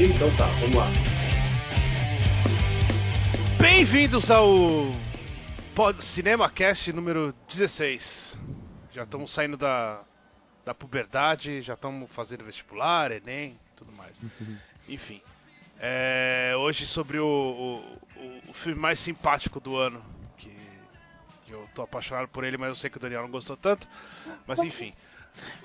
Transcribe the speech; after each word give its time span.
Então 0.00 0.32
tá, 0.36 0.46
vamos 0.60 0.76
lá. 0.76 0.86
Bem-vindos 3.60 4.30
ao 4.30 4.46
Pod 5.74 6.04
Cinema 6.04 6.48
Cast 6.48 6.92
número 6.92 7.34
16. 7.48 8.38
Já 8.92 9.02
estamos 9.02 9.32
saindo 9.32 9.56
da, 9.56 10.04
da 10.64 10.72
puberdade, 10.72 11.62
já 11.62 11.74
estamos 11.74 12.08
fazendo 12.12 12.44
vestibular, 12.44 13.10
Enem, 13.10 13.58
tudo 13.74 13.90
mais. 13.90 14.22
Enfim. 14.88 15.20
É, 15.80 16.52
hoje 16.56 16.86
sobre 16.86 17.18
o, 17.18 17.26
o, 17.26 18.50
o, 18.50 18.52
filme 18.52 18.80
mais 18.80 19.00
simpático 19.00 19.58
do 19.58 19.76
ano, 19.76 20.00
que, 20.36 20.54
que 21.44 21.50
eu 21.50 21.68
tô 21.74 21.82
apaixonado 21.82 22.28
por 22.28 22.44
ele, 22.44 22.56
mas 22.56 22.68
eu 22.68 22.76
sei 22.76 22.88
que 22.88 22.98
o 22.98 23.00
Daniel 23.00 23.22
não 23.22 23.30
gostou 23.32 23.56
tanto. 23.56 23.88
Mas 24.46 24.60
enfim. 24.60 24.94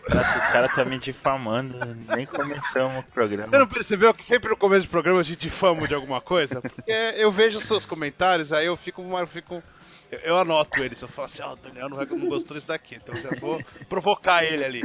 O 0.05 0.51
cara 0.51 0.67
tá 0.67 0.83
me 0.83 0.99
difamando, 0.99 1.77
nem 2.13 2.25
começamos 2.25 2.99
o 2.99 3.03
programa. 3.03 3.49
Você 3.49 3.57
não 3.57 3.67
percebeu 3.67 4.13
que 4.13 4.23
sempre 4.23 4.49
no 4.49 4.57
começo 4.57 4.85
do 4.85 4.89
programa 4.89 5.21
a 5.21 5.23
gente 5.23 5.39
difama 5.39 5.87
de 5.87 5.95
alguma 5.95 6.19
coisa? 6.19 6.61
Porque 6.61 6.91
eu 7.15 7.31
vejo 7.31 7.57
os 7.57 7.63
seus 7.63 7.85
comentários, 7.85 8.51
aí 8.51 8.65
eu 8.65 8.75
fico. 8.75 9.01
Eu, 9.01 9.27
fico, 9.27 9.63
eu, 10.11 10.19
eu 10.19 10.39
anoto 10.39 10.83
eles, 10.83 11.01
eu 11.01 11.07
falo 11.07 11.27
assim, 11.27 11.41
ó, 11.41 11.51
oh, 11.51 11.53
o 11.53 11.55
Daniel 11.55 11.89
não, 11.89 11.97
vai, 11.97 12.05
não 12.05 12.27
gostou 12.27 12.55
disso 12.55 12.67
daqui, 12.67 12.95
então 12.95 13.15
eu 13.15 13.21
já 13.21 13.29
vou 13.39 13.63
provocar 13.87 14.43
ele 14.43 14.65
ali. 14.65 14.83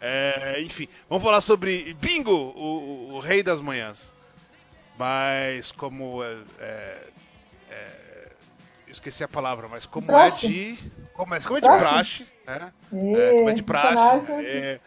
É, 0.00 0.60
enfim, 0.60 0.88
vamos 1.08 1.24
falar 1.24 1.40
sobre 1.40 1.94
Bingo, 1.94 2.30
o, 2.30 3.14
o, 3.14 3.20
Rei 3.20 3.42
das 3.42 3.60
Manhãs. 3.60 4.12
Mas 4.98 5.72
como 5.72 6.22
é, 6.22 6.36
é, 6.60 6.64
é 6.64 7.08
esqueci 8.94 9.22
a 9.22 9.28
palavra, 9.28 9.68
mas 9.68 9.86
como 9.86 10.06
praxe. 10.06 10.46
é 10.46 10.48
de. 10.48 10.78
Como 11.12 11.34
é, 11.34 11.40
como 11.40 11.56
é 11.56 11.60
de 11.60 11.66
praxe, 11.68 11.84
praxe 11.84 12.32
né? 12.46 12.72
E... 12.92 13.16
É, 13.16 13.30
como 13.30 13.50
é 13.50 13.54
de 13.54 13.62
praxe. 13.62 14.32
É, 14.32 14.80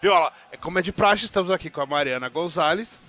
viu, 0.00 0.12
olha 0.12 0.20
lá, 0.24 0.32
é 0.50 0.56
como 0.56 0.78
é 0.78 0.82
de 0.82 0.92
praxe, 0.92 1.24
estamos 1.24 1.50
aqui 1.50 1.70
com 1.70 1.80
a 1.80 1.86
Mariana 1.86 2.28
Gonzalez. 2.28 3.04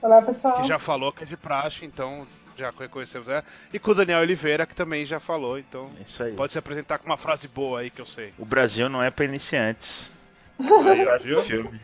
Olá, 0.00 0.20
pessoal. 0.20 0.60
Que 0.60 0.68
já 0.68 0.78
falou 0.78 1.12
que 1.12 1.22
é 1.22 1.26
de 1.26 1.36
praxe, 1.36 1.84
então 1.84 2.26
já 2.56 2.72
reconhecemos 2.76 3.28
ela. 3.28 3.44
E 3.72 3.78
com 3.78 3.92
o 3.92 3.94
Daniel 3.94 4.20
Oliveira, 4.20 4.66
que 4.66 4.74
também 4.74 5.04
já 5.04 5.20
falou, 5.20 5.58
então 5.58 5.90
Isso 6.04 6.22
aí. 6.22 6.32
pode 6.32 6.52
se 6.52 6.58
apresentar 6.58 6.98
com 6.98 7.06
uma 7.06 7.16
frase 7.16 7.48
boa 7.48 7.80
aí 7.80 7.90
que 7.90 8.00
eu 8.00 8.06
sei. 8.06 8.32
O 8.38 8.44
Brasil 8.44 8.88
não 8.88 9.02
é 9.02 9.10
para 9.10 9.24
iniciantes. 9.24 10.10
Aí, 10.58 11.42
filme. 11.44 11.80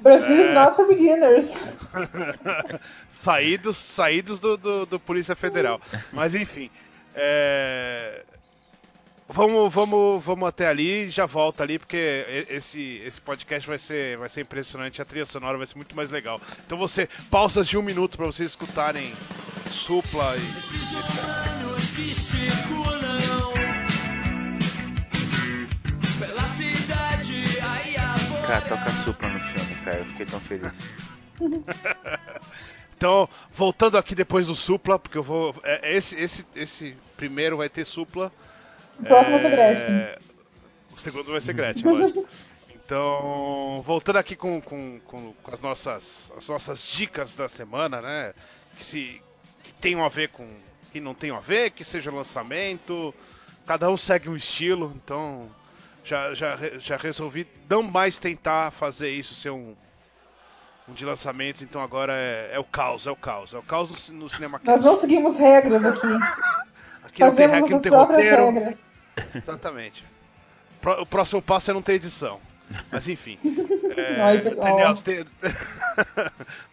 Brasil 0.00 0.36
é... 0.36 0.48
is 0.48 0.54
not 0.54 0.74
for 0.74 0.86
beginners. 0.86 1.76
saídos 3.08 3.76
saídos 3.76 4.40
do, 4.40 4.56
do, 4.56 4.86
do 4.86 5.00
Polícia 5.00 5.36
Federal. 5.36 5.80
Mas 6.12 6.34
enfim. 6.34 6.70
É... 7.16 8.24
Vamos, 9.28 9.74
vamos, 9.74 10.24
vamos 10.24 10.48
até 10.48 10.68
ali, 10.68 11.10
já 11.10 11.26
volta 11.26 11.64
ali, 11.64 11.80
porque 11.80 12.46
esse, 12.48 13.02
esse 13.04 13.20
podcast 13.20 13.66
vai 13.66 13.78
ser, 13.78 14.16
vai 14.16 14.28
ser 14.28 14.42
impressionante, 14.42 15.02
a 15.02 15.04
trilha 15.04 15.26
sonora 15.26 15.58
vai 15.58 15.66
ser 15.66 15.74
muito 15.74 15.96
mais 15.96 16.10
legal. 16.10 16.40
Então 16.64 16.78
você, 16.78 17.08
pausas 17.28 17.66
de 17.66 17.76
um 17.76 17.82
minuto 17.82 18.16
para 18.16 18.26
vocês 18.26 18.52
escutarem 18.52 19.12
Supla 19.68 20.36
e, 20.36 20.40
e 20.40 20.98
etc. 21.00 21.66
Cara, 28.46 28.60
toca 28.60 28.90
Supla 28.90 29.28
no 29.28 29.40
filme, 29.40 29.74
cara, 29.84 29.98
eu 29.98 30.04
fiquei 30.04 30.26
tão 30.26 30.38
feliz. 30.38 30.72
Então, 32.96 33.28
voltando 33.52 33.98
aqui 33.98 34.14
depois 34.14 34.46
do 34.46 34.54
Supla, 34.54 34.98
porque 34.98 35.18
eu 35.18 35.22
vou. 35.22 35.54
É, 35.62 35.94
esse, 35.94 36.18
esse, 36.18 36.46
esse 36.56 36.96
primeiro 37.16 37.58
vai 37.58 37.68
ter 37.68 37.84
Supla. 37.84 38.32
O 38.98 39.04
próximo 39.04 39.36
é... 39.36 39.38
vai 39.38 39.50
ser 39.50 39.56
Gretchen. 39.56 40.26
O 40.96 41.00
segundo 41.00 41.30
vai 41.30 41.40
ser 41.40 41.52
Gretchen, 41.52 41.90
lógico. 41.90 42.28
Então, 42.86 43.82
voltando 43.84 44.14
aqui 44.14 44.36
com, 44.36 44.60
com, 44.60 45.00
com, 45.00 45.32
com, 45.32 45.52
as, 45.52 45.58
nossas, 45.58 46.32
as 46.36 46.48
nossas 46.48 46.86
dicas 46.86 47.34
da 47.34 47.48
semana, 47.48 48.00
né? 48.00 48.32
Que, 48.76 48.84
se, 48.84 49.20
que 49.64 49.74
tenham 49.74 50.04
a 50.04 50.08
ver 50.08 50.28
com. 50.28 50.48
que 50.92 51.00
não 51.00 51.12
tenham 51.12 51.36
a 51.36 51.40
ver, 51.40 51.72
que 51.72 51.82
seja 51.82 52.12
lançamento. 52.12 53.12
Cada 53.66 53.90
um 53.90 53.96
segue 53.96 54.28
um 54.28 54.36
estilo, 54.36 54.92
então 54.94 55.50
já, 56.04 56.32
já, 56.32 56.56
já 56.78 56.96
resolvi 56.96 57.44
não 57.68 57.82
mais 57.82 58.20
tentar 58.20 58.70
fazer 58.70 59.10
isso 59.10 59.34
ser 59.34 59.50
um, 59.50 59.74
um 60.88 60.92
de 60.92 61.04
lançamento, 61.04 61.64
então 61.64 61.80
agora 61.80 62.12
é, 62.12 62.50
é, 62.52 62.58
o 62.58 62.64
caos, 62.64 63.06
é 63.06 63.10
o 63.10 63.16
caos, 63.16 63.54
é 63.54 63.58
o 63.58 63.62
caos 63.62 64.08
no, 64.10 64.20
no 64.20 64.30
cinema. 64.30 64.60
Nós 64.64 64.82
não 64.84 64.96
seguimos 64.96 65.38
regras 65.38 65.84
aqui. 65.84 66.06
aqui 67.02 67.20
não 67.20 67.34
tem, 67.34 67.46
aqui 67.46 67.70
não 67.70 67.80
tem 67.80 67.92
roteiro. 67.92 68.50
Regras. 68.50 68.78
Exatamente. 69.34 70.04
O 71.00 71.06
próximo 71.06 71.42
passo 71.42 71.70
é 71.70 71.74
não 71.74 71.82
ter 71.82 71.94
edição. 71.94 72.40
Mas 72.90 73.08
enfim. 73.08 73.38
É, 73.96 74.36
Daniel, 74.54 74.94
você 74.94 75.02
tem... 75.02 75.24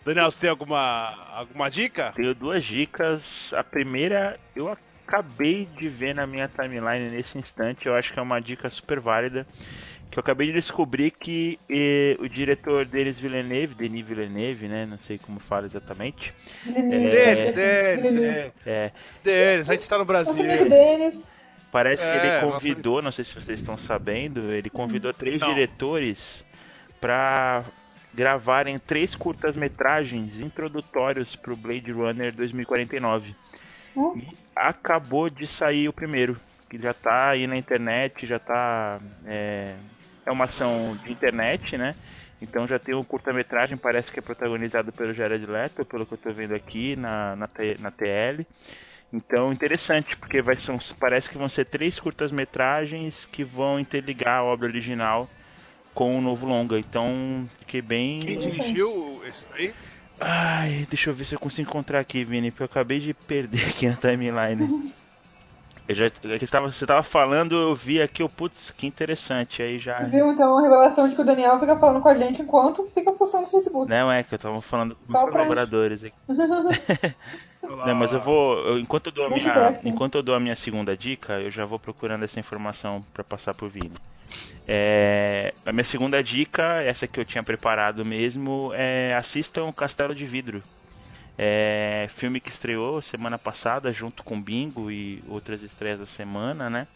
Daniel, 0.04 0.30
você 0.30 0.40
tem 0.40 0.50
alguma, 0.50 1.16
alguma 1.34 1.70
dica? 1.70 2.12
Tenho 2.14 2.36
duas 2.36 2.66
dicas. 2.66 3.54
A 3.54 3.64
primeira, 3.64 4.38
eu 4.54 4.76
acabei 5.08 5.66
de 5.78 5.88
ver 5.88 6.14
na 6.14 6.28
minha 6.28 6.50
timeline 6.50 7.10
nesse 7.10 7.38
instante. 7.38 7.86
Eu 7.86 7.96
acho 7.96 8.12
que 8.12 8.20
é 8.20 8.22
uma 8.22 8.42
dica 8.42 8.70
super 8.70 9.00
válida 9.00 9.48
que 10.14 10.20
eu 10.20 10.22
acabei 10.22 10.48
de 10.48 10.54
descobrir 10.54 11.10
que 11.10 11.60
eh, 11.68 12.16
o 12.20 12.30
diretor 12.30 12.86
deles, 12.86 13.20
Villeneuve, 13.20 13.74
Denis 13.74 14.06
Villeneuve, 14.06 14.68
né? 14.68 14.86
Não 14.86 15.00
sei 15.00 15.18
como 15.18 15.40
fala 15.40 15.66
exatamente. 15.66 16.32
Denis, 16.64 17.54
Denis, 17.54 18.54
é, 18.64 18.92
Denis, 19.24 19.70
a 19.70 19.74
gente 19.74 19.90
tá 19.90 19.98
no 19.98 20.06
Brasil. 20.06 20.36
Denis. 20.70 21.34
Parece 21.72 22.04
que 22.04 22.10
ele 22.10 22.28
é, 22.28 22.40
convidou, 22.42 22.96
nossa... 22.96 23.06
não 23.06 23.12
sei 23.12 23.26
se 23.26 23.34
vocês 23.34 23.60
estão 23.60 23.76
sabendo, 23.76 24.52
ele 24.52 24.70
convidou 24.70 25.10
hum, 25.10 25.16
três 25.18 25.42
não. 25.42 25.50
diretores 25.50 26.46
para 27.02 27.64
gravarem 28.14 28.78
três 28.78 29.16
curtas-metragens 29.16 30.40
introdutórios 30.40 31.36
para 31.36 31.54
o 31.54 31.58
Blade 31.58 31.92
Runner 31.92 32.32
2049. 32.32 33.36
Hum? 33.98 34.16
E 34.16 34.28
acabou 34.56 35.28
de 35.28 35.48
sair 35.48 35.90
o 35.90 35.94
primeiro, 35.94 36.40
que 36.74 36.82
já 36.82 36.90
está 36.90 37.30
aí 37.30 37.46
na 37.46 37.56
internet, 37.56 38.26
já 38.26 38.38
está 38.38 39.00
é, 39.28 39.76
é 40.26 40.32
uma 40.32 40.46
ação 40.46 40.98
de 41.06 41.12
internet, 41.12 41.78
né? 41.78 41.94
Então 42.42 42.66
já 42.66 42.80
tem 42.80 42.96
um 42.96 43.04
curta-metragem, 43.04 43.78
parece 43.78 44.12
que 44.12 44.18
é 44.18 44.22
protagonizado 44.24 44.92
pelo 44.92 45.14
Jared 45.14 45.46
Leto, 45.46 45.86
pelo 45.86 46.04
que 46.04 46.14
eu 46.14 46.16
estou 46.16 46.34
vendo 46.34 46.56
aqui 46.56 46.96
na, 46.96 47.36
na, 47.36 47.48
na 47.80 47.92
TL. 47.92 48.48
Então 49.14 49.54
interessante, 49.54 50.18
porque 50.18 50.42
vai 50.42 50.58
ser, 50.58 50.76
parece 51.00 51.30
que 51.30 51.38
vão 51.38 51.48
ser 51.48 51.66
três 51.66 52.00
curtas-metragens 52.00 53.26
que 53.26 53.44
vão 53.44 53.80
interligar 53.80 54.40
a 54.40 54.44
obra 54.44 54.68
original 54.68 55.30
com 55.94 56.18
o 56.18 56.22
novo 56.22 56.48
longa. 56.48 56.80
Então 56.80 57.48
fiquei 57.60 57.84
bem. 57.84 58.20
Quem 58.20 58.40
dirigiu 58.40 59.22
esse 59.28 59.46
aí? 59.54 59.76
Ai, 60.20 60.88
deixa 60.90 61.12
eu 61.12 61.14
ver 61.14 61.26
se 61.26 61.36
eu 61.36 61.40
consigo 61.40 61.70
encontrar 61.70 62.00
aqui, 62.00 62.24
Vini, 62.24 62.50
porque 62.50 62.64
eu 62.64 62.66
acabei 62.66 63.00
de 63.00 63.14
perder 63.14 63.70
aqui 63.70 63.88
na 63.88 63.96
timeline. 63.96 64.92
Eu 65.88 65.96
já, 65.96 66.06
eu 66.24 66.36
estava, 66.38 66.72
você 66.72 66.86
estava 66.86 67.04
falando, 67.04 67.56
eu 67.56 67.76
vi 67.76 68.02
aqui, 68.02 68.24
o 68.24 68.30
putz, 68.30 68.72
que 68.72 68.88
interessante. 68.88 69.62
Aí 69.62 69.78
já. 69.78 69.98
Você 69.98 70.06
viu 70.06 70.32
então 70.32 70.58
a 70.58 70.62
revelação 70.62 71.08
de 71.08 71.16
que 71.16 71.22
o 71.22 71.26
Daniel 71.26 71.60
fica 71.60 71.78
falando 71.78 72.02
com 72.02 72.08
a 72.08 72.16
gente 72.16 72.42
enquanto 72.42 72.90
fica 72.94 73.12
postando 73.12 73.44
no 73.44 73.50
Facebook. 73.50 73.90
Não, 73.90 74.12
é 74.12 74.24
que 74.24 74.34
eu 74.34 74.38
estava 74.38 74.62
falando 74.62 74.96
com 74.96 75.04
os 75.04 75.12
colaboradores 75.12 76.06
aqui. 76.06 76.16
Não, 77.64 77.96
mas 77.96 78.12
eu 78.12 78.20
vou. 78.20 78.58
Eu, 78.60 78.80
enquanto, 78.80 79.08
eu 79.08 79.14
dou 79.14 79.26
a 79.26 79.30
minha, 79.30 79.80
enquanto 79.86 80.16
eu 80.16 80.24
dou 80.24 80.36
a 80.36 80.40
minha 80.40 80.56
segunda 80.56 80.98
dica, 80.98 81.40
eu 81.40 81.50
já 81.50 81.66
vou 81.66 81.80
procurando 81.80 82.24
essa 82.24 82.40
informação 82.40 83.04
para 83.14 83.24
passar 83.24 83.54
pro 83.54 83.70
Vini. 83.70 83.96
É, 84.68 85.54
a 85.66 85.72
minha 85.72 85.84
segunda 85.84 86.22
dica, 86.22 86.82
essa 86.82 87.08
que 87.08 87.20
eu 87.20 87.26
tinha 87.26 87.44
preparado 87.44 88.04
mesmo, 88.04 88.72
é 88.74 89.16
assistam 89.16 89.72
Castelo 89.72 90.14
de 90.14 90.26
Vidro. 90.26 90.62
É, 91.38 92.08
filme 92.16 92.40
que 92.40 92.50
estreou 92.50 93.02
semana 93.02 93.40
passada 93.40 93.92
junto 93.92 94.24
com 94.24 94.42
Bingo 94.42 94.92
e 94.92 95.24
outras 95.28 95.64
estreias 95.64 96.00
da 96.00 96.06
semana, 96.06 96.70
né? 96.70 96.88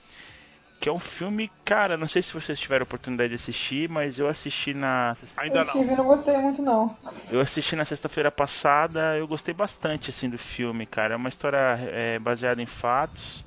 Que 0.79 0.89
é 0.89 0.91
um 0.91 0.99
filme, 0.99 1.49
cara, 1.65 1.97
não 1.97 2.07
sei 2.07 2.21
se 2.21 2.31
vocês 2.31 2.59
tiveram 2.59 2.83
oportunidade 2.83 3.29
de 3.29 3.35
assistir, 3.35 3.89
mas 3.89 4.19
eu 4.19 4.27
assisti 4.27 4.75
na. 4.75 5.17
Ainda 5.37 5.63
não. 5.63 5.75
Eu 5.75 5.97
não 5.97 6.05
gostei 6.05 6.37
muito, 6.37 6.61
não. 6.61 6.95
Eu 7.31 7.41
assisti 7.41 7.75
na 7.75 7.83
sexta-feira 7.83 8.29
passada, 8.29 9.17
eu 9.17 9.27
gostei 9.27 9.55
bastante, 9.55 10.11
assim, 10.11 10.29
do 10.29 10.37
filme, 10.37 10.85
cara. 10.85 11.15
É 11.15 11.17
uma 11.17 11.29
história 11.29 11.57
é, 11.91 12.19
baseada 12.19 12.61
em 12.61 12.67
fatos. 12.67 13.46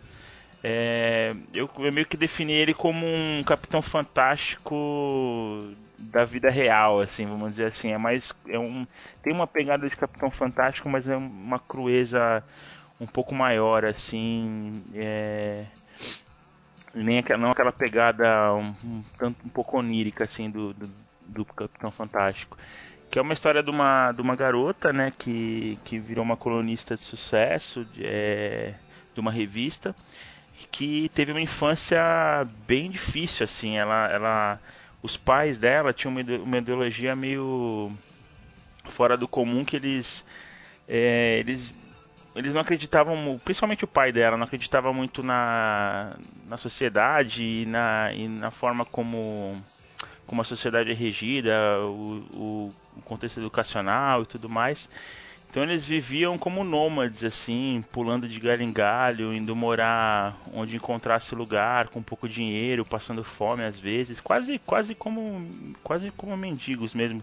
É, 0.63 1.35
eu, 1.55 1.71
eu, 1.79 1.93
meio 1.93 2.07
que 2.07 2.17
defini 2.17 2.53
ele 2.53 2.75
como 2.75 3.07
um 3.07 3.43
Capitão 3.45 3.81
Fantástico 3.81 5.75
da 5.99 6.25
vida 6.25 6.51
real, 6.51 7.01
assim, 7.01 7.27
vamos 7.27 7.51
dizer 7.51 7.67
assim. 7.67 7.93
É 7.93 7.99
mais. 7.99 8.33
É 8.47 8.59
um, 8.59 8.87
tem 9.23 9.33
uma 9.33 9.47
pegada 9.47 9.89
de 9.89 9.97
Capitão 9.97 10.31
Fantástico, 10.31 10.89
mas 10.89 11.09
é 11.09 11.17
uma 11.17 11.59
crueza 11.59 12.45
um 13.01 13.07
pouco 13.07 13.35
maior, 13.35 13.85
assim. 13.85 14.83
É, 14.95 15.65
nem 16.95 17.23
não 17.39 17.51
aquela 17.51 17.73
pegada 17.73 18.53
um, 18.55 18.75
um, 18.85 19.03
tanto 19.19 19.47
um 19.47 19.49
pouco 19.49 19.79
onírica 19.79 20.25
assim 20.25 20.51
do, 20.51 20.75
do, 20.75 20.91
do, 21.27 21.45
Capitão 21.45 21.91
Fantástico 21.91 22.57
que 23.11 23.19
é 23.19 23.23
uma 23.23 23.33
história 23.33 23.63
de 23.63 23.71
uma, 23.71 24.13
de 24.13 24.21
uma 24.21 24.37
garota 24.37 24.93
né 24.93 25.13
que, 25.17 25.79
que 25.85 25.99
virou 25.99 26.25
uma 26.25 26.37
colunista 26.37 26.97
de 26.97 27.03
sucesso 27.03 27.85
de, 27.85 28.05
é, 28.05 28.75
de 29.15 29.21
uma 29.21 29.31
revista 29.31 29.95
que 30.71 31.09
teve 31.11 31.33
uma 31.33 31.41
infância 31.41 32.01
bem 32.67 32.91
difícil 32.91 33.45
assim 33.45 33.79
ela 33.79 34.11
ela 34.11 34.61
os 35.03 35.17
pais 35.17 35.59
dela 35.59 35.93
tinham 35.93 36.15
uma 36.43 36.59
ideologia 36.59 37.17
meio 37.17 37.93
fora 38.85 39.17
do 39.17 39.27
comum 39.29 39.65
que 39.65 39.77
eles 39.77 40.25
é, 40.89 41.39
eles 41.39 41.73
eles 42.35 42.55
não 42.55 42.61
acreditavam, 42.61 43.41
principalmente 43.45 43.85
o 43.85 43.89
pai 43.89 44.13
dela, 44.13 44.37
não 44.37 44.45
acreditava 44.45 44.93
muito 44.93 45.23
na, 45.23 46.17
na 46.47 46.57
sociedade 46.57 47.43
e 47.43 47.67
na, 47.67 48.13
e 48.13 48.29
na 48.29 48.51
forma 48.51 48.85
como, 48.85 49.61
como 50.27 50.41
a 50.41 50.45
sociedade 50.45 50.91
é 50.91 50.95
regida, 50.95 51.53
o, 51.81 52.25
o, 52.33 52.75
o 52.97 53.03
contexto 53.03 53.41
educacional 53.41 54.23
e 54.23 54.27
tudo 54.27 54.49
mais. 54.49 54.89
Então 55.51 55.65
eles 55.65 55.85
viviam 55.85 56.39
como 56.39 56.63
nômades, 56.63 57.25
assim, 57.25 57.85
pulando 57.91 58.29
de 58.29 58.39
galho 58.39 58.63
em 58.63 58.73
galho, 58.73 59.35
indo 59.35 59.57
morar 59.57 60.41
onde 60.55 60.77
encontrasse 60.77 61.35
lugar, 61.35 61.89
com 61.89 62.01
pouco 62.01 62.29
dinheiro, 62.29 62.85
passando 62.85 63.25
fome 63.25 63.65
às 63.65 63.77
vezes, 63.77 64.21
quase, 64.21 64.61
quase 64.61 64.95
como, 64.95 65.45
quase 65.83 66.13
como 66.13 66.37
mendigos 66.37 66.95
mesmo. 66.95 67.21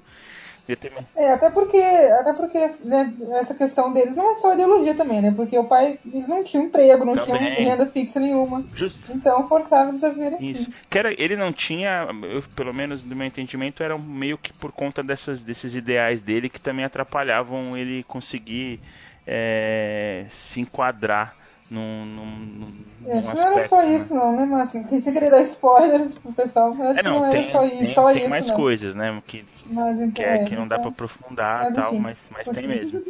É, 1.16 1.32
até 1.32 1.50
porque, 1.50 1.78
até 1.78 2.34
porque 2.34 2.60
né, 2.84 3.14
essa 3.32 3.54
questão 3.54 3.94
deles 3.94 4.16
não 4.16 4.32
é 4.32 4.36
só 4.36 4.54
ideologia 4.54 4.96
também, 4.96 5.22
né? 5.22 5.34
Porque 5.36 5.58
o 5.58 5.66
pai, 5.66 6.00
eles 6.06 6.28
não 6.28 6.44
tinham 6.44 6.66
emprego, 6.66 7.06
não 7.06 7.14
também. 7.14 7.38
tinham 7.38 7.70
renda 7.70 7.86
fixa 7.86 8.20
nenhuma. 8.20 8.66
Just... 8.76 8.98
Então 9.10 9.48
forçava 9.48 9.90
eles 9.90 10.04
a 10.04 10.10
viver 10.10 10.34
assim. 10.34 10.52
Isso. 10.52 10.72
Que 10.90 11.00
era, 11.00 11.14
ele 11.22 11.36
não 11.38 11.54
tinha, 11.54 12.08
eu, 12.24 12.44
pelo 12.56 12.74
menos 12.74 13.02
do 13.02 13.16
meu 13.16 13.26
entendimento, 13.26 13.82
era 13.82 13.98
meio 13.98 14.38
que 14.38 14.52
por 14.54 14.72
conta 14.72 15.02
dessas, 15.02 15.44
desses 15.44 15.74
ideais 15.74 16.22
dele 16.22 16.50
que 16.50 16.60
também 16.60 16.84
atrapalhavam 16.84 17.78
ele 17.78 18.04
conseguir 18.04 18.82
é, 19.26 20.26
se 20.30 20.60
enquadrar 20.60 21.36
num, 21.70 22.06
num, 22.06 22.26
num 22.26 23.18
acho 23.18 23.30
que 23.30 23.36
não 23.36 23.44
era 23.44 23.68
só 23.68 23.82
né? 23.82 23.96
isso, 23.96 24.14
não, 24.14 24.36
né, 24.36 24.46
Márcio? 24.46 24.86
Quem 24.88 25.00
se 25.00 25.12
querer 25.12 25.30
dar 25.30 25.42
spoilers 25.42 26.14
pro 26.14 26.32
pessoal, 26.34 26.70
acho 26.72 27.00
é, 27.00 27.04
não, 27.04 27.16
que 27.16 27.20
não 27.20 27.30
tem, 27.30 27.42
era 27.42 27.52
só 27.52 27.66
isso. 27.66 27.78
Tem, 27.78 27.94
só 27.94 28.14
tem 28.14 28.22
isso, 28.22 28.30
mais 28.30 28.48
não. 28.48 28.56
coisas, 28.56 28.96
né? 28.96 29.24
Que, 29.28 29.46
mas, 29.66 30.00
então, 30.00 30.12
que, 30.12 30.24
é, 30.24 30.46
que 30.46 30.56
não 30.56 30.68
dá 30.68 30.78
então, 30.78 30.92
pra 30.92 31.06
aprofundar 31.06 31.64
mas, 31.66 31.76
tal, 31.76 31.94
enfim, 31.94 32.02
mas, 32.02 32.18
mas 32.32 32.50
tem 32.50 32.68
mesmo. 32.68 33.02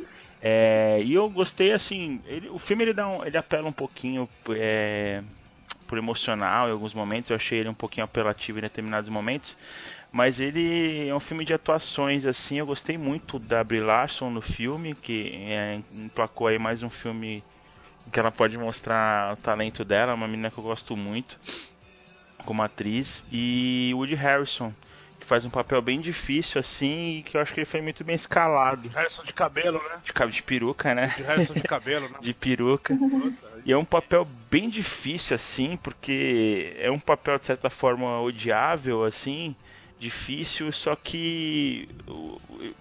É, 0.41 1.01
e 1.03 1.13
eu 1.13 1.29
gostei, 1.29 1.71
assim, 1.71 2.21
ele, 2.25 2.49
o 2.49 2.57
filme 2.57 2.83
ele, 2.83 2.93
dá 2.93 3.07
um, 3.07 3.25
ele 3.25 3.37
apela 3.37 3.67
um 3.67 3.73
pouquinho 3.73 4.27
é, 4.51 5.21
por 5.87 5.97
emocional 5.97 6.67
em 6.67 6.71
alguns 6.71 6.93
momentos, 6.93 7.29
eu 7.29 7.35
achei 7.35 7.59
ele 7.59 7.69
um 7.69 7.73
pouquinho 7.73 8.05
apelativo 8.05 8.57
em 8.57 8.61
determinados 8.61 9.09
momentos, 9.09 9.57
mas 10.11 10.39
ele 10.39 11.07
é 11.07 11.13
um 11.13 11.19
filme 11.19 11.45
de 11.45 11.53
atuações, 11.53 12.25
assim, 12.25 12.57
eu 12.59 12.65
gostei 12.65 12.97
muito 12.97 13.37
da 13.37 13.63
Brie 13.63 13.81
Larson 13.81 14.29
no 14.29 14.41
filme, 14.41 14.95
que 14.95 15.31
é, 15.33 15.79
emplacou 15.93 16.47
aí 16.47 16.57
mais 16.57 16.81
um 16.81 16.89
filme 16.89 17.43
que 18.11 18.19
ela 18.19 18.31
pode 18.31 18.57
mostrar 18.57 19.33
o 19.33 19.37
talento 19.37 19.83
dela, 19.83 20.13
uma 20.13 20.27
menina 20.27 20.51
que 20.51 20.57
eu 20.57 20.63
gosto 20.63 20.95
muito 20.95 21.39
como 22.45 22.63
atriz, 22.63 23.25
e 23.31 23.91
Woody 23.93 24.15
Harrison, 24.15 24.73
que 25.19 25.25
faz 25.25 25.43
um 25.43 25.49
papel 25.49 25.81
bem 25.81 25.99
difícil 25.99 26.59
assim, 26.59 27.17
e 27.17 27.23
que 27.23 27.35
eu 27.35 27.41
acho 27.41 27.53
que 27.53 27.59
ele 27.59 27.65
foi 27.65 27.81
muito 27.81 28.03
bem 28.03 28.15
escalado. 28.15 28.87
Harrison 28.89 29.23
de 29.23 29.33
cabelo, 29.33 29.81
né? 29.89 30.01
De, 30.05 30.31
de 30.31 30.43
peruca, 30.43 30.95
né? 30.95 31.13
De 31.17 31.23
Harrison 31.23 31.53
de 31.53 31.63
cabelo, 31.63 32.07
né? 32.07 32.17
de 32.21 32.33
peruca. 32.33 32.97
e 33.65 33.71
é 33.73 33.77
um 33.77 33.83
papel 33.83 34.25
bem 34.49 34.69
difícil 34.69 35.35
assim, 35.35 35.75
porque 35.77 36.75
é 36.79 36.89
um 36.89 36.99
papel 36.99 37.37
de 37.37 37.45
certa 37.45 37.69
forma 37.69 38.21
odiável 38.21 39.03
assim, 39.03 39.53
difícil, 39.99 40.71
só 40.71 40.95
que 40.95 41.89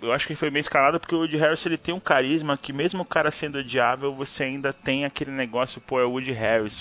eu 0.03 0.13
acho 0.13 0.27
que 0.27 0.37
foi 0.37 0.51
meio 0.51 0.61
escalado 0.61 1.01
porque 1.01 1.15
o 1.15 1.19
Woody 1.19 1.37
Harrison 1.37 1.69
ele 1.69 1.79
tem 1.79 1.95
um 1.95 2.01
carisma 2.01 2.59
que 2.59 2.73
mesmo 2.73 3.03
o 3.03 3.07
cara 3.07 3.31
sendo 3.31 3.59
odiável, 3.59 4.15
você 4.15 4.45
ainda 4.45 4.73
tem 4.73 5.05
aquele 5.05 5.31
negócio, 5.31 5.81
pô, 5.81 5.99
é 5.99 6.05
o 6.05 6.11
Woody 6.11 6.37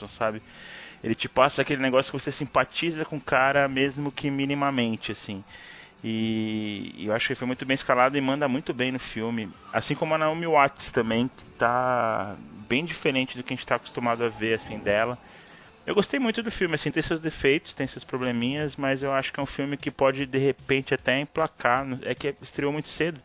sabe? 0.07 0.41
Ele 1.03 1.15
te 1.15 1.29
passa 1.29 1.61
aquele 1.61 1.81
negócio 1.81 2.11
que 2.11 2.19
você 2.19 2.31
simpatiza 2.31 3.05
com 3.05 3.17
o 3.17 3.21
cara 3.21 3.67
mesmo 3.67 4.11
que 4.11 4.29
minimamente, 4.29 5.11
assim. 5.11 5.43
E, 6.03 6.93
e 6.97 7.07
eu 7.07 7.13
acho 7.13 7.27
que 7.27 7.35
foi 7.35 7.47
muito 7.47 7.65
bem 7.65 7.75
escalado 7.75 8.17
e 8.17 8.21
manda 8.21 8.47
muito 8.47 8.73
bem 8.73 8.91
no 8.91 8.99
filme. 8.99 9.49
Assim 9.71 9.95
como 9.95 10.13
a 10.13 10.17
Naomi 10.17 10.47
Watts 10.47 10.91
também, 10.91 11.27
que 11.27 11.45
tá 11.57 12.35
bem 12.67 12.85
diferente 12.85 13.37
do 13.37 13.43
que 13.43 13.53
a 13.53 13.55
gente 13.55 13.63
está 13.63 13.75
acostumado 13.75 14.23
a 14.23 14.29
ver 14.29 14.55
assim 14.55 14.77
dela. 14.79 15.17
Eu 15.85 15.93
gostei 15.93 16.19
muito 16.19 16.41
do 16.41 16.49
filme, 16.49 16.73
assim, 16.73 16.89
tem 16.89 17.03
seus 17.03 17.21
defeitos, 17.21 17.73
tem 17.73 17.85
seus 17.85 18.03
probleminhas, 18.03 18.75
mas 18.75 19.03
eu 19.03 19.13
acho 19.13 19.31
que 19.31 19.39
é 19.39 19.43
um 19.43 19.45
filme 19.45 19.77
que 19.77 19.91
pode 19.91 20.25
de 20.25 20.37
repente 20.39 20.95
até 20.95 21.19
emplacar. 21.19 21.85
É 22.01 22.15
que 22.15 22.33
estreou 22.41 22.73
muito 22.73 22.89
cedo, 22.89 23.21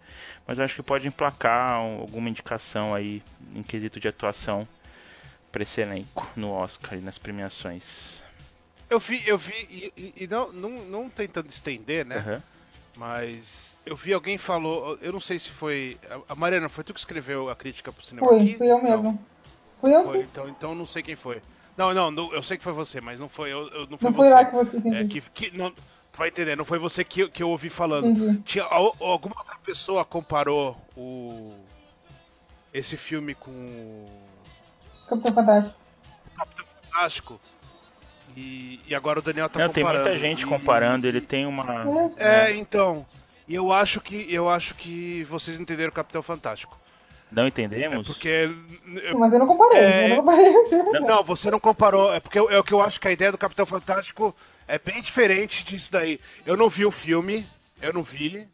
mas 0.46 0.58
eu 0.58 0.64
acho 0.64 0.74
que 0.74 0.82
pode 0.82 1.08
emplacar 1.08 1.76
alguma 1.76 2.28
indicação 2.28 2.94
aí 2.94 3.22
em 3.54 3.62
quesito 3.62 3.98
de 3.98 4.08
atuação 4.08 4.68
para 5.50 5.62
esse 5.62 5.80
elenco 5.80 6.28
no 6.36 6.50
Oscar 6.50 6.98
e 6.98 7.00
nas 7.00 7.16
premiações. 7.16 8.22
Eu 8.90 9.00
vi, 9.00 9.26
eu 9.26 9.38
vi, 9.38 9.54
e, 9.96 10.14
e 10.16 10.26
não, 10.26 10.52
não, 10.52 10.70
não, 10.84 11.08
tentando 11.08 11.48
estender, 11.48 12.04
né? 12.04 12.24
Uhum. 12.26 12.42
Mas 12.96 13.78
eu 13.86 13.96
vi 13.96 14.12
alguém 14.12 14.36
falou, 14.36 14.98
eu 15.00 15.12
não 15.12 15.20
sei 15.20 15.38
se 15.38 15.48
foi. 15.48 15.96
A 16.28 16.34
Mariana, 16.34 16.68
foi 16.68 16.84
tu 16.84 16.92
que 16.92 16.98
escreveu 16.98 17.48
a 17.48 17.56
crítica 17.56 17.90
pro 17.92 18.04
cinema? 18.04 18.26
Foi, 18.26 18.40
aqui? 18.40 18.56
fui 18.56 18.70
eu 18.70 18.82
mesmo. 18.82 19.12
Não. 19.12 19.26
Fui 19.80 19.94
eu 19.94 20.04
foi, 20.04 20.18
sim. 20.18 20.28
Então, 20.30 20.48
então 20.48 20.74
não 20.74 20.86
sei 20.86 21.02
quem 21.02 21.16
foi. 21.16 21.40
Não, 21.76 22.10
não, 22.10 22.32
eu 22.32 22.42
sei 22.42 22.58
que 22.58 22.64
foi 22.64 22.72
você, 22.72 23.00
mas 23.00 23.18
não 23.18 23.28
foi 23.28 23.52
eu, 23.52 23.68
eu 23.68 23.86
não 23.86 23.96
foi 23.96 24.10
não 24.10 24.16
foi 24.16 24.30
lá 24.30 24.44
que 24.44 24.54
você 24.54 24.76
entendeu. 24.76 25.00
É, 25.00 25.04
que, 25.04 25.20
que, 25.20 25.56
não, 25.56 25.70
tu 25.70 26.18
vai 26.18 26.28
entender, 26.28 26.56
não 26.56 26.64
foi 26.64 26.78
você 26.78 27.02
que, 27.02 27.28
que 27.28 27.42
eu 27.42 27.48
ouvi 27.48 27.70
falando. 27.70 28.08
Entendi. 28.08 28.42
Tinha, 28.42 28.64
alguma 28.64 29.36
outra 29.38 29.56
pessoa 29.64 30.04
comparou 30.04 30.76
o 30.96 31.54
esse 32.72 32.96
filme 32.96 33.34
com 33.34 34.06
Capitão 35.08 35.32
Fantástico. 35.32 35.76
Capitão 36.36 36.66
Fantástico. 36.82 37.40
E, 38.36 38.80
e 38.86 38.94
agora 38.94 39.18
o 39.18 39.22
Daniel 39.22 39.48
tá 39.48 39.58
não, 39.58 39.68
comparando. 39.68 40.04
Tem 40.04 40.12
muita 40.12 40.18
gente 40.18 40.42
e, 40.42 40.46
comparando, 40.46 41.06
ele 41.06 41.20
tem 41.20 41.46
uma. 41.46 41.64
É, 42.16 42.54
então. 42.54 43.04
E 43.48 43.54
eu 43.54 43.72
acho 43.72 44.00
que 44.00 44.32
eu 44.32 44.48
acho 44.48 44.74
que 44.76 45.24
vocês 45.24 45.58
entenderam 45.58 45.90
o 45.90 45.94
Capitão 45.94 46.22
Fantástico. 46.22 46.78
Não 47.30 47.46
entendemos? 47.46 48.00
É 48.00 48.02
porque. 48.02 48.50
Mas 49.16 49.32
eu 49.32 49.38
não 49.38 49.46
comparei. 49.46 49.78
É... 49.78 50.04
Eu 50.06 50.08
não, 50.08 50.16
comparei 50.16 50.52
não, 50.52 51.00
não, 51.00 51.24
você 51.24 51.50
não 51.50 51.60
comparou. 51.60 52.12
É 52.12 52.20
porque 52.20 52.38
é 52.38 52.58
o 52.58 52.64
que 52.64 52.74
eu 52.74 52.80
acho 52.80 53.00
que 53.00 53.08
a 53.08 53.12
ideia 53.12 53.30
do 53.30 53.38
Capitão 53.38 53.64
Fantástico 53.64 54.34
é 54.66 54.78
bem 54.78 55.00
diferente 55.00 55.64
disso 55.64 55.92
daí. 55.92 56.20
Eu 56.44 56.56
não 56.56 56.68
vi 56.68 56.84
o 56.84 56.90
filme, 56.90 57.46
eu 57.80 57.92
não 57.92 58.02
vi. 58.02 58.48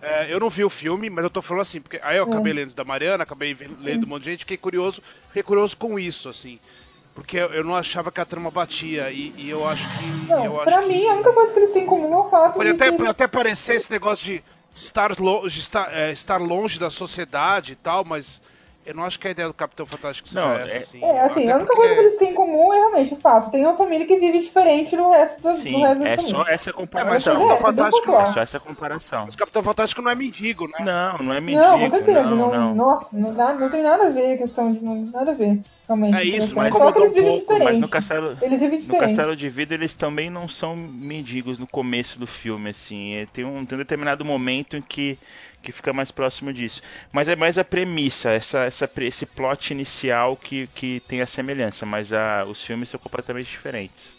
É, 0.00 0.32
eu 0.32 0.38
não 0.38 0.50
vi 0.50 0.62
o 0.62 0.70
filme, 0.70 1.08
mas 1.10 1.24
eu 1.24 1.30
tô 1.30 1.42
falando 1.42 1.62
assim, 1.62 1.80
porque 1.80 1.98
aí 2.02 2.18
eu 2.18 2.24
acabei 2.24 2.52
hum. 2.52 2.56
lendo 2.56 2.74
da 2.74 2.84
Mariana, 2.84 3.24
acabei 3.24 3.54
vendo, 3.54 3.74
lendo 3.82 4.04
um 4.04 4.08
monte 4.08 4.24
de 4.24 4.30
gente, 4.30 4.40
fiquei 4.40 4.56
curioso, 4.56 5.02
fiquei 5.28 5.42
curioso 5.42 5.76
com 5.76 5.98
isso, 5.98 6.28
assim. 6.28 6.60
Porque 7.14 7.38
eu 7.38 7.64
não 7.64 7.74
achava 7.74 8.12
que 8.12 8.20
a 8.20 8.26
trama 8.26 8.50
batia, 8.50 9.10
e, 9.10 9.32
e 9.38 9.48
eu 9.48 9.66
acho 9.66 9.88
que. 9.98 10.04
Não, 10.28 10.44
eu 10.44 10.52
pra 10.58 10.80
acho 10.80 10.88
mim, 10.88 11.00
que... 11.00 11.08
a 11.08 11.14
única 11.14 11.32
coisa 11.32 11.52
que 11.52 11.58
eles 11.58 11.72
têm 11.72 11.84
em 11.84 11.86
comum 11.86 12.12
é 12.12 12.16
o 12.18 12.28
fato 12.28 12.54
pode 12.54 12.68
de. 12.68 12.76
Até, 12.76 12.90
que 12.90 12.98
Pode 12.98 13.10
até 13.10 13.26
parecer 13.26 13.76
esse 13.76 13.90
negócio 13.90 14.26
de 14.26 14.44
estar, 14.76 15.18
lo, 15.18 15.46
estar, 15.46 15.92
é, 15.92 16.12
estar 16.12 16.40
longe 16.40 16.78
da 16.78 16.90
sociedade 16.90 17.72
e 17.72 17.76
tal, 17.76 18.04
mas 18.04 18.40
eu 18.86 18.94
não 18.94 19.04
acho 19.04 19.18
que 19.18 19.26
a 19.26 19.30
ideia 19.32 19.48
do 19.48 19.54
Capitão 19.54 19.84
Fantástico 19.84 20.28
seja 20.28 20.40
não, 20.40 20.52
essa, 20.54 20.74
é... 20.74 20.78
assim. 20.78 21.02
É, 21.02 21.20
assim, 21.20 21.50
a 21.50 21.56
única 21.56 21.66
porque... 21.66 21.76
coisa 21.76 21.94
que 21.94 22.00
eles 22.00 22.18
têm 22.18 22.30
em 22.30 22.34
comum 22.34 22.72
é 22.72 22.76
realmente 22.78 23.14
o 23.14 23.16
fato. 23.16 23.50
Tem 23.50 23.66
uma 23.66 23.76
família 23.76 24.06
que 24.06 24.16
vive 24.16 24.38
diferente 24.38 24.96
do 24.96 25.10
resto, 25.10 25.42
do, 25.42 25.52
Sim, 25.54 25.72
do 25.72 25.80
resto 25.80 26.04
é 26.04 26.16
só 26.18 26.42
essa 26.48 26.72
comparação. 26.72 27.34
É, 27.34 27.36
mas 27.36 27.46
o 27.46 27.48
Capitão 27.48 27.58
Fantástico 27.58 28.12
é 28.12 28.32
só 28.32 28.40
essa 28.40 28.60
comparação. 28.60 29.24
Mas 29.26 29.34
o 29.34 29.38
Capitão 29.38 29.62
Fantástico 29.62 30.02
não 30.02 30.10
é 30.10 30.14
mendigo, 30.14 30.68
né? 30.68 30.84
Não, 30.84 31.26
não 31.26 31.32
é 31.32 31.40
mendigo. 31.40 31.66
Não, 31.66 31.80
com 31.80 31.88
certeza. 31.88 32.22
Não, 32.22 32.36
não, 32.36 32.50
não. 32.50 32.74
Nossa, 32.74 33.16
não, 33.16 33.32
não, 33.32 33.70
tem 33.70 33.82
nada 33.82 34.06
a 34.06 34.10
ver 34.10 34.34
a 34.34 34.38
questão 34.38 34.72
de. 34.72 34.80
Nada 34.84 35.32
a 35.32 35.34
ver. 35.34 35.60
Realmente, 35.86 36.16
é 36.16 36.24
isso, 36.24 36.54
mas 36.56 36.74
só 36.74 36.92
que 36.92 36.98
eles 37.00 37.14
vivem 37.14 37.36
um 37.36 37.38
diferente. 37.40 37.64
Mas 37.64 37.78
no 37.80 37.88
castelo, 37.88 38.36
eles 38.40 38.60
vivem 38.60 38.82
no 38.82 38.98
castelo 38.98 39.36
de 39.36 39.48
vida 39.48 39.74
eles 39.74 39.94
também 39.94 40.28
não 40.28 40.48
são 40.48 40.74
mendigos 40.76 41.58
no 41.58 41.66
começo 41.66 42.18
do 42.18 42.26
filme, 42.26 42.70
assim. 42.70 43.14
É, 43.14 43.26
tem 43.26 43.44
um, 43.44 43.64
tem 43.64 43.76
um 43.76 43.80
determinado 43.80 44.24
momento 44.24 44.76
em 44.76 44.82
que 44.82 45.18
que 45.66 45.72
fica 45.72 45.92
mais 45.92 46.12
próximo 46.12 46.52
disso. 46.52 46.80
Mas 47.12 47.26
é 47.26 47.34
mais 47.34 47.58
a 47.58 47.64
premissa, 47.64 48.30
essa, 48.30 48.60
essa, 48.60 48.88
esse 48.98 49.26
plot 49.26 49.72
inicial 49.72 50.36
que, 50.36 50.68
que 50.68 51.00
tem 51.08 51.20
a 51.20 51.26
semelhança, 51.26 51.84
mas 51.84 52.12
a, 52.12 52.44
os 52.44 52.62
filmes 52.62 52.88
são 52.88 53.00
completamente 53.00 53.50
diferentes. 53.50 54.16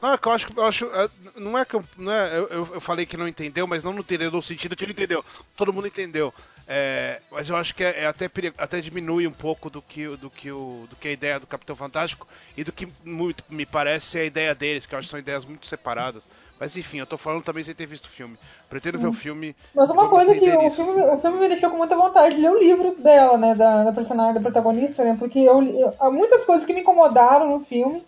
Não, 0.00 0.12
é 0.12 0.18
eu 0.22 0.32
acho, 0.32 0.48
eu 0.54 0.64
acho 0.64 0.86
é, 0.86 1.08
não 1.36 1.56
é 1.56 1.64
que 1.64 1.74
eu, 1.74 1.84
não 1.96 2.12
é, 2.12 2.36
eu, 2.36 2.74
eu 2.74 2.80
falei 2.80 3.06
que 3.06 3.16
não 3.16 3.26
entendeu, 3.26 3.66
mas 3.66 3.82
não 3.82 3.96
entendeu 3.96 4.30
no 4.30 4.42
sentido 4.42 4.76
que 4.76 4.84
ele 4.84 4.92
entendeu. 4.92 5.24
Todo 5.56 5.72
mundo 5.72 5.86
entendeu. 5.86 6.34
É, 6.66 7.20
mas 7.30 7.48
eu 7.48 7.56
acho 7.56 7.74
que 7.74 7.82
é, 7.82 8.00
é 8.00 8.06
até, 8.06 8.30
até 8.58 8.80
diminui 8.80 9.26
um 9.26 9.32
pouco 9.32 9.70
do 9.70 9.80
que, 9.80 10.08
do, 10.16 10.28
que 10.28 10.50
o, 10.50 10.86
do 10.90 10.96
que 10.96 11.08
a 11.08 11.12
ideia 11.12 11.40
do 11.40 11.46
Capitão 11.46 11.74
Fantástico 11.74 12.26
e 12.56 12.62
do 12.62 12.72
que 12.72 12.88
muito 13.04 13.42
me 13.48 13.64
parece 13.64 14.18
a 14.18 14.24
ideia 14.24 14.54
deles, 14.54 14.86
que 14.86 14.94
eu 14.94 14.98
acho 14.98 15.06
que 15.06 15.10
são 15.10 15.18
ideias 15.18 15.44
muito 15.44 15.66
separadas. 15.66 16.24
Mas 16.58 16.76
enfim, 16.76 16.98
eu 16.98 17.06
tô 17.06 17.18
falando 17.18 17.42
também 17.42 17.62
sem 17.64 17.74
ter 17.74 17.86
visto 17.86 18.06
o 18.06 18.10
filme. 18.10 18.38
Pretendo 18.68 18.98
hum. 18.98 19.00
ver 19.00 19.06
o 19.08 19.12
filme. 19.12 19.56
Mas 19.74 19.90
uma 19.90 20.08
coisa 20.08 20.34
que 20.34 20.48
o 20.48 20.70
filme, 20.70 21.02
o 21.02 21.18
filme 21.18 21.38
me 21.38 21.48
deixou 21.48 21.70
com 21.70 21.76
muita 21.76 21.96
vontade 21.96 22.36
de 22.36 22.40
ler 22.40 22.50
o 22.50 22.58
livro 22.58 22.94
dela, 23.02 23.36
né? 23.36 23.54
Da, 23.54 23.84
da 23.84 23.92
personagem, 23.92 24.34
da 24.34 24.40
protagonista, 24.40 25.04
né? 25.04 25.16
Porque 25.18 25.40
eu, 25.40 25.62
eu, 25.62 25.94
há 25.98 26.10
muitas 26.10 26.44
coisas 26.44 26.64
que 26.64 26.72
me 26.72 26.80
incomodaram 26.80 27.50
no 27.50 27.64
filme. 27.64 28.04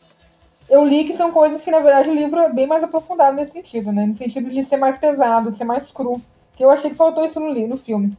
Eu 0.69 0.85
li 0.85 1.05
que 1.05 1.13
são 1.13 1.31
coisas 1.31 1.63
que, 1.63 1.71
na 1.71 1.81
verdade, 1.81 2.09
o 2.09 2.15
livro 2.15 2.39
é 2.41 2.53
bem 2.53 2.67
mais 2.67 2.83
aprofundado 2.83 3.37
nesse 3.37 3.53
sentido, 3.53 3.93
né? 3.93 4.07
No 4.07 4.15
sentido 4.15 4.49
de 4.49 4.63
ser 4.63 4.77
mais 4.77 4.97
pesado, 4.97 5.51
de 5.51 5.57
ser 5.57 5.65
mais 5.65 5.91
cru. 5.91 6.21
Que 6.57 6.65
eu 6.65 6.71
achei 6.71 6.91
que 6.91 6.97
faltou 6.97 7.25
isso 7.25 7.41
no, 7.41 7.53
no 7.67 7.77
filme. 7.77 8.17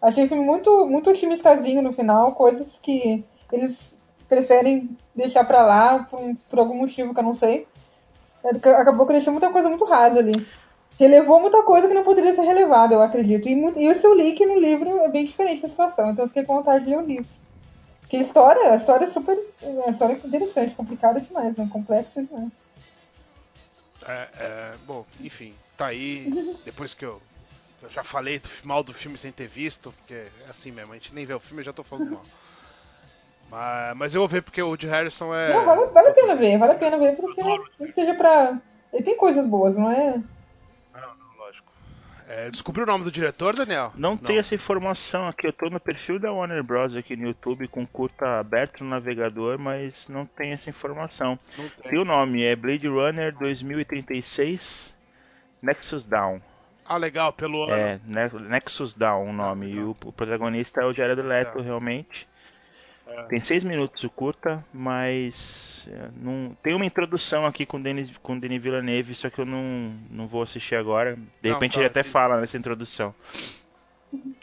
Achei 0.00 0.24
o 0.24 0.28
filme 0.28 0.44
muito, 0.44 0.86
muito 0.86 1.10
otimistazinho 1.10 1.82
no 1.82 1.92
final, 1.92 2.32
coisas 2.32 2.78
que 2.80 3.24
eles 3.50 3.96
preferem 4.28 4.96
deixar 5.14 5.44
pra 5.44 5.62
lá 5.62 6.04
por, 6.04 6.20
por 6.48 6.58
algum 6.58 6.76
motivo 6.76 7.12
que 7.12 7.20
eu 7.20 7.24
não 7.24 7.34
sei. 7.34 7.66
É, 8.48 8.70
acabou 8.70 9.06
que 9.06 9.12
deixou 9.12 9.32
muita 9.32 9.50
coisa 9.50 9.68
muito 9.68 9.84
rasa 9.84 10.18
ali. 10.18 10.46
relevou 10.98 11.40
muita 11.40 11.62
coisa 11.62 11.86
que 11.86 11.94
não 11.94 12.04
poderia 12.04 12.34
ser 12.34 12.42
relevada, 12.42 12.94
eu 12.94 13.02
acredito. 13.02 13.48
E, 13.48 13.52
e 13.52 13.88
o 13.90 13.94
seu 13.94 14.14
link 14.14 14.44
no 14.44 14.58
livro 14.58 15.00
é 15.00 15.08
bem 15.08 15.24
diferente 15.24 15.62
da 15.62 15.68
situação, 15.68 16.10
então 16.10 16.24
eu 16.24 16.28
fiquei 16.28 16.44
com 16.44 16.56
vontade 16.56 16.84
de 16.84 16.90
ler 16.90 16.98
o 16.98 17.06
livro. 17.06 17.38
Porque 18.00 18.16
a 18.16 18.20
história, 18.20 18.72
a 18.72 18.76
história 18.76 19.04
é 19.04 19.08
super. 19.08 19.38
É 19.60 19.66
uma 19.66 19.90
história 19.90 20.14
interessante, 20.14 20.74
complicada 20.74 21.20
demais, 21.20 21.56
né? 21.58 21.68
Complexa 21.70 22.22
demais. 22.22 22.50
É, 24.06 24.28
é, 24.38 24.74
bom, 24.86 25.04
enfim, 25.20 25.54
tá 25.76 25.88
aí. 25.88 26.56
Depois 26.64 26.94
que 26.94 27.04
eu, 27.04 27.20
eu 27.82 27.90
já 27.90 28.02
falei 28.02 28.38
do, 28.38 28.48
mal 28.64 28.82
do 28.82 28.94
filme 28.94 29.18
sem 29.18 29.30
ter 29.30 29.46
visto, 29.46 29.92
porque 29.92 30.14
é 30.14 30.30
assim 30.48 30.70
mesmo, 30.70 30.92
a 30.92 30.96
gente 30.96 31.14
nem 31.14 31.26
vê 31.26 31.34
o 31.34 31.40
filme, 31.40 31.60
eu 31.60 31.66
já 31.66 31.72
tô 31.72 31.82
falando 31.82 32.12
mal. 32.12 32.24
Mas, 33.50 33.96
mas 33.96 34.14
eu 34.14 34.20
vou 34.20 34.28
ver 34.28 34.42
porque 34.42 34.62
o 34.62 34.68
Woody 34.68 34.86
Harrison 34.86 35.34
é. 35.34 35.52
Não, 35.52 35.64
vale, 35.64 35.86
vale 35.86 36.08
a 36.08 36.14
pena 36.14 36.36
ver, 36.36 36.58
vale 36.58 36.72
a 36.72 36.76
pena 36.76 36.98
ver, 36.98 37.16
porque 37.16 37.42
que 37.78 37.92
seja 37.92 38.14
pra. 38.14 38.58
Ele 38.92 39.02
tem 39.02 39.16
coisas 39.16 39.46
boas, 39.46 39.76
não 39.76 39.90
é? 39.90 40.14
Não, 40.92 41.14
não, 41.16 41.36
lógico. 41.38 41.72
É, 42.26 42.50
descobriu 42.50 42.84
o 42.84 42.86
nome 42.86 43.04
do 43.04 43.10
diretor, 43.10 43.54
Daniel? 43.54 43.92
Não, 43.94 44.10
não, 44.10 44.16
tem 44.16 44.38
essa 44.38 44.54
informação 44.54 45.28
aqui. 45.28 45.46
Eu 45.46 45.52
tô 45.52 45.70
no 45.70 45.80
perfil 45.80 46.18
da 46.18 46.32
Warner 46.32 46.62
Bros. 46.62 46.94
aqui 46.94 47.16
no 47.16 47.28
YouTube 47.28 47.68
com 47.68 47.86
curta 47.86 48.38
aberto 48.38 48.84
no 48.84 48.90
navegador, 48.90 49.58
mas 49.58 50.08
não 50.08 50.26
tem 50.26 50.52
essa 50.52 50.68
informação. 50.68 51.38
Tem. 51.56 51.90
tem. 51.90 51.98
o 51.98 52.04
nome, 52.04 52.44
é 52.44 52.54
Blade 52.54 52.86
Runner 52.86 53.34
2036 53.34 54.94
Nexus 55.62 56.04
Down. 56.04 56.40
Ah, 56.84 56.96
legal, 56.96 57.32
pelo 57.32 57.64
ano. 57.64 57.74
É, 57.74 58.00
Nexus 58.48 58.94
Down 58.94 59.28
o 59.28 59.32
nome. 59.32 59.66
Ah, 59.66 59.68
e 59.68 59.80
o, 59.80 59.90
o, 59.90 60.12
protagonista 60.12 60.80
é 60.80 60.84
o 60.86 60.92
Jared 60.92 61.20
Leto, 61.20 61.60
realmente. 61.60 62.26
É. 63.08 63.22
Tem 63.24 63.40
seis 63.40 63.64
minutos 63.64 64.04
o 64.04 64.10
curta, 64.10 64.64
mas 64.72 65.86
é, 65.90 66.10
não... 66.16 66.56
tem 66.62 66.74
uma 66.74 66.84
introdução 66.84 67.46
aqui 67.46 67.64
com 67.64 67.80
Denis, 67.80 68.16
com 68.18 68.38
Denis 68.38 68.62
Villeneuve, 68.62 69.14
só 69.14 69.30
que 69.30 69.40
eu 69.40 69.46
não, 69.46 69.94
não 70.10 70.26
vou 70.26 70.42
assistir 70.42 70.74
agora. 70.74 71.16
De 71.16 71.48
não, 71.48 71.54
repente 71.54 71.74
tá, 71.74 71.80
ele 71.80 71.86
até 71.86 72.02
fala 72.02 72.40
nessa 72.40 72.56
introdução. 72.56 73.14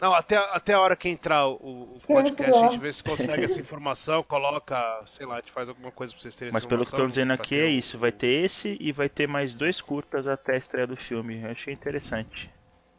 Não, 0.00 0.12
até, 0.14 0.36
até 0.36 0.74
a 0.74 0.80
hora 0.80 0.94
que 0.94 1.08
entrar 1.08 1.48
o, 1.48 1.54
o 1.54 2.00
podcast, 2.06 2.52
a 2.52 2.68
gente 2.68 2.78
vê 2.78 2.92
se 2.92 3.02
consegue 3.02 3.44
essa 3.44 3.60
informação, 3.60 4.22
coloca, 4.22 5.02
sei 5.06 5.26
lá, 5.26 5.34
a 5.34 5.40
gente 5.40 5.50
faz 5.50 5.68
alguma 5.68 5.90
coisa 5.90 6.12
pra 6.12 6.22
vocês 6.22 6.36
terem 6.36 6.52
Mas 6.52 6.64
pelo 6.64 6.82
que 6.82 6.86
estão 6.86 7.08
dizendo 7.08 7.32
aqui 7.32 7.58
é 7.58 7.66
isso, 7.66 7.98
vai 7.98 8.12
ter 8.12 8.44
esse 8.44 8.76
e 8.80 8.92
vai 8.92 9.08
ter 9.08 9.26
mais 9.26 9.54
dois 9.54 9.80
curtas 9.80 10.28
até 10.28 10.54
a 10.54 10.58
estreia 10.58 10.86
do 10.86 10.96
filme. 10.96 11.42
Eu 11.42 11.50
achei 11.50 11.74
interessante. 11.74 12.50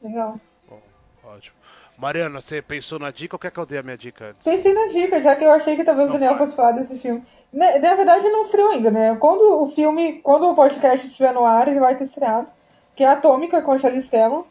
Legal. 0.01 0.39
Bom, 0.67 0.81
ótimo. 1.23 1.55
Mariana, 1.97 2.39
você 2.39 2.61
pensou 2.61 2.99
na 2.99 3.09
dica 3.09 3.35
ou 3.35 3.39
quer 3.39 3.49
que 3.49 3.59
eu 3.59 3.65
dê 3.65 3.79
a 3.79 3.83
minha 3.83 3.97
dica 3.97 4.25
antes? 4.25 4.45
Pensei 4.45 4.71
na 4.71 4.85
dica, 4.85 5.19
já 5.19 5.35
que 5.35 5.43
eu 5.43 5.51
achei 5.51 5.75
que 5.75 5.83
talvez 5.83 6.09
o 6.09 6.13
Daniel 6.13 6.37
fosse 6.37 6.55
falar 6.55 6.73
desse 6.73 6.99
filme. 6.99 7.23
Na, 7.51 7.79
na, 7.79 7.95
verdade, 7.95 8.29
não 8.29 8.41
estreou 8.41 8.69
ainda, 8.69 8.91
né? 8.91 9.15
Quando 9.15 9.63
o 9.63 9.67
filme, 9.67 10.19
quando 10.21 10.47
o 10.47 10.53
podcast 10.53 11.07
estiver 11.07 11.33
no 11.33 11.43
ar, 11.43 11.67
ele 11.67 11.79
vai 11.79 11.95
ter 11.95 12.03
estreado. 12.03 12.47
Que 12.95 13.03
é 13.03 13.07
Atômica, 13.07 13.63
com 13.63 13.77
Charlize 13.79 14.11
Theron. 14.11 14.45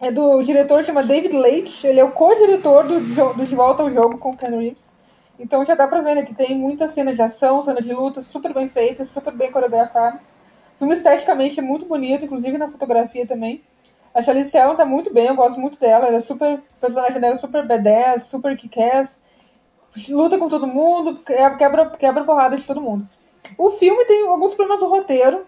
É 0.00 0.10
do 0.10 0.42
diretor, 0.42 0.82
chama 0.84 1.04
David 1.04 1.36
Leitch. 1.36 1.84
Ele 1.84 2.00
é 2.00 2.04
o 2.04 2.10
co-diretor 2.10 2.88
do, 2.88 2.98
do 2.98 3.46
De 3.46 3.54
Volta 3.54 3.84
ao 3.84 3.90
Jogo 3.90 4.18
com 4.18 4.36
Ken 4.36 4.50
Reeves. 4.50 4.92
Então 5.38 5.64
já 5.64 5.76
dá 5.76 5.86
pra 5.86 6.00
ver 6.00 6.16
né, 6.16 6.22
que 6.24 6.34
tem 6.34 6.56
muitas 6.56 6.90
cenas 6.90 7.14
de 7.14 7.22
ação, 7.22 7.62
cenas 7.62 7.84
de 7.84 7.92
luta 7.92 8.20
super 8.20 8.52
bem 8.52 8.68
feitas, 8.68 9.08
super 9.10 9.32
bem 9.32 9.52
coreografadas. 9.52 10.34
O 10.74 10.78
filme 10.78 10.94
esteticamente 10.94 11.60
é 11.60 11.62
muito 11.62 11.86
bonito, 11.86 12.24
inclusive 12.24 12.58
na 12.58 12.68
fotografia 12.68 13.26
também. 13.26 13.62
A 14.14 14.22
Charlize 14.22 14.52
Theron 14.52 14.76
tá 14.76 14.84
muito 14.84 15.12
bem, 15.12 15.26
eu 15.26 15.34
gosto 15.34 15.58
muito 15.58 15.78
dela. 15.78 16.06
Ela 16.06 16.16
é 16.16 16.20
super. 16.20 16.54
O 16.54 16.80
personagem 16.80 17.20
dela 17.20 17.34
é 17.34 17.36
super 17.36 17.66
badass, 17.66 18.24
super 18.24 18.56
kick-ass. 18.56 19.20
Luta 20.08 20.38
com 20.38 20.48
todo 20.48 20.66
mundo, 20.66 21.16
quebra, 21.18 21.90
quebra 21.90 22.24
porrada 22.24 22.56
de 22.56 22.64
todo 22.64 22.80
mundo. 22.80 23.08
O 23.58 23.70
filme 23.70 24.04
tem 24.04 24.26
alguns 24.28 24.54
problemas 24.54 24.80
no 24.80 24.88
roteiro, 24.88 25.44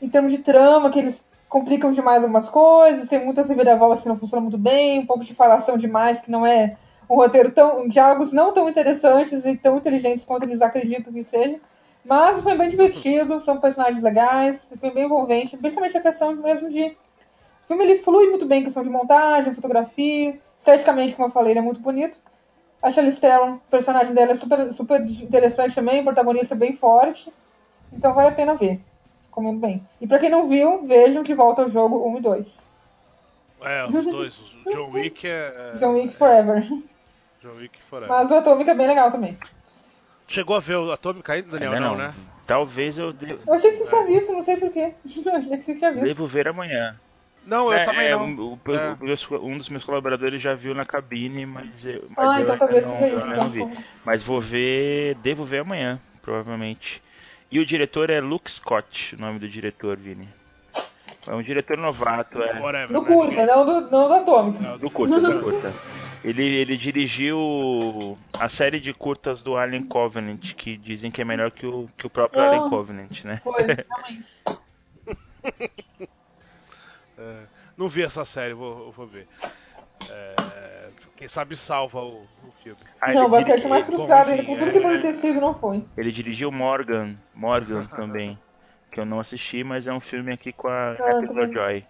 em 0.00 0.08
termos 0.08 0.32
de 0.32 0.38
trama, 0.38 0.90
que 0.90 0.98
eles 0.98 1.24
complicam 1.48 1.90
demais 1.90 2.22
algumas 2.22 2.48
coisas, 2.48 3.08
tem 3.08 3.24
muitas 3.24 3.48
reviravoltas 3.48 4.02
que 4.02 4.08
não 4.08 4.18
funcionam 4.18 4.42
muito 4.42 4.58
bem, 4.58 4.98
um 4.98 5.06
pouco 5.06 5.24
de 5.24 5.34
falação 5.34 5.78
demais, 5.78 6.20
que 6.20 6.30
não 6.30 6.46
é 6.46 6.76
um 7.08 7.14
roteiro 7.14 7.50
tão. 7.52 7.88
diálogos 7.88 8.32
não 8.32 8.52
tão 8.52 8.68
interessantes 8.68 9.44
e 9.46 9.56
tão 9.56 9.78
inteligentes 9.78 10.24
quanto 10.24 10.42
eles 10.42 10.60
acreditam 10.60 11.12
que 11.12 11.24
seja. 11.24 11.58
Mas 12.04 12.40
foi 12.40 12.56
bem 12.56 12.68
divertido, 12.68 13.42
são 13.42 13.60
personagens 13.60 14.02
legais, 14.02 14.70
foi 14.78 14.90
bem 14.90 15.04
envolvente, 15.04 15.56
principalmente 15.56 15.96
a 15.96 16.02
questão 16.02 16.34
mesmo 16.36 16.68
de 16.68 16.96
o 17.68 17.76
filme 17.76 17.84
ele 17.84 17.98
flui 17.98 18.30
muito 18.30 18.46
bem 18.46 18.62
em 18.62 18.64
questão 18.64 18.82
de 18.82 18.88
montagem, 18.88 19.54
fotografia, 19.54 20.40
esteticamente, 20.58 21.14
como 21.14 21.28
eu 21.28 21.32
falei, 21.32 21.52
ele 21.52 21.58
é 21.58 21.62
muito 21.62 21.80
bonito. 21.80 22.16
A 22.82 22.90
Charlize 22.90 23.20
Theron, 23.20 23.56
o 23.56 23.60
personagem 23.70 24.14
dela 24.14 24.32
é 24.32 24.36
super, 24.36 24.72
super 24.72 25.02
interessante 25.02 25.74
também, 25.74 26.02
protagonista 26.02 26.54
bem 26.54 26.74
forte. 26.74 27.30
Então 27.92 28.14
vale 28.14 28.28
a 28.28 28.32
pena 28.32 28.54
ver. 28.54 28.80
Recomendo 29.26 29.60
bem. 29.60 29.86
E 30.00 30.06
pra 30.06 30.18
quem 30.18 30.30
não 30.30 30.48
viu, 30.48 30.82
vejam 30.86 31.22
De 31.22 31.34
Volta 31.34 31.60
ao 31.60 31.68
Jogo 31.68 32.08
1 32.08 32.16
e 32.16 32.20
2. 32.22 32.68
É, 33.60 33.84
os 33.84 33.92
dois. 34.06 34.38
O 34.64 34.70
John 34.70 34.90
Wick 34.92 35.26
é... 35.26 35.74
John 35.78 35.92
Wick 35.92 36.14
Forever. 36.14 36.62
John 37.42 37.56
Wick 37.58 37.78
Forever. 37.82 38.08
Mas 38.08 38.30
o 38.30 38.34
Atômica 38.34 38.70
é 38.70 38.74
bem 38.74 38.86
legal 38.86 39.10
também. 39.12 39.36
Chegou 40.26 40.56
a 40.56 40.60
ver 40.60 40.76
o 40.76 40.90
Atômica 40.90 41.34
ainda, 41.34 41.50
Daniel? 41.50 41.72
Ainda 41.72 41.84
não, 41.84 41.96
não, 41.98 41.98
né? 41.98 42.14
Talvez 42.46 42.96
eu... 42.96 43.14
Eu 43.46 43.54
achei 43.54 43.70
que 43.70 43.76
você 43.76 43.86
tinha 43.86 44.06
visto, 44.06 44.32
não 44.32 44.42
sei 44.42 44.56
porquê. 44.56 44.94
Eu 45.04 45.34
achei 45.34 45.56
que 45.58 45.62
você 45.64 45.74
tinha 45.74 45.92
visto. 45.92 46.06
Devo 46.06 46.26
ver 46.26 46.48
amanhã. 46.48 46.98
Não, 47.48 47.72
eu 47.72 47.78
é, 47.78 47.84
também 47.84 48.08
é, 48.08 48.10
não. 48.10 48.34
O, 48.34 48.60
é. 48.70 49.38
Um 49.38 49.56
dos 49.56 49.70
meus 49.70 49.82
colaboradores 49.82 50.40
já 50.40 50.54
viu 50.54 50.74
na 50.74 50.84
cabine, 50.84 51.46
mas 51.46 51.86
eu, 51.86 52.06
mas 52.14 52.28
ah, 52.28 52.40
eu 52.40 52.44
então 52.44 52.58
talvez 52.58 52.86
não, 52.86 53.00
não, 53.00 53.36
não 53.36 53.50
vi. 53.50 53.66
Mas 54.04 54.22
vou 54.22 54.38
ver, 54.38 55.14
devo 55.22 55.46
ver 55.46 55.60
amanhã, 55.60 55.98
provavelmente. 56.20 57.02
E 57.50 57.58
o 57.58 57.64
diretor 57.64 58.10
é 58.10 58.20
Luke 58.20 58.52
Scott, 58.52 59.16
o 59.16 59.20
nome 59.20 59.38
do 59.38 59.48
diretor, 59.48 59.96
Vini. 59.96 60.28
É 61.26 61.34
um 61.34 61.42
diretor 61.42 61.78
novato, 61.78 62.42
é. 62.42 62.60
Whatever, 62.60 62.88
do 62.88 63.00
né? 63.00 63.06
curta, 63.06 63.46
não 63.46 63.64
do, 63.64 63.90
não 63.90 64.08
do 64.08 64.14
Atômico. 64.14 64.78
Do 64.78 64.90
curta, 64.90 65.18
do 65.18 65.40
curta. 65.40 65.72
Ele, 66.22 66.44
ele 66.44 66.76
dirigiu 66.76 68.18
a 68.38 68.50
série 68.50 68.78
de 68.78 68.92
curtas 68.92 69.42
do 69.42 69.56
Alien 69.56 69.84
Covenant, 69.84 70.52
que 70.54 70.76
dizem 70.76 71.10
que 71.10 71.22
é 71.22 71.24
melhor 71.24 71.50
que 71.50 71.66
o, 71.66 71.88
que 71.96 72.06
o 72.06 72.10
próprio 72.10 72.42
ah, 72.42 72.48
Alien 72.48 72.68
Covenant, 72.68 73.24
né? 73.24 73.40
Foi, 73.42 73.62
realmente. 73.64 74.26
É, 77.18 77.42
não 77.76 77.88
vi 77.88 78.02
essa 78.02 78.24
série, 78.24 78.54
vou, 78.54 78.92
vou 78.92 79.06
ver. 79.06 79.26
É, 80.08 80.90
quem 81.16 81.26
sabe 81.26 81.56
salva 81.56 82.00
o, 82.00 82.22
o 82.22 82.52
filme. 82.62 82.80
Ah, 83.00 83.12
não, 83.12 83.28
vai 83.28 83.44
ficar 83.44 83.68
mais 83.68 83.84
frustrado 83.84 84.30
ainda 84.30 84.44
com 84.44 84.56
tudo 84.56 84.70
que 84.70 84.80
pode 84.80 85.02
ter 85.02 85.14
sido, 85.14 85.40
não 85.40 85.52
foi. 85.52 85.84
Ele 85.96 86.12
dirigiu 86.12 86.52
Morgan, 86.52 87.16
Morgan 87.34 87.86
também, 87.96 88.38
que 88.92 89.00
eu 89.00 89.04
não 89.04 89.18
assisti, 89.18 89.64
mas 89.64 89.88
é 89.88 89.92
um 89.92 89.98
filme 89.98 90.32
aqui 90.32 90.52
com 90.52 90.68
a 90.68 90.92
ah, 90.92 90.96
Taylor-Joy. 90.96 91.84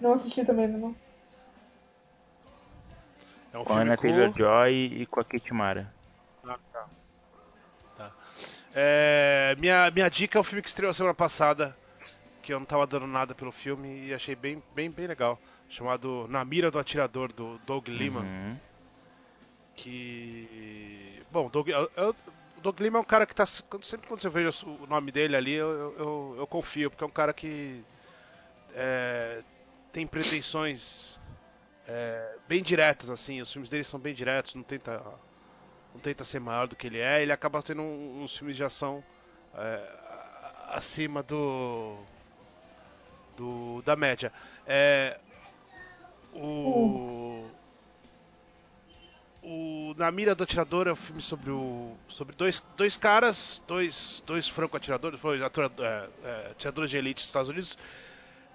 Não 0.00 0.14
assisti 0.14 0.44
também, 0.44 0.66
não. 0.66 0.96
É 3.52 3.58
um 3.58 3.62
com 3.62 3.72
a 3.72 3.82
Anna 3.82 3.96
Taylor-Joy 3.96 4.72
e 4.72 5.06
com 5.06 5.20
a 5.20 5.24
Kate 5.24 5.54
Mara. 5.54 5.94
Ah, 6.44 6.58
tá. 6.72 6.86
tá. 7.96 8.12
É, 8.74 9.54
minha, 9.60 9.88
minha 9.92 10.08
dica 10.08 10.36
é 10.36 10.40
um 10.40 10.44
filme 10.44 10.60
que 10.60 10.68
estreou 10.68 10.92
semana 10.92 11.14
passada, 11.14 11.74
que 12.44 12.52
eu 12.52 12.58
não 12.58 12.66
tava 12.66 12.86
dando 12.86 13.06
nada 13.06 13.34
pelo 13.34 13.50
filme 13.50 14.06
e 14.06 14.12
achei 14.12 14.36
bem, 14.36 14.62
bem, 14.74 14.90
bem 14.90 15.06
legal. 15.06 15.40
Chamado 15.66 16.26
Na 16.28 16.44
Mira 16.44 16.70
do 16.70 16.78
Atirador, 16.78 17.32
do 17.32 17.58
Doug 17.66 17.88
Liman. 17.88 18.20
Uhum. 18.20 18.56
Que. 19.74 21.22
Bom, 21.32 21.48
Doug, 21.48 21.68
eu, 21.70 22.14
Doug 22.62 22.78
Liman 22.80 22.98
é 22.98 23.00
um 23.00 23.04
cara 23.04 23.24
que 23.24 23.34
tá. 23.34 23.46
Sempre 23.46 24.06
quando 24.06 24.20
você 24.20 24.28
vê 24.28 24.46
o 24.46 24.86
nome 24.86 25.10
dele 25.10 25.34
ali, 25.34 25.54
eu, 25.54 25.94
eu, 25.98 26.34
eu 26.38 26.46
confio, 26.46 26.90
porque 26.90 27.02
é 27.02 27.06
um 27.06 27.10
cara 27.10 27.32
que. 27.32 27.82
É, 28.74 29.42
tem 29.90 30.06
pretensões 30.06 31.18
é, 31.88 32.36
bem 32.46 32.62
diretas, 32.62 33.08
assim. 33.08 33.40
Os 33.40 33.50
filmes 33.50 33.70
dele 33.70 33.84
são 33.84 33.98
bem 33.98 34.14
diretos, 34.14 34.54
não 34.54 34.62
tenta. 34.62 35.02
Não 35.94 36.00
tenta 36.00 36.24
ser 36.24 36.40
maior 36.40 36.66
do 36.66 36.74
que 36.74 36.88
ele 36.88 36.98
é, 36.98 37.22
ele 37.22 37.30
acaba 37.30 37.62
tendo 37.62 37.80
uns 37.80 38.36
filmes 38.36 38.56
de 38.56 38.64
ação 38.64 39.02
é, 39.54 39.96
acima 40.70 41.22
do 41.22 42.04
do, 43.36 43.82
da 43.82 43.96
média. 43.96 44.32
É, 44.66 45.18
o, 46.32 47.46
o 49.42 49.94
Na 49.96 50.10
Mira 50.10 50.34
do 50.34 50.42
Atirador 50.42 50.88
é 50.88 50.92
um 50.92 50.96
filme 50.96 51.22
sobre, 51.22 51.50
o, 51.50 51.96
sobre 52.08 52.34
dois, 52.34 52.62
dois 52.76 52.96
caras, 52.96 53.62
dois, 53.66 54.22
dois 54.26 54.48
franco-atiradores, 54.48 55.20
foi 55.20 55.40
é, 55.40 56.08
é, 56.24 56.48
atiradores 56.50 56.90
de 56.90 56.96
elite 56.96 57.22
dos 57.22 57.26
Estados 57.26 57.48
Unidos. 57.48 57.78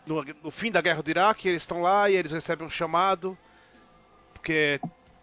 No, 0.06 0.24
no, 0.44 0.52
fim 0.52 0.72
da 0.72 0.82
guerra 0.82 1.04
do 1.04 1.10
Iraque, 1.10 1.48
eles 1.48 1.62
estão 1.62 1.82
lá 1.82 2.10
e 2.10 2.16
eles 2.16 2.32
recebem 2.32 2.66
um 2.66 2.70
chamado, 2.70 3.38
porque 4.34 4.80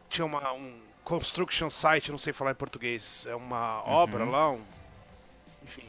tinha 0.09 0.25
uma, 0.25 0.53
um 0.53 0.81
construction 1.03 1.69
site, 1.69 2.11
não 2.11 2.19
sei 2.19 2.33
falar 2.33 2.53
em 2.53 2.55
português, 2.57 3.27
é 3.27 3.35
uma 3.35 3.83
uhum. 3.83 3.91
obra 3.91 4.25
lá, 4.25 4.51
um, 4.53 4.63
enfim. 5.63 5.89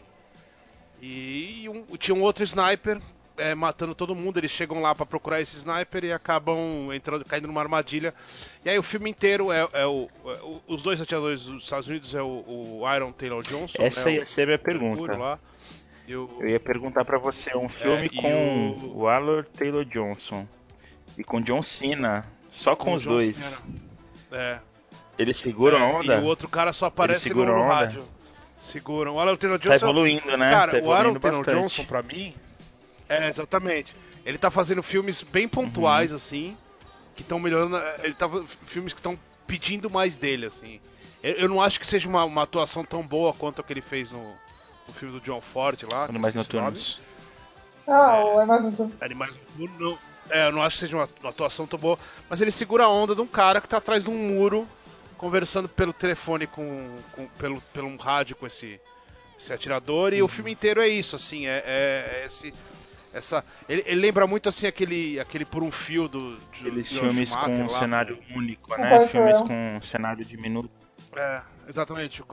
E, 1.00 1.64
e 1.64 1.70
um, 1.70 1.86
tinha 1.98 2.16
um 2.16 2.22
outro 2.22 2.44
sniper 2.44 3.00
é, 3.38 3.56
matando 3.56 3.96
todo 3.96 4.16
mundo. 4.16 4.38
Eles 4.38 4.52
chegam 4.52 4.82
lá 4.82 4.94
para 4.94 5.06
procurar 5.06 5.42
esse 5.42 5.58
sniper 5.58 6.06
e 6.06 6.12
acabam 6.12 6.92
entrando, 6.94 7.24
caindo 7.26 7.48
numa 7.48 7.62
armadilha. 7.62 8.14
E 8.66 8.70
aí 8.70 8.78
o 8.78 8.84
filme 8.84 9.10
inteiro 9.10 9.52
é, 9.52 9.68
é, 9.74 9.86
o, 9.86 10.08
é 10.26 10.44
o, 10.44 10.62
os 10.68 10.82
dois 10.82 11.00
atiradores 11.02 11.44
dos 11.44 11.64
Estados 11.64 11.88
Unidos 11.88 12.14
é 12.14 12.22
o, 12.22 12.44
o 12.48 12.96
Iron 12.96 13.12
Taylor 13.12 13.44
Johnson. 13.44 13.82
Essa 13.82 14.06
né, 14.06 14.16
ia 14.16 14.26
ser 14.26 14.44
a 14.44 14.46
minha 14.48 14.60
pergunta. 14.60 15.40
Eu, 16.08 16.30
eu 16.40 16.48
ia 16.48 16.60
perguntar 16.60 17.04
para 17.04 17.18
você, 17.18 17.56
um 17.58 17.68
filme 17.68 18.06
é, 18.06 18.22
com 18.22 18.70
o... 18.70 19.00
o 19.00 19.08
Allor 19.08 19.46
Taylor 19.46 19.84
Johnson 19.84 20.48
e 21.18 21.24
com 21.24 21.42
John 21.42 21.62
Cena, 21.62 22.26
só 22.50 22.78
com, 22.78 22.86
com 22.86 22.94
os 22.94 23.02
John 23.02 23.10
dois. 23.10 23.36
Cena. 23.36 23.58
É. 24.32 24.60
Eles 25.20 25.36
seguram 25.36 25.78
é, 25.78 25.82
a 25.82 25.86
onda? 25.86 26.16
E 26.16 26.20
o 26.22 26.26
outro 26.26 26.48
cara 26.48 26.72
só 26.72 26.86
aparece 26.86 27.34
no, 27.34 27.68
rádio. 27.68 28.06
Seguram. 28.58 29.16
O 29.16 29.20
Aaron 29.20 29.36
Taylor 29.36 29.60
Johnson. 29.60 29.80
Tá 29.80 29.86
evoluindo, 29.86 30.38
né? 30.38 30.52
Cara, 30.52 30.72
tá 30.72 30.78
evoluindo 30.78 30.88
o 30.88 30.94
Aaron 30.94 31.20
Taylor 31.20 31.44
Johnson, 31.44 31.86
pra 31.86 32.02
mim. 32.02 32.34
É, 33.10 33.30
exatamente. 33.30 33.96
Ele 34.26 34.38
tá 34.38 34.52
fazendo 34.52 34.84
filmes 34.84 35.22
bem 35.22 35.48
pontuais, 35.48 36.12
uhum. 36.12 36.18
assim. 36.18 36.58
Que 37.16 37.22
estão 37.22 37.40
melhorando. 37.40 37.78
Ele 38.04 38.14
tá 38.14 38.30
filmes 38.66 38.94
que 38.94 39.00
estão 39.00 39.18
pedindo 39.48 39.90
mais 39.90 40.18
dele, 40.18 40.46
assim. 40.46 40.80
Eu, 41.24 41.34
eu, 41.34 41.50
não 41.50 41.62
acho 41.62 41.80
que 41.80 41.88
seja 41.88 42.08
uma, 42.08 42.24
uma, 42.26 42.44
atuação 42.44 42.84
tão 42.84 43.02
boa 43.02 43.34
quanto 43.34 43.62
a 43.62 43.64
que 43.64 43.74
ele 43.74 43.82
fez 43.82 44.12
no, 44.12 44.34
no 44.88 44.94
filme 44.94 45.20
do 45.20 45.24
John 45.24 45.42
Ford 45.42 45.82
lá. 45.92 46.06
Animais 46.06 46.36
Noturnos. 46.36 47.00
Ah, 47.88 48.24
o 48.24 48.40
Animais 48.40 48.64
Noturnos. 48.66 49.02
Animais 49.02 49.32
Noturnos, 49.34 49.80
não. 49.80 50.00
É, 50.30 50.48
eu 50.48 50.52
não 50.52 50.62
acho 50.62 50.76
que 50.76 50.82
seja 50.82 50.98
uma, 50.98 51.10
uma, 51.22 51.30
atuação 51.30 51.66
tão 51.66 51.80
boa. 51.80 51.98
Mas 52.30 52.42
ele 52.42 52.52
segura 52.52 52.84
a 52.84 52.90
onda 52.90 53.16
de 53.16 53.22
um 53.22 53.28
cara 53.28 53.62
que 53.62 53.70
tá 53.70 53.78
atrás 53.78 54.04
de 54.04 54.10
um 54.10 54.18
muro, 54.18 54.68
conversando 55.18 55.70
pelo 55.70 55.94
telefone 55.94 56.46
com. 56.46 56.98
com 57.14 57.28
pelo, 57.30 57.62
pelo 57.74 57.96
rádio 57.96 58.36
com 58.36 58.46
esse, 58.46 58.80
esse 59.40 59.52
atirador. 59.54 60.14
E 60.14 60.20
uhum. 60.20 60.26
o 60.26 60.28
filme 60.28 60.52
inteiro 60.52 60.82
é 60.82 60.88
isso, 60.88 61.16
assim, 61.16 61.48
é, 61.48 61.64
é, 61.66 62.20
é 62.22 62.26
esse. 62.26 62.54
Essa, 63.14 63.44
ele, 63.68 63.84
ele, 63.86 64.02
lembra 64.02 64.28
muito 64.28 64.50
assim 64.50 64.68
aquele, 64.68 65.20
aquele 65.20 65.46
por 65.46 65.64
um 65.64 65.72
fio 65.72 66.08
do. 66.08 66.36
De, 66.36 66.68
Aqueles 66.68 66.90
filmes 66.90 67.32
com 67.32 67.64
um 67.64 67.70
cenário 67.70 68.20
único, 68.36 68.76
né? 68.78 69.08
Filmes 69.08 69.40
com 69.40 69.78
um 69.78 69.82
cenário 69.82 70.24
diminuto. 70.24 70.70
É, 71.16 71.42
exatamente. 71.68 72.24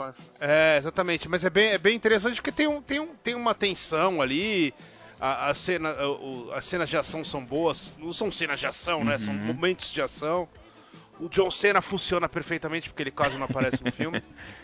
É, 0.40 0.76
exatamente. 0.78 1.28
Mas 1.28 1.44
é 1.44 1.50
bem, 1.50 1.70
é 1.70 1.78
bem 1.78 1.94
interessante 1.96 2.36
porque 2.36 2.52
tem, 2.52 2.66
um, 2.66 2.82
tem, 2.82 3.00
um, 3.00 3.14
tem 3.16 3.34
uma 3.34 3.54
tensão 3.54 4.20
ali. 4.20 4.74
A, 5.20 5.48
a 5.48 5.54
cena, 5.54 5.90
a, 5.90 6.58
as 6.58 6.66
cenas 6.66 6.88
de 6.88 6.96
ação 6.96 7.24
são 7.24 7.44
boas. 7.44 7.94
Não 7.98 8.12
são 8.12 8.30
cenas 8.30 8.60
de 8.60 8.66
ação, 8.66 8.98
uhum. 8.98 9.04
né? 9.04 9.18
São 9.18 9.32
uhum. 9.32 9.40
momentos 9.40 9.90
de 9.90 10.02
ação. 10.02 10.48
O 11.20 11.28
John 11.28 11.50
Cena 11.50 11.80
funciona 11.80 12.28
perfeitamente 12.28 12.88
porque 12.88 13.04
ele 13.04 13.10
quase 13.12 13.36
não 13.36 13.44
aparece 13.44 13.82
no 13.82 13.92
filme. 13.92 14.22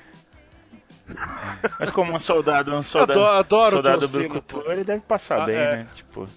Mas 1.78 1.90
como 1.90 2.14
um 2.14 2.20
soldado, 2.20 2.74
um 2.74 2.82
soldado, 2.82 3.24
adoro, 3.24 3.38
adoro 3.38 3.76
soldado 3.76 4.08
brucutor, 4.08 4.70
ele 4.70 4.84
deve 4.84 5.00
passar 5.00 5.42
ah, 5.42 5.46
bem, 5.46 5.56
é. 5.56 5.76
né? 5.76 5.88
Tipo. 5.94 6.28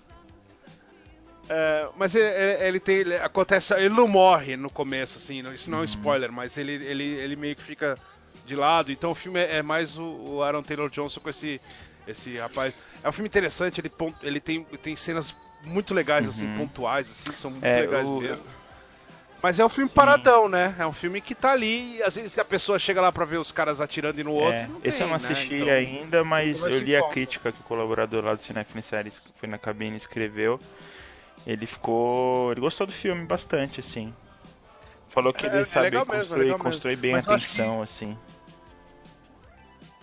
É, 1.50 1.88
mas 1.98 2.16
ele, 2.16 2.66
ele 2.66 2.80
tem. 2.80 2.96
Ele, 2.98 3.16
acontece. 3.18 3.74
Ele 3.74 3.90
não 3.90 4.08
morre 4.08 4.56
no 4.56 4.70
começo, 4.70 5.18
assim, 5.18 5.44
isso 5.54 5.70
não 5.70 5.80
é 5.80 5.82
um 5.82 5.84
uhum. 5.84 5.86
spoiler, 5.86 6.32
mas 6.32 6.58
ele, 6.58 6.74
ele, 6.74 7.04
ele 7.04 7.36
meio 7.36 7.56
que 7.56 7.64
fica 7.64 7.98
de 8.46 8.56
lado. 8.56 8.92
Então 8.92 9.12
o 9.12 9.16
filme 9.16 9.40
é, 9.40 9.58
é 9.58 9.62
mais 9.62 9.98
o, 9.98 10.04
o, 10.04 10.44
Aaron 10.44 10.64
Taylor 10.64 10.90
Johnson 10.90 11.20
com 11.20 11.30
esse, 11.30 11.60
esse 12.08 12.38
rapaz. 12.38 12.74
É 13.04 13.10
um 13.10 13.12
filme 13.12 13.28
interessante, 13.28 13.82
ele, 13.82 13.92
ele 14.22 14.40
tem, 14.40 14.64
tem 14.64 14.96
cenas 14.96 15.36
muito 15.64 15.94
legais, 15.94 16.28
assim, 16.28 16.46
uhum. 16.46 16.54
assim, 16.54 16.60
pontuais, 16.60 17.12
assim, 17.12 17.32
que 17.32 17.40
são 17.40 17.52
muito 17.52 17.64
é, 17.64 17.82
legais 17.82 18.06
o... 18.06 18.20
mesmo. 18.20 18.44
Mas 19.44 19.60
é 19.60 19.66
um 19.66 19.70
filme 19.70 19.90
Sim. 19.90 19.96
paradão, 19.96 20.48
né? 20.48 20.74
É 20.80 20.88
um 20.88 20.94
filme 20.94 21.20
que 21.20 21.36
tá 21.36 21.52
ali, 21.52 21.98
e 21.98 22.04
às 22.04 22.16
vezes 22.16 22.40
a 22.40 22.46
pessoa 22.46 22.80
chega 22.80 23.02
lá 23.02 23.12
pra 23.12 23.26
ver 23.26 23.36
os 23.36 23.52
caras 23.52 23.82
atirando 23.82 24.18
e 24.22 24.24
no 24.24 24.32
outro. 24.32 24.58
É, 24.58 24.70
esse 24.86 25.00
tem, 25.00 25.06
eu 25.06 25.12
não 25.12 25.20
né? 25.20 25.28
assisti 25.28 25.56
né? 25.56 25.84
então, 25.84 26.00
ainda, 26.00 26.24
mas 26.24 26.62
eu 26.62 26.80
li 26.80 26.96
a 26.96 27.10
crítica 27.10 27.52
que 27.52 27.60
o 27.60 27.64
colaborador 27.66 28.24
lá 28.24 28.36
do 28.36 28.42
Cinefine 28.42 28.82
Séries 28.82 29.20
que 29.20 29.28
foi 29.36 29.50
na 29.50 29.58
cabine 29.58 29.98
escreveu. 29.98 30.58
Ele 31.46 31.66
ficou. 31.68 32.54
Ele 32.54 32.62
gostou 32.62 32.88
do 32.88 32.94
filme 32.94 33.26
bastante, 33.26 33.82
assim. 33.82 34.14
Falou 35.10 35.34
que 35.34 35.46
é, 35.46 35.50
ele 35.50 35.58
é 35.58 35.66
sabe 35.66 35.92
construir, 36.06 36.58
construir 36.58 36.96
bem 36.96 37.12
Mas 37.12 37.28
a 37.28 37.34
tensão, 37.34 37.78
que... 37.78 37.84
assim. 37.84 38.18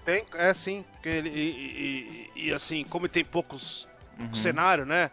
Tem, 0.04 0.22
é 0.34 0.52
sim. 0.52 0.84
Ele, 1.02 1.30
e, 1.30 2.30
e, 2.36 2.48
e, 2.48 2.52
assim, 2.52 2.84
como 2.84 3.08
tem 3.08 3.24
poucos 3.24 3.88
uhum. 4.18 4.34
cenário, 4.34 4.84
né? 4.84 5.10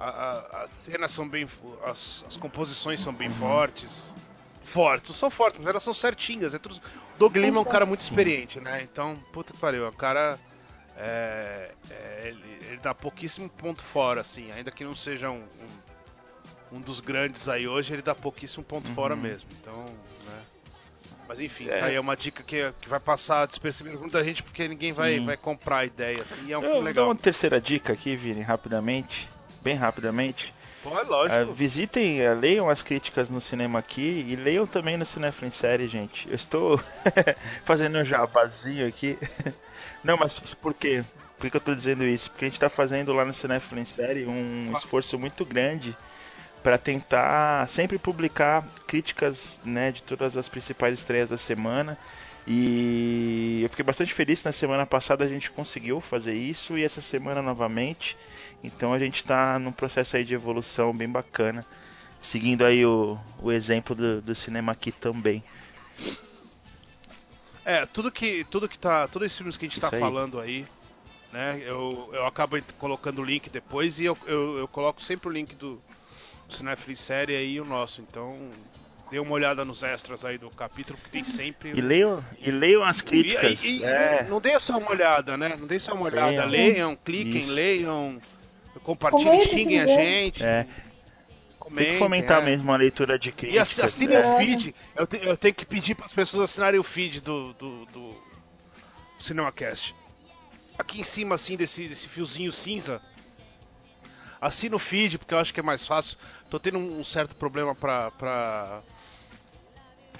A, 0.00 0.08
a, 0.08 0.62
as 0.62 0.70
cenas 0.70 1.12
são 1.12 1.28
bem. 1.28 1.46
As, 1.84 2.24
as 2.26 2.36
composições 2.36 3.00
são 3.00 3.12
bem 3.12 3.28
uhum. 3.28 3.34
fortes. 3.34 4.14
Fortes, 4.64 5.14
são 5.16 5.30
fortes, 5.30 5.58
mas 5.58 5.68
elas 5.68 5.82
são 5.82 5.92
certinhas. 5.92 6.54
É 6.54 6.58
tudo... 6.58 6.80
Doug 7.18 7.36
Lima 7.36 7.58
é 7.58 7.60
um 7.60 7.64
cara 7.64 7.84
muito 7.84 8.00
experiente, 8.00 8.60
né? 8.60 8.82
Então, 8.82 9.16
puta 9.32 9.52
que 9.52 9.58
pariu, 9.58 9.84
é 9.84 9.88
um 9.88 9.92
cara 9.92 10.38
é, 10.96 11.70
é, 11.90 12.28
ele, 12.28 12.58
ele, 12.68 12.76
dá 12.82 12.94
pouquíssimo 12.94 13.48
ponto 13.48 13.82
fora, 13.82 14.20
assim, 14.20 14.52
ainda 14.52 14.70
que 14.70 14.84
não 14.84 14.94
seja 14.94 15.30
um, 15.30 15.42
um, 16.72 16.76
um 16.76 16.80
dos 16.80 17.00
grandes 17.00 17.48
aí 17.48 17.66
hoje, 17.66 17.94
ele 17.94 18.02
dá 18.02 18.14
pouquíssimo 18.14 18.62
ponto 18.62 18.88
uhum. 18.88 18.94
fora 18.94 19.16
mesmo. 19.16 19.48
Então, 19.58 19.86
né? 20.26 20.42
Mas 21.26 21.40
enfim, 21.40 21.68
é. 21.68 21.78
tá 21.78 21.86
aí 21.86 21.94
é 21.94 22.00
uma 22.00 22.16
dica 22.16 22.42
que, 22.42 22.72
que 22.80 22.88
vai 22.88 23.00
passar 23.00 23.46
despercebida 23.46 23.96
por 23.96 24.02
muita 24.02 24.22
gente 24.22 24.42
porque 24.42 24.68
ninguém 24.68 24.92
vai, 24.92 25.18
vai 25.20 25.36
comprar 25.38 25.78
a 25.78 25.84
ideia, 25.86 26.20
assim, 26.22 26.46
e 26.46 26.52
é 26.52 26.58
um 26.58 26.62
Eu 26.62 26.72
filme 26.72 26.84
legal. 26.84 27.06
Vou 27.06 27.14
dar 27.14 27.18
uma 27.18 27.22
terceira 27.22 27.60
dica 27.60 27.92
aqui, 27.92 28.14
Vini, 28.14 28.42
rapidamente, 28.42 29.26
bem 29.60 29.74
rapidamente. 29.74 30.54
Pô, 30.82 30.98
é 30.98 31.02
lógico. 31.02 31.50
Uh, 31.50 31.52
visitem, 31.52 32.26
uh, 32.26 32.34
leiam 32.34 32.68
as 32.70 32.82
críticas 32.82 33.28
no 33.28 33.40
cinema 33.40 33.78
aqui 33.78 34.26
e 34.28 34.36
leiam 34.36 34.66
também 34.66 34.96
no 34.96 35.04
Cineflix 35.04 35.54
Série, 35.54 35.88
gente. 35.88 36.26
Eu 36.28 36.34
estou 36.34 36.80
fazendo 37.64 37.98
um 37.98 38.04
jabazinho 38.04 38.86
aqui. 38.86 39.18
Não, 40.02 40.16
mas 40.16 40.38
por 40.38 40.72
quê? 40.72 41.04
Por 41.38 41.50
que 41.50 41.56
eu 41.56 41.60
tô 41.60 41.74
dizendo 41.74 42.04
isso? 42.04 42.30
Porque 42.30 42.44
a 42.44 42.48
gente 42.48 42.56
está 42.56 42.68
fazendo 42.68 43.12
lá 43.12 43.24
no 43.24 43.32
Cinefilm 43.32 43.84
Série 43.84 44.26
um 44.26 44.72
esforço 44.74 45.18
muito 45.18 45.44
grande 45.44 45.96
para 46.62 46.76
tentar 46.76 47.68
sempre 47.68 47.98
publicar 47.98 48.62
críticas 48.86 49.58
né, 49.64 49.90
de 49.92 50.02
todas 50.02 50.36
as 50.36 50.48
principais 50.48 50.98
estreias 50.98 51.30
da 51.30 51.38
semana. 51.38 51.96
E 52.46 53.60
eu 53.62 53.68
fiquei 53.68 53.84
bastante 53.84 54.12
feliz 54.12 54.42
na 54.44 54.52
semana 54.52 54.84
passada 54.84 55.24
a 55.24 55.28
gente 55.28 55.50
conseguiu 55.50 56.00
fazer 56.00 56.34
isso 56.34 56.76
e 56.76 56.84
essa 56.84 57.00
semana 57.00 57.40
novamente. 57.40 58.16
Então 58.62 58.92
a 58.92 58.98
gente 58.98 59.16
está 59.16 59.58
num 59.58 59.72
processo 59.72 60.16
aí 60.16 60.24
de 60.24 60.34
evolução 60.34 60.92
bem 60.92 61.08
bacana, 61.08 61.64
seguindo 62.20 62.64
aí 62.64 62.84
o, 62.84 63.18
o 63.40 63.50
exemplo 63.50 63.94
do, 63.94 64.20
do 64.20 64.34
cinema 64.34 64.72
aqui 64.72 64.92
também. 64.92 65.42
É, 67.64 67.86
tudo 67.86 68.10
que, 68.10 68.44
tudo 68.44 68.68
que 68.68 68.78
tá. 68.78 69.06
Todos 69.08 69.26
esses 69.26 69.38
filmes 69.38 69.56
que 69.56 69.64
a 69.64 69.68
gente 69.68 69.76
está 69.76 69.90
falando 69.90 70.40
aí, 70.40 70.66
né? 71.32 71.60
Eu, 71.64 72.10
eu 72.12 72.26
acabo 72.26 72.58
colocando 72.78 73.20
o 73.20 73.24
link 73.24 73.48
depois 73.48 74.00
e 74.00 74.04
eu, 74.04 74.16
eu, 74.26 74.58
eu 74.58 74.68
coloco 74.68 75.02
sempre 75.02 75.28
o 75.28 75.32
link 75.32 75.54
do, 75.54 75.80
do 76.48 76.54
Cineflix 76.54 77.00
Série 77.00 77.36
aí 77.36 77.54
e 77.54 77.60
o 77.60 77.64
nosso. 77.64 78.00
Então, 78.00 78.50
dê 79.10 79.18
uma 79.18 79.32
olhada 79.32 79.64
nos 79.64 79.82
extras 79.82 80.24
aí 80.24 80.38
do 80.38 80.50
capítulo, 80.50 80.98
porque 80.98 81.10
tem 81.10 81.24
sempre. 81.24 81.70
E 81.70 81.80
leiam, 81.80 82.24
e 82.40 82.50
leiam 82.50 82.82
as 82.82 83.00
críticas. 83.00 83.62
E, 83.62 83.78
e, 83.78 83.84
é. 83.84 84.26
Não 84.28 84.40
dê 84.40 84.58
só 84.58 84.78
uma 84.78 84.90
olhada, 84.90 85.36
né? 85.36 85.56
Não 85.58 85.66
dê 85.66 85.78
só 85.78 85.94
uma 85.94 86.04
olhada. 86.04 86.44
Leiam, 86.44 86.48
leiam 86.48 86.96
cliquem, 86.96 87.42
Isso. 87.42 87.52
leiam, 87.52 88.20
compartilhem, 88.82 89.44
xinguem 89.46 89.80
a 89.80 89.86
gente. 89.86 90.42
É. 90.42 90.66
Comentem, 91.58 91.84
Tem 91.84 91.92
que 91.92 91.98
fomentar 91.98 92.42
é. 92.42 92.44
mesmo 92.44 92.72
a 92.72 92.76
leitura 92.76 93.18
de 93.18 93.30
críticas. 93.30 93.78
E 93.78 93.82
assinem 93.82 94.18
né? 94.18 94.34
o 94.34 94.38
feed. 94.38 94.74
Eu, 94.96 95.06
te, 95.06 95.16
eu, 95.22 95.36
tenho 95.36 95.54
que 95.54 95.66
pedir 95.66 95.94
para 95.94 96.06
as 96.06 96.12
pessoas 96.12 96.50
assinarem 96.50 96.80
o 96.80 96.82
feed 96.82 97.20
do, 97.20 97.52
do, 97.52 97.86
do 97.86 98.16
CinemaCast. 99.20 99.94
Aqui 100.78 101.00
em 101.00 101.04
cima, 101.04 101.34
assim, 101.34 101.56
desse, 101.56 101.86
desse 101.86 102.08
fiozinho 102.08 102.50
cinza. 102.50 103.00
Assina 104.40 104.74
o 104.74 104.78
feed, 104.78 105.18
porque 105.18 105.34
eu 105.34 105.38
acho 105.38 105.52
que 105.52 105.60
é 105.60 105.62
mais 105.62 105.86
fácil. 105.86 106.16
Tô 106.48 106.58
tendo 106.58 106.78
um 106.78 107.04
certo 107.04 107.36
problema 107.36 107.74
pra, 107.74 108.10
pra... 108.12 108.82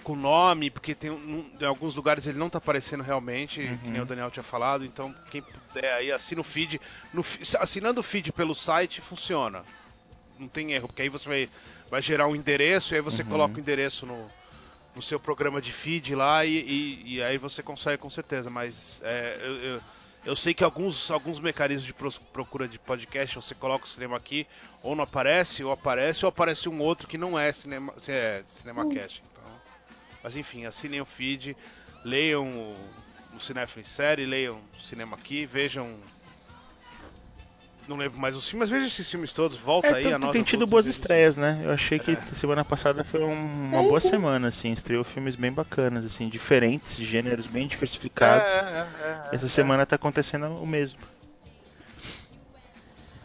com 0.00 0.12
o 0.12 0.16
nome, 0.16 0.70
porque 0.70 0.94
tem 0.94 1.10
um, 1.10 1.50
em 1.60 1.64
alguns 1.64 1.94
lugares 1.94 2.26
ele 2.26 2.38
não 2.38 2.50
tá 2.50 2.58
aparecendo 2.58 3.02
realmente, 3.02 3.60
uhum. 3.60 3.78
que 3.78 3.88
nem 3.88 4.00
o 4.00 4.06
Daniel 4.06 4.30
tinha 4.30 4.42
falado. 4.42 4.84
Então, 4.84 5.14
quem 5.30 5.42
puder 5.42 5.94
aí, 5.94 6.10
assina 6.10 6.40
o 6.40 6.44
feed. 6.44 6.80
No, 7.12 7.24
assinando 7.58 8.00
o 8.00 8.02
feed 8.02 8.32
pelo 8.32 8.54
site, 8.54 9.00
funciona 9.00 9.64
não 10.40 10.48
tem 10.48 10.72
erro, 10.72 10.88
porque 10.88 11.02
aí 11.02 11.08
você 11.08 11.28
vai, 11.28 11.48
vai 11.90 12.02
gerar 12.02 12.26
um 12.26 12.34
endereço 12.34 12.94
e 12.94 12.96
aí 12.96 13.02
você 13.02 13.22
uhum. 13.22 13.28
coloca 13.28 13.56
o 13.56 13.60
endereço 13.60 14.06
no, 14.06 14.28
no 14.96 15.02
seu 15.02 15.20
programa 15.20 15.60
de 15.60 15.72
feed 15.72 16.14
lá 16.14 16.44
e, 16.44 16.58
e, 16.58 17.14
e 17.16 17.22
aí 17.22 17.38
você 17.38 17.62
consegue 17.62 17.98
com 17.98 18.10
certeza. 18.10 18.48
Mas 18.48 19.00
é, 19.04 19.38
eu, 19.42 19.54
eu, 19.56 19.80
eu, 20.24 20.36
sei 20.36 20.54
que 20.54 20.64
alguns, 20.64 21.10
alguns 21.10 21.38
mecanismos 21.38 21.86
de 21.86 21.94
procura 22.32 22.66
de 22.66 22.78
podcast 22.78 23.36
você 23.36 23.54
coloca 23.54 23.84
o 23.84 23.88
cinema 23.88 24.16
aqui, 24.16 24.46
ou 24.82 24.96
não 24.96 25.04
aparece, 25.04 25.62
ou 25.62 25.70
aparece, 25.70 26.24
ou 26.24 26.30
aparece 26.30 26.68
um 26.68 26.80
outro 26.80 27.06
que 27.06 27.18
não 27.18 27.38
é 27.38 27.52
cinema, 27.52 27.92
é 28.08 28.42
CinemaCast. 28.44 29.22
Então, 29.29 29.29
mas 30.22 30.36
enfim, 30.36 30.66
assinem 30.66 31.00
o 31.00 31.06
feed, 31.06 31.56
leiam 32.04 32.46
o, 32.46 33.36
o 33.36 33.40
Cinefilm 33.40 33.84
Série, 33.84 34.26
leiam 34.26 34.60
o 34.78 34.80
cinema 34.82 35.16
aqui, 35.16 35.46
vejam 35.46 35.98
não 37.90 37.96
lembro 37.96 38.20
mais 38.20 38.36
os 38.36 38.48
filmes, 38.48 38.70
mas 38.70 38.78
veja 38.78 38.92
esses 38.92 39.10
filmes 39.10 39.32
todos, 39.32 39.56
volta 39.58 39.88
é, 39.88 39.94
aí, 39.94 40.12
anota 40.12 40.32
Tem 40.32 40.44
tido 40.44 40.64
boas 40.66 40.86
estreias, 40.86 41.36
né? 41.36 41.60
Eu 41.64 41.72
achei 41.72 41.98
que 41.98 42.12
é. 42.12 42.20
semana 42.32 42.64
passada 42.64 43.02
foi 43.02 43.20
um, 43.20 43.32
uma 43.32 43.82
boa 43.82 43.98
semana, 43.98 44.48
assim, 44.48 44.72
estreou 44.72 45.02
filmes 45.02 45.34
bem 45.34 45.50
bacanas, 45.50 46.04
assim, 46.04 46.28
diferentes, 46.28 46.96
gêneros 46.96 47.46
bem 47.48 47.66
diversificados. 47.66 48.48
É, 48.48 48.86
é, 49.02 49.30
é 49.32 49.34
Essa 49.34 49.48
semana 49.48 49.84
tá 49.84 49.96
acontecendo 49.96 50.46
o 50.46 50.66
mesmo. 50.66 51.00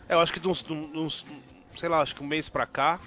É, 0.10 0.16
eu 0.16 0.20
acho 0.20 0.34
que 0.34 0.40
de 0.40 0.48
uns, 0.48 0.66
uns, 0.70 1.26
sei 1.78 1.88
lá, 1.88 2.02
acho 2.02 2.16
que 2.16 2.24
um 2.24 2.28
mês 2.28 2.50
pra 2.50 2.66
cá, 2.66 3.00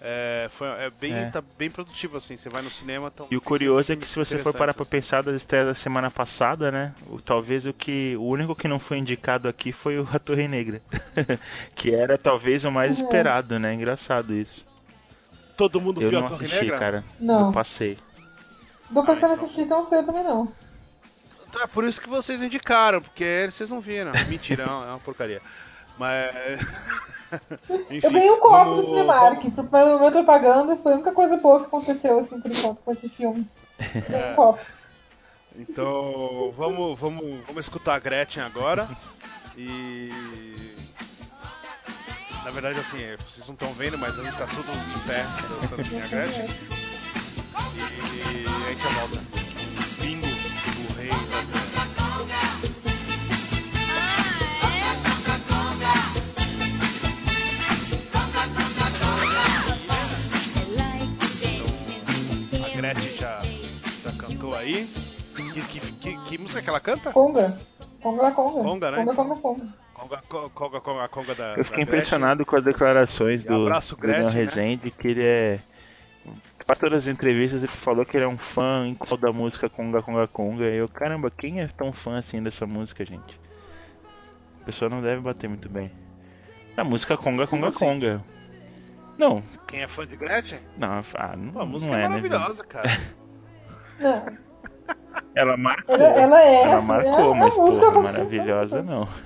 É, 0.00 0.46
foi, 0.50 0.68
é 0.68 0.90
bem, 1.00 1.12
é. 1.12 1.30
Tá 1.30 1.42
bem 1.58 1.70
produtivo, 1.70 2.16
assim. 2.16 2.36
Você 2.36 2.48
vai 2.48 2.62
no 2.62 2.70
cinema. 2.70 3.10
Tão, 3.10 3.26
e 3.30 3.36
o 3.36 3.40
curioso 3.40 3.92
é 3.92 3.96
que 3.96 4.06
se 4.06 4.16
você 4.16 4.38
for 4.38 4.52
parar 4.52 4.72
pra 4.72 4.82
assim. 4.82 4.90
pensar 4.90 5.22
das 5.22 5.34
estreias 5.34 5.66
da 5.66 5.74
semana 5.74 6.10
passada, 6.10 6.70
né? 6.70 6.94
O, 7.08 7.20
talvez 7.20 7.66
o 7.66 7.72
que. 7.72 8.16
O 8.16 8.24
único 8.24 8.54
que 8.54 8.68
não 8.68 8.78
foi 8.78 8.98
indicado 8.98 9.48
aqui 9.48 9.72
foi 9.72 9.98
o 9.98 10.08
A 10.12 10.18
Torre 10.18 10.46
Negra. 10.46 10.80
que 11.74 11.92
era 11.94 12.16
talvez 12.16 12.64
o 12.64 12.70
mais 12.70 12.98
uhum. 12.98 13.04
esperado, 13.04 13.58
né? 13.58 13.74
Engraçado 13.74 14.34
isso. 14.34 14.66
Todo 15.56 15.80
mundo 15.80 16.00
eu 16.00 16.10
viu 16.10 16.18
a 16.20 16.22
Torre 16.22 16.46
assisti, 16.46 16.64
Negra? 16.64 16.78
cara. 16.78 17.04
Não. 17.18 17.46
Eu 17.46 17.52
passei. 17.52 17.98
Tô 18.94 19.04
pensando 19.04 19.32
ah, 19.32 19.34
então. 19.34 19.44
assistir 19.44 19.66
tão 19.66 19.84
cedo 19.84 20.06
também 20.06 20.22
não. 20.22 20.50
É 21.60 21.66
por 21.66 21.84
isso 21.84 22.00
que 22.00 22.08
vocês 22.08 22.40
indicaram, 22.40 23.02
porque 23.02 23.48
vocês 23.50 23.70
não 23.70 23.80
viram. 23.80 24.12
Mentira, 24.28 24.64
é 24.64 24.66
uma 24.66 24.98
porcaria. 24.98 25.40
Mas. 25.98 26.60
Enfim, 27.90 28.00
eu 28.06 28.10
ganhei 28.10 28.30
um 28.30 28.40
copo 28.40 28.54
vamos... 28.64 28.86
do 28.86 28.90
Cinemark 28.90 29.50
pro 29.50 29.98
meu 30.00 30.10
propaganda. 30.10 30.76
Foi 30.76 30.92
a 30.92 30.94
única 30.96 31.12
coisa 31.12 31.36
boa 31.36 31.60
que 31.60 31.66
aconteceu 31.66 32.18
assim 32.18 32.40
por 32.40 32.50
enquanto 32.50 32.78
com 32.78 32.92
esse 32.92 33.08
filme. 33.08 33.46
Ganhei 34.08 34.32
um 34.32 34.34
copo. 34.34 34.60
Então 35.56 36.54
vamos, 36.56 36.98
vamos, 36.98 37.40
vamos 37.46 37.58
escutar 37.58 37.96
a 37.96 37.98
Gretchen 37.98 38.42
agora. 38.42 38.88
E. 39.56 40.10
Na 42.44 42.52
verdade, 42.52 42.78
assim, 42.78 42.98
vocês 43.28 43.46
não 43.46 43.54
estão 43.54 43.68
vendo, 43.72 43.98
mas 43.98 44.18
a 44.18 44.24
gente 44.24 44.38
tá 44.38 44.46
tudo 44.46 44.72
de 44.72 45.00
pé 45.06 45.22
dançando 45.50 46.02
a 46.02 46.06
Gretchen. 46.06 46.87
Música 66.58 66.62
que 66.62 66.70
ela 66.70 66.80
canta? 66.80 67.12
Conga. 67.12 67.58
Conga 68.02 68.22
la 68.22 68.30
Conga. 68.32 68.62
Conga, 68.62 68.90
né? 68.90 69.04
Conga, 69.04 69.14
Conga, 69.14 69.36
Conga. 69.36 69.74
Conga, 69.94 70.50
Conga, 70.50 70.80
Conga, 70.80 71.08
Conga 71.08 71.34
da. 71.34 71.54
Eu 71.56 71.64
fiquei 71.64 71.82
impressionado 71.82 72.44
com 72.44 72.56
as 72.56 72.62
declarações 72.62 73.44
do, 73.44 73.66
abraço, 73.66 73.96
do 73.96 74.02
Daniel 74.02 74.24
né? 74.24 74.30
Rezende, 74.30 74.86
né? 74.86 74.92
que 74.96 75.08
ele 75.08 75.24
é. 75.24 75.58
Para 76.66 76.76
todas 76.76 77.04
as 77.04 77.08
entrevistas 77.08 77.62
ele 77.62 77.72
falou 77.72 78.04
que 78.04 78.16
ele 78.16 78.24
é 78.24 78.28
um 78.28 78.36
fã 78.36 78.94
da 79.18 79.32
música 79.32 79.68
Conga 79.68 80.02
Conga 80.02 80.26
Conga. 80.28 80.64
E 80.66 80.76
eu, 80.76 80.88
caramba, 80.88 81.30
quem 81.30 81.60
é 81.60 81.68
tão 81.68 81.92
fã 81.92 82.18
assim 82.18 82.42
dessa 82.42 82.66
música, 82.66 83.04
gente? 83.04 83.38
A 84.60 84.64
pessoa 84.66 84.90
não 84.90 85.00
deve 85.00 85.22
bater 85.22 85.48
muito 85.48 85.68
bem. 85.68 85.90
A 86.76 86.84
música 86.84 87.16
Conga 87.16 87.46
Conga 87.46 87.68
assim? 87.68 87.86
Conga. 87.86 88.22
Não. 89.16 89.42
Quem 89.66 89.82
é 89.82 89.88
fã 89.88 90.06
de 90.06 90.16
Gretchen? 90.16 90.60
Não, 90.76 91.02
ah, 91.14 91.36
não, 91.36 91.52
Pô, 91.52 91.60
a 91.60 91.66
música 91.66 91.92
não 91.92 91.98
é, 91.98 92.04
é 92.04 92.08
né, 92.08 92.08
maravilhosa, 92.10 92.62
né? 92.62 92.68
cara. 92.68 93.00
Não. 93.98 94.38
Ela 95.34 95.56
marcou. 95.56 95.94
Ela, 95.94 96.06
ela 96.06 96.42
é, 96.42 96.62
ela 96.62 96.76
assim, 96.76 96.86
marcou, 96.86 97.34
é 97.34 97.38
mas 97.38 97.54
porra, 97.54 98.02
maravilhosa 98.02 98.82
não. 98.82 99.08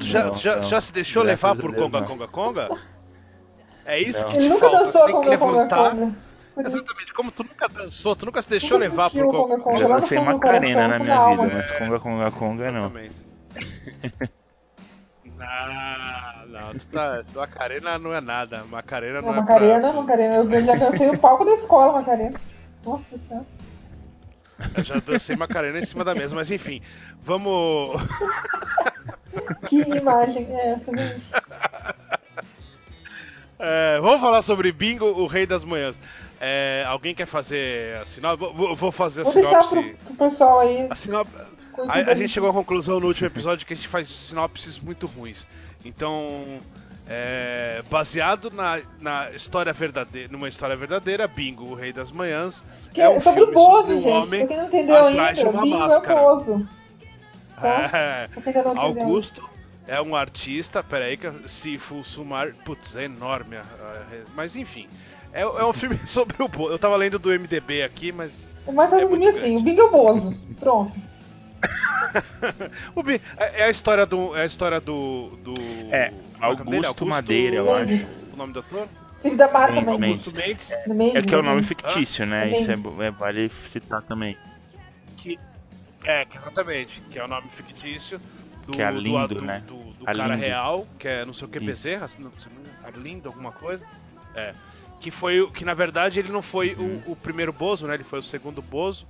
já, 0.00 0.24
não, 0.24 0.34
já, 0.34 0.56
não. 0.56 0.62
já 0.62 0.80
se 0.80 0.92
deixou 0.92 1.22
Graças 1.22 1.42
levar 1.42 1.60
por 1.60 1.72
Conga 1.74 2.02
Conga 2.02 2.26
Conga? 2.26 2.68
É 3.84 4.00
isso 4.00 4.20
não. 4.20 4.28
que 4.28 4.38
te 4.38 4.40
Ele 4.40 4.48
nunca 4.48 4.68
falta. 4.68 4.84
dançou 4.84 5.00
Você 5.00 5.12
tem 5.12 5.20
que 5.20 5.28
levantar. 5.28 5.90
Conga, 5.92 6.26
Exatamente, 6.58 7.14
como 7.14 7.30
tu 7.30 7.44
nunca 7.44 7.68
dançou, 7.68 8.16
tu 8.16 8.26
nunca 8.26 8.42
se 8.42 8.48
deixou 8.48 8.78
nunca 8.78 8.90
levar 8.90 9.10
por 9.10 9.26
Conga 9.26 9.60
Conga. 9.60 9.78
Eu 9.78 9.88
dancei 9.88 10.18
Macarena 10.18 10.88
na 10.88 10.98
minha 10.98 11.28
vida, 11.28 11.54
mas 11.54 11.70
Conga 11.70 12.00
Conga 12.00 12.30
Conga 12.30 12.72
não. 12.72 12.92
Não, 15.46 16.46
não, 16.48 16.74
tu 16.74 16.88
tá, 16.88 17.22
Macarena 17.34 17.98
não 17.98 18.14
é 18.14 18.20
nada. 18.20 18.64
Macarena 18.64 19.22
não, 19.22 19.28
não 19.28 19.34
é 19.34 19.40
Macarena, 19.40 19.80
pra... 19.80 19.92
Macarena, 19.92 20.34
eu 20.34 20.64
já 20.64 20.74
dancei 20.74 21.08
o 21.08 21.18
palco 21.18 21.44
da 21.44 21.52
escola, 21.52 21.92
Macarena. 21.92 22.38
Nossa 22.84 23.16
senhora. 23.16 23.46
Eu 24.76 24.82
já 24.82 24.98
dancei 24.98 25.36
Macarena 25.36 25.78
em 25.78 25.84
cima 25.84 26.04
da 26.04 26.14
mesa, 26.14 26.34
mas 26.34 26.50
enfim, 26.50 26.82
vamos. 27.22 28.00
que 29.68 29.82
imagem 29.82 30.46
é 30.50 30.70
essa, 30.72 30.96
gente? 30.96 31.22
É, 33.58 33.98
vamos 34.00 34.20
falar 34.20 34.42
sobre 34.42 34.72
Bingo, 34.72 35.06
o 35.06 35.26
Rei 35.26 35.46
das 35.46 35.64
Manhãs. 35.64 35.98
É, 36.40 36.84
alguém 36.86 37.14
quer 37.14 37.26
fazer 37.26 37.96
a 37.96 38.06
sinopse? 38.06 38.52
Vou, 38.54 38.76
vou 38.76 38.92
fazer 38.92 39.22
a 39.22 39.24
vou 39.24 39.32
sinopse. 39.32 39.74
Pro, 39.74 39.96
pro 39.96 40.14
pessoal 40.14 40.60
aí. 40.60 40.86
A 40.90 40.94
sinopse. 40.94 41.34
A, 41.88 42.10
a, 42.10 42.14
gente 42.14 42.28
chegou 42.28 42.48
à 42.48 42.52
conclusão 42.52 42.98
no 42.98 43.06
último 43.06 43.26
episódio 43.26 43.66
que 43.66 43.72
a 43.72 43.76
gente 43.76 43.88
faz 43.88 44.08
sinopses 44.08 44.78
muito 44.78 45.06
ruins. 45.06 45.46
Então, 45.84 46.58
é, 47.08 47.82
baseado 47.90 48.50
na, 48.50 48.80
na 48.98 49.30
história 49.30 49.72
verdadeira, 49.72 50.28
numa 50.32 50.48
história 50.48 50.74
verdadeira, 50.74 51.28
Bingo, 51.28 51.64
o 51.64 51.74
Rei 51.74 51.92
das 51.92 52.10
Manhãs, 52.10 52.64
que 52.92 53.00
é 53.00 53.08
um 53.08 53.20
sobre 53.20 53.40
filme 53.40 53.52
o 53.52 53.54
Bozo, 53.54 53.82
sobre 53.82 53.94
um 53.94 54.00
gente. 54.00 54.12
homem 54.12 54.40
pra 54.40 54.48
quem 54.48 54.56
não 54.56 54.66
entendeu 54.66 55.06
ainda, 55.06 55.32
Bingo 55.32 55.78
máscara. 55.78 56.12
é 56.12 56.20
o 56.20 56.36
Bozo. 56.36 56.68
Tá? 57.56 57.90
É, 57.94 58.28
Augusto 58.76 59.42
é 59.88 60.02
um 60.02 60.14
artista, 60.14 60.82
peraí 60.82 61.16
que 61.16 61.26
Sifu 61.48 62.04
Sumar, 62.04 62.52
putz, 62.66 62.94
é 62.96 63.04
enorme, 63.04 63.56
mas 64.34 64.56
enfim. 64.56 64.86
É, 65.32 65.42
é 65.42 65.64
um 65.64 65.72
filme 65.72 65.98
sobre 66.06 66.42
o 66.42 66.48
Bozo. 66.48 66.74
Eu 66.74 66.78
tava 66.78 66.96
lendo 66.96 67.18
do 67.18 67.30
MDB 67.30 67.82
aqui, 67.82 68.12
mas. 68.12 68.48
É 68.66 68.72
mais 68.72 68.92
ou 68.92 69.10
menos 69.10 69.36
assim, 69.36 69.56
o 69.56 69.62
Bingo 69.62 69.80
é 69.80 69.84
o 69.84 69.90
Bozo. 69.90 70.36
Pronto. 70.58 70.96
o 72.94 73.02
B, 73.02 73.20
é, 73.36 73.62
é 73.62 73.64
a 73.64 73.70
história 73.70 74.06
do. 74.06 74.36
É 74.36 74.42
a 74.42 74.46
história 74.46 74.80
do. 74.80 75.30
do 75.42 75.54
é, 75.92 76.12
Augusto, 76.40 76.74
Augusto 76.74 77.06
Madeira, 77.06 77.56
eu 77.56 77.74
acho. 77.74 78.06
O 78.34 78.36
nome 78.36 78.52
do 78.52 78.60
ator? 78.60 78.88
Filho 79.22 79.36
da 79.36 79.50
Marta 79.50 79.80
Mendes. 79.80 80.10
Augusto 80.10 80.32
Mendes. 80.32 80.70
É, 80.70 81.18
é 81.18 81.22
que 81.22 81.34
é 81.34 81.38
o 81.38 81.42
nome 81.42 81.62
fictício, 81.62 82.24
ah? 82.24 82.26
né? 82.26 82.58
Isso 82.58 82.70
é, 82.70 83.06
é, 83.06 83.10
vale 83.10 83.50
citar 83.66 84.02
também. 84.02 84.36
Que, 85.16 85.38
é, 86.04 86.26
exatamente. 86.34 87.00
Que 87.10 87.18
é 87.18 87.24
o 87.24 87.28
nome 87.28 87.48
fictício 87.48 88.20
do, 88.66 88.72
que 88.72 88.82
é 88.82 88.90
lindo, 88.90 89.28
do, 89.28 89.44
né? 89.44 89.62
do, 89.66 89.76
do 89.76 90.04
cara 90.04 90.34
real, 90.34 90.86
que 90.98 91.08
é 91.08 91.24
não 91.24 91.32
sei 91.32 91.46
o 91.46 91.50
que 91.50 91.60
Bezerra, 91.60 92.08
não, 92.18 92.30
Arlindo, 92.84 93.28
alguma 93.28 93.52
coisa. 93.52 93.86
É. 94.34 94.52
Que 95.06 95.10
foi 95.12 95.48
que 95.52 95.64
na 95.64 95.72
verdade 95.72 96.18
ele 96.18 96.32
não 96.32 96.42
foi 96.42 96.74
hum. 96.74 97.00
o, 97.06 97.12
o, 97.12 97.16
primeiro 97.16 97.52
Bozo, 97.52 97.86
né? 97.86 97.94
Ele 97.94 98.02
foi 98.02 98.18
o 98.18 98.22
segundo 98.24 98.60
Bozo. 98.60 99.06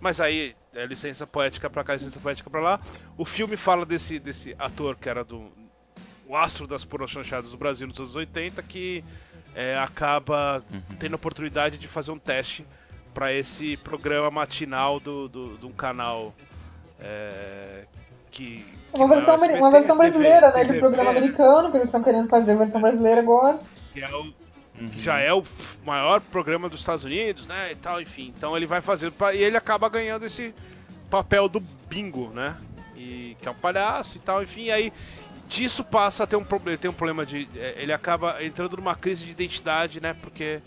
Mas 0.00 0.18
aí, 0.18 0.56
é 0.74 0.86
licença 0.86 1.26
poética 1.26 1.68
pra 1.68 1.84
cá, 1.84 1.92
licença 1.92 2.18
poética 2.18 2.48
pra 2.48 2.62
lá. 2.62 2.80
O 3.18 3.26
filme 3.26 3.54
fala 3.54 3.84
desse, 3.84 4.18
desse 4.18 4.56
ator 4.58 4.96
que 4.96 5.06
era 5.06 5.22
do. 5.22 5.52
O 6.26 6.34
astro 6.34 6.66
das 6.66 6.82
pornochanchadas 6.82 7.50
do 7.50 7.58
Brasil 7.58 7.86
nos 7.86 7.98
anos 7.98 8.16
80, 8.16 8.62
que 8.62 9.04
é, 9.54 9.76
acaba 9.76 10.64
uhum. 10.72 10.96
tendo 10.98 11.12
a 11.12 11.16
oportunidade 11.16 11.76
de 11.76 11.88
fazer 11.88 12.10
um 12.10 12.18
teste 12.18 12.66
para 13.12 13.30
esse 13.30 13.76
programa 13.76 14.30
matinal 14.30 14.98
do, 14.98 15.28
do, 15.28 15.58
de 15.58 15.66
um 15.66 15.72
canal 15.72 16.34
é, 16.98 17.84
que, 18.30 18.64
que 18.94 18.98
uma 18.98 19.08
versão, 19.08 19.34
SBT, 19.34 19.58
uma 19.58 19.70
versão 19.70 19.98
brasileira, 19.98 20.52
TV, 20.52 20.58
né, 20.58 20.64
de 20.64 20.76
um 20.78 20.80
programa 20.80 21.10
americano 21.10 21.70
que 21.70 21.76
eles 21.76 21.88
estão 21.88 22.02
querendo 22.02 22.30
fazer 22.30 22.52
a 22.52 22.56
versão 22.56 22.80
brasileira 22.80 23.20
agora. 23.20 23.58
Que 23.92 24.00
é 24.00 24.08
o 24.08 24.32
Uhum. 24.78 24.88
que 24.88 25.00
já 25.00 25.20
é 25.20 25.32
o 25.32 25.44
maior 25.86 26.20
programa 26.20 26.68
dos 26.68 26.80
Estados 26.80 27.04
Unidos, 27.04 27.46
né, 27.46 27.72
e 27.72 27.76
tal, 27.76 28.00
enfim. 28.00 28.32
Então 28.36 28.56
ele 28.56 28.66
vai 28.66 28.80
fazer 28.80 29.12
e 29.32 29.36
ele 29.36 29.56
acaba 29.56 29.88
ganhando 29.88 30.26
esse 30.26 30.52
papel 31.08 31.48
do 31.48 31.60
bingo, 31.88 32.30
né? 32.30 32.56
E 32.96 33.36
que 33.40 33.46
é 33.46 33.50
um 33.50 33.54
palhaço 33.54 34.16
e 34.16 34.20
tal, 34.20 34.42
enfim, 34.42 34.64
e 34.64 34.72
aí 34.72 34.92
disso 35.48 35.84
passa 35.84 36.24
a 36.24 36.26
ter 36.26 36.36
um 36.36 36.44
problema, 36.44 36.78
tem 36.78 36.90
um 36.90 36.94
problema 36.94 37.24
de 37.24 37.48
é, 37.56 37.82
ele 37.82 37.92
acaba 37.92 38.42
entrando 38.42 38.76
numa 38.76 38.96
crise 38.96 39.24
de 39.24 39.30
identidade, 39.30 40.00
né? 40.00 40.14
Porque 40.14 40.60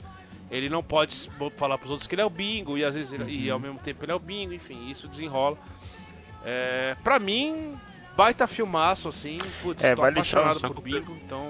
ele 0.49 0.69
não 0.69 0.81
pode 0.81 1.29
falar 1.57 1.77
para 1.77 1.85
os 1.85 1.91
outros 1.91 2.07
que 2.07 2.15
ele 2.15 2.21
é 2.21 2.25
o 2.25 2.29
bingo 2.29 2.77
e 2.77 2.85
às 2.85 2.95
vezes 2.95 3.11
ele, 3.11 3.23
uhum. 3.23 3.29
e 3.29 3.49
ao 3.49 3.59
mesmo 3.59 3.79
tempo 3.79 4.03
ele 4.05 4.11
é 4.11 4.15
o 4.15 4.19
bingo, 4.19 4.53
enfim, 4.53 4.89
isso 4.89 5.07
desenrola. 5.07 5.57
É, 6.45 6.95
para 7.03 7.19
mim, 7.19 7.77
baita 8.15 8.47
filmaço 8.47 9.09
assim, 9.09 9.37
putz, 9.61 9.83
é, 9.83 9.95
tô 9.95 10.01
vale 10.01 10.13
apaixonado 10.13 10.61
por 10.61 10.81
bingo, 10.81 11.13
então 11.25 11.45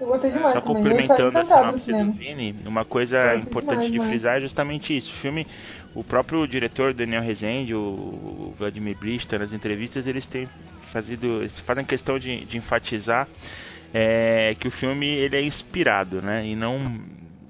eu 0.00 0.06
gostei 0.06 0.30
demais 0.30 0.54
Só 0.54 0.60
complementando 0.60 1.38
a 1.38 1.46
sinopse 1.46 1.92
do 1.92 2.12
Vini, 2.12 2.54
uma 2.66 2.84
coisa 2.84 3.36
importante 3.36 3.90
demais, 3.90 3.92
de 3.92 4.00
frisar 4.00 4.38
é 4.38 4.40
justamente 4.40 4.96
isso. 4.96 5.12
O 5.12 5.14
filme, 5.14 5.46
o 5.94 6.02
próprio 6.02 6.46
diretor 6.46 6.92
Daniel 6.92 7.22
Rezende, 7.22 7.74
o 7.74 8.54
Vladimir 8.58 8.96
Brista, 8.98 9.38
nas 9.38 9.52
entrevistas, 9.52 10.06
eles 10.06 10.26
têm 10.26 10.48
fazido, 10.92 11.40
eles 11.40 11.58
fazem 11.58 11.84
questão 11.84 12.18
de, 12.18 12.44
de 12.44 12.56
enfatizar 12.56 13.28
é, 13.92 14.56
que 14.58 14.66
o 14.66 14.70
filme 14.70 15.06
ele 15.06 15.36
é 15.36 15.42
inspirado, 15.42 16.20
né? 16.20 16.44
E 16.46 16.56
não 16.56 17.00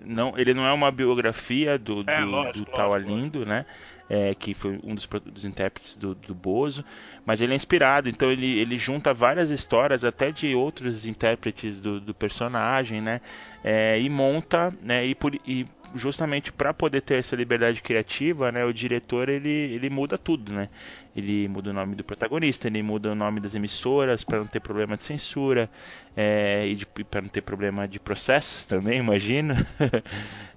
não, 0.04 0.34
ele 0.36 0.52
não 0.52 0.66
é 0.66 0.72
uma 0.72 0.90
biografia 0.90 1.78
do, 1.78 2.02
do, 2.02 2.10
é, 2.10 2.24
lógico, 2.24 2.58
do 2.58 2.64
Tal 2.66 2.92
Alindo, 2.92 3.46
né? 3.46 3.64
É, 4.08 4.34
que 4.34 4.52
foi 4.52 4.78
um 4.84 4.94
dos, 4.94 5.08
dos 5.24 5.46
intérpretes 5.46 5.96
do, 5.96 6.14
do 6.14 6.34
Bozo, 6.34 6.84
mas 7.26 7.40
ele 7.40 7.52
é 7.52 7.56
inspirado, 7.56 8.08
então 8.08 8.30
ele, 8.30 8.58
ele 8.58 8.76
junta 8.76 9.14
várias 9.14 9.50
histórias, 9.50 10.04
até 10.04 10.30
de 10.30 10.54
outros 10.54 11.06
intérpretes 11.06 11.80
do, 11.80 12.00
do 12.00 12.14
personagem, 12.14 13.00
né? 13.00 13.20
É, 13.62 13.98
e 13.98 14.10
monta, 14.10 14.72
né? 14.82 15.06
E, 15.06 15.14
por, 15.14 15.34
e 15.46 15.64
justamente 15.94 16.52
para 16.52 16.74
poder 16.74 17.00
ter 17.00 17.14
essa 17.14 17.36
liberdade 17.36 17.80
criativa, 17.80 18.50
né, 18.50 18.64
o 18.64 18.72
diretor 18.72 19.28
ele, 19.28 19.48
ele 19.48 19.88
muda 19.88 20.18
tudo, 20.18 20.52
né? 20.52 20.68
Ele 21.16 21.46
muda 21.46 21.70
o 21.70 21.72
nome 21.72 21.94
do 21.94 22.02
protagonista, 22.02 22.66
ele 22.66 22.82
muda 22.82 23.12
o 23.12 23.14
nome 23.14 23.40
das 23.40 23.54
emissoras 23.54 24.24
para 24.24 24.38
não 24.38 24.46
ter 24.46 24.60
problema 24.60 24.96
de 24.96 25.04
censura 25.04 25.70
é, 26.16 26.66
e 26.66 27.04
para 27.04 27.22
não 27.22 27.28
ter 27.28 27.42
problema 27.42 27.86
de 27.86 28.00
processos 28.00 28.64
também, 28.64 28.98
imagino. 29.00 29.54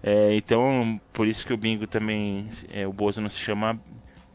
é, 0.01 0.36
então, 0.36 0.99
por 1.13 1.27
isso 1.27 1.45
que 1.45 1.53
o 1.53 1.58
Bingo 1.58 1.86
também, 1.86 2.49
é, 2.73 2.88
o 2.88 2.91
Bozo 2.91 3.21
não 3.21 3.30
se 3.30 3.39
chama 3.39 3.80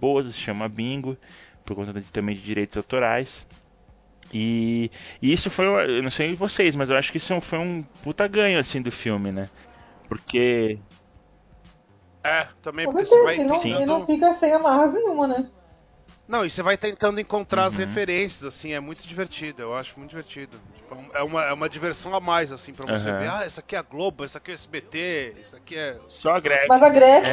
Bozo, 0.00 0.32
se 0.32 0.40
chama 0.40 0.68
Bingo, 0.68 1.18
por 1.64 1.76
conta 1.76 1.92
de, 1.92 2.02
também 2.10 2.34
de 2.34 2.42
direitos 2.42 2.76
autorais. 2.76 3.46
E, 4.32 4.90
e, 5.20 5.32
isso 5.32 5.50
foi, 5.50 5.66
eu 5.66 6.02
não 6.02 6.10
sei 6.10 6.34
vocês, 6.34 6.74
mas 6.74 6.88
eu 6.88 6.96
acho 6.96 7.10
que 7.12 7.18
isso 7.18 7.38
foi 7.40 7.58
um 7.58 7.82
puta 8.02 8.26
ganho 8.26 8.58
assim 8.58 8.80
do 8.80 8.90
filme, 8.90 9.30
né? 9.30 9.48
Porque. 10.08 10.78
É, 12.24 12.46
também 12.62 12.86
porque 12.86 13.04
você 13.04 13.22
vai. 13.22 13.34
Ele 13.34 13.44
não, 13.44 13.64
ele 13.64 13.86
não 13.86 14.06
fica 14.06 14.32
sem 14.32 14.52
amarras 14.52 14.94
nenhuma, 14.94 15.26
né? 15.26 15.50
Não, 16.32 16.46
e 16.46 16.50
você 16.50 16.62
vai 16.62 16.78
tentando 16.78 17.20
encontrar 17.20 17.62
uhum. 17.62 17.66
as 17.66 17.74
referências, 17.74 18.44
assim, 18.44 18.72
é 18.72 18.80
muito 18.80 19.06
divertido, 19.06 19.60
eu 19.60 19.76
acho 19.76 19.98
muito 19.98 20.10
divertido. 20.10 20.58
Tipo, 20.76 20.96
é, 21.12 21.22
uma, 21.22 21.44
é 21.44 21.52
uma 21.52 21.68
diversão 21.68 22.14
a 22.14 22.20
mais, 22.20 22.52
assim, 22.52 22.72
pra 22.72 22.86
você 22.86 23.10
uhum. 23.10 23.18
ver. 23.18 23.28
Ah, 23.28 23.44
essa 23.44 23.60
aqui 23.60 23.76
é 23.76 23.78
a 23.78 23.82
Globo, 23.82 24.24
essa 24.24 24.38
aqui 24.38 24.50
é 24.50 24.54
o 24.54 24.56
SBT, 24.56 25.34
isso 25.42 25.56
aqui 25.56 25.76
é. 25.76 25.96
Só 26.08 26.30
a 26.30 26.40
Gretchen. 26.40 26.68
Mas 26.68 26.82
a 26.82 26.88
Gretchen 26.88 27.32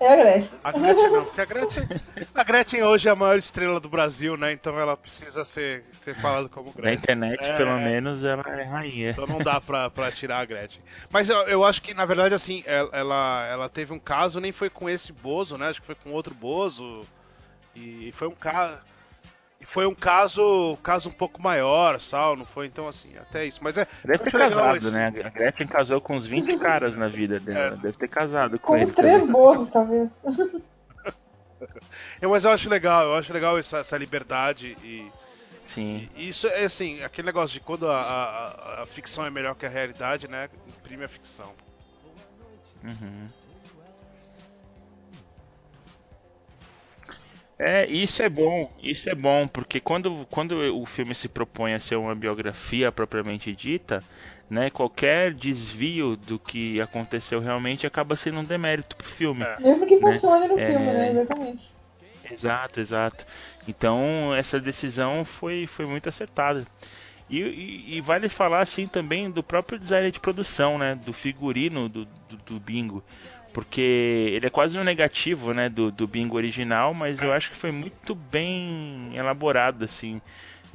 é, 0.00 0.04
é 0.04 0.12
a 0.12 0.16
Gretchen. 0.16 0.58
A 0.64 0.72
Gretchen 0.72 1.10
não, 1.10 1.24
porque 1.24 1.40
a 1.40 1.44
Gretchen. 1.44 1.88
A 2.34 2.44
Gretchen 2.44 2.82
hoje 2.82 3.08
é 3.08 3.12
a 3.12 3.14
maior 3.14 3.36
estrela 3.36 3.78
do 3.78 3.88
Brasil, 3.88 4.36
né? 4.36 4.50
Então 4.50 4.76
ela 4.76 4.96
precisa 4.96 5.44
ser, 5.44 5.84
ser 6.00 6.16
falada 6.16 6.48
como 6.48 6.72
Gretchen. 6.72 6.84
Na 6.84 6.92
internet, 6.94 7.44
é, 7.44 7.56
pelo 7.56 7.76
menos, 7.78 8.24
ela 8.24 8.42
é 8.48 8.64
rainha. 8.64 9.10
Então 9.10 9.26
não 9.26 9.38
dá 9.38 9.60
pra, 9.60 9.90
pra 9.90 10.10
tirar 10.10 10.40
a 10.40 10.44
Gretchen. 10.44 10.82
Mas 11.12 11.28
eu, 11.28 11.36
eu 11.42 11.64
acho 11.64 11.82
que, 11.82 11.94
na 11.94 12.06
verdade, 12.06 12.34
assim, 12.34 12.64
ela, 12.66 13.46
ela 13.46 13.68
teve 13.68 13.92
um 13.92 13.98
caso, 13.98 14.40
nem 14.40 14.50
foi 14.50 14.70
com 14.70 14.88
esse 14.88 15.12
Bozo, 15.12 15.58
né? 15.58 15.68
Acho 15.68 15.80
que 15.80 15.86
foi 15.86 15.94
com 15.94 16.10
outro 16.10 16.34
Bozo. 16.34 17.02
E 17.74 18.12
foi 18.12 18.28
um 18.28 18.34
caso. 18.34 18.78
E 19.60 19.64
foi 19.64 19.86
um 19.86 19.94
caso, 19.94 20.76
caso 20.82 21.08
um 21.08 21.12
pouco 21.12 21.40
maior, 21.40 22.00
Sal, 22.00 22.34
não 22.34 22.44
foi 22.44 22.66
então 22.66 22.88
assim, 22.88 23.16
até 23.16 23.44
isso. 23.44 23.60
Mas 23.62 23.78
é. 23.78 23.86
Deve 24.04 24.24
ter 24.24 24.32
casado, 24.32 24.76
esse... 24.76 24.90
né? 24.90 25.12
A 25.24 25.28
Gretchen 25.28 25.68
casou 25.68 26.00
com 26.00 26.16
uns 26.16 26.26
20 26.26 26.58
caras 26.58 26.96
na 26.96 27.06
vida 27.08 27.38
dela. 27.38 27.76
É. 27.76 27.78
Deve 27.78 27.96
ter 27.96 28.08
casado 28.08 28.58
com, 28.58 28.72
com 28.72 28.82
uns 28.82 28.94
três 28.94 29.24
bozos, 29.24 29.70
talvez. 29.70 30.20
é, 32.20 32.26
mas 32.26 32.44
eu 32.44 32.50
acho 32.50 32.68
legal, 32.68 33.04
eu 33.04 33.14
acho 33.14 33.32
legal 33.32 33.56
essa, 33.56 33.78
essa 33.78 33.96
liberdade 33.96 34.76
e. 34.82 35.08
Sim. 35.64 36.08
E 36.16 36.28
isso 36.28 36.48
é 36.48 36.64
assim, 36.64 37.02
aquele 37.04 37.26
negócio 37.26 37.54
de 37.54 37.60
quando 37.60 37.88
a, 37.88 38.00
a, 38.00 38.82
a, 38.82 38.86
ficção 38.86 39.24
é 39.24 39.30
melhor 39.30 39.54
que 39.54 39.64
a 39.64 39.68
realidade, 39.68 40.26
né? 40.26 40.50
Imprime 40.68 41.04
a 41.04 41.08
ficção. 41.08 41.52
Uhum. 42.82 43.28
É, 47.64 47.86
isso 47.88 48.20
é 48.24 48.28
bom, 48.28 48.68
isso 48.82 49.08
é 49.08 49.14
bom, 49.14 49.46
porque 49.46 49.78
quando, 49.78 50.26
quando 50.28 50.56
o 50.76 50.84
filme 50.84 51.14
se 51.14 51.28
propõe 51.28 51.74
a 51.74 51.78
ser 51.78 51.94
uma 51.94 52.12
biografia 52.12 52.90
propriamente 52.90 53.54
dita, 53.54 54.02
né, 54.50 54.68
qualquer 54.68 55.32
desvio 55.32 56.16
do 56.16 56.40
que 56.40 56.80
aconteceu 56.80 57.38
realmente 57.38 57.86
acaba 57.86 58.16
sendo 58.16 58.40
um 58.40 58.44
demérito 58.44 58.96
pro 58.96 59.06
filme. 59.06 59.44
É. 59.44 59.60
Mesmo 59.60 59.86
que 59.86 59.94
né? 59.94 60.00
funcione 60.00 60.48
no 60.48 60.58
é... 60.58 60.66
filme, 60.66 60.86
né, 60.86 61.10
exatamente. 61.12 61.70
Exato, 62.28 62.80
exato. 62.80 63.26
Então 63.68 64.34
essa 64.34 64.58
decisão 64.58 65.24
foi, 65.24 65.68
foi 65.68 65.86
muito 65.86 66.08
acertada. 66.08 66.66
E, 67.30 67.38
e, 67.38 67.96
e, 67.96 68.00
vale 68.00 68.28
falar 68.28 68.60
assim 68.60 68.88
também 68.88 69.30
do 69.30 69.42
próprio 69.42 69.78
design 69.78 70.10
de 70.10 70.18
produção, 70.18 70.78
né, 70.78 70.96
do 70.96 71.12
figurino 71.12 71.88
do, 71.88 72.06
do, 72.28 72.36
do 72.44 72.60
bingo 72.60 73.04
porque 73.52 74.30
ele 74.32 74.46
é 74.46 74.50
quase 74.50 74.78
um 74.78 74.84
negativo, 74.84 75.52
né, 75.52 75.68
do, 75.68 75.90
do 75.90 76.06
bingo 76.06 76.36
original, 76.36 76.94
mas 76.94 77.22
eu 77.22 77.32
acho 77.32 77.50
que 77.50 77.56
foi 77.56 77.70
muito 77.72 78.14
bem 78.14 79.10
elaborado, 79.14 79.84
assim. 79.84 80.20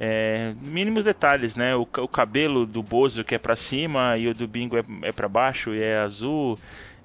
É, 0.00 0.52
mínimos 0.62 1.04
detalhes, 1.04 1.56
né? 1.56 1.74
O, 1.74 1.82
o 1.82 2.08
cabelo 2.08 2.64
do 2.64 2.82
Bozo 2.82 3.24
que 3.24 3.34
é 3.34 3.38
para 3.38 3.56
cima 3.56 4.16
e 4.16 4.28
o 4.28 4.34
do 4.34 4.46
Bingo 4.46 4.76
é, 4.76 4.82
é 5.02 5.12
para 5.12 5.28
baixo 5.28 5.74
e 5.74 5.82
é 5.82 5.98
azul. 5.98 6.56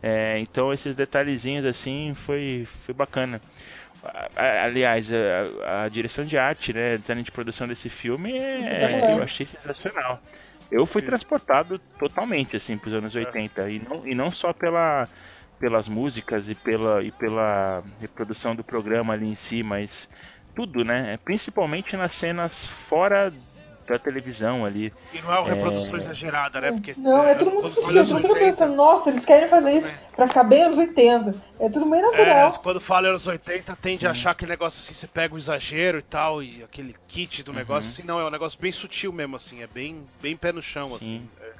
É, 0.01 0.37
então 0.39 0.71
esses 0.71 0.95
detalhezinhos 0.95 1.65
assim 1.65 2.13
foi, 2.13 2.67
foi 2.85 2.93
bacana. 2.93 3.41
Aliás, 4.35 5.09
a, 5.13 5.85
a, 5.85 5.89
direção 5.89 6.25
de 6.25 6.37
arte, 6.37 6.73
né, 6.73 6.97
design 6.97 7.23
de 7.23 7.31
produção 7.31 7.65
desse 7.65 7.89
filme, 7.89 8.37
é, 8.37 9.13
eu 9.13 9.23
achei 9.23 9.45
sensacional. 9.45 10.21
Eu 10.69 10.85
fui 10.85 11.01
transportado 11.01 11.79
totalmente 11.97 12.57
assim 12.57 12.77
para 12.77 12.89
os 12.89 12.93
anos 12.93 13.15
80 13.15 13.69
e 13.69 13.79
não, 13.79 14.07
e 14.07 14.13
não 14.13 14.29
só 14.29 14.51
pela 14.51 15.07
pelas 15.63 15.87
músicas 15.87 16.49
e 16.49 16.55
pela, 16.55 17.01
e 17.01 17.09
pela 17.09 17.81
reprodução 18.01 18.53
do 18.53 18.65
programa 18.65 19.13
ali 19.13 19.29
em 19.29 19.35
si, 19.35 19.63
mas 19.63 20.09
tudo, 20.53 20.83
né? 20.83 21.17
Principalmente 21.23 21.95
nas 21.95 22.15
cenas 22.15 22.67
fora 22.67 23.31
da 23.87 23.97
televisão 23.97 24.65
ali. 24.65 24.91
E 25.13 25.21
não 25.21 25.33
é 25.33 25.39
uma 25.39 25.47
reprodução 25.47 25.95
é... 25.95 25.99
exagerada, 25.99 26.59
né? 26.59 26.73
Porque, 26.73 26.93
não, 26.97 27.25
é 27.25 27.33
tudo 27.35 27.51
muito 27.51 27.69
sutil, 27.69 28.05
tudo 28.05 28.21
fica 28.23 28.39
pensando, 28.39 28.75
nossa, 28.75 29.09
eles 29.09 29.23
querem 29.23 29.47
fazer 29.47 29.71
isso 29.71 29.87
é. 29.87 29.95
pra 30.13 30.27
ficar 30.27 30.43
bem 30.43 30.63
anos 30.63 30.77
80. 30.77 31.33
É 31.57 31.69
tudo 31.69 31.85
meio 31.85 32.11
natural. 32.11 32.49
É, 32.49 32.57
quando 32.61 32.81
fala 32.81 33.07
anos 33.07 33.25
80, 33.25 33.77
tende 33.77 34.01
Sim. 34.01 34.07
a 34.07 34.11
achar 34.11 34.31
aquele 34.31 34.51
negócio 34.51 34.81
assim, 34.81 34.93
você 34.93 35.07
pega 35.07 35.33
o 35.33 35.37
exagero 35.37 35.97
e 35.97 36.03
tal, 36.03 36.43
e 36.43 36.61
aquele 36.61 36.93
kit 37.07 37.41
do 37.41 37.53
negócio, 37.53 37.87
uhum. 37.87 37.93
assim, 37.93 38.03
não, 38.03 38.19
é 38.19 38.25
um 38.25 38.31
negócio 38.31 38.59
bem 38.59 38.73
sutil 38.73 39.13
mesmo, 39.13 39.37
assim, 39.37 39.63
é 39.63 39.67
bem, 39.67 40.05
bem 40.21 40.35
pé 40.35 40.51
no 40.51 40.61
chão, 40.61 40.89
Sim. 40.89 40.95
assim. 40.95 41.29
É 41.41 41.52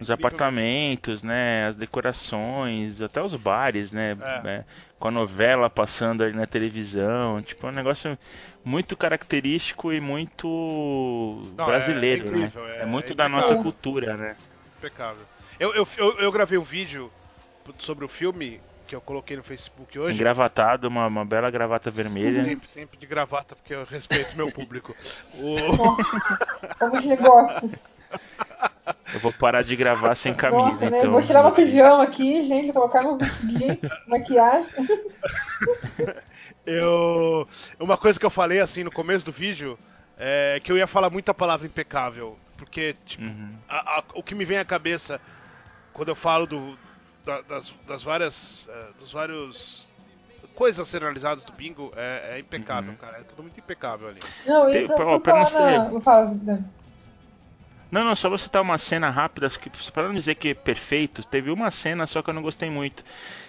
os 0.00 0.10
apartamentos, 0.10 1.22
né, 1.22 1.66
as 1.68 1.76
decorações, 1.76 3.00
até 3.00 3.22
os 3.22 3.34
bares, 3.34 3.92
né, 3.92 4.16
é. 4.20 4.48
é. 4.48 4.64
com 4.98 5.08
a 5.08 5.10
novela 5.10 5.70
passando 5.70 6.22
ali 6.22 6.32
na 6.32 6.46
televisão, 6.46 7.42
tipo 7.42 7.66
é 7.66 7.70
um 7.70 7.72
negócio 7.72 8.18
muito 8.64 8.96
característico 8.96 9.92
e 9.92 10.00
muito 10.00 11.42
Não, 11.56 11.64
é 11.64 11.66
brasileiro, 11.66 12.24
é, 12.24 12.28
incrível, 12.28 12.64
né? 12.64 12.78
É, 12.80 12.86
muito 12.86 13.14
da 13.14 13.28
nossa 13.28 13.54
cultura, 13.56 14.16
né? 14.16 14.36
Impecável. 14.78 15.24
Eu, 15.60 15.74
eu, 15.74 15.86
eu, 15.98 16.18
eu, 16.18 16.32
gravei 16.32 16.58
um 16.58 16.62
vídeo 16.62 17.12
sobre 17.78 18.04
o 18.04 18.08
filme 18.08 18.60
que 18.86 18.94
eu 18.94 19.00
coloquei 19.00 19.36
no 19.36 19.42
Facebook 19.42 19.98
hoje. 19.98 20.14
Engravatado, 20.14 20.88
uma, 20.88 21.06
uma 21.06 21.24
bela 21.24 21.50
gravata 21.50 21.90
vermelha. 21.90 22.44
Sempre, 22.44 22.68
sempre 22.68 22.98
de 22.98 23.06
gravata, 23.06 23.54
porque 23.54 23.74
eu 23.74 23.84
respeito 23.84 24.36
meu 24.36 24.50
público. 24.50 24.94
O... 25.36 25.76
Nossa, 25.76 27.06
negócios. 27.06 28.00
Eu 29.12 29.20
vou 29.20 29.32
parar 29.32 29.62
de 29.62 29.74
gravar 29.76 30.14
sem 30.14 30.34
camisa, 30.34 30.64
Nossa, 30.64 30.90
né? 30.90 30.98
então. 30.98 31.10
Vou 31.10 31.22
tirar 31.22 31.42
uma 31.42 31.52
pijama 31.52 32.02
aqui, 32.02 32.42
gente, 32.46 32.66
vou 32.72 32.82
colocar 32.82 33.02
meu 33.02 33.16
vestidinho, 33.16 33.78
maquiagem. 34.06 34.70
Eu... 36.66 37.46
Uma 37.78 37.96
coisa 37.96 38.18
que 38.18 38.26
eu 38.26 38.30
falei, 38.30 38.60
assim, 38.60 38.84
no 38.84 38.92
começo 38.92 39.24
do 39.24 39.32
vídeo, 39.32 39.78
é 40.18 40.60
que 40.62 40.72
eu 40.72 40.76
ia 40.76 40.86
falar 40.86 41.10
muita 41.10 41.32
palavra 41.32 41.66
impecável. 41.66 42.38
Porque, 42.56 42.94
tipo, 43.04 43.24
uhum. 43.24 43.54
a, 43.68 43.98
a, 43.98 44.04
o 44.14 44.22
que 44.22 44.34
me 44.34 44.44
vem 44.44 44.58
à 44.58 44.64
cabeça 44.64 45.20
quando 45.92 46.08
eu 46.08 46.14
falo 46.14 46.46
do, 46.46 46.78
da, 47.24 47.40
das, 47.42 47.74
das, 47.86 48.02
várias... 48.02 48.66
Uh, 48.66 49.00
dos 49.00 49.12
vários 49.12 49.86
coisas 50.54 50.86
a 50.86 50.88
serem 50.88 51.06
analisadas 51.08 51.42
do 51.42 51.52
bingo 51.52 51.92
é, 51.96 52.36
é 52.36 52.38
impecável, 52.38 52.90
uhum. 52.90 52.96
cara. 52.96 53.18
É 53.18 53.22
tudo 53.22 53.42
muito 53.42 53.58
impecável 53.58 54.08
ali. 54.08 54.20
Não, 54.46 54.70
e 54.70 54.86
pra, 54.86 54.96
pra, 54.96 55.06
pra, 55.06 55.20
pra 55.20 55.46
falar 55.46 55.60
na... 55.60 55.90
Não, 55.90 56.40
não, 56.44 56.64
só 58.16 58.28
vou 58.28 58.38
citar 58.38 58.62
uma 58.62 58.78
cena 58.78 59.10
rápida, 59.10 59.48
para 59.92 60.08
não 60.08 60.14
dizer 60.14 60.34
que 60.34 60.48
é 60.48 60.54
perfeito, 60.54 61.24
teve 61.24 61.50
uma 61.50 61.70
cena 61.70 62.06
só 62.06 62.22
que 62.22 62.30
eu 62.30 62.34
não 62.34 62.42
gostei 62.42 62.70
muito, 62.70 63.04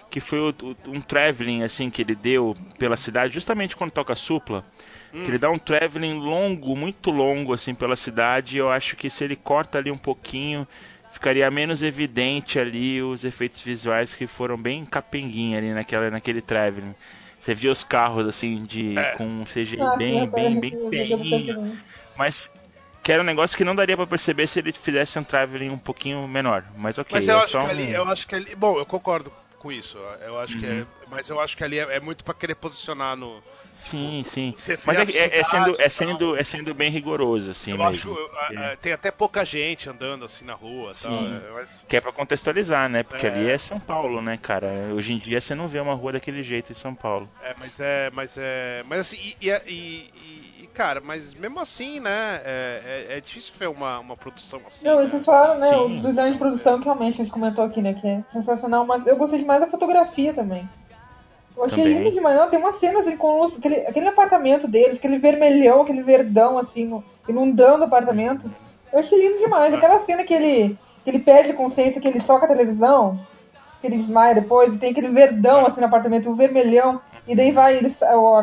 que 0.10 0.20
foi 0.20 0.40
o, 0.40 0.50
o, 0.50 0.92
um 0.92 1.02
traveling 1.02 1.64
assim 1.64 1.90
que 1.90 2.02
ele 2.02 2.16
deu 2.16 2.56
pela 2.78 2.98
cidade, 2.98 3.34
justamente 3.34 3.76
quando 3.76 3.92
toca 3.92 4.14
supla, 4.16 4.66
hum. 5.14 5.24
que 5.24 5.32
ele 5.32 5.38
dá 5.38 5.50
um 5.50 5.58
traveling 5.58 6.20
longo, 6.20 6.76
muito 6.76 7.12
longo 7.12 7.54
assim 7.54 7.74
pela 7.74 7.96
cidade, 7.96 8.56
e 8.56 8.60
eu 8.60 8.70
acho 8.70 8.96
que 8.96 9.10
se 9.10 9.24
ele 9.24 9.36
corta 9.36 9.78
ali 9.78 9.90
um 9.90 9.98
pouquinho, 9.98 10.68
ficaria 11.12 11.50
menos 11.50 11.82
evidente 11.82 12.60
ali 12.60 13.02
os 13.02 13.24
efeitos 13.24 13.62
visuais 13.62 14.14
que 14.14 14.28
foram 14.28 14.58
bem 14.58 14.86
capenguinha 14.86 15.58
ali 15.58 15.74
naquela, 15.74 16.12
naquele 16.12 16.42
traveling. 16.42 16.94
Você 17.40 17.56
via 17.56 17.72
os 17.72 17.84
carros 17.84 18.28
assim 18.28 18.64
de 18.64 18.98
é. 18.98 19.12
com 19.12 19.24
um 19.24 19.44
CGI 19.44 19.78
bem, 19.98 20.20
sim, 20.20 20.30
bem, 20.30 20.60
bem, 20.60 20.90
bem, 20.90 21.18
bem, 21.18 21.78
mas 22.18 22.50
que 23.06 23.12
era 23.12 23.22
um 23.22 23.26
negócio 23.26 23.56
que 23.56 23.64
não 23.64 23.76
daria 23.76 23.96
para 23.96 24.08
perceber 24.08 24.48
se 24.48 24.58
ele 24.58 24.74
fizesse 24.74 25.20
um 25.20 25.24
traveling 25.24 25.70
um 25.70 25.78
pouquinho 25.78 26.28
menor. 26.28 26.66
Mas 26.76 26.98
ok. 26.98 27.12
Mas 27.14 27.28
eu, 27.28 27.38
é 27.38 27.44
acho, 27.44 27.52
que 27.52 27.58
um... 27.58 27.70
ali, 27.70 27.92
eu 27.92 28.10
acho 28.10 28.28
que 28.28 28.34
ali. 28.34 28.56
Bom, 28.56 28.80
eu 28.80 28.86
concordo 28.86 29.32
com 29.60 29.72
isso. 29.72 30.00
Eu 30.26 30.40
acho 30.40 30.56
uhum. 30.56 30.60
que 30.60 30.66
é, 30.66 30.72
uhum. 30.72 30.86
mas 31.08 31.30
eu 31.30 31.40
acho 31.40 31.56
que 31.56 31.64
ali 31.64 31.78
é, 31.78 31.98
é 31.98 32.00
muito 32.00 32.24
para 32.24 32.34
querer 32.34 32.56
posicionar 32.56 33.16
no 33.16 33.44
Sim, 33.76 34.24
sim. 34.26 34.56
Mas 34.84 34.98
é, 34.98 35.18
é, 35.18 35.40
é, 35.40 35.44
sendo, 35.44 35.82
é, 35.82 35.90
sendo, 35.90 36.38
é 36.38 36.44
sendo 36.44 36.74
bem 36.74 36.90
rigoroso, 36.90 37.52
assim. 37.52 37.72
Eu 37.72 37.78
mesmo. 37.78 38.18
acho. 38.18 38.58
É. 38.58 38.76
Tem 38.78 38.92
até 38.92 39.12
pouca 39.12 39.46
gente 39.46 39.90
andando 39.90 40.26
assim 40.26 40.44
na 40.44 40.54
rua. 40.54 40.96
Sim. 40.96 41.08
Tal, 41.08 41.54
mas... 41.54 41.86
Que 41.88 41.98
é 41.98 42.02
pra 42.02 42.12
contextualizar, 42.12 42.90
né? 42.90 43.04
Porque 43.04 43.28
ali 43.28 43.50
é 43.50 43.58
São 43.58 43.80
Paulo, 43.80 44.22
né, 44.22 44.40
cara? 44.42 44.68
Hoje 44.96 45.14
em 45.14 45.20
dia 45.20 45.40
você 45.40 45.54
não 45.54 45.68
vê 45.68 45.80
uma 45.80 45.94
rua 45.94 46.14
daquele 46.14 46.42
jeito 46.42 46.72
em 46.72 46.76
São 46.76 46.96
Paulo. 46.96 47.30
É, 47.44 47.54
mas 47.60 47.80
é. 47.80 48.10
Mas 48.12 48.38
é. 48.40 48.84
Mas 48.88 49.00
assim, 49.02 49.36
e, 49.40 49.50
e, 49.50 50.12
e 50.16 50.55
cara, 50.76 51.02
mas 51.04 51.34
mesmo 51.34 51.60
assim, 51.60 52.00
né? 52.00 52.42
É, 52.44 53.06
é, 53.10 53.18
é, 53.18 53.22
difícil 53.22 53.54
ver 53.58 53.70
uma, 53.70 54.00
uma 54.00 54.18
produção 54.18 54.62
assim. 54.68 54.86
Não, 54.86 55.00
né? 55.00 55.08
vocês 55.08 55.26
falaram, 55.26 55.58
né? 55.58 55.70
Sim, 55.70 56.02
dos 56.02 56.18
anos 56.18 56.34
de 56.34 56.38
produção 56.38 56.80
que 56.80 56.86
realmente 56.86 57.22
a 57.22 57.24
gente 57.24 57.34
comentou 57.34 57.64
aqui, 57.64 57.82
né? 57.82 57.94
Que 57.94 58.08
é 58.08 58.24
sensacional, 58.28 58.86
mas 58.86 59.08
eu 59.08 59.16
gostei 59.16 59.40
demais 59.40 59.62
da 59.62 59.68
fotografia 59.68 60.34
também. 60.34 60.68
Eu 61.56 61.64
achei 61.64 61.84
Também. 61.84 62.00
lindo 62.00 62.12
demais. 62.12 62.36
Não, 62.36 62.50
tem 62.50 62.60
umas 62.60 62.76
cenas 62.76 63.08
assim, 63.08 63.16
com 63.16 63.40
luz, 63.40 63.58
aquele, 63.58 63.88
aquele 63.88 64.08
apartamento 64.08 64.68
deles, 64.68 64.98
aquele 64.98 65.18
vermelhão, 65.18 65.82
aquele 65.82 66.04
verdão 66.04 66.58
assim, 66.58 67.02
inundando 67.28 67.84
o 67.84 67.86
apartamento. 67.86 68.52
Eu 68.92 69.00
achei 69.00 69.18
lindo 69.18 69.40
demais. 69.40 69.74
Aquela 69.74 70.00
cena 70.00 70.26
que 70.26 70.34
ele, 70.34 70.78
que 71.04 71.10
ele 71.10 71.20
perde 71.20 71.52
a 71.52 71.56
consciência, 71.56 72.02
que 72.02 72.08
ele 72.08 72.20
soca 72.20 72.46
a 72.46 72.50
televisão, 72.50 73.18
que 73.80 73.88
ele 73.88 73.98
desmaia 73.98 74.36
depois, 74.36 74.74
e 74.74 74.78
tem 74.78 74.92
aquele 74.92 75.10
verdão 75.10 75.66
assim 75.66 75.80
no 75.80 75.88
apartamento, 75.88 76.30
um 76.30 76.36
vermelhão, 76.36 77.00
e 77.28 77.36
daí 77.36 77.52
vai, 77.52 77.78
ele, 77.78 77.92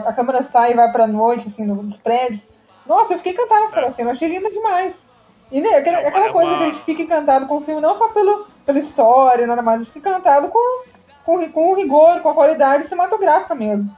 a 0.07 0.12
câmera 0.12 0.42
sai 0.42 0.73
e 0.73 0.75
vai 0.75 0.90
pra 0.90 1.07
noite, 1.07 1.49
assim, 1.49 1.64
nos 1.64 1.97
prédios. 1.97 2.51
Nossa, 2.87 3.14
eu 3.14 3.18
fiquei 3.18 3.33
encantada 3.33 3.62
com 3.62 3.68
aquela 3.68 3.87
é. 3.88 3.92
cena, 3.92 4.11
eu 4.11 4.12
achei 4.12 4.29
linda 4.29 4.51
demais. 4.51 5.07
E 5.51 5.61
né, 5.61 5.77
aquela, 5.77 5.99
aquela 5.99 6.33
coisa 6.33 6.57
que 6.57 6.62
a 6.62 6.71
gente 6.71 6.85
fica 6.85 7.03
encantado 7.03 7.47
com 7.47 7.59
o 7.59 7.61
filme, 7.61 7.81
não 7.81 7.95
só 7.95 8.09
pelo, 8.09 8.47
pela 8.64 8.79
história, 8.79 9.47
nada 9.47 9.62
mais, 9.62 9.83
a 9.83 9.85
gente 9.85 9.92
fica 9.92 10.09
encantado 10.09 10.49
com 10.49 10.92
com, 11.25 11.53
com 11.53 11.75
rigor, 11.75 12.21
com 12.21 12.29
a 12.29 12.35
qualidade 12.35 12.85
cinematográfica 12.85 13.55
mesmo. 13.55 13.97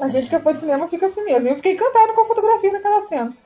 A 0.00 0.08
gente 0.08 0.28
que 0.28 0.38
foi 0.38 0.54
cinema 0.54 0.88
fica 0.88 1.06
assim 1.06 1.24
mesmo. 1.24 1.48
Eu 1.48 1.56
fiquei 1.56 1.74
encantado 1.74 2.14
com 2.14 2.22
a 2.22 2.26
fotografia 2.26 2.72
naquela 2.72 3.02
cena. 3.02 3.36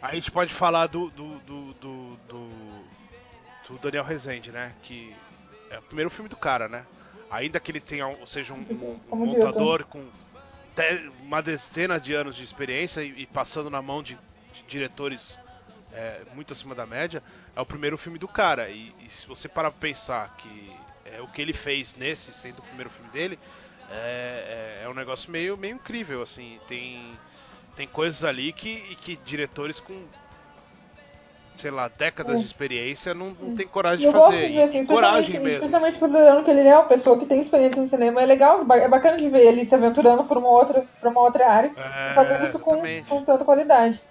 A 0.00 0.14
gente 0.14 0.30
pode 0.30 0.52
falar 0.52 0.86
do, 0.86 1.10
do, 1.10 1.28
do, 1.40 1.74
do, 1.74 2.16
do, 2.28 2.50
do 3.68 3.78
Daniel 3.82 4.04
Rezende, 4.04 4.50
né? 4.50 4.72
Que 4.82 5.14
é 5.70 5.78
o 5.78 5.82
primeiro 5.82 6.10
filme 6.10 6.28
do 6.28 6.36
cara, 6.36 6.68
né? 6.68 6.84
Ainda 7.34 7.58
que 7.58 7.70
ele 7.70 7.80
tenha, 7.80 8.06
seja 8.26 8.54
um, 8.54 8.58
um, 8.58 8.98
um 9.12 9.26
montador 9.26 9.84
com 9.84 10.04
uma 11.20 11.42
dezena 11.42 11.98
de 11.98 12.14
anos 12.14 12.36
de 12.36 12.44
experiência 12.44 13.02
e, 13.02 13.22
e 13.22 13.26
passando 13.26 13.68
na 13.68 13.82
mão 13.82 14.02
de, 14.02 14.14
de 14.54 14.62
diretores 14.68 15.38
é, 15.92 16.22
muito 16.34 16.52
acima 16.52 16.74
da 16.74 16.86
média, 16.86 17.22
é 17.54 17.60
o 17.60 17.66
primeiro 17.66 17.96
filme 17.98 18.18
do 18.18 18.28
cara. 18.28 18.68
E, 18.68 18.94
e 19.04 19.10
se 19.10 19.26
você 19.26 19.48
parar 19.48 19.70
pra 19.70 19.80
pensar 19.80 20.36
que 20.36 20.72
é, 21.04 21.20
o 21.20 21.28
que 21.28 21.42
ele 21.42 21.52
fez 21.52 21.94
nesse, 21.96 22.32
sendo 22.32 22.60
o 22.60 22.62
primeiro 22.62 22.90
filme 22.90 23.10
dele, 23.10 23.38
é, 23.90 24.80
é, 24.80 24.84
é, 24.84 24.88
um 24.88 24.94
negócio 24.94 25.30
meio, 25.30 25.56
meio 25.56 25.76
incrível, 25.76 26.22
assim. 26.22 26.58
Tem, 26.66 27.18
tem 27.76 27.86
coisas 27.86 28.24
ali 28.24 28.52
que, 28.52 28.76
que 28.96 29.16
diretores 29.16 29.80
com, 29.80 30.06
sei 31.56 31.70
lá, 31.70 31.88
décadas 31.88 32.36
é. 32.36 32.38
de 32.38 32.44
experiência 32.44 33.14
não, 33.14 33.36
não 33.40 33.54
tem 33.54 33.66
coragem 33.66 34.06
de 34.06 34.12
fazer. 34.12 34.46
De 34.48 34.52
ver, 34.54 34.62
assim, 34.62 34.86
coragem 34.86 35.40
mesmo. 35.40 35.64
Especialmente 35.64 35.98
considerando 35.98 36.42
que 36.42 36.50
ele 36.50 36.66
é 36.66 36.74
uma 36.76 36.86
pessoa 36.86 37.18
que 37.18 37.26
tem 37.26 37.40
experiência 37.40 37.80
no 37.80 37.88
cinema, 37.88 38.20
é 38.20 38.26
legal, 38.26 38.64
é 38.72 38.88
bacana 38.88 39.16
de 39.16 39.28
ver 39.28 39.46
ele 39.46 39.64
se 39.64 39.74
aventurando 39.74 40.24
por 40.24 40.36
uma 40.36 40.48
outra, 40.48 40.84
por 41.00 41.10
uma 41.10 41.20
outra 41.20 41.48
área, 41.48 41.72
é, 41.76 42.14
fazendo 42.14 42.44
isso 42.44 42.58
com, 42.58 42.82
com 43.08 43.24
tanta 43.24 43.44
qualidade. 43.44 44.02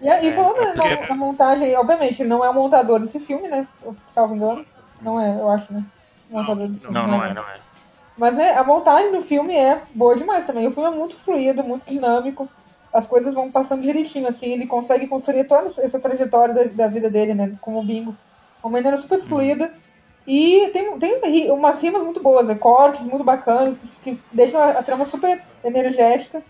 E, 0.00 0.06
e 0.06 0.08
é, 0.08 0.32
falando 0.32 0.60
é 0.60 0.74
porque... 0.74 0.94
na, 0.94 1.08
na, 1.08 1.14
montagem, 1.14 1.76
obviamente, 1.76 2.22
ele 2.22 2.28
não 2.28 2.44
é 2.44 2.48
o 2.48 2.54
montador 2.54 3.00
desse 3.00 3.18
filme, 3.18 3.48
né? 3.48 3.66
Salvo 4.08 4.34
engano. 4.34 4.64
Não 5.00 5.20
é, 5.20 5.40
eu 5.40 5.48
acho, 5.48 5.72
né? 5.72 5.84
montador 6.30 6.68
de 6.68 6.78
filme. 6.78 6.94
Não, 6.94 7.06
não 7.06 7.24
é, 7.24 7.34
não 7.34 7.42
é. 7.42 7.58
Mas 8.16 8.36
né, 8.36 8.52
a 8.56 8.64
montagem 8.64 9.12
do 9.12 9.22
filme 9.22 9.56
é 9.56 9.82
boa 9.94 10.16
demais 10.16 10.44
também. 10.44 10.66
O 10.66 10.72
filme 10.72 10.88
é 10.88 10.92
muito 10.92 11.16
fluido, 11.16 11.62
muito 11.62 11.88
dinâmico. 11.88 12.48
As 12.92 13.06
coisas 13.06 13.34
vão 13.34 13.50
passando 13.50 13.82
direitinho, 13.82 14.26
assim. 14.28 14.52
Ele 14.52 14.66
consegue 14.66 15.06
construir 15.06 15.44
toda 15.44 15.66
essa 15.66 16.00
trajetória 16.00 16.54
da, 16.54 16.64
da 16.64 16.88
vida 16.88 17.10
dele, 17.10 17.34
né? 17.34 17.56
Como 17.60 17.84
bingo. 17.84 18.16
Uma 18.62 18.72
maneira 18.72 18.96
super 18.96 19.20
fluida. 19.20 19.72
E 20.26 20.68
tem, 20.74 20.98
tem 20.98 21.50
umas 21.50 21.82
rimas 21.82 22.02
muito 22.02 22.20
boas, 22.20 22.46
né, 22.46 22.54
cortes 22.54 23.06
muito 23.06 23.24
bacanas, 23.24 23.78
que, 23.78 24.14
que 24.14 24.22
deixam 24.30 24.60
a, 24.60 24.72
a, 24.72 24.82
trama 24.82 25.06
super 25.06 25.42
energética. 25.64 26.42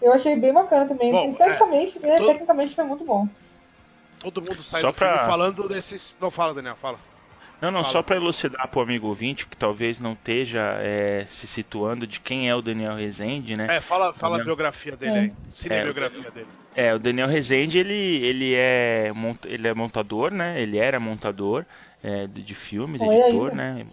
Eu 0.00 0.12
achei 0.12 0.36
bem 0.36 0.52
bacana 0.52 0.86
também. 0.86 1.10
Bom, 1.10 1.24
Esteticamente, 1.24 1.98
é, 2.00 2.06
né, 2.06 2.18
todo... 2.18 2.28
tecnicamente 2.28 2.76
foi 2.76 2.84
muito 2.84 3.04
bom. 3.04 3.26
Todo 4.20 4.40
mundo 4.40 4.62
sai 4.62 4.80
Só 4.80 4.92
do 4.92 4.94
pra... 4.94 5.26
falando 5.26 5.68
desses. 5.68 6.16
Não 6.20 6.30
fala, 6.30 6.54
Daniel, 6.54 6.76
fala. 6.76 6.96
Não, 7.64 7.70
não, 7.70 7.80
Fala. 7.80 7.92
só 7.92 8.02
para 8.02 8.16
elucidar 8.16 8.68
para 8.68 8.78
o 8.78 8.82
amigo 8.82 9.08
ouvinte 9.08 9.46
que 9.46 9.56
talvez 9.56 9.98
não 9.98 10.12
esteja 10.12 10.76
é, 10.80 11.24
se 11.26 11.46
situando 11.46 12.06
de 12.06 12.20
quem 12.20 12.46
é 12.46 12.54
o 12.54 12.60
Daniel 12.60 12.94
Rezende, 12.94 13.56
né? 13.56 13.66
É, 13.70 13.80
fala, 13.80 14.12
fala 14.12 14.38
a 14.38 14.44
biografia 14.44 14.94
dele 14.94 15.18
aí, 15.18 15.32
cinebiografia 15.50 16.28
é, 16.28 16.30
dele. 16.30 16.46
É, 16.76 16.94
o 16.94 16.98
Daniel 16.98 17.26
Rezende, 17.26 17.78
ele, 17.78 17.94
ele, 17.94 18.54
é, 18.54 19.10
ele 19.46 19.66
é 19.66 19.72
montador, 19.72 20.30
né? 20.30 20.60
Ele 20.60 20.76
era 20.76 21.00
montador 21.00 21.64
é, 22.02 22.26
de 22.26 22.54
filmes, 22.54 23.00
Foi 23.00 23.14
editor, 23.14 23.48
ainda. 23.48 23.54
né? 23.54 23.86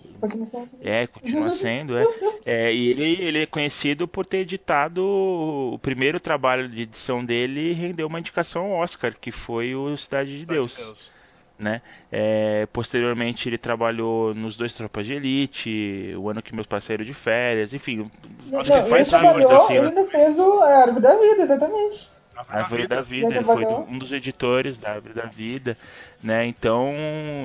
É, 0.82 1.08
continua 1.08 1.54
sendo, 1.54 1.98
é. 1.98 2.06
é. 2.46 2.74
E 2.74 2.90
ele, 2.90 3.24
ele 3.24 3.44
é 3.44 3.46
conhecido 3.46 4.06
por 4.06 4.26
ter 4.26 4.40
editado 4.40 5.02
o 5.02 5.80
primeiro 5.82 6.20
trabalho 6.20 6.68
de 6.68 6.82
edição 6.82 7.24
dele 7.24 7.72
e 7.72 7.74
rendeu 7.74 8.08
uma 8.08 8.20
indicação 8.20 8.66
ao 8.66 8.80
Oscar, 8.82 9.16
que 9.16 9.32
foi 9.32 9.74
o 9.74 9.96
Cidade 9.96 10.38
de 10.38 10.46
Deus. 10.46 10.76
De 10.76 10.84
Deus 10.84 11.21
né? 11.62 11.82
É, 12.12 12.68
posteriormente 12.74 13.48
ele 13.48 13.58
trabalhou 13.58 14.34
nos 14.34 14.56
dois 14.56 14.74
Tropas 14.74 15.06
de 15.06 15.14
Elite, 15.14 16.14
o 16.18 16.30
ano 16.30 16.42
que 16.42 16.54
meus 16.56 16.68
parceiros 16.68 17.06
de 17.06 17.14
férias, 17.14 17.74
enfim, 17.74 18.10
acho 18.54 18.72
que 18.72 18.90
faz 18.90 19.10
filmes 19.10 19.50
assim. 19.50 19.76
Ele 19.76 19.92
né? 19.92 20.06
fez 20.12 20.38
o 20.38 20.62
Árvore 20.62 21.02
da 21.02 21.16
Vida, 21.16 21.44
exatamente. 21.44 22.10
A 22.36 22.58
Árvore 22.58 22.88
da 22.88 23.02
Vida, 23.02 23.36
ele 23.36 23.44
foi 23.44 23.66
um 23.66 23.98
dos 24.00 24.12
editores 24.12 24.78
da 24.78 24.94
Árvore 24.94 25.14
da 25.14 25.26
Vida, 25.26 25.78
né? 26.24 26.46
Então 26.46 26.92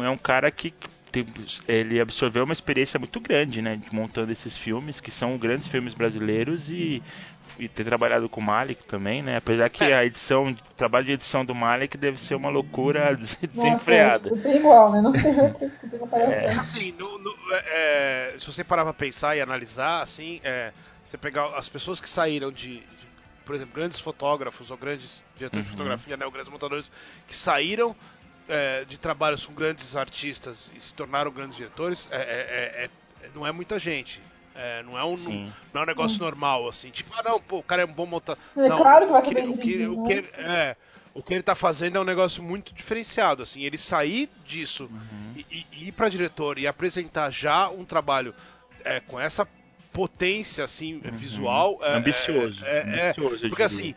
é 0.03 0.09
um 0.09 0.17
cara 0.17 0.51
que 0.51 0.73
ele 1.67 2.01
absorveu 2.01 2.45
uma 2.45 2.53
experiência 2.53 2.99
muito 2.99 3.21
grande, 3.21 3.63
né, 3.63 3.81
montando 3.93 4.33
esses 4.33 4.57
filmes 4.57 5.01
que 5.01 5.11
são 5.11 5.39
grandes 5.39 5.67
filmes 5.67 5.95
brasileiros 5.95 6.69
e 6.69 7.03
e 7.59 7.69
ter 7.69 7.85
trabalhado 7.85 8.29
com 8.29 8.41
o 8.41 8.45
Malik 8.45 8.85
também, 8.85 9.23
né? 9.23 9.37
Apesar 9.37 9.69
que 9.71 9.85
é. 9.85 9.95
a 9.95 10.05
edição, 10.05 10.49
o 10.49 10.75
trabalho 10.77 11.07
de 11.07 11.13
edição 11.13 11.45
do 11.45 11.55
Malik 11.55 11.97
deve 11.97 12.21
ser 12.21 12.35
uma 12.35 12.49
loucura 12.49 13.17
desenfreada. 13.17 14.31
Nossa, 14.31 14.49
é 14.49 14.57
igual, 14.57 14.93
né? 14.93 15.01
Não 15.01 15.13
tem 15.13 15.35
outra 15.41 15.71
comparação. 15.99 16.33
É. 16.33 16.51
Assim, 16.51 16.93
no, 16.99 17.19
no, 17.19 17.35
é, 17.53 18.35
é, 18.35 18.37
se 18.39 18.47
você 18.47 18.63
parar 18.63 18.85
pra 18.85 18.93
pensar 18.93 19.37
e 19.37 19.41
analisar, 19.41 20.03
assim, 20.03 20.41
é, 20.45 20.73
você 21.05 21.17
pegar 21.17 21.47
as 21.57 21.69
pessoas 21.69 22.01
que 22.01 22.09
saíram 22.09 22.51
de, 22.53 22.77
de 22.77 23.07
por 23.45 23.55
exemplo, 23.55 23.75
grandes 23.75 24.01
fotógrafos 24.01 24.71
ou 24.71 24.77
grandes 24.77 25.25
diretores 25.37 25.65
uhum. 25.65 25.71
de 25.73 25.77
fotografia, 25.77 26.17
né, 26.17 26.27
ou 26.27 26.33
grandes 26.33 26.51
montadores 26.51 26.91
que 27.27 27.37
saíram 27.37 27.97
é, 28.49 28.85
de 28.85 28.99
trabalhos 28.99 29.47
com 29.47 29.55
grandes 29.55 29.97
artistas 29.97 30.71
e 30.77 30.81
se 30.81 30.95
tornaram 30.95 31.31
grandes 31.31 31.57
diretores, 31.57 32.09
é, 32.11 32.17
é, 32.17 32.85
é 32.85 32.91
não 33.35 33.47
é 33.47 33.53
muita 33.53 33.79
gente. 33.79 34.21
É, 34.59 34.83
não, 34.83 34.99
é 34.99 35.05
um, 35.05 35.17
não, 35.17 35.53
não, 35.75 35.81
é 35.81 35.85
um 35.85 35.87
negócio 35.87 36.19
normal, 36.19 36.69
assim. 36.69 36.91
Tipo, 36.91 37.15
ah, 37.15 37.23
não, 37.23 37.41
pô, 37.41 37.59
o 37.59 37.63
cara 37.63 37.83
é 37.83 37.85
um 37.85 37.93
bom 37.93 38.07
montador. 38.07 38.43
É 38.57 38.69
não, 38.69 38.79
claro 38.79 39.07
que 39.07 39.13
vai 39.13 39.23
ser 39.23 39.49
o 39.49 39.59
que, 39.59 39.87
o 39.87 40.05
que, 40.05 40.13
ele, 40.13 40.29
é, 40.39 40.77
o 41.13 41.23
que 41.23 41.35
ele 41.35 41.43
tá 41.43 41.55
fazendo 41.55 41.99
é 41.99 42.01
um 42.01 42.05
negócio 42.05 42.43
muito 42.43 42.75
diferenciado, 42.75 43.43
assim. 43.43 43.63
Ele 43.63 43.77
sair 43.77 44.31
disso 44.47 44.85
uhum. 44.85 45.45
e, 45.51 45.67
e, 45.73 45.89
ir 45.89 45.93
pra 45.93 46.09
diretor 46.09 46.59
e 46.59 46.67
apresentar 46.67 47.31
já 47.31 47.69
um 47.69 47.85
trabalho 47.85 48.35
é, 48.83 48.99
com 49.01 49.21
essa 49.21 49.47
potência, 49.93 50.65
assim, 50.65 51.03
uhum. 51.05 51.19
visual. 51.19 51.79
É, 51.83 51.95
ambicioso. 51.95 52.65
É, 52.65 52.79
é, 52.79 53.05
ambicioso 53.11 53.49
porque, 53.49 53.63
assim, 53.63 53.95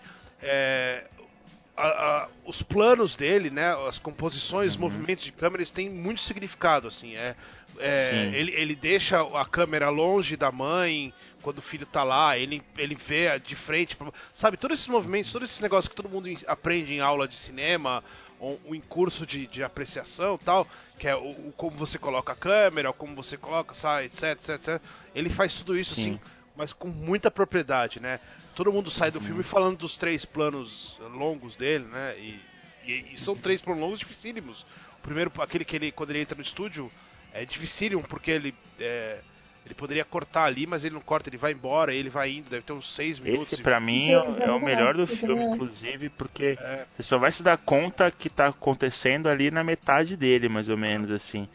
a, 1.80 1.88
a, 1.88 2.28
os 2.46 2.62
planos 2.62 3.16
dele, 3.16 3.50
né, 3.50 3.74
as 3.88 3.98
composições, 3.98 4.76
uhum. 4.76 4.86
os 4.86 4.92
movimentos 4.92 5.24
de 5.24 5.32
câmera, 5.32 5.62
eles 5.62 5.72
têm 5.72 5.90
muito 5.90 6.20
significado, 6.20 6.90
assim, 6.90 7.16
é, 7.16 7.36
é 7.80 8.30
ele, 8.34 8.52
ele 8.52 8.76
deixa 8.76 9.22
a 9.22 9.46
câmera 9.46 9.90
longe 9.90 10.36
da 10.36 10.52
mãe 10.52 11.14
quando 11.42 11.60
o 11.60 11.62
filho 11.62 11.86
tá 11.86 12.04
lá, 12.04 12.38
ele, 12.38 12.62
ele 12.78 12.96
vê 12.96 13.40
de 13.40 13.56
frente, 13.56 13.98
sabe, 14.34 14.58
todos 14.58 14.78
esses 14.78 14.90
movimentos, 14.90 15.32
todos 15.32 15.50
esses 15.50 15.62
negócios 15.62 15.88
que 15.88 15.96
todo 15.96 16.10
mundo 16.10 16.30
aprende 16.48 16.94
em 16.94 17.00
aula 17.00 17.28
de 17.28 17.38
cinema, 17.38 18.04
ou, 18.40 18.60
ou 18.66 18.76
em 18.76 18.82
curso 18.82 19.26
de, 19.26 19.48
de 19.48 19.64
apreciação 19.64 20.38
tal, 20.38 20.68
que 20.98 21.08
é 21.08 21.16
o, 21.16 21.30
o, 21.30 21.54
como 21.56 21.78
você 21.78 21.98
coloca 21.98 22.34
a 22.34 22.36
câmera, 22.36 22.92
como 22.92 23.16
você 23.16 23.38
coloca, 23.38 23.74
sai, 23.74 24.06
etc, 24.06 24.24
etc, 24.24 24.50
etc, 24.50 24.82
ele 25.16 25.30
faz 25.30 25.54
tudo 25.54 25.78
isso, 25.78 25.96
Sim. 25.96 26.02
assim, 26.02 26.20
mas 26.56 26.74
com 26.74 26.90
muita 26.90 27.32
propriedade, 27.32 28.02
né? 28.02 28.20
Todo 28.60 28.74
mundo 28.74 28.92
sai 28.92 29.10
do 29.10 29.22
filme 29.22 29.42
falando 29.42 29.78
dos 29.78 29.96
três 29.96 30.26
planos 30.26 31.00
longos 31.14 31.56
dele, 31.56 31.86
né? 31.86 32.14
E, 32.20 32.42
e, 32.86 33.06
e 33.14 33.18
são 33.18 33.34
três 33.34 33.62
planos 33.62 33.82
longos 33.82 34.00
dificílimos. 34.00 34.66
O 34.98 35.02
primeiro, 35.02 35.32
aquele 35.40 35.64
que 35.64 35.78
ele, 35.78 35.94
quando 35.94 36.10
ele 36.10 36.20
entra 36.20 36.36
no 36.36 36.42
estúdio, 36.42 36.92
é 37.34 37.46
dificílimo, 37.46 38.04
porque 38.04 38.32
ele. 38.32 38.54
É, 38.78 39.20
ele 39.66 39.76
poderia 39.76 40.04
cortar 40.04 40.46
ali, 40.46 40.66
mas 40.66 40.84
ele 40.84 40.96
não 40.96 41.02
corta, 41.02 41.30
ele 41.30 41.38
vai 41.38 41.52
embora, 41.52 41.94
ele 41.94 42.10
vai 42.10 42.32
indo, 42.32 42.50
deve 42.50 42.64
ter 42.64 42.74
uns 42.74 42.94
seis 42.94 43.20
minutos. 43.20 43.54
Esse 43.54 43.62
pra 43.62 43.80
mim 43.80 44.10
é, 44.10 44.14
é 44.14 44.52
o 44.52 44.60
melhor 44.60 44.96
do 44.96 45.06
filme, 45.06 45.44
inclusive, 45.44 46.10
porque 46.10 46.58
é. 46.60 46.86
você 46.98 47.04
só 47.04 47.18
vai 47.18 47.32
se 47.32 47.44
dar 47.44 47.58
conta 47.58 48.10
que 48.10 48.30
tá 48.30 48.48
acontecendo 48.48 49.30
ali 49.30 49.52
na 49.52 49.64
metade 49.64 50.18
dele, 50.18 50.50
mais 50.50 50.70
ou 50.70 50.78
menos, 50.78 51.12
assim. 51.12 51.48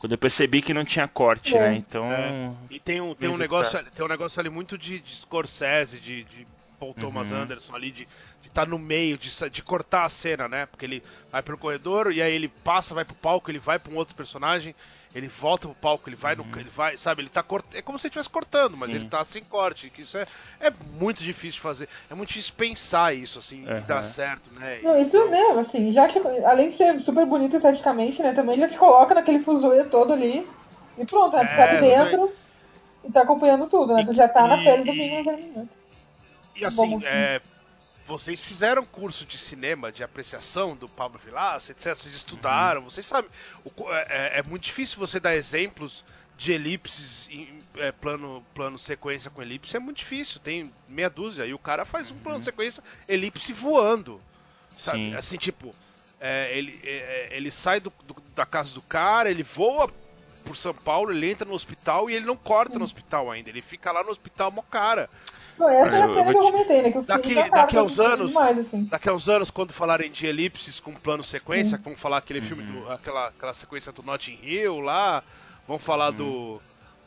Quando 0.00 0.12
eu 0.12 0.18
percebi 0.18 0.62
que 0.62 0.72
não 0.72 0.82
tinha 0.82 1.06
corte, 1.06 1.54
é. 1.54 1.60
né? 1.60 1.76
Então. 1.76 2.10
É. 2.10 2.50
E 2.70 2.80
tem 2.80 3.02
um, 3.02 3.14
tem 3.14 3.28
um 3.28 3.36
negócio, 3.36 3.78
tem 3.94 4.04
um 4.04 4.08
negócio 4.08 4.40
ali 4.40 4.48
muito 4.48 4.78
de, 4.78 4.98
de 4.98 5.14
Scorsese, 5.14 6.00
de, 6.00 6.24
de 6.24 6.46
Paul 6.80 6.94
Thomas 6.94 7.30
uhum. 7.30 7.42
Anderson 7.42 7.74
ali, 7.76 7.90
de 7.92 8.08
estar 8.42 8.64
tá 8.64 8.66
no 8.66 8.78
meio, 8.78 9.18
de, 9.18 9.30
de 9.50 9.62
cortar 9.62 10.04
a 10.04 10.08
cena, 10.08 10.48
né? 10.48 10.64
Porque 10.64 10.86
ele 10.86 11.02
vai 11.30 11.42
pelo 11.42 11.58
corredor 11.58 12.10
e 12.10 12.22
aí 12.22 12.32
ele 12.32 12.48
passa, 12.48 12.94
vai 12.94 13.04
pro 13.04 13.14
palco, 13.14 13.50
ele 13.50 13.58
vai 13.58 13.78
pra 13.78 13.92
um 13.92 13.96
outro 13.96 14.14
personagem, 14.14 14.74
ele 15.14 15.28
volta 15.28 15.68
pro 15.68 15.76
palco, 15.76 16.08
ele 16.08 16.16
vai 16.16 16.34
uhum. 16.34 16.44
no. 16.44 16.58
Ele 16.58 16.70
vai, 16.70 16.96
sabe, 16.96 17.20
ele 17.20 17.28
tá 17.28 17.42
cortando. 17.42 17.76
É 17.76 17.82
como 17.82 17.98
se 17.98 18.06
ele 18.06 18.10
estivesse 18.10 18.30
cortando, 18.30 18.76
mas 18.78 18.90
Sim. 18.90 18.96
ele 18.96 19.08
tá 19.08 19.22
sem 19.24 19.44
corte. 19.44 19.90
Que 19.90 20.00
isso 20.00 20.16
é, 20.16 20.26
é 20.58 20.72
muito 20.98 21.22
difícil 21.22 21.56
de 21.56 21.60
fazer. 21.60 21.88
É 22.08 22.14
muito 22.14 22.30
difícil 22.30 22.54
pensar 22.56 23.14
isso, 23.14 23.38
assim, 23.38 23.68
uhum. 23.68 23.82
dar 23.86 24.02
certo, 24.02 24.50
né? 24.54 24.80
Não, 24.82 24.98
isso 24.98 25.18
então... 25.18 25.30
né, 25.30 25.60
assim, 25.60 25.92
já 25.92 26.08
que, 26.08 26.18
além 26.18 26.68
de 26.68 26.74
ser 26.74 26.98
super 27.00 27.26
bonito 27.26 27.56
esteticamente, 27.56 28.22
né, 28.22 28.32
também 28.32 28.58
já 28.58 28.68
te 28.68 28.78
coloca 28.78 29.14
naquele 29.14 29.40
fuzuê 29.40 29.84
todo 29.84 30.14
ali. 30.14 30.48
E 30.96 31.04
pronto, 31.04 31.36
né? 31.36 31.44
Tu 31.44 31.56
tá 31.56 31.62
é, 31.62 31.70
ali 31.70 31.80
dentro 31.80 32.32
e 33.04 33.12
tá 33.12 33.22
acompanhando 33.22 33.66
tudo, 33.68 33.94
né? 33.94 34.04
Tu 34.04 34.14
já 34.14 34.28
tá 34.28 34.46
e, 34.46 34.48
na 34.48 34.56
pele 34.58 34.84
do 34.84 34.92
vinho 34.92 35.24
naquele 35.24 35.50
momento. 35.50 35.79
E 36.60 36.64
assim, 36.64 37.00
é, 37.04 37.40
vocês 38.06 38.40
fizeram 38.40 38.84
curso 38.84 39.24
de 39.24 39.38
cinema, 39.38 39.90
de 39.90 40.04
apreciação 40.04 40.76
do 40.76 40.88
Pablo 40.88 41.18
Vilas, 41.24 41.70
etc. 41.70 41.94
Vocês 41.96 42.14
estudaram, 42.14 42.82
uhum. 42.82 42.90
vocês 42.90 43.06
sabem. 43.06 43.30
O, 43.64 43.70
é, 43.92 44.06
é, 44.08 44.38
é, 44.38 44.42
muito 44.42 44.64
difícil 44.64 44.98
você 44.98 45.18
dar 45.18 45.34
exemplos 45.34 46.04
de 46.36 46.52
elipses 46.52 47.28
em 47.30 47.62
é, 47.76 47.92
plano, 47.92 48.44
plano 48.54 48.78
sequência 48.78 49.30
com 49.30 49.40
elipse. 49.40 49.76
É 49.76 49.80
muito 49.80 49.98
difícil, 49.98 50.40
tem 50.40 50.72
meia 50.88 51.08
dúzia. 51.08 51.46
E 51.46 51.54
o 51.54 51.58
cara 51.58 51.84
faz 51.84 52.10
um 52.10 52.18
plano 52.18 52.38
uhum. 52.38 52.44
sequência 52.44 52.82
elipse 53.08 53.52
voando. 53.52 54.20
Sabe? 54.76 54.98
Sim. 54.98 55.14
Assim, 55.14 55.36
tipo, 55.36 55.74
é, 56.18 56.56
ele, 56.56 56.80
é, 56.82 57.28
ele 57.32 57.50
sai 57.50 57.80
do, 57.80 57.92
do, 58.04 58.16
da 58.34 58.44
casa 58.44 58.74
do 58.74 58.82
cara, 58.82 59.30
ele 59.30 59.42
voa 59.42 59.90
por 60.44 60.56
São 60.56 60.74
Paulo, 60.74 61.12
ele 61.12 61.30
entra 61.30 61.46
no 61.46 61.54
hospital 61.54 62.10
e 62.10 62.14
ele 62.14 62.26
não 62.26 62.36
corta 62.36 62.78
no 62.78 62.84
hospital 62.84 63.30
ainda. 63.30 63.50
Ele 63.50 63.62
fica 63.62 63.92
lá 63.92 64.02
no 64.02 64.10
hospital 64.10 64.50
mó 64.50 64.62
cara. 64.62 65.08
Não, 65.60 65.68
essa 65.68 65.98
é 65.98 66.02
a 66.02 66.08
cena 66.08 66.32
que 66.32 66.38
eu 66.38 66.42
comentei, 66.42 66.80
né? 66.80 66.90
Que 66.90 67.00
daqui, 67.02 67.34
daqui 67.34 67.76
aos 67.76 68.00
anos, 68.00 68.28
demais, 68.28 68.58
assim. 68.58 68.84
daqui 68.84 69.10
a 69.10 69.12
uns 69.12 69.28
anos, 69.28 69.50
quando 69.50 69.74
falarem 69.74 70.10
de 70.10 70.26
elipses 70.26 70.80
com 70.80 70.94
plano 70.94 71.22
sequência, 71.22 71.76
uhum. 71.76 71.84
vão 71.84 71.96
falar 71.96 72.16
aquele 72.16 72.40
filme, 72.40 72.62
do, 72.62 72.78
uhum. 72.78 72.90
aquela, 72.90 73.28
aquela 73.28 73.52
sequência 73.52 73.92
do 73.92 74.02
Notting 74.02 74.38
Hill 74.42 74.80
lá, 74.80 75.22
vão 75.68 75.78
falar 75.78 76.12
uhum. 76.12 76.16
do, 76.16 76.62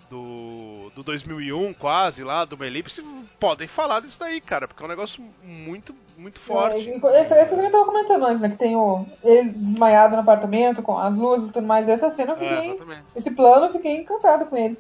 do, 0.08 0.92
do 0.94 1.04
2001 1.04 1.74
quase 1.74 2.24
lá, 2.24 2.46
do 2.46 2.56
uma 2.56 2.68
elipse, 2.68 3.04
podem 3.40 3.68
falar 3.68 4.02
disso 4.02 4.20
daí, 4.20 4.40
cara, 4.40 4.68
porque 4.68 4.84
é 4.84 4.86
um 4.86 4.90
negócio 4.90 5.24
muito, 5.42 5.96
muito 6.16 6.40
forte. 6.40 6.88
É, 6.88 7.22
esse, 7.22 7.34
esse 7.34 7.56
eu 7.56 7.72
tava 7.72 7.86
comentando 7.86 8.24
antes, 8.24 8.42
né? 8.42 8.50
Que 8.50 8.58
tem 8.58 8.76
o, 8.76 9.04
ele 9.24 9.50
desmaiado 9.50 10.14
no 10.14 10.22
apartamento, 10.22 10.84
com 10.84 10.96
as 10.96 11.18
luzes 11.18 11.50
e 11.50 11.54
tudo 11.54 11.66
mais. 11.66 11.90
Essa 11.90 12.12
cena 12.12 12.34
eu 12.34 12.38
fiquei. 12.38 12.72
É, 12.72 13.02
esse 13.16 13.32
plano 13.32 13.66
eu 13.66 13.72
fiquei 13.72 13.98
encantado 13.98 14.46
com 14.46 14.56
ele. 14.56 14.78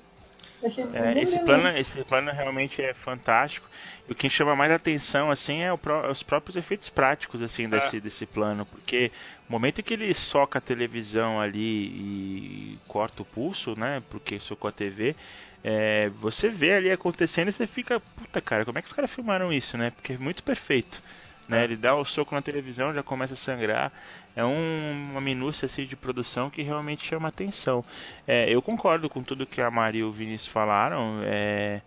É, 0.94 1.22
esse, 1.22 1.40
plano, 1.40 1.78
esse 1.78 2.04
plano 2.04 2.32
realmente 2.32 2.82
é 2.82 2.94
fantástico. 2.94 3.70
E 4.08 4.12
o 4.12 4.16
que 4.16 4.30
chama 4.30 4.56
mais 4.56 4.72
atenção 4.72 5.30
assim 5.30 5.62
é, 5.62 5.74
o, 5.74 5.80
os 6.10 6.24
próprios 6.24 6.56
efeitos 6.56 6.90
práticos 6.90 7.42
assim 7.42 7.68
desse, 7.68 7.98
é. 7.98 8.00
desse 8.00 8.26
plano, 8.26 8.66
porque 8.66 9.12
o 9.50 9.52
momento 9.52 9.80
em 9.80 9.84
que 9.84 9.94
ele 9.94 10.14
soca 10.14 10.60
a 10.60 10.62
televisão 10.62 11.40
ali 11.40 11.60
e 11.60 12.80
corta 12.88 13.22
o 13.22 13.26
pulso, 13.26 13.78
né? 13.78 14.02
Porque 14.10 14.40
socou 14.40 14.70
a 14.70 14.72
TV, 14.72 15.16
é, 15.64 16.10
você 16.20 16.50
vê 16.50 16.74
ali 16.74 16.92
acontecendo 16.92 17.50
e 17.50 17.54
você 17.54 17.68
fica, 17.68 18.00
puta 18.00 18.42
cara, 18.42 18.66
como 18.66 18.78
é 18.78 18.82
que 18.82 18.88
os 18.88 18.94
caras 18.94 19.12
filmaram 19.12 19.52
isso, 19.52 19.78
né? 19.78 19.92
Porque 19.92 20.14
é 20.14 20.18
muito 20.18 20.44
perfeito. 20.44 21.02
Né? 21.48 21.64
Ele 21.64 21.76
dá 21.76 21.96
o 21.96 22.06
soco 22.06 22.34
na 22.34 22.42
televisão, 22.42 22.94
já 22.94 23.04
começa 23.04 23.34
a 23.34 23.38
sangrar. 23.38 23.92
É 24.36 24.44
um, 24.44 25.10
uma 25.12 25.22
minúcia 25.22 25.66
assim, 25.66 25.86
de 25.86 25.96
produção 25.96 26.50
que 26.50 26.62
realmente 26.62 27.06
chama 27.06 27.28
atenção. 27.28 27.84
É, 28.28 28.50
eu 28.50 28.62
concordo 28.62 29.10
com 29.10 29.22
tudo 29.22 29.46
que 29.46 29.62
a 29.62 29.70
Maria 29.70 30.02
e 30.02 30.04
o 30.04 30.12
Vinícius 30.12 30.52
falaram. 30.52 31.22
É, 31.24 31.82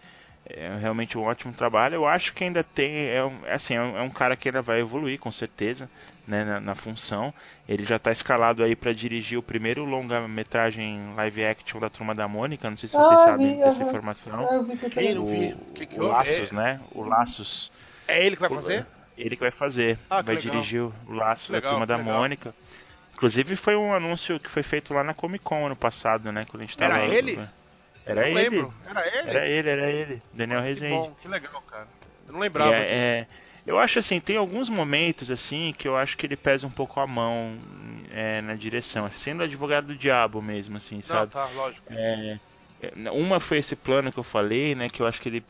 é 0.49 0.77
realmente 0.81 1.19
um 1.19 1.25
ótimo 1.25 1.53
trabalho. 1.53 1.97
Eu 1.97 2.07
acho 2.07 2.33
que 2.33 2.45
ainda 2.45 2.63
tem. 2.63 3.09
É, 3.09 3.25
um, 3.25 3.39
é 3.45 3.55
assim, 3.55 3.75
é 3.75 3.83
um, 3.83 3.99
é 3.99 4.03
um 4.03 4.11
cara 4.11 4.37
que 4.37 4.49
ainda 4.49 4.63
vai 4.63 4.81
evoluir, 4.81 5.19
com 5.19 5.33
certeza, 5.33 5.91
né, 6.27 6.45
na, 6.45 6.61
na 6.61 6.75
função. 6.77 7.35
Ele 7.69 7.85
já 7.85 7.97
está 7.97 8.13
escalado 8.13 8.63
aí 8.63 8.77
para 8.77 8.93
dirigir 8.93 9.39
o 9.39 9.43
primeiro 9.43 9.85
longa-metragem 9.85 11.15
live 11.17 11.45
action 11.45 11.81
da 11.81 11.91
Turma 11.91 12.15
da 12.15 12.29
Mônica. 12.29 12.71
Não 12.71 12.77
sei 12.77 12.89
se 12.89 12.97
vocês 12.97 13.21
ah, 13.21 13.25
sabem 13.25 13.55
vi, 13.55 13.59
dessa 13.59 13.83
informação. 13.83 14.49
Ah, 14.49 14.63
vi 14.63 14.77
que 14.77 14.91
Quem 14.91 15.15
não 15.15 15.27
viu? 15.27 15.57
O, 15.57 15.73
que 15.73 15.87
que 15.87 16.01
o 16.01 16.07
Laços, 16.07 16.53
né? 16.53 16.81
O 16.93 17.03
Laços. 17.03 17.73
É 18.07 18.25
ele 18.25 18.37
que 18.37 18.43
vai 18.43 18.51
fazer? 18.51 18.87
Ele 19.17 19.37
que 19.37 19.43
vai 19.43 19.51
fazer. 19.51 19.99
Ah, 20.11 20.23
vai 20.23 20.37
legal. 20.37 20.53
dirigir 20.53 20.83
o 20.83 20.93
Laço 21.09 21.53
legal, 21.53 21.63
da 21.63 21.71
Turma 21.71 21.87
da 21.87 21.97
legal. 21.97 22.19
Mônica. 22.19 22.55
Inclusive 23.15 23.57
foi 23.57 23.75
um 23.75 23.95
anúncio 23.95 24.39
que 24.39 24.51
foi 24.51 24.63
feito 24.63 24.93
lá 24.93 25.03
na 25.03 25.15
Comic 25.15 25.43
Con 25.43 25.65
ano 25.65 25.77
passado, 25.77 26.31
né? 26.31 26.45
Quando 26.49 26.63
a 26.63 26.67
gente 26.67 26.77
tava, 26.77 26.99
era 26.99 27.15
ele? 27.15 27.41
Era 28.05 28.29
eu 28.29 28.39
ele. 28.39 28.51
Lembro. 28.51 28.75
Era 28.87 29.07
ele? 29.07 29.31
Era 29.31 29.49
ele, 29.49 29.69
era 29.71 29.91
ele. 29.91 30.23
Daniel 30.35 30.61
que 30.61 30.67
Rezende. 30.69 30.95
Bom, 30.95 31.17
que 31.21 31.29
legal, 31.29 31.63
cara. 31.63 31.89
Eu 32.27 32.33
não 32.35 32.41
lembrava 32.41 32.75
é, 32.75 32.83
disso. 32.83 32.95
É, 32.95 33.27
eu 33.67 33.79
acho 33.79 33.99
assim, 33.99 34.21
tem 34.21 34.37
alguns 34.37 34.69
momentos 34.69 35.31
assim 35.31 35.75
que 35.77 35.89
eu 35.89 35.97
acho 35.97 36.17
que 36.17 36.27
ele 36.27 36.37
pesa 36.37 36.67
um 36.67 36.71
pouco 36.71 37.01
a 37.01 37.07
mão 37.07 37.59
é, 38.13 38.41
na 38.41 38.55
direção, 38.55 39.11
sendo 39.11 39.43
advogado 39.43 39.89
do 39.89 39.97
diabo 39.97 40.41
mesmo, 40.41 40.77
assim, 40.77 41.03
sabe? 41.03 41.23
Não, 41.23 41.29
tá, 41.29 41.49
lógico. 41.55 41.87
É, 41.91 42.39
é, 42.83 43.11
uma 43.11 43.41
foi 43.41 43.59
esse 43.59 43.75
plano 43.75 44.13
que 44.13 44.19
eu 44.19 44.25
falei, 44.25 44.75
né? 44.75 44.89
Que 44.89 45.01
eu 45.01 45.07
acho 45.07 45.21
que 45.21 45.29
ele 45.29 45.45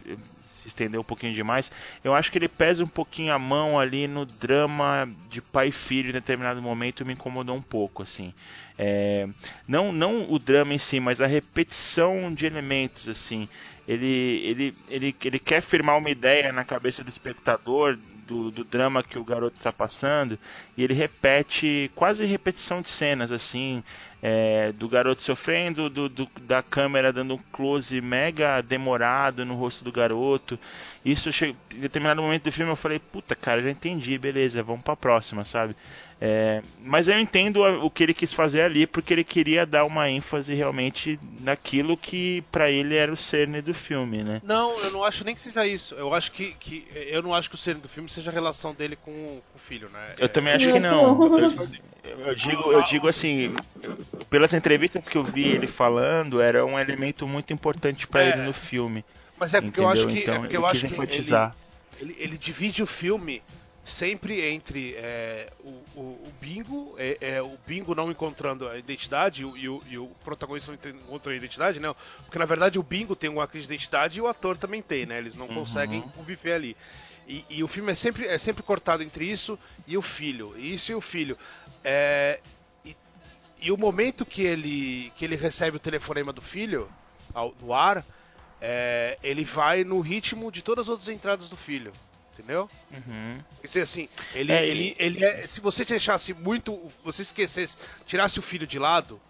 estender 0.66 1.00
um 1.00 1.04
pouquinho 1.04 1.32
demais. 1.32 1.70
Eu 2.02 2.14
acho 2.14 2.30
que 2.30 2.38
ele 2.38 2.48
pesa 2.48 2.82
um 2.82 2.88
pouquinho 2.88 3.32
a 3.32 3.38
mão 3.38 3.78
ali 3.78 4.06
no 4.06 4.26
drama 4.26 5.08
de 5.30 5.40
pai 5.40 5.68
e 5.68 5.72
filho 5.72 6.10
em 6.10 6.12
determinado 6.12 6.60
momento 6.60 7.04
me 7.04 7.12
incomodou 7.12 7.56
um 7.56 7.62
pouco, 7.62 8.02
assim. 8.02 8.32
É, 8.78 9.28
não, 9.66 9.92
não 9.92 10.30
o 10.30 10.38
drama 10.38 10.74
em 10.74 10.78
si, 10.78 11.00
mas 11.00 11.20
a 11.20 11.26
repetição 11.26 12.32
de 12.32 12.46
elementos, 12.46 13.08
assim. 13.08 13.48
Ele, 13.86 14.42
ele, 14.44 14.74
ele, 14.88 15.16
ele 15.24 15.38
quer 15.38 15.60
firmar 15.60 15.96
uma 15.96 16.10
ideia 16.10 16.52
na 16.52 16.64
cabeça 16.64 17.04
do 17.04 17.08
espectador 17.08 17.96
do, 18.26 18.50
do 18.50 18.64
drama 18.64 19.02
que 19.02 19.18
o 19.18 19.24
garoto 19.24 19.56
está 19.56 19.72
passando 19.72 20.38
e 20.76 20.82
ele 20.82 20.92
repete 20.92 21.90
quase 21.94 22.24
repetição 22.24 22.82
de 22.82 22.88
cenas 22.88 23.30
assim 23.30 23.82
é, 24.20 24.72
do 24.72 24.88
garoto 24.88 25.22
sofrendo, 25.22 25.88
do, 25.88 26.08
do, 26.08 26.28
da 26.40 26.62
câmera 26.62 27.12
dando 27.12 27.34
um 27.34 27.38
close 27.52 28.00
mega 28.00 28.60
demorado 28.60 29.44
no 29.44 29.54
rosto 29.54 29.84
do 29.84 29.92
garoto. 29.92 30.58
Isso 31.04 31.30
em 31.44 31.78
determinado 31.78 32.20
momento 32.20 32.44
do 32.44 32.52
filme 32.52 32.72
eu 32.72 32.76
falei, 32.76 32.98
puta 32.98 33.36
cara, 33.36 33.62
já 33.62 33.70
entendi, 33.70 34.18
beleza, 34.18 34.62
vamos 34.62 34.82
pra 34.82 34.96
próxima, 34.96 35.44
sabe? 35.44 35.76
É, 36.18 36.62
mas 36.82 37.08
eu 37.08 37.18
entendo 37.18 37.62
o 37.84 37.90
que 37.90 38.02
ele 38.02 38.14
quis 38.14 38.32
fazer 38.32 38.62
ali, 38.62 38.86
porque 38.86 39.12
ele 39.12 39.24
queria 39.24 39.66
dar 39.66 39.84
uma 39.84 40.08
ênfase 40.08 40.54
realmente 40.54 41.18
naquilo 41.40 41.94
que 41.94 42.42
para 42.50 42.70
ele 42.70 42.94
era 42.94 43.12
o 43.12 43.16
cerne 43.16 43.60
do 43.60 43.74
filme, 43.74 44.22
né? 44.22 44.40
Não, 44.42 44.78
eu 44.80 44.90
não 44.90 45.04
acho 45.04 45.24
nem 45.24 45.34
que 45.34 45.40
seja 45.42 45.66
isso. 45.66 45.94
Eu 45.94 46.14
acho 46.14 46.32
que, 46.32 46.52
que 46.58 46.86
eu 46.94 47.22
não 47.22 47.34
acho 47.34 47.50
que 47.50 47.54
o 47.54 47.58
cerne 47.58 47.82
do 47.82 47.88
filme 47.88 48.08
seja 48.08 48.30
a 48.30 48.32
relação 48.32 48.72
dele 48.72 48.96
com, 48.96 49.12
com 49.12 49.56
o 49.56 49.58
filho, 49.58 49.90
né? 49.90 50.14
Eu 50.18 50.24
é... 50.24 50.28
também 50.28 50.54
acho 50.54 50.72
que 50.72 50.80
não. 50.80 51.16
Eu, 52.06 52.20
eu, 52.20 52.34
digo, 52.36 52.72
eu 52.72 52.82
digo 52.84 53.08
assim, 53.08 53.52
pelas 54.30 54.54
entrevistas 54.54 55.08
que 55.08 55.18
eu 55.18 55.24
vi 55.24 55.42
ele 55.42 55.66
falando, 55.66 56.40
era 56.40 56.64
um 56.64 56.78
elemento 56.78 57.26
muito 57.26 57.52
importante 57.52 58.06
para 58.06 58.22
é, 58.22 58.28
ele 58.28 58.42
no 58.42 58.52
filme. 58.52 59.04
Mas 59.36 59.54
é 59.54 59.60
porque 59.60 59.80
entendeu? 59.80 59.90
eu 59.90 59.92
acho 59.92 60.06
que, 60.06 60.18
é 60.18 60.22
então, 60.22 60.34
é 60.34 60.38
porque 60.38 60.56
eu 60.56 60.66
acho 60.66 60.86
que 60.86 60.94
ele, 60.94 61.52
ele, 62.00 62.16
ele 62.16 62.38
divide 62.38 62.80
o 62.80 62.86
filme 62.86 63.42
sempre 63.86 64.40
entre 64.44 64.94
é, 64.96 65.52
o, 65.60 65.68
o, 65.94 66.00
o, 66.00 66.32
bingo, 66.40 66.96
é, 66.98 67.16
é, 67.20 67.42
o 67.42 67.56
bingo 67.64 67.94
não 67.94 68.10
encontrando 68.10 68.68
a 68.68 68.76
identidade 68.76 69.42
e 69.42 69.68
o, 69.68 69.82
e 69.86 69.96
o, 69.96 70.08
protagonista 70.24 70.72
não 70.72 71.00
encontrando 71.00 71.34
a 71.34 71.36
identidade, 71.36 71.78
não. 71.78 71.94
Porque 72.24 72.36
na 72.36 72.44
verdade 72.44 72.80
o 72.80 72.82
bingo 72.82 73.14
tem 73.14 73.30
uma 73.30 73.46
crise 73.46 73.68
de 73.68 73.74
identidade 73.74 74.18
e 74.18 74.20
o 74.20 74.26
ator 74.26 74.56
também 74.56 74.82
tem, 74.82 75.06
né? 75.06 75.18
Eles 75.18 75.36
não 75.36 75.46
uhum. 75.46 75.54
conseguem 75.54 76.02
conviver 76.02 76.54
ali. 76.54 76.76
E, 77.28 77.44
e, 77.48 77.62
o 77.62 77.68
filme 77.68 77.92
é 77.92 77.94
sempre, 77.94 78.26
é 78.26 78.36
sempre 78.38 78.62
cortado 78.62 79.04
entre 79.04 79.24
isso 79.24 79.56
e 79.86 79.96
o 79.96 80.02
filho. 80.02 80.52
Isso 80.58 80.90
e 80.90 80.94
o 80.94 81.00
filho. 81.00 81.38
É, 81.84 82.40
e, 82.84 82.96
e, 83.60 83.70
o 83.70 83.76
momento 83.76 84.26
que 84.26 84.42
ele, 84.42 85.12
que 85.16 85.24
ele 85.24 85.36
recebe 85.36 85.76
o 85.76 85.80
telefonema 85.80 86.32
do 86.32 86.42
filho, 86.42 86.90
ao, 87.32 87.54
no 87.60 87.72
ar, 87.72 88.04
é, 88.60 89.16
ele 89.22 89.44
vai 89.44 89.84
no 89.84 90.00
ritmo 90.00 90.50
de 90.50 90.60
todas 90.60 90.86
as 90.86 90.88
outras 90.88 91.08
entradas 91.08 91.48
do 91.48 91.56
filho 91.56 91.92
entendeu? 92.38 92.68
Uhum. 92.92 93.38
Quer 93.60 93.66
dizer 93.66 93.80
assim, 93.80 94.08
ele, 94.34 94.52
é, 94.52 94.66
ele, 94.66 94.96
ele 94.98 95.24
é, 95.24 95.46
se 95.46 95.60
você 95.60 95.84
deixasse 95.84 96.34
muito, 96.34 96.78
você 97.02 97.22
esquecesse, 97.22 97.76
tirasse 98.06 98.38
o 98.38 98.42
filho 98.42 98.66
de 98.66 98.78
lado, 98.78 99.20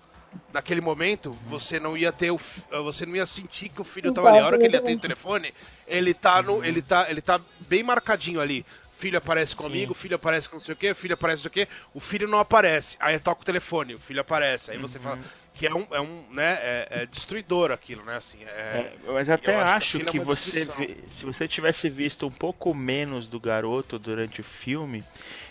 naquele 0.53 0.81
momento 0.81 1.31
uhum. 1.31 1.37
você 1.49 1.79
não 1.79 1.97
ia 1.97 2.13
ter 2.13 2.31
o, 2.31 2.41
você 2.85 3.07
não 3.07 3.17
ia 3.17 3.27
sentir 3.27 3.69
que 3.69 3.81
o 3.81 3.85
filho 3.85 4.11
estava 4.11 4.29
ali. 4.31 4.39
A 4.39 4.47
hora 4.47 4.59
que 4.59 4.65
ele 4.65 4.77
atende 4.77 4.99
o 4.99 5.01
telefone, 5.01 5.55
ele 5.87 6.13
tá 6.13 6.43
no, 6.43 6.57
uhum. 6.57 6.65
ele 6.65 6.83
tá, 6.83 7.07
ele 7.09 7.21
tá 7.21 7.41
bem 7.61 7.83
marcadinho 7.83 8.41
ali. 8.41 8.65
Filho 8.99 9.19
aparece 9.19 9.55
comigo, 9.55 9.95
Sim. 9.95 10.01
filho 10.01 10.17
aparece 10.17 10.49
com 10.49 10.57
não 10.57 10.61
sei 10.61 10.73
o 10.73 10.77
que, 10.77 10.95
filho 10.95 11.13
aparece 11.13 11.45
não 11.45 11.53
sei 11.53 11.63
o 11.63 11.67
que, 11.67 11.73
o 11.93 12.01
filho 12.01 12.27
não 12.27 12.39
aparece. 12.39 12.97
Aí 12.99 13.19
toca 13.19 13.43
o 13.43 13.45
telefone, 13.45 13.95
o 13.95 13.99
filho 13.99 14.23
aparece. 14.23 14.71
Aí 14.71 14.79
você 14.79 14.99
fala, 14.99 15.17
uhum. 15.17 15.23
Que 15.57 15.67
é 15.67 15.75
um, 15.75 15.87
é 15.91 16.01
um 16.01 16.25
né, 16.31 16.59
é, 16.61 16.89
é 16.91 17.07
destruidor 17.07 17.71
aquilo, 17.71 18.05
né, 18.05 18.17
assim. 18.17 18.39
É, 18.45 18.49
é, 18.49 18.97
mas 19.07 19.31
até 19.31 19.57
acho, 19.57 19.97
acho 19.97 19.99
que, 20.01 20.05
que 20.05 20.21
você 20.21 20.65
vê, 20.65 20.97
se 21.11 21.25
você 21.25 21.49
tivesse 21.49 21.89
visto 21.89 22.27
um 22.27 22.31
pouco 22.31 22.75
menos 22.75 23.27
do 23.27 23.41
garoto 23.41 23.99
durante 23.99 24.41
o 24.41 24.45
filme, 24.45 25.03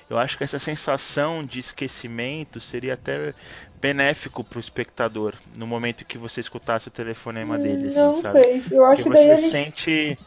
eu 0.09 0.17
acho 0.17 0.37
que 0.37 0.43
essa 0.43 0.59
sensação 0.59 1.43
de 1.43 1.59
esquecimento 1.59 2.59
seria 2.59 2.93
até 2.93 3.33
benéfico 3.81 4.43
para 4.43 4.57
o 4.57 4.59
espectador 4.59 5.33
no 5.57 5.65
momento 5.65 6.05
que 6.05 6.17
você 6.17 6.39
escutasse 6.39 6.87
o 6.87 6.91
telefonema 6.91 7.57
dele, 7.57 7.87
assim, 7.87 7.99
não 7.99 8.21
sabe? 8.21 8.43
sei, 8.43 8.63
eu 8.71 8.85
acho 8.85 9.03
Porque 9.03 9.17
que 9.17 9.25
você 9.25 9.41
daí 9.41 9.49
sente 9.49 10.17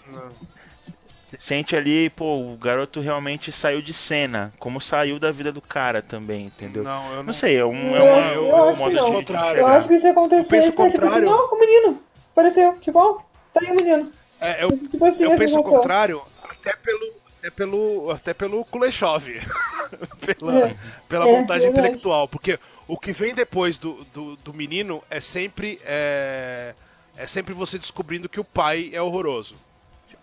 você 1.30 1.36
sente 1.38 1.76
ali, 1.76 2.08
pô, 2.10 2.52
o 2.52 2.56
garoto 2.56 3.00
realmente 3.00 3.52
saiu 3.52 3.82
de 3.82 3.92
cena, 3.92 4.52
como 4.58 4.80
saiu 4.80 5.18
da 5.18 5.30
vida 5.30 5.52
do 5.52 5.60
cara 5.60 6.00
também, 6.00 6.46
entendeu? 6.46 6.82
Não, 6.84 7.10
eu 7.10 7.16
não, 7.16 7.22
não 7.24 7.32
sei, 7.32 7.56
é 7.56 7.64
um, 7.64 7.94
eu 7.94 7.96
é 7.96 8.02
uma, 8.02 8.24
é 8.32 8.36
eu 8.36 8.46
um 8.46 8.68
acho 8.68 8.90
não. 8.90 9.10
de 9.10 9.16
contrário, 9.16 9.60
Eu 9.60 9.66
acho 9.66 9.88
que 9.88 9.94
isso 9.94 10.06
ia 10.06 10.12
acontecer, 10.12 10.56
Eu 10.56 10.72
penso 10.72 10.90
tipo 10.92 11.06
assim, 11.06 11.20
não, 11.20 11.48
o 11.52 11.60
menino, 11.60 12.02
apareceu, 12.32 12.76
tipo, 12.80 12.98
ó, 12.98 13.18
tá 13.52 13.60
aí 13.62 13.70
o 13.70 13.74
menino. 13.76 14.12
É, 14.40 14.64
eu, 14.64 14.70
Tipo 14.70 15.04
assim, 15.04 15.24
eu 15.24 15.36
penso 15.36 15.58
o 15.58 15.64
contrário, 15.64 16.22
até 16.42 16.74
pelo, 16.76 17.12
até 17.38 17.50
pelo, 17.50 18.10
até 18.10 18.34
pelo 18.34 18.64
Kuleshov, 18.64 19.24
pela, 20.24 20.68
É. 20.68 20.76
pela 21.08 21.28
É, 21.28 21.32
vontade 21.32 21.60
verdade. 21.64 21.86
intelectual, 21.88 22.26
porque 22.28 22.58
o 22.86 22.96
que 22.98 23.12
vem 23.12 23.34
depois 23.34 23.76
do, 23.78 24.04
do, 24.14 24.36
do 24.36 24.54
menino 24.54 25.02
é 25.10 25.20
sempre 25.20 25.78
é, 25.84 26.74
é 27.16 27.26
sempre 27.26 27.52
você 27.52 27.78
descobrindo 27.78 28.28
que 28.28 28.40
o 28.40 28.44
pai 28.44 28.90
é 28.94 29.02
horroroso. 29.02 29.56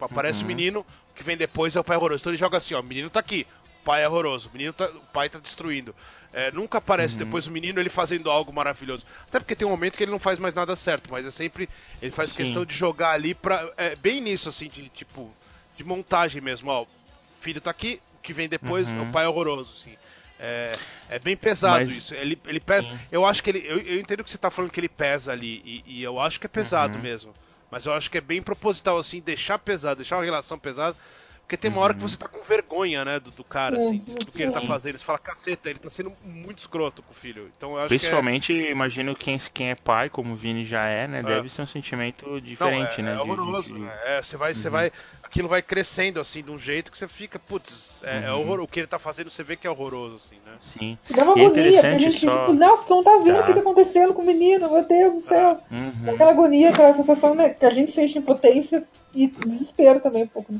Aparece 0.05 0.43
o 0.43 0.47
menino, 0.47 0.79
o 0.81 1.13
que 1.13 1.23
vem 1.23 1.35
depois 1.37 1.75
é 1.75 1.79
o 1.79 1.83
pai 1.83 1.97
horroroso. 1.97 2.21
Então 2.21 2.31
ele 2.31 2.37
joga 2.37 2.57
assim, 2.57 2.73
ó, 2.73 2.79
o 2.79 2.83
menino 2.83 3.09
tá 3.09 3.19
aqui, 3.19 3.45
o 3.81 3.85
pai 3.85 4.03
é 4.03 4.07
horroroso, 4.07 4.49
o 4.49 4.51
menino 4.53 4.73
tá, 4.73 4.85
o 4.87 5.01
pai 5.13 5.29
tá 5.29 5.39
destruindo. 5.39 5.95
É, 6.33 6.51
nunca 6.51 6.79
aparece 6.79 7.17
depois 7.17 7.47
o 7.47 7.51
menino 7.51 7.79
ele 7.79 7.89
fazendo 7.89 8.29
algo 8.29 8.51
maravilhoso. 8.51 9.05
Até 9.27 9.39
porque 9.39 9.55
tem 9.55 9.65
um 9.65 9.71
momento 9.71 9.95
que 9.97 10.03
ele 10.03 10.11
não 10.11 10.19
faz 10.19 10.37
mais 10.37 10.53
nada 10.53 10.75
certo, 10.75 11.09
mas 11.09 11.25
é 11.25 11.31
sempre 11.31 11.69
ele 12.01 12.11
faz 12.11 12.31
Sim. 12.31 12.35
questão 12.37 12.65
de 12.65 12.75
jogar 12.75 13.11
ali 13.11 13.33
pra 13.33 13.71
é, 13.77 13.95
bem 13.95 14.19
nisso 14.19 14.49
assim 14.49 14.67
de 14.67 14.89
tipo 14.89 15.31
de 15.77 15.83
montagem 15.85 16.41
mesmo, 16.41 16.69
ó. 16.69 16.81
O 16.83 16.87
filho 17.39 17.61
tá 17.61 17.71
aqui, 17.71 18.01
o 18.17 18.21
que 18.21 18.33
vem 18.33 18.49
depois 18.49 18.89
Uhum. 18.91 19.03
o 19.09 19.11
pai 19.13 19.23
é 19.25 19.29
horroroso, 19.29 19.71
assim. 19.77 19.95
É, 20.37 20.73
é 21.09 21.19
bem 21.19 21.37
pesado 21.37 21.85
Mas- 21.85 21.95
isso. 21.95 22.13
Ele, 22.13 22.37
ele 22.45 22.59
pesa. 22.59 22.89
Sim. 22.89 22.99
Eu 23.09 23.25
acho 23.25 23.41
que 23.41 23.49
ele. 23.51 23.59
Eu, 23.65 23.79
eu 23.79 23.99
entendo 24.01 24.21
que 24.21 24.29
você 24.29 24.37
tá 24.37 24.51
falando 24.51 24.69
que 24.71 24.79
ele 24.81 24.89
pesa 24.89 25.31
ali. 25.31 25.61
E, 25.63 25.83
e 25.99 26.03
eu 26.03 26.19
acho 26.19 26.37
que 26.41 26.45
é 26.45 26.49
pesado 26.49 26.97
Uhum. 26.97 27.01
mesmo. 27.03 27.33
Mas 27.75 27.85
eu 27.85 27.91
acho 27.91 28.09
que 28.09 28.17
é 28.17 28.21
bem 28.21 28.41
proposital, 28.41 28.97
assim, 28.97 29.19
deixar 29.19 29.59
pesado, 29.59 29.97
deixar 29.97 30.15
uma 30.15 30.23
relação 30.23 30.57
pesada. 30.57 30.95
Porque 31.45 31.57
tem 31.57 31.69
uma 31.69 31.81
hora 31.81 31.93
que 31.93 32.01
Uhum. 32.01 32.07
você 32.07 32.17
tá 32.17 32.27
com 32.27 32.41
vergonha, 32.43 33.05
né, 33.05 33.19
do, 33.19 33.29
do 33.29 33.43
cara, 33.43 33.77
assim, 33.77 33.99
do 33.99 34.31
que 34.31 34.41
ele 34.41 34.51
tá 34.51 34.61
fazendo. 34.61 34.97
Você 34.97 35.05
fala, 35.05 35.19
caceta, 35.19 35.69
ele 35.69 35.77
tá 35.77 35.91
sendo 35.91 36.11
muito 36.23 36.57
escroto 36.57 37.03
com 37.03 37.11
o 37.11 37.15
filho. 37.15 37.51
Então 37.55 37.73
eu 37.73 37.77
acho 37.79 37.89
Principalmente, 37.89 38.51
imagino 38.51 39.15
quem, 39.15 39.37
quem 39.53 39.69
é 39.69 39.75
pai, 39.75 40.09
como 40.09 40.33
o 40.33 40.35
Vini 40.35 40.65
já 40.65 40.87
é, 40.87 41.07
né? 41.07 41.19
É. 41.19 41.21
Deve 41.23 41.47
ser 41.49 41.61
um 41.61 41.67
sentimento 41.67 42.23
que 42.25 42.29
é. 42.29 42.31
Não, 42.31 42.39
diferente, 42.39 42.99
é, 42.99 43.03
né? 43.03 43.13
é 43.13 43.15
de- 43.17 43.23
de- 43.23 43.29
horroroso, 43.31 43.73
de- 43.75 43.79
né? 43.79 43.93
É, 44.05 44.23
você 44.23 44.35
vai, 44.37 44.55
você 44.55 44.67
Uhum. 44.67 44.71
vai. 44.71 44.91
Aquilo 45.21 45.47
vai 45.47 45.61
crescendo, 45.61 46.19
assim, 46.19 46.41
de 46.41 46.49
um 46.49 46.57
jeito 46.57 46.91
que 46.91 46.97
você 46.97 47.07
fica, 47.07 47.37
putz, 47.37 48.01
é, 48.03 48.25
é 48.25 48.31
Uhum. 48.31 48.39
horror, 48.41 48.59
o 48.61 48.67
que 48.67 48.79
ele 48.79 48.87
tá 48.87 48.97
fazendo, 48.97 49.29
você 49.29 49.43
vê 49.43 49.55
que 49.55 49.67
é 49.67 49.69
horroroso, 49.69 50.15
assim, 50.15 50.37
né? 50.45 50.53
Sim. 50.73 50.97
Dá 51.11 51.23
uma 51.25 51.33
é 51.39 51.45
agonia, 51.45 51.71
porque 51.73 51.85
a 51.87 51.97
gente, 51.99 52.19
só- 52.25 52.39
tipo, 52.41 52.53
nossa, 52.53 52.89
não 52.93 53.03
tá 53.03 53.17
vendo 53.23 53.35
Tá. 53.35 53.41
o 53.41 53.45
que 53.45 53.53
tá 53.53 53.59
acontecendo 53.59 54.13
com 54.15 54.23
o 54.23 54.25
menino, 54.25 54.71
meu 54.71 54.83
Deus 54.87 55.13
do 55.13 55.21
céu. 55.21 55.61
Uhum. 55.69 56.09
Aquela 56.11 56.31
agonia, 56.31 56.71
aquela 56.71 56.91
sensação 56.95 57.35
né, 57.35 57.49
que 57.49 57.65
a 57.67 57.69
gente 57.69 57.91
sente 57.91 58.17
impotência 58.17 58.83
e 59.13 59.27
desespero 59.27 59.99
também 59.99 60.23
um 60.23 60.27
pouco. 60.27 60.51
né? 60.51 60.59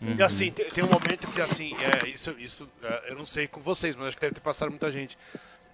Uhum. 0.00 0.14
E 0.16 0.22
assim, 0.22 0.50
tem, 0.50 0.70
tem 0.70 0.84
um 0.84 0.88
momento 0.88 1.26
que 1.28 1.40
assim, 1.40 1.74
é, 1.78 2.06
isso, 2.08 2.30
isso 2.38 2.68
é, 2.82 3.10
eu 3.10 3.16
não 3.16 3.26
sei 3.26 3.48
com 3.48 3.60
vocês, 3.60 3.96
mas 3.96 4.08
acho 4.08 4.16
que 4.16 4.20
deve 4.22 4.34
ter 4.34 4.40
passado 4.40 4.70
muita 4.70 4.90
gente. 4.92 5.16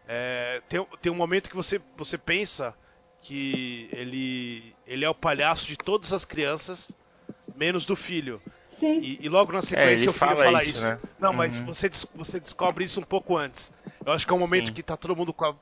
É, 0.07 0.61
tem, 0.69 0.85
tem 1.01 1.13
um 1.13 1.15
momento 1.15 1.49
que 1.51 1.57
você, 1.57 1.81
você 1.97 2.17
pensa 2.19 2.75
que 3.23 3.89
ele, 3.93 4.75
ele 4.87 5.05
é 5.05 5.09
o 5.09 5.15
palhaço 5.15 5.67
de 5.67 5.77
todas 5.77 6.13
as 6.13 6.25
crianças, 6.25 6.91
menos 7.55 7.87
do 7.87 7.97
filho. 7.97 8.41
Sim. 8.67 9.01
E, 9.01 9.19
e 9.25 9.29
logo 9.29 9.53
na 9.53 9.63
sequência 9.63 10.05
ele 10.05 10.11
o 10.11 10.13
filho 10.13 10.19
fala 10.31 10.45
fala 10.45 10.63
isso, 10.63 10.73
isso. 10.73 10.83
né? 10.83 10.99
Não, 11.19 11.33
mas 11.33 11.57
Uhum. 11.59 11.67
você, 11.67 11.89
des- 11.89 12.07
você 12.15 12.41
descobre 12.41 12.85
isso 12.85 13.01
um 13.01 13.05
pouco 13.05 13.37
antes. 13.37 13.73
Eu 14.05 14.13
acho 14.13 14.27
que 14.27 14.33
é 14.33 14.37
um 14.37 14.41
momento 14.41 14.67
Sim. 14.69 14.73
que 14.73 14.83
tá 14.83 14.97
todo 14.97 15.15
mundo 15.17 15.33
com 15.33 15.45
a, 15.47 15.55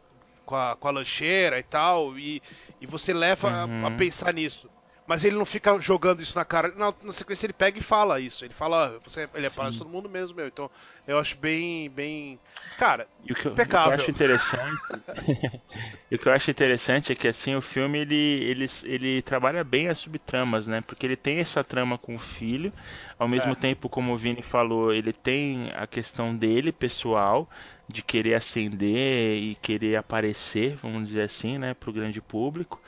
com 0.45 0.57
a, 0.57 0.77
com 0.77 0.89
a 0.89 0.91
lancheira 0.91 1.59
e 1.59 1.63
tal, 1.63 2.19
e, 2.19 2.43
e 2.81 2.87
você 2.87 3.13
leva 3.13 3.49
a- 3.51 3.63
a, 3.63 3.67
Uhum. 3.67 3.97
pensar 3.97 4.33
nisso. 4.33 4.69
Mas 5.07 5.25
ele 5.25 5.37
não 5.37 5.47
fica 5.47 5.79
jogando 5.81 6.23
isso 6.23 6.37
na 6.39 6.45
cara. 6.45 6.73
Na, 6.77 6.95
na 7.03 7.13
sequência 7.13 7.47
ele 7.47 7.53
pega 7.53 7.79
e 7.79 7.83
fala 7.83 8.21
isso. 8.21 8.45
Ele 8.45 8.55
fala, 8.55 8.97
"Ah, 8.97 9.01
você, 9.05 9.29
ele 9.35 9.47
é 9.47 9.51
Sim. 9.51 9.51
para 9.51 9.73
todo 9.73 9.91
mundo 9.91 10.09
mesmo, 10.09 10.37
meu. 10.37 10.47
Então 10.49 10.71
eu 11.07 11.19
acho 11.19 11.37
bem, 11.39 11.91
bem. 11.91 12.41
Cara, 12.77 13.09
E 13.25 13.33
o 13.33 13.37
que, 13.37 13.49
o 13.49 13.77
que 13.79 13.87
eu 13.87 13.93
Impecável. 13.93 13.93
acho 13.93 14.11
interessante, 14.11 14.83
o 16.13 16.19
que 16.19 16.29
eu 16.29 16.33
acho 16.33 16.51
interessante 16.51 17.13
é 17.13 17.15
que 17.15 17.29
assim 17.29 17.55
o 17.55 17.63
filme 17.63 17.99
ele, 18.01 18.15
ele, 18.17 18.67
ele 18.85 19.23
trabalha 19.23 19.63
bem 19.63 19.89
as 19.89 19.99
subtramas, 19.99 20.67
né? 20.67 20.81
Porque 20.81 21.07
ele 21.07 21.17
tem 21.17 21.39
essa 21.39 21.63
trama 21.63 21.97
com 21.97 22.15
o 22.17 22.19
filho, 22.19 22.73
ao 23.19 23.29
mesmo 23.29 23.55
É. 23.55 23.57
tempo, 23.57 23.89
como 23.89 24.13
o 24.13 24.17
Vini 24.17 24.43
falou, 24.43 24.93
ele 24.93 25.13
tem 25.13 25.71
a 25.75 25.87
questão 25.87 26.37
dele 26.37 26.73
pessoal 26.73 27.49
de 27.89 28.03
querer 28.03 28.35
ascender 28.35 29.39
e 29.41 29.55
querer 29.57 29.97
aparecer, 29.97 30.75
vamos 30.77 31.07
dizer 31.09 31.23
assim, 31.23 31.59
né, 31.59 31.75
para 31.75 31.91
o 31.91 31.93
grande 31.93 32.21
público. 32.21 32.83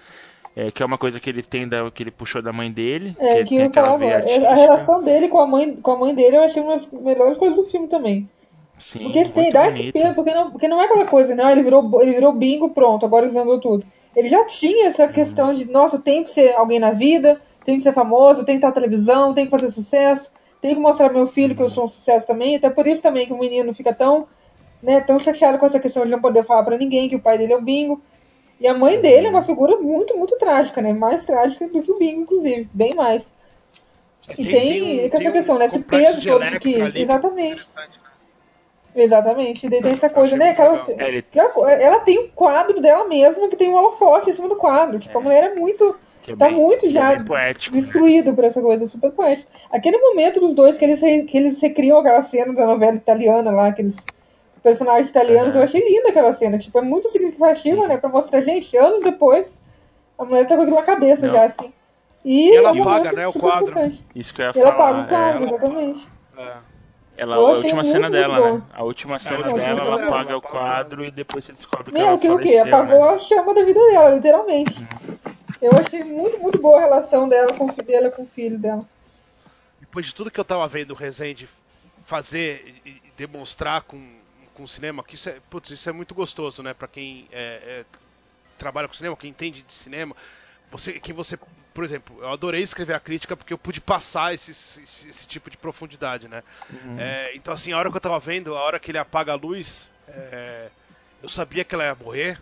É, 0.56 0.70
que 0.70 0.82
é 0.82 0.86
uma 0.86 0.98
coisa 0.98 1.18
que 1.18 1.28
ele 1.28 1.42
tem 1.42 1.66
da, 1.66 1.90
que 1.90 2.02
ele 2.02 2.12
puxou 2.12 2.40
da 2.40 2.52
mãe 2.52 2.70
dele, 2.70 3.16
É, 3.18 3.40
ele 3.40 3.48
que 3.48 3.56
eu 3.56 3.64
agora. 3.74 4.30
É, 4.30 4.46
A 4.46 4.54
relação 4.54 5.02
dele 5.02 5.28
com 5.28 5.40
a 5.40 5.46
mãe, 5.46 5.74
com 5.74 5.90
a 5.90 5.98
mãe 5.98 6.14
dele 6.14 6.36
eu 6.36 6.44
achei 6.44 6.62
uma 6.62 6.72
das 6.72 6.88
melhores 6.90 7.36
coisas 7.36 7.56
do 7.56 7.64
filme 7.64 7.88
também. 7.88 8.28
Sim, 8.78 9.04
Porque 9.04 9.24
tem, 9.24 9.52
dá 9.52 9.68
esse 9.68 9.92
peso, 9.92 10.14
porque 10.14 10.34
não, 10.34 10.50
porque 10.50 10.68
não 10.68 10.80
é 10.80 10.84
aquela 10.84 11.06
coisa, 11.06 11.34
não, 11.34 11.48
ele 11.50 11.62
virou, 11.62 12.02
ele 12.02 12.12
virou 12.12 12.32
bingo, 12.32 12.70
pronto, 12.70 13.06
agora 13.06 13.26
desandou 13.26 13.60
tudo. 13.60 13.84
Ele 14.14 14.28
já 14.28 14.44
tinha 14.46 14.86
essa 14.86 15.08
questão 15.08 15.52
de, 15.52 15.64
nossa, 15.64 15.98
tenho 15.98 16.22
que 16.22 16.30
ser 16.30 16.54
alguém 16.54 16.78
na 16.78 16.90
vida, 16.90 17.40
tenho 17.64 17.78
que 17.78 17.82
ser 17.82 17.92
famoso, 17.92 18.44
tenho 18.44 18.58
que 18.58 18.66
estar 18.66 18.68
na 18.68 18.74
televisão, 18.74 19.34
tenho 19.34 19.46
que 19.46 19.50
fazer 19.50 19.70
sucesso, 19.70 20.30
tenho 20.60 20.76
que 20.76 20.80
mostrar 20.80 21.12
meu 21.12 21.26
filho 21.26 21.54
que 21.54 21.62
eu 21.62 21.70
sou 21.70 21.84
um 21.84 21.88
sucesso 21.88 22.26
também, 22.26 22.56
até 22.56 22.70
por 22.70 22.86
isso 22.86 23.02
também 23.02 23.26
que 23.26 23.32
o 23.32 23.38
menino 23.38 23.72
fica 23.74 23.92
tão, 23.92 24.26
né, 24.82 25.00
tão 25.00 25.18
chateado 25.18 25.58
com 25.58 25.66
essa 25.66 25.80
questão 25.80 26.04
de 26.04 26.12
não 26.12 26.20
poder 26.20 26.44
falar 26.44 26.62
pra 26.62 26.78
ninguém 26.78 27.08
que 27.08 27.16
o 27.16 27.20
pai 27.20 27.38
dele 27.38 27.52
é 27.52 27.56
o 27.56 27.62
bingo. 27.62 28.00
E 28.60 28.66
a 28.68 28.74
mãe 28.74 29.00
dele 29.00 29.26
é 29.26 29.30
uma 29.30 29.42
figura 29.44 29.76
muito, 29.76 30.16
muito 30.16 30.36
trágica, 30.38 30.80
né? 30.80 30.92
Mais 30.92 31.24
trágica 31.24 31.66
do 31.68 31.82
que 31.82 31.90
o 31.90 31.98
bingo, 31.98 32.22
inclusive, 32.22 32.68
bem 32.72 32.94
mais. 32.94 33.34
E 34.38 34.44
tem, 34.44 34.82
um- 34.82 35.06
essa 35.06 35.18
tem 35.18 35.28
um 35.28 35.32
questão, 35.32 35.58
né? 35.58 35.66
Esse 35.66 35.78
peso 35.80 36.20
de 36.20 36.28
todo 36.28 36.40
que. 36.40 36.80
ali 36.80 36.92
que 36.92 36.98
é 36.98 37.02
Exatamente. 37.02 37.62
né? 37.76 37.86
Exatamente. 38.96 39.66
E 39.66 39.68
daí 39.68 39.82
tem 39.82 39.92
essa 39.92 40.08
coisa, 40.08 40.36
né? 40.36 40.50
Aquela. 40.50 40.76
É, 40.98 41.08
ele- 41.08 41.18
aquela- 41.18 41.72
ela 41.72 42.00
tem 42.00 42.18
um 42.18 42.28
quadro 42.28 42.80
dela 42.80 43.06
mesma 43.08 43.48
que 43.48 43.56
tem 43.56 43.68
um 43.68 43.74
holofote 43.74 44.30
em 44.30 44.32
cima 44.32 44.48
do 44.48 44.56
quadro. 44.56 44.98
Tipo, 44.98 45.18
a 45.18 45.20
mulher 45.20 45.44
é 45.44 45.54
muito. 45.54 45.96
Que 46.22 46.32
é 46.32 46.36
tá 46.36 46.46
bem- 46.46 46.54
muito 46.56 46.80
que 46.80 46.86
é 46.86 46.90
já 46.90 47.22
poético, 47.24 47.74
né? 47.74 47.80
destruído 47.82 48.32
por 48.32 48.44
essa 48.44 48.62
coisa, 48.62 48.86
super 48.86 49.10
poético. 49.10 49.50
Aquele 49.70 49.98
momento 49.98 50.40
dos 50.40 50.54
dois 50.54 50.78
que 50.78 50.84
eles, 50.86 51.02
re- 51.02 51.24
que 51.24 51.36
eles 51.36 51.60
recriam 51.60 51.98
aquela 51.98 52.22
cena 52.22 52.54
da 52.54 52.66
novela 52.66 52.96
italiana 52.96 53.50
lá, 53.50 53.66
aqueles 53.66 53.96
personagens 54.64 55.10
italianos, 55.10 55.52
Aham. 55.52 55.60
eu 55.60 55.64
achei 55.64 55.80
linda 55.86 56.08
aquela 56.08 56.32
cena. 56.32 56.58
Tipo, 56.58 56.78
é 56.78 56.82
muito 56.82 57.08
significativa, 57.08 57.86
né? 57.86 57.98
Pra 57.98 58.08
mostrar, 58.08 58.40
gente, 58.40 58.76
anos 58.76 59.02
depois, 59.04 59.60
a 60.18 60.24
mulher 60.24 60.48
tá 60.48 60.56
com 60.56 60.62
aquilo 60.62 60.76
na 60.78 60.82
cabeça 60.82 61.26
Não. 61.26 61.34
já, 61.34 61.44
assim. 61.44 61.72
E, 62.24 62.48
E 62.50 62.56
ela 62.56 62.70
é 62.70 62.72
um 62.72 62.80
apaga, 62.82 62.98
momento 62.98 63.16
né, 63.16 63.26
o 63.28 63.32
quadro. 63.34 63.70
importante. 63.70 64.04
Isso 64.14 64.32
que 64.34 64.40
eu 64.40 64.46
ia 64.46 64.52
E 64.56 64.58
ela 64.60 64.72
falar. 64.72 64.88
apaga 65.00 65.04
o 65.04 65.08
quadro, 65.08 65.42
é, 65.42 65.46
exatamente. 65.46 66.08
É. 66.38 66.56
Ela, 67.16 67.36
a 67.36 67.38
última 67.38 67.84
cena 67.84 68.10
dela, 68.10 68.36
boa. 68.38 68.52
né? 68.54 68.62
A 68.72 68.82
última 68.82 69.20
cena 69.20 69.46
a 69.46 69.52
dela, 69.52 69.80
ela 69.82 70.06
apaga 70.06 70.30
ela 70.30 70.38
o 70.38 70.42
quadro 70.42 71.04
e 71.04 71.10
depois 71.12 71.44
você 71.44 71.52
descobre 71.52 71.92
que 71.92 71.92
Meu, 71.92 72.08
ela 72.08 72.18
que 72.18 72.28
o 72.28 72.38
quê? 72.38 72.58
faleceu, 72.58 72.74
Apagou 72.76 73.04
né? 73.06 73.12
a 73.14 73.18
chama 73.18 73.54
da 73.54 73.62
vida 73.62 73.78
dela, 73.90 74.10
literalmente. 74.10 74.84
Eu 75.62 75.72
achei 75.78 76.02
muito, 76.02 76.40
muito 76.40 76.60
boa 76.60 76.78
a 76.78 76.80
relação 76.80 77.28
dela 77.28 77.52
com, 77.52 77.66
o 77.66 77.72
fi- 77.72 77.82
dela 77.82 78.10
com 78.10 78.22
o 78.22 78.26
filho 78.26 78.58
dela. 78.58 78.84
depois 79.78 80.06
de 80.06 80.14
tudo 80.14 80.28
que 80.30 80.40
eu 80.40 80.44
tava 80.44 80.66
vendo 80.66 80.90
o 80.90 80.94
Rezende 80.94 81.48
fazer 82.04 82.74
e 82.84 83.00
demonstrar 83.16 83.82
com, 83.82 83.96
com 84.54 84.62
o 84.62 84.68
cinema, 84.68 85.02
que 85.02 85.14
isso 85.16 85.28
é, 85.28 85.36
putz, 85.50 85.70
isso 85.70 85.88
é 85.88 85.92
muito 85.92 86.14
gostoso, 86.14 86.62
né? 86.62 86.72
Pra 86.72 86.88
quem 86.88 87.28
é, 87.32 87.60
é, 87.66 87.84
trabalha 88.56 88.88
com 88.88 88.94
cinema, 88.94 89.16
quem 89.16 89.30
entende 89.30 89.62
de 89.62 89.74
cinema. 89.74 90.14
Você, 90.70 90.94
que 90.94 91.12
você, 91.12 91.38
por 91.72 91.84
exemplo, 91.84 92.16
eu 92.20 92.30
adorei 92.30 92.62
escrever 92.62 92.94
a 92.94 93.00
crítica 93.00 93.36
porque 93.36 93.52
eu 93.52 93.58
pude 93.58 93.80
passar 93.80 94.32
esse, 94.34 94.50
esse, 94.50 95.08
esse 95.08 95.26
tipo 95.26 95.50
de 95.50 95.56
profundidade, 95.56 96.28
né? 96.28 96.42
Uhum. 96.70 96.98
É, 96.98 97.32
então, 97.34 97.52
assim, 97.52 97.72
a 97.72 97.78
hora 97.78 97.90
que 97.90 97.96
eu 97.96 98.00
tava 98.00 98.18
vendo, 98.18 98.56
a 98.56 98.62
hora 98.62 98.80
que 98.80 98.90
ele 98.90 98.98
apaga 98.98 99.32
a 99.32 99.36
luz, 99.36 99.90
é, 100.08 100.68
eu 101.22 101.28
sabia 101.28 101.64
que 101.64 101.74
ela 101.74 101.84
ia 101.84 101.94
morrer, 101.94 102.40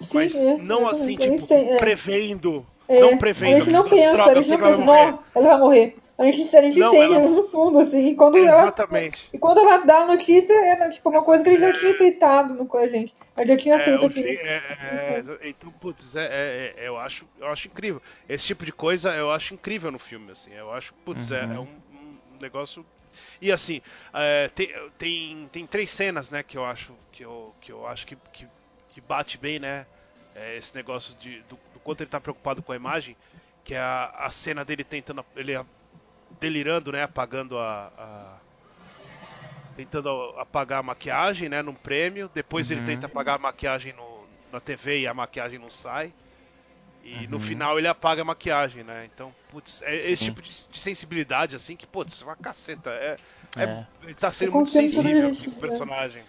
Sim, 0.00 0.18
mas 0.18 0.34
é, 0.34 0.56
não 0.56 0.88
assim, 0.88 1.16
tipo, 1.16 1.52
é. 1.52 1.78
prevendo. 1.78 2.66
É, 2.88 3.00
não 3.00 3.18
prevendo. 3.18 3.56
A 3.56 3.60
gente 3.60 3.70
não 3.70 3.88
pensa, 3.88 4.12
droga, 4.12 4.30
a 4.30 4.34
eu 4.34 4.42
gente 4.42 4.46
sei 4.46 4.56
não 4.56 4.58
que 4.58 4.64
ela 4.64 4.76
pensa, 4.76 4.86
vai 4.86 4.96
morrer. 4.96 5.10
não, 5.12 5.24
ela 5.34 5.48
vai 5.48 5.58
morrer. 5.58 5.96
A 6.20 6.24
gente, 6.30 6.54
a 6.56 6.62
gente 6.62 6.78
Não, 6.78 6.94
entende 6.94 7.14
ela- 7.14 7.28
no 7.30 7.48
fundo, 7.48 7.78
assim, 7.78 8.06
e 8.08 8.14
quando 8.14 8.36
ela. 8.36 8.62
Exatamente. 8.62 9.28
E 9.32 9.38
quando 9.38 9.58
ela 9.60 9.78
dá 9.78 10.00
a 10.02 10.06
notícia, 10.06 10.52
é 10.52 10.88
tipo 10.90 11.08
uma 11.08 11.22
coisa 11.24 11.42
que 11.42 11.48
ele 11.50 11.56
já 11.60 11.72
tinha 11.72 11.92
aceitado 11.92 12.54
no, 12.54 12.66
com 12.66 12.76
a 12.78 12.86
gente. 12.86 13.14
Gente 13.38 13.48
já 13.48 13.56
tinha 13.56 13.74
É, 13.74 13.78
aceito 13.78 14.02
o 14.02 14.06
aquilo. 14.06 14.28
é, 14.28 14.34
é, 14.38 15.24
é, 15.40 15.48
então, 15.48 15.70
putz, 15.72 16.14
é, 16.14 16.24
é, 16.26 16.74
é, 16.76 16.88
eu, 16.88 16.98
acho, 16.98 17.26
eu 17.38 17.46
acho 17.46 17.68
incrível. 17.68 18.02
Esse 18.28 18.44
tipo 18.46 18.66
de 18.66 18.72
coisa 18.72 19.14
eu 19.14 19.30
acho 19.30 19.54
incrível 19.54 19.90
no 19.90 19.98
filme, 19.98 20.30
assim. 20.30 20.52
Eu 20.52 20.70
acho, 20.72 20.92
putz, 21.06 21.30
é, 21.30 21.46
Uhum. 21.46 21.52
é 21.54 21.58
um, 21.58 21.62
um 21.64 22.38
negócio. 22.40 22.84
E 23.40 23.50
assim, 23.50 23.80
é, 24.12 24.48
tem, 24.54 24.72
tem, 24.98 25.48
tem 25.50 25.66
três 25.66 25.90
cenas, 25.90 26.30
né, 26.30 26.42
que 26.42 26.56
eu 26.58 26.64
acho 26.64 26.94
que 27.12 27.24
eu, 27.24 27.54
que 27.60 27.72
eu 27.72 27.86
acho 27.86 28.06
que, 28.06 28.16
que, 28.32 28.46
que 28.90 29.00
bate 29.00 29.38
bem, 29.38 29.58
né? 29.58 29.86
é, 30.34 30.56
esse 30.56 30.74
negócio 30.74 31.14
de, 31.16 31.40
do, 31.42 31.58
do, 31.72 31.80
quanto 31.82 32.02
ele 32.02 32.10
tá 32.10 32.20
preocupado 32.20 32.62
com 32.62 32.72
a 32.72 32.76
imagem, 32.76 33.16
que 33.64 33.74
é 33.74 33.78
a, 33.78 34.12
a 34.16 34.30
cena 34.30 34.64
dele 34.64 34.84
tentando. 34.84 35.24
ele 35.36 35.54
delirando, 36.38 36.92
né? 36.92 37.02
Apagando 37.02 37.58
a, 37.58 37.92
a 37.98 38.36
tentando 39.76 40.10
apagar 40.36 40.80
a 40.80 40.82
maquiagem, 40.82 41.48
né, 41.48 41.62
num 41.62 41.74
prêmio. 41.74 42.30
Depois 42.34 42.70
uhum. 42.70 42.76
ele 42.76 42.86
tenta 42.86 43.06
apagar 43.06 43.36
a 43.36 43.38
maquiagem 43.38 43.94
no, 43.94 44.26
na 44.52 44.60
TV 44.60 45.00
e 45.00 45.06
a 45.06 45.14
maquiagem 45.14 45.58
não 45.58 45.70
sai. 45.70 46.12
E 47.02 47.24
uhum. 47.24 47.30
no 47.30 47.40
final 47.40 47.78
ele 47.78 47.88
apaga 47.88 48.20
a 48.20 48.24
maquiagem, 48.24 48.84
né? 48.84 49.08
Então, 49.12 49.34
putz, 49.48 49.80
é 49.82 50.10
esse 50.10 50.24
Sim. 50.24 50.24
tipo 50.26 50.42
de, 50.42 50.50
de, 50.50 50.78
sensibilidade 50.78 51.56
assim 51.56 51.74
que, 51.74 51.86
putz, 51.86 52.20
uma 52.20 52.36
caceta. 52.36 52.90
É, 52.90 53.16
é. 53.56 53.62
é 53.62 53.86
ele 54.02 54.14
tá 54.14 54.30
sendo 54.32 54.52
muito 54.52 54.70
sensível 54.70 55.34
com 55.34 55.50
o 55.50 55.60
personagem. 55.60 56.22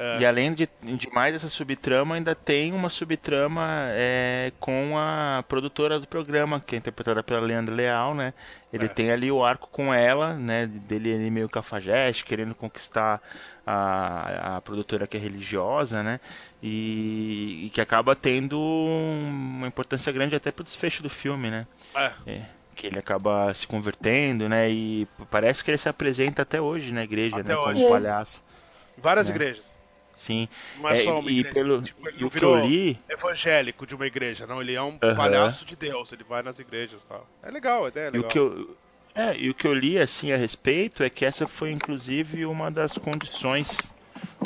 É. 0.00 0.20
E 0.20 0.26
além 0.26 0.54
de, 0.54 0.68
de 0.80 1.10
mais 1.10 1.34
essa 1.34 1.48
subtrama, 1.48 2.14
ainda 2.14 2.32
tem 2.32 2.72
uma 2.72 2.88
subtrama 2.88 3.66
é, 3.90 4.52
com 4.60 4.96
a 4.96 5.44
produtora 5.48 5.98
do 5.98 6.06
programa, 6.06 6.60
que 6.60 6.76
é 6.76 6.78
interpretada 6.78 7.20
pela 7.20 7.40
Leandro 7.40 7.74
Leal, 7.74 8.14
né? 8.14 8.32
Ele 8.72 8.84
é. 8.84 8.88
tem 8.88 9.10
ali 9.10 9.32
o 9.32 9.44
arco 9.44 9.68
com 9.72 9.92
ela, 9.92 10.34
né? 10.34 10.68
Dele 10.68 11.08
ele 11.10 11.30
meio 11.30 11.48
cafajeste, 11.48 12.24
querendo 12.24 12.54
conquistar 12.54 13.20
a, 13.66 14.58
a 14.58 14.60
produtora 14.60 15.04
que 15.04 15.16
é 15.16 15.20
religiosa, 15.20 16.00
né? 16.00 16.20
E, 16.62 17.66
e 17.66 17.70
que 17.70 17.80
acaba 17.80 18.14
tendo 18.14 18.56
uma 18.56 19.66
importância 19.66 20.12
grande 20.12 20.36
até 20.36 20.52
pro 20.52 20.62
desfecho 20.62 21.02
do 21.02 21.10
filme, 21.10 21.50
né? 21.50 21.66
É. 21.96 22.12
é 22.24 22.42
que 22.76 22.86
ele 22.86 23.00
acaba 23.00 23.52
se 23.52 23.66
convertendo, 23.66 24.48
né? 24.48 24.70
E 24.70 25.08
parece 25.28 25.64
que 25.64 25.72
ele 25.72 25.78
se 25.78 25.88
apresenta 25.88 26.42
até 26.42 26.60
hoje 26.60 26.92
na 26.92 27.02
igreja, 27.02 27.40
até 27.40 27.48
né? 27.48 27.56
Hoje. 27.56 27.82
Como 27.82 27.94
palhaço. 27.94 28.40
Várias 28.96 29.28
né? 29.28 29.34
igrejas. 29.34 29.77
Sim. 30.18 30.48
Mas 30.80 30.98
é, 31.00 31.04
só 31.04 31.20
uma 31.20 31.30
e 31.30 31.38
igreja. 31.38 31.54
Pelo, 31.54 31.80
tipo, 31.80 32.08
ele 32.08 32.18
não 32.20 32.28
virou 32.28 32.58
li... 32.58 32.98
evangélico 33.08 33.86
de 33.86 33.94
uma 33.94 34.06
igreja, 34.06 34.46
não. 34.46 34.60
Ele 34.60 34.74
é 34.74 34.82
um 34.82 34.98
palhaço 34.98 35.64
de 35.64 35.76
Deus, 35.76 36.12
ele 36.12 36.24
vai 36.24 36.42
nas 36.42 36.58
igrejas 36.58 37.04
e 37.04 37.06
tal. 37.06 37.26
É 37.42 37.50
legal, 37.50 37.84
a 37.84 37.88
ideia 37.88 38.08
é 38.08 38.10
legal. 38.10 38.24
E 38.24 38.26
o 38.26 38.28
que 38.28 38.38
eu, 38.38 38.76
é, 39.14 39.36
e 39.36 39.48
o 39.48 39.54
que 39.54 39.66
eu 39.66 39.72
li 39.72 39.98
assim 39.98 40.32
a 40.32 40.36
respeito 40.36 41.02
é 41.02 41.08
que 41.08 41.24
essa 41.24 41.46
foi 41.46 41.70
inclusive 41.70 42.44
uma 42.44 42.70
das 42.70 42.98
condições 42.98 43.92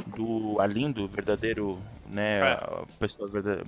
do 0.06 0.60
Alindo, 0.60 1.08
verdadeiro, 1.08 1.78
né, 2.06 2.38
é. 2.38 2.42
a 2.52 2.84
pessoa 2.98 3.28
verdadeiro, 3.28 3.64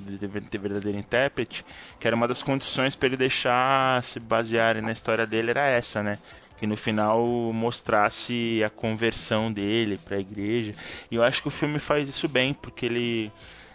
verdadeiro 0.60 0.98
intérprete, 0.98 1.64
que 1.98 2.06
era 2.06 2.14
uma 2.14 2.28
das 2.28 2.42
condições 2.42 2.94
para 2.94 3.08
ele 3.08 3.16
deixar 3.16 4.02
se 4.02 4.20
basearem 4.20 4.82
na 4.82 4.92
história 4.92 5.26
dele 5.26 5.50
era 5.50 5.66
essa, 5.66 6.02
né? 6.02 6.18
Que 6.56 6.66
no 6.66 6.76
final 6.76 7.24
mostrasse 7.52 8.62
a 8.64 8.70
conversão 8.70 9.52
dele 9.52 9.98
para 9.98 10.16
a 10.16 10.20
igreja. 10.20 10.74
E 11.10 11.16
eu 11.16 11.22
acho 11.22 11.42
que 11.42 11.48
o 11.48 11.50
filme 11.50 11.78
faz 11.78 12.08
isso 12.08 12.28
bem, 12.28 12.54
porque 12.54 12.86
ele 12.86 13.32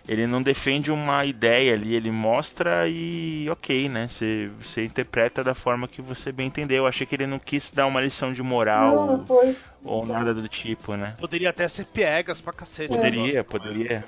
ele 0.07 0.25
não 0.25 0.41
defende 0.41 0.91
uma 0.91 1.23
ideia 1.23 1.75
ali, 1.75 1.93
ele 1.93 2.09
mostra 2.09 2.87
e 2.87 3.47
ok, 3.47 3.87
né? 3.87 4.07
Você, 4.07 4.49
você 4.59 4.83
interpreta 4.83 5.43
da 5.43 5.53
forma 5.53 5.87
que 5.87 6.01
você 6.01 6.31
bem 6.31 6.47
entendeu. 6.47 6.77
Eu 6.77 6.87
achei 6.87 7.05
que 7.05 7.13
ele 7.13 7.27
não 7.27 7.37
quis 7.37 7.69
dar 7.69 7.85
uma 7.85 8.01
lição 8.01 8.33
de 8.33 8.41
moral 8.41 9.05
não, 9.05 9.17
não 9.17 9.55
ou 9.83 10.05
nada 10.07 10.33
do 10.33 10.47
tipo, 10.49 10.95
né? 10.95 11.15
Poderia 11.19 11.51
até 11.51 11.67
ser 11.67 11.85
piegas 11.85 12.41
pra 12.41 12.51
cacete. 12.51 12.89
Poderia, 12.89 13.33
né? 13.35 13.43
poderia. 13.43 14.05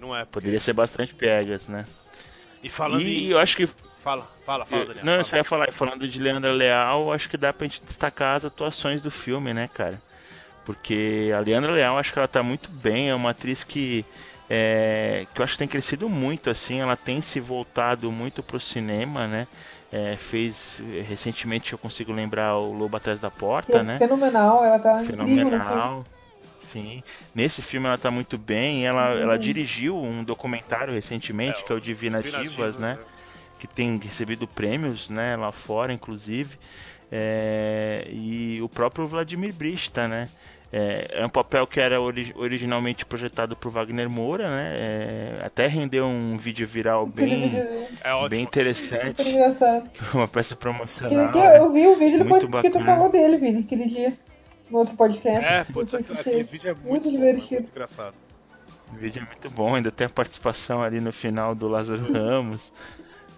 Não 0.00 0.14
é. 0.14 0.24
Poderia 0.24 0.60
ser 0.60 0.72
bastante 0.72 1.12
piegas, 1.12 1.66
né? 1.66 1.84
E 2.62 2.68
falando 2.68 3.02
e 3.02 3.26
em... 3.26 3.30
eu 3.30 3.40
acho 3.40 3.56
que 3.56 3.68
Fala, 4.02 4.26
fala, 4.44 4.66
fala, 4.66 4.86
Daniel. 4.86 5.04
Não, 5.04 5.12
fala. 5.12 5.20
eu 5.20 5.24
só 5.24 5.36
ia 5.36 5.44
falar, 5.44 5.72
falando 5.72 6.08
de 6.08 6.18
Leandra 6.18 6.52
Leal, 6.52 7.12
acho 7.12 7.28
que 7.28 7.36
dá 7.36 7.52
pra 7.52 7.66
gente 7.66 7.80
destacar 7.84 8.36
as 8.36 8.44
atuações 8.44 9.00
do 9.00 9.10
filme, 9.10 9.54
né, 9.54 9.68
cara? 9.72 10.00
Porque 10.64 11.30
a 11.36 11.40
Leandra 11.40 11.72
Leal, 11.72 11.98
acho 11.98 12.12
que 12.12 12.18
ela 12.18 12.28
tá 12.28 12.42
muito 12.42 12.68
bem, 12.68 13.10
é 13.10 13.14
uma 13.14 13.30
atriz 13.30 13.64
que 13.64 14.04
é, 14.50 15.26
que 15.32 15.40
eu 15.40 15.44
acho 15.44 15.54
que 15.54 15.60
tem 15.60 15.68
crescido 15.68 16.08
muito, 16.08 16.50
assim, 16.50 16.80
ela 16.80 16.96
tem 16.96 17.20
se 17.20 17.40
voltado 17.40 18.10
muito 18.12 18.42
pro 18.42 18.60
cinema, 18.60 19.26
né? 19.26 19.46
É, 19.90 20.16
fez 20.16 20.82
recentemente, 21.06 21.72
eu 21.72 21.78
consigo 21.78 22.12
lembrar 22.12 22.56
o 22.56 22.72
Lobo 22.72 22.96
Atrás 22.96 23.20
da 23.20 23.30
Porta, 23.30 23.78
é 23.78 23.82
né? 23.82 23.98
Fenomenal, 23.98 24.64
ela 24.64 24.78
tá 24.78 24.98
fenomenal. 25.04 26.04
Sim, 26.60 27.02
nesse 27.34 27.60
filme 27.60 27.86
ela 27.86 27.98
tá 27.98 28.10
muito 28.10 28.38
bem. 28.38 28.86
Ela, 28.86 29.14
ela 29.14 29.38
dirigiu 29.38 29.96
um 29.96 30.22
documentário 30.22 30.94
recentemente, 30.94 31.60
é, 31.60 31.62
que 31.62 31.72
é 31.72 31.74
o 31.74 31.80
Divina 31.80 32.22
Divas, 32.22 32.42
Divas 32.42 32.76
né? 32.76 32.98
É 33.62 33.66
que 33.66 33.68
tem 33.68 33.96
recebido 33.98 34.48
prêmios 34.48 35.08
né, 35.08 35.36
lá 35.36 35.52
fora, 35.52 35.92
inclusive. 35.92 36.58
É, 37.10 38.08
e 38.10 38.60
o 38.60 38.68
próprio 38.68 39.06
Vladimir 39.06 39.52
Brista, 39.52 40.08
né? 40.08 40.28
É, 40.72 41.20
é 41.20 41.26
um 41.26 41.28
papel 41.28 41.66
que 41.66 41.78
era 41.78 42.00
ori 42.00 42.32
originalmente 42.34 43.04
projetado 43.04 43.54
por 43.54 43.70
Wagner 43.70 44.08
Moura, 44.08 44.48
né? 44.48 44.72
É, 44.74 45.42
até 45.44 45.66
rendeu 45.66 46.06
um 46.06 46.38
vídeo 46.38 46.66
viral 46.66 47.06
bem, 47.06 47.52
é 48.02 48.28
bem 48.28 48.42
interessante. 48.42 49.22
Uma 50.14 50.26
peça 50.26 50.56
promocional. 50.56 51.30
Dia, 51.30 51.56
eu 51.56 51.70
vi 51.70 51.86
o 51.86 51.96
vídeo 51.96 52.18
depois 52.20 52.48
que 52.48 52.70
tu 52.70 52.80
falou 52.80 53.10
dele, 53.10 53.36
Vini, 53.36 53.60
aquele 53.60 53.86
dia. 53.86 54.14
No 54.70 54.78
outro 54.78 54.96
podcast. 54.96 55.44
É, 55.44 55.64
putz, 55.64 55.94
aquele 55.94 56.42
vídeo 56.44 56.70
é 56.70 56.74
muito, 56.74 56.88
muito 56.88 57.10
divertido. 57.10 57.60
Muito 57.60 57.70
engraçado. 57.70 58.14
O 58.90 58.96
vídeo 58.96 59.22
é 59.22 59.26
muito 59.26 59.50
bom, 59.50 59.74
ainda 59.74 59.90
tem 59.92 60.06
a 60.06 60.10
participação 60.10 60.82
ali 60.82 61.00
no 61.00 61.12
final 61.12 61.54
do 61.54 61.68
Lázaro 61.68 62.10
Ramos. 62.10 62.72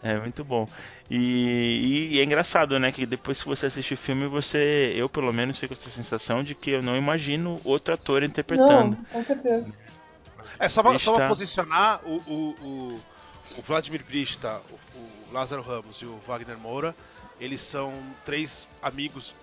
É 0.05 0.19
muito 0.19 0.45
bom. 0.45 0.69
E, 1.11 1.17
e, 1.17 2.17
e, 2.17 2.21
é 2.21 2.25
engraçado, 2.25 2.79
né? 2.79 2.93
Que 2.93 3.07
depois 3.07 3.43
que 3.43 3.49
você 3.49 3.67
assiste 3.67 3.95
o 3.95 3.97
filme, 3.97 4.27
você, 4.27 4.93
eu 4.95 5.09
pelo 5.09 5.33
menos, 5.33 5.59
fico 5.59 5.75
com 5.75 5.81
essa 5.81 5.89
sensação 5.89 6.45
de 6.45 6.55
que 6.55 6.73
eu 6.73 6.83
não 6.83 6.95
imagino 6.95 7.59
outro 7.65 7.95
ator 7.95 8.23
interpretando. 8.23 8.99
Não, 8.99 9.05
com 9.05 9.25
certeza. 9.25 9.73
É, 10.59 10.69
só 10.69 10.83
pra, 10.83 10.99
só 10.99 11.15
pra 11.15 11.27
posicionar 11.27 12.01
o, 12.05 12.17
o, 12.27 12.51
o, 12.61 13.01
o 13.57 13.63
Vladimir 13.63 14.05
Brista, 14.05 14.61
o, 14.71 14.99
o, 14.99 15.33
Lázaro 15.33 15.63
Ramos 15.63 15.97
e 16.03 16.05
o 16.05 16.21
Wagner 16.27 16.59
Moura, 16.59 16.95
eles 17.41 17.63
são 17.63 17.91
três 18.27 18.69
amigos 18.83 19.35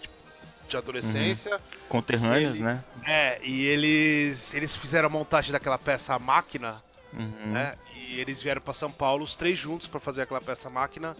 de 0.69 0.77
adolescência. 0.77 1.55
Uhum. 1.55 1.61
Conterrâneos, 1.89 2.57
Ele, 2.57 2.63
né? 2.63 2.83
É, 3.03 3.39
e 3.43 3.65
eles, 3.65 4.53
eles 4.53 4.75
fizeram 4.75 5.07
a 5.07 5.11
montagem 5.11 5.51
daquela 5.51 5.79
peça 5.79 6.13
A 6.13 6.19
Máquina, 6.19 6.83
uhum. 7.11 7.51
né? 7.51 7.73
E 8.11 8.19
eles 8.19 8.41
vieram 8.41 8.61
para 8.61 8.73
São 8.73 8.91
Paulo, 8.91 9.23
os 9.23 9.37
três 9.37 9.57
juntos, 9.57 9.87
para 9.87 9.99
fazer 9.99 10.23
aquela 10.23 10.41
peça 10.41 10.69
máquina. 10.69 11.15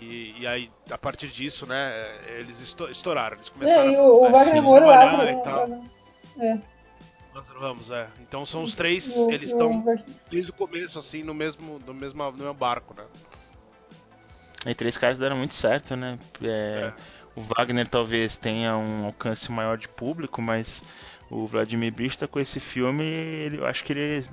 E, 0.00 0.34
e, 0.40 0.46
aí, 0.46 0.68
a 0.90 0.98
partir 0.98 1.28
disso, 1.28 1.66
né, 1.66 1.92
eles 2.38 2.76
estouraram. 2.90 3.36
Eles 3.36 3.48
começaram 3.48 3.88
é, 3.88 3.92
e 3.92 3.96
o, 3.96 4.24
o 4.24 4.30
Wagner 4.30 4.62
Moura 4.62 4.86
lá. 4.86 5.30
E 5.30 5.42
tal. 5.42 5.84
É. 6.40 6.58
Ramos, 7.60 7.90
é. 7.90 8.08
Então 8.20 8.44
são 8.44 8.62
os 8.62 8.74
três, 8.74 9.14
o, 9.16 9.30
eles 9.30 9.50
estão 9.50 9.84
desde 10.30 10.50
o 10.50 10.54
começo, 10.54 10.98
assim, 10.98 11.22
no 11.22 11.34
mesmo, 11.34 11.78
no 11.86 11.94
mesmo, 11.94 12.22
no 12.24 12.32
mesmo 12.32 12.54
barco, 12.54 12.94
né? 12.94 13.04
E 14.66 14.74
três 14.74 14.96
caras 14.96 15.18
deram 15.18 15.36
muito 15.36 15.54
certo, 15.54 15.94
né? 15.94 16.18
É, 16.42 16.46
é. 16.48 16.92
O 17.34 17.42
Wagner 17.42 17.86
talvez 17.88 18.36
tenha 18.36 18.76
um 18.76 19.04
alcance 19.06 19.52
maior 19.52 19.76
de 19.76 19.86
público, 19.86 20.40
mas 20.40 20.82
o 21.30 21.46
Vladimir 21.46 21.92
Brista 21.92 22.26
com 22.26 22.40
esse 22.40 22.58
filme, 22.58 23.04
ele, 23.04 23.58
eu 23.58 23.66
acho 23.66 23.84
que 23.84 23.92
ele 23.92 24.26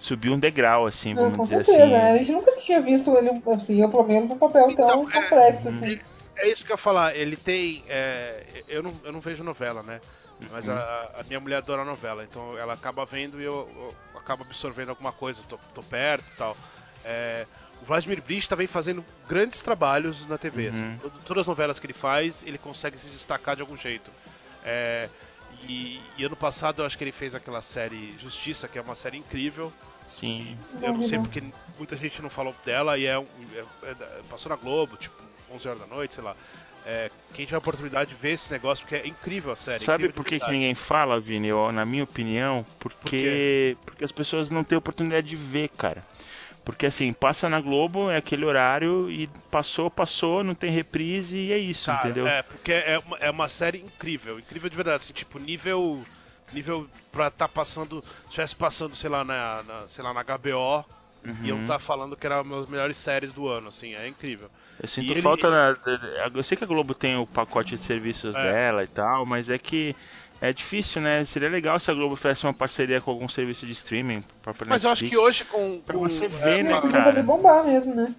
subiu 0.00 0.32
um 0.32 0.38
degrau, 0.38 0.86
assim, 0.86 1.14
vamos 1.14 1.36
com 1.36 1.44
dizer 1.44 1.64
certeza, 1.64 1.84
assim. 1.84 1.92
Né? 1.92 2.12
A 2.12 2.16
gente 2.16 2.32
nunca 2.32 2.56
tinha 2.56 2.80
visto 2.80 3.16
ele, 3.16 3.30
assim, 3.54 3.80
eu 3.80 3.88
pelo 3.88 4.04
menos, 4.04 4.30
um 4.30 4.38
papel 4.38 4.70
então, 4.70 4.86
tão 4.86 5.08
é, 5.08 5.12
complexo, 5.12 5.68
assim. 5.68 5.84
Ele, 5.84 6.02
é 6.36 6.48
isso 6.48 6.64
que 6.64 6.72
eu 6.72 6.74
ia 6.74 6.78
falar, 6.78 7.14
ele 7.14 7.36
tem. 7.36 7.84
É, 7.88 8.42
eu, 8.66 8.82
não, 8.82 8.92
eu 9.04 9.12
não 9.12 9.20
vejo 9.20 9.44
novela, 9.44 9.82
né? 9.82 10.00
Mas 10.50 10.68
uhum. 10.68 10.74
a, 10.74 11.10
a, 11.18 11.22
minha 11.28 11.38
mulher 11.38 11.58
adora 11.58 11.84
novela, 11.84 12.24
então 12.24 12.56
ela 12.56 12.72
acaba 12.72 13.04
vendo 13.04 13.40
e 13.40 13.44
eu, 13.44 13.68
eu 13.76 13.94
acabo 14.18 14.42
absorvendo 14.42 14.88
alguma 14.88 15.12
coisa, 15.12 15.42
tô, 15.46 15.58
tô 15.74 15.82
perto 15.82 16.24
e 16.32 16.36
tal. 16.36 16.56
É, 17.04 17.46
o 17.82 17.84
Vladimir 17.84 18.22
Brista 18.22 18.56
vem 18.56 18.66
fazendo 18.66 19.04
grandes 19.28 19.62
trabalhos 19.62 20.26
na 20.26 20.38
TV. 20.38 20.68
Uhum. 20.68 20.72
Assim, 20.72 21.00
todas 21.26 21.42
as 21.42 21.46
novelas 21.46 21.78
que 21.78 21.86
ele 21.86 21.92
faz, 21.92 22.42
ele 22.46 22.56
consegue 22.56 22.98
se 22.98 23.08
destacar 23.08 23.54
de 23.54 23.60
algum 23.62 23.76
jeito. 23.76 24.10
É, 24.64 25.08
e, 25.68 26.00
e, 26.16 26.24
ano 26.24 26.36
passado 26.36 26.82
eu 26.82 26.86
acho 26.86 26.96
que 26.96 27.04
ele 27.04 27.12
fez 27.12 27.34
aquela 27.34 27.60
série 27.60 28.14
Justiça, 28.18 28.68
que 28.68 28.78
é 28.78 28.82
uma 28.82 28.94
série 28.94 29.18
incrível. 29.18 29.72
Sim. 30.06 30.58
Eu 30.82 30.92
não 30.92 31.02
sei 31.02 31.18
porque 31.18 31.42
muita 31.78 31.96
gente 31.96 32.20
não 32.20 32.30
falou 32.30 32.54
dela 32.64 32.98
e 32.98 33.06
é, 33.06 33.14
é, 33.14 33.64
é, 33.82 33.94
passou 34.28 34.50
na 34.50 34.56
Globo, 34.56 34.96
tipo 34.96 35.14
11 35.50 35.68
horas 35.68 35.80
da 35.80 35.86
noite, 35.86 36.14
sei 36.14 36.24
lá. 36.24 36.36
É, 36.84 37.10
quem 37.34 37.44
tiver 37.44 37.56
a 37.56 37.58
oportunidade 37.58 38.10
de 38.10 38.16
ver 38.16 38.32
esse 38.32 38.50
negócio, 38.50 38.84
porque 38.84 38.96
é 38.96 39.06
incrível 39.06 39.52
a 39.52 39.56
série. 39.56 39.84
Sabe 39.84 40.08
por 40.08 40.24
que, 40.24 40.40
que 40.40 40.50
ninguém 40.50 40.74
fala, 40.74 41.20
Vini? 41.20 41.48
Eu, 41.48 41.70
na 41.72 41.84
minha 41.84 42.04
opinião, 42.04 42.64
porque, 42.78 43.76
Por 43.80 43.92
porque 43.92 44.04
as 44.04 44.12
pessoas 44.12 44.50
não 44.50 44.64
têm 44.64 44.78
oportunidade 44.78 45.28
de 45.28 45.36
ver, 45.36 45.68
cara. 45.68 46.02
Porque 46.64 46.86
assim, 46.86 47.12
passa 47.12 47.48
na 47.48 47.60
Globo, 47.60 48.10
é 48.10 48.16
aquele 48.16 48.44
horário 48.44 49.10
e 49.10 49.28
passou, 49.50 49.90
passou, 49.90 50.44
não 50.44 50.54
tem 50.54 50.70
reprise 50.70 51.36
e 51.36 51.52
é 51.52 51.58
isso, 51.58 51.86
Cara, 51.86 52.04
entendeu? 52.04 52.26
É, 52.26 52.42
porque 52.42 52.72
é 52.72 52.98
uma, 52.98 53.16
é 53.18 53.30
uma 53.30 53.48
série 53.48 53.78
incrível, 53.78 54.38
incrível 54.38 54.68
de 54.68 54.76
verdade, 54.76 54.96
assim, 54.96 55.12
tipo, 55.12 55.38
nível 55.38 56.04
nível 56.52 56.86
pra 57.12 57.28
estar 57.28 57.46
tá 57.46 57.48
passando, 57.48 58.02
se 58.02 58.26
estivesse 58.26 58.56
passando, 58.56 58.94
sei 58.94 59.10
lá, 59.10 59.24
na, 59.24 59.62
na, 59.62 59.88
sei 59.88 60.04
lá, 60.04 60.12
na 60.12 60.22
HBO, 60.22 60.84
uhum. 61.24 61.44
iam 61.44 61.60
estar 61.60 61.74
tá 61.74 61.78
falando 61.78 62.16
que 62.16 62.26
era 62.26 62.42
uma 62.42 62.56
das 62.56 62.68
melhores 62.68 62.96
séries 62.96 63.32
do 63.32 63.48
ano, 63.48 63.68
assim, 63.68 63.94
é 63.94 64.06
incrível. 64.06 64.50
Eu 64.82 64.88
sinto 64.88 65.12
e 65.12 65.22
falta 65.22 65.46
ele... 65.46 65.56
na, 65.56 66.30
eu 66.34 66.42
sei 66.42 66.56
que 66.56 66.64
a 66.64 66.66
Globo 66.66 66.94
tem 66.94 67.16
o 67.16 67.26
pacote 67.26 67.76
de 67.76 67.82
serviços 67.82 68.34
é. 68.34 68.42
dela 68.42 68.82
e 68.82 68.88
tal, 68.88 69.26
mas 69.26 69.50
é 69.50 69.58
que 69.58 69.94
É 70.40 70.54
difícil, 70.54 71.02
né? 71.02 71.22
Seria 71.26 71.50
legal 71.50 71.78
se 71.78 71.90
a 71.90 71.94
Globo 71.94 72.16
fizesse 72.16 72.46
uma 72.46 72.54
parceria 72.54 73.00
com 73.00 73.10
algum 73.10 73.28
serviço 73.28 73.66
de 73.66 73.72
streaming. 73.72 74.24
Mas 74.66 74.84
eu 74.84 74.90
acho 74.90 75.06
que 75.06 75.16
hoje 75.16 75.44
com. 75.44 75.80
Pra 75.80 75.94
com 75.94 76.00
você 76.00 76.28
ver, 76.28 76.60
é, 76.60 76.62
né, 76.62 76.80
cara? 76.90 77.22
bombar 77.22 77.62
mesmo, 77.62 77.94
né? 77.94 78.14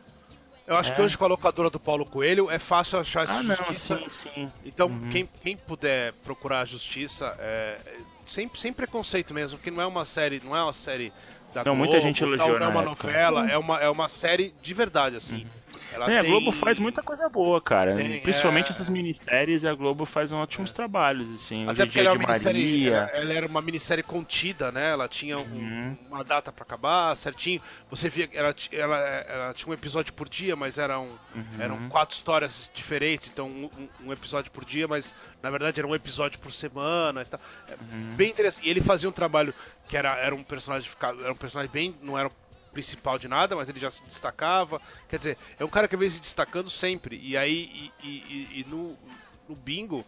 Eu 0.68 0.76
acho 0.78 0.92
É. 0.92 0.96
que 0.96 1.02
hoje 1.02 1.18
com 1.18 1.26
a 1.26 1.28
locadora 1.28 1.70
do 1.70 1.80
Paulo 1.80 2.06
Coelho 2.06 2.50
é 2.50 2.60
fácil 2.60 3.00
achar 3.00 3.24
essa 3.24 3.34
Ah, 3.34 3.44
não, 3.44 3.56
justiça. 3.56 3.98
sim, 3.98 4.30
sim. 4.34 4.52
Então, 4.64 4.88
Uhum. 4.88 5.10
quem, 5.10 5.30
quem 5.42 5.58
puder 5.58 6.14
procurar 6.24 6.62
a 6.62 6.66
justiça, 6.66 7.36
é, 7.40 7.78
sem, 8.26 8.50
sem 8.56 8.72
preconceito 8.72 9.34
mesmo, 9.34 9.58
porque 9.58 9.72
não 9.72 9.82
é 9.82 9.86
uma 9.86 10.06
série, 10.06 10.40
não 10.44 10.56
é 10.56 10.64
uma 10.64 10.72
série 10.74 11.12
da 11.54 11.64
Não, 11.66 11.76
Globo, 11.76 11.78
muita 11.92 12.00
gente 12.02 12.24
elogiou 12.24 12.58
tal, 12.58 12.60
não 12.60 12.66
é 12.68 12.70
uma 12.70 12.82
época. 12.84 13.08
novela, 13.08 13.50
é 13.50 13.58
uma, 13.58 13.80
é 13.82 13.90
uma 13.90 14.08
série 14.08 14.54
de 14.62 14.74
verdade, 14.74 15.16
assim. 15.18 15.46
Ela 15.94 16.12
É, 16.12 16.18
a 16.20 16.22
tem- 16.22 16.32
Globo 16.32 16.52
faz 16.52 16.80
muita 16.80 17.04
coisa 17.04 17.28
boa, 17.30 17.60
cara. 17.62 17.96
Tem, 17.96 18.20
Principalmente 18.22 18.68
é. 18.68 18.70
essas 18.72 18.88
minisséries, 18.90 19.64
a 19.66 19.74
Globo 19.74 20.06
faz 20.06 20.32
ótimos 20.32 20.72
trabalhos, 20.72 21.30
assim. 21.36 21.68
Até 21.68 21.86
porque 21.86 22.00
ela 22.00 22.10
é 22.12 22.88
ela, 22.88 23.10
ela 23.14 23.34
era 23.34 23.48
uma 23.48 23.62
minissérie 23.62 24.04
contida, 24.04 24.72
né? 24.72 24.92
Ela 24.92 25.08
tinha 25.08 25.38
um- 25.38 25.42
Uhum. 25.44 25.98
uma 26.10 26.24
data 26.24 26.52
pra 26.52 26.64
acabar, 26.64 27.16
certinho. 27.16 27.62
Você 27.90 28.10
via 28.10 28.28
que 28.28 28.38
ela, 28.38 28.56
ela, 28.72 28.98
ela 28.98 29.54
tinha 29.54 29.70
um 29.70 29.74
episódio 29.74 30.14
por 30.14 30.30
dia, 30.30 30.56
mas 30.56 30.78
eram, 30.78 31.08
Uhum. 31.36 31.44
eram 31.60 31.90
quatro 31.90 32.16
histórias 32.16 32.70
diferentes, 32.74 33.30
então 33.32 33.48
um, 33.48 33.70
um- 34.06 34.12
episódio 34.14 34.52
por 34.52 34.64
dia, 34.66 34.88
mas 34.88 35.14
na 35.42 35.50
verdade 35.50 35.80
era 35.80 35.88
um 35.88 35.96
episódio 35.96 36.40
por 36.40 36.52
semana 36.52 37.22
e 37.22 37.26
tal. 37.26 37.40
É 37.68 37.74
Uhum. 37.74 38.14
Bem 38.16 38.30
interessante. 38.30 38.66
E 38.68 38.70
ele 38.70 38.82
fazia 38.82 39.10
um 39.10 39.12
trabalho 39.12 39.54
que 39.88 39.98
era, 39.98 40.16
era 40.18 40.34
um 40.36 40.44
personagem 40.44 40.90
era 41.22 41.32
um 41.32 41.36
personagem 41.36 41.72
bem, 41.72 41.96
não 42.02 42.18
era 42.18 42.32
principal 42.72 43.20
de 43.20 43.28
nada, 43.28 43.56
mas 43.56 43.70
ele 43.70 43.80
já 43.80 43.90
se 43.92 44.02
destacava. 44.04 44.82
Quer 45.10 45.18
dizer, 45.18 45.38
é 45.60 45.66
um 45.66 45.70
cara 45.70 45.88
que 45.88 45.96
vem 45.98 46.10
se 46.10 46.20
destacando 46.20 46.70
sempre. 46.70 47.20
E 47.22 47.36
aí, 47.38 47.92
e, 48.04 48.08
e- 48.08 48.60
e- 48.62 48.66
no, 48.70 48.98
no 49.48 49.56
bingo, 49.56 50.06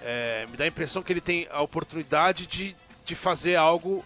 é, 0.00 0.46
me 0.50 0.56
dá 0.56 0.64
a 0.64 0.68
impressão 0.68 1.02
que 1.02 1.12
ele 1.12 1.20
tem 1.20 1.46
a 1.50 1.62
oportunidade 1.62 2.46
de, 2.46 2.76
de 3.04 3.14
fazer 3.14 3.56
algo. 3.56 4.04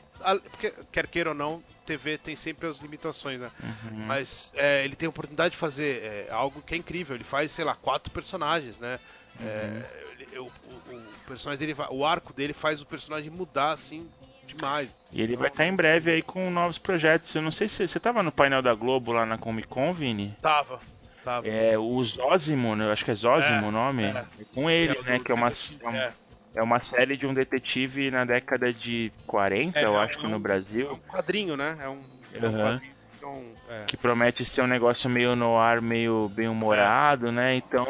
Porque, 0.51 0.73
quer 0.93 1.07
queira 1.07 1.31
ou 1.31 1.35
não, 1.35 1.63
TV 1.85 2.17
tem 2.17 2.35
sempre 2.37 2.67
as 2.67 2.79
limitações, 2.79 3.41
né? 3.41 3.51
Uhum. 3.63 4.07
Mas 4.07 4.53
é, 4.57 4.85
ele 4.85 4.97
tem 4.97 5.07
a 5.07 5.11
oportunidade 5.11 5.53
de 5.53 5.59
fazer 5.59 6.03
é, 6.03 6.29
algo 6.31 6.63
que 6.63 6.75
é 6.75 6.79
incrível. 6.79 7.15
Ele 7.15 7.25
faz, 7.25 7.53
sei 7.53 7.65
lá, 7.65 7.75
quatro 7.75 8.11
personagens, 8.11 8.79
né? 8.79 8.99
É, 9.41 9.85
ele- 10.19 10.39
o, 10.39 10.45
o- 10.45 10.97
o 10.97 11.03
personagem 11.27 11.59
dele, 11.67 11.77
o 11.91 12.07
arco 12.07 12.33
dele 12.33 12.53
faz 12.53 12.81
o 12.81 12.87
personagem 12.87 13.31
mudar 13.31 13.73
assim 13.73 14.09
demais. 14.57 15.09
E 15.13 15.21
ele 15.23 15.37
vai 15.37 15.49
estar 15.49 15.67
em 15.67 15.75
breve 15.75 16.11
aí 16.11 16.23
com 16.23 16.51
novos 16.51 16.79
projetos. 16.79 17.35
Eu 17.35 17.43
não 17.43 17.53
sei 17.53 17.69
se 17.69 17.87
você 17.87 17.99
tava 18.01 18.23
no 18.23 18.33
painel 18.33 18.63
da 18.63 18.75
Globo 18.75 19.13
lá 19.13 19.25
na 19.27 19.39
Comic 19.39 19.69
Con, 19.69 19.93
Vini. 19.93 20.37
Tava, 20.41 20.81
tava. 21.25 21.47
É 21.49 21.77
o 21.79 22.03
Zózimo, 22.05 22.75
né? 22.77 22.87
eu 22.87 22.93
acho 22.93 23.05
que 23.05 23.11
é 23.11 23.15
Zózimo 23.15 23.67
É, 23.67 23.69
o 23.69 23.71
nome. 23.71 24.05
é. 24.05 24.25
Com 24.55 24.69
ele, 24.71 24.99
o 24.99 25.03
né? 25.03 25.19
do 25.19 25.25
Que 25.25 25.33
é 25.33 25.35
uma, 25.35 25.49
é 25.51 25.97
é. 25.97 26.13
é 26.57 26.63
uma 26.63 26.81
série 26.81 27.17
de 27.17 27.27
um 27.27 27.35
detetive 27.35 28.11
na 28.11 28.25
década 28.25 28.73
de 28.73 29.13
40, 29.27 29.79
É, 29.79 29.85
eu 29.85 29.95
é 29.99 30.05
acho 30.05 30.19
que 30.19 30.27
um- 30.27 30.31
no 30.31 30.37
É 30.37 30.41
Brasil. 30.41 30.93
um 30.93 30.99
quadrinho, 30.99 31.57
né? 31.57 31.77
É 31.81 31.89
um, 31.89 32.01
é 32.35 32.47
um 32.49 32.53
quadrinho. 32.63 32.95
Então, 33.17 33.43
é. 33.71 33.85
que 33.87 33.97
promete 33.97 34.45
ser 34.45 34.61
um 34.61 34.67
negócio 34.67 35.09
meio 35.09 35.35
no 35.35 35.57
ar, 35.57 35.81
meio 35.81 36.29
bem 36.35 36.47
humorado, 36.47 37.33
né? 37.33 37.55
Então 37.57 37.87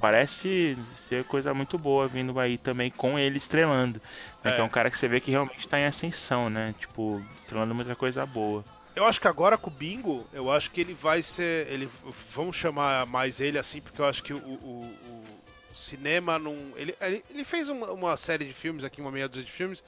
parece 0.00 0.76
ser 1.08 1.24
coisa 1.24 1.52
muito 1.54 1.78
boa 1.78 2.06
vindo 2.06 2.38
aí 2.38 2.58
também 2.58 2.90
com 2.90 3.18
ele 3.18 3.38
estrelando. 3.38 4.00
Né? 4.44 4.50
É. 4.50 4.54
Que 4.54 4.60
é 4.60 4.64
um 4.64 4.68
cara 4.68 4.90
que 4.90 4.98
você 4.98 5.08
vê 5.08 5.20
que 5.20 5.30
realmente 5.30 5.60
está 5.60 5.78
em 5.78 5.86
ascensão, 5.86 6.48
né? 6.50 6.74
Tipo, 6.78 7.22
estrelando 7.38 7.74
muita 7.74 7.94
coisa 7.96 8.24
boa. 8.26 8.64
Eu 8.94 9.04
acho 9.04 9.20
que 9.20 9.28
agora 9.28 9.58
com 9.58 9.68
o 9.68 9.72
Bingo, 9.72 10.26
eu 10.32 10.50
acho 10.50 10.70
que 10.70 10.80
ele 10.80 10.94
vai 10.94 11.22
ser. 11.22 11.66
Ele, 11.70 11.88
vamos 12.30 12.56
chamar 12.56 13.04
mais 13.06 13.40
ele 13.40 13.58
assim, 13.58 13.80
porque 13.80 14.00
eu 14.00 14.06
acho 14.06 14.22
que 14.22 14.32
o, 14.32 14.38
o- 14.38 14.94
o 15.70 15.74
cinema 15.74 16.38
não. 16.38 16.54
Ele, 16.76 16.96
ele, 17.28 17.44
fez 17.44 17.68
uma, 17.68 17.90
uma 17.92 18.16
série 18.16 18.46
de 18.46 18.54
filmes 18.54 18.84
aqui, 18.84 19.00
uma 19.02 19.12
meia 19.12 19.28
dúzia 19.28 19.44
de 19.44 19.52
filmes, 19.52 19.84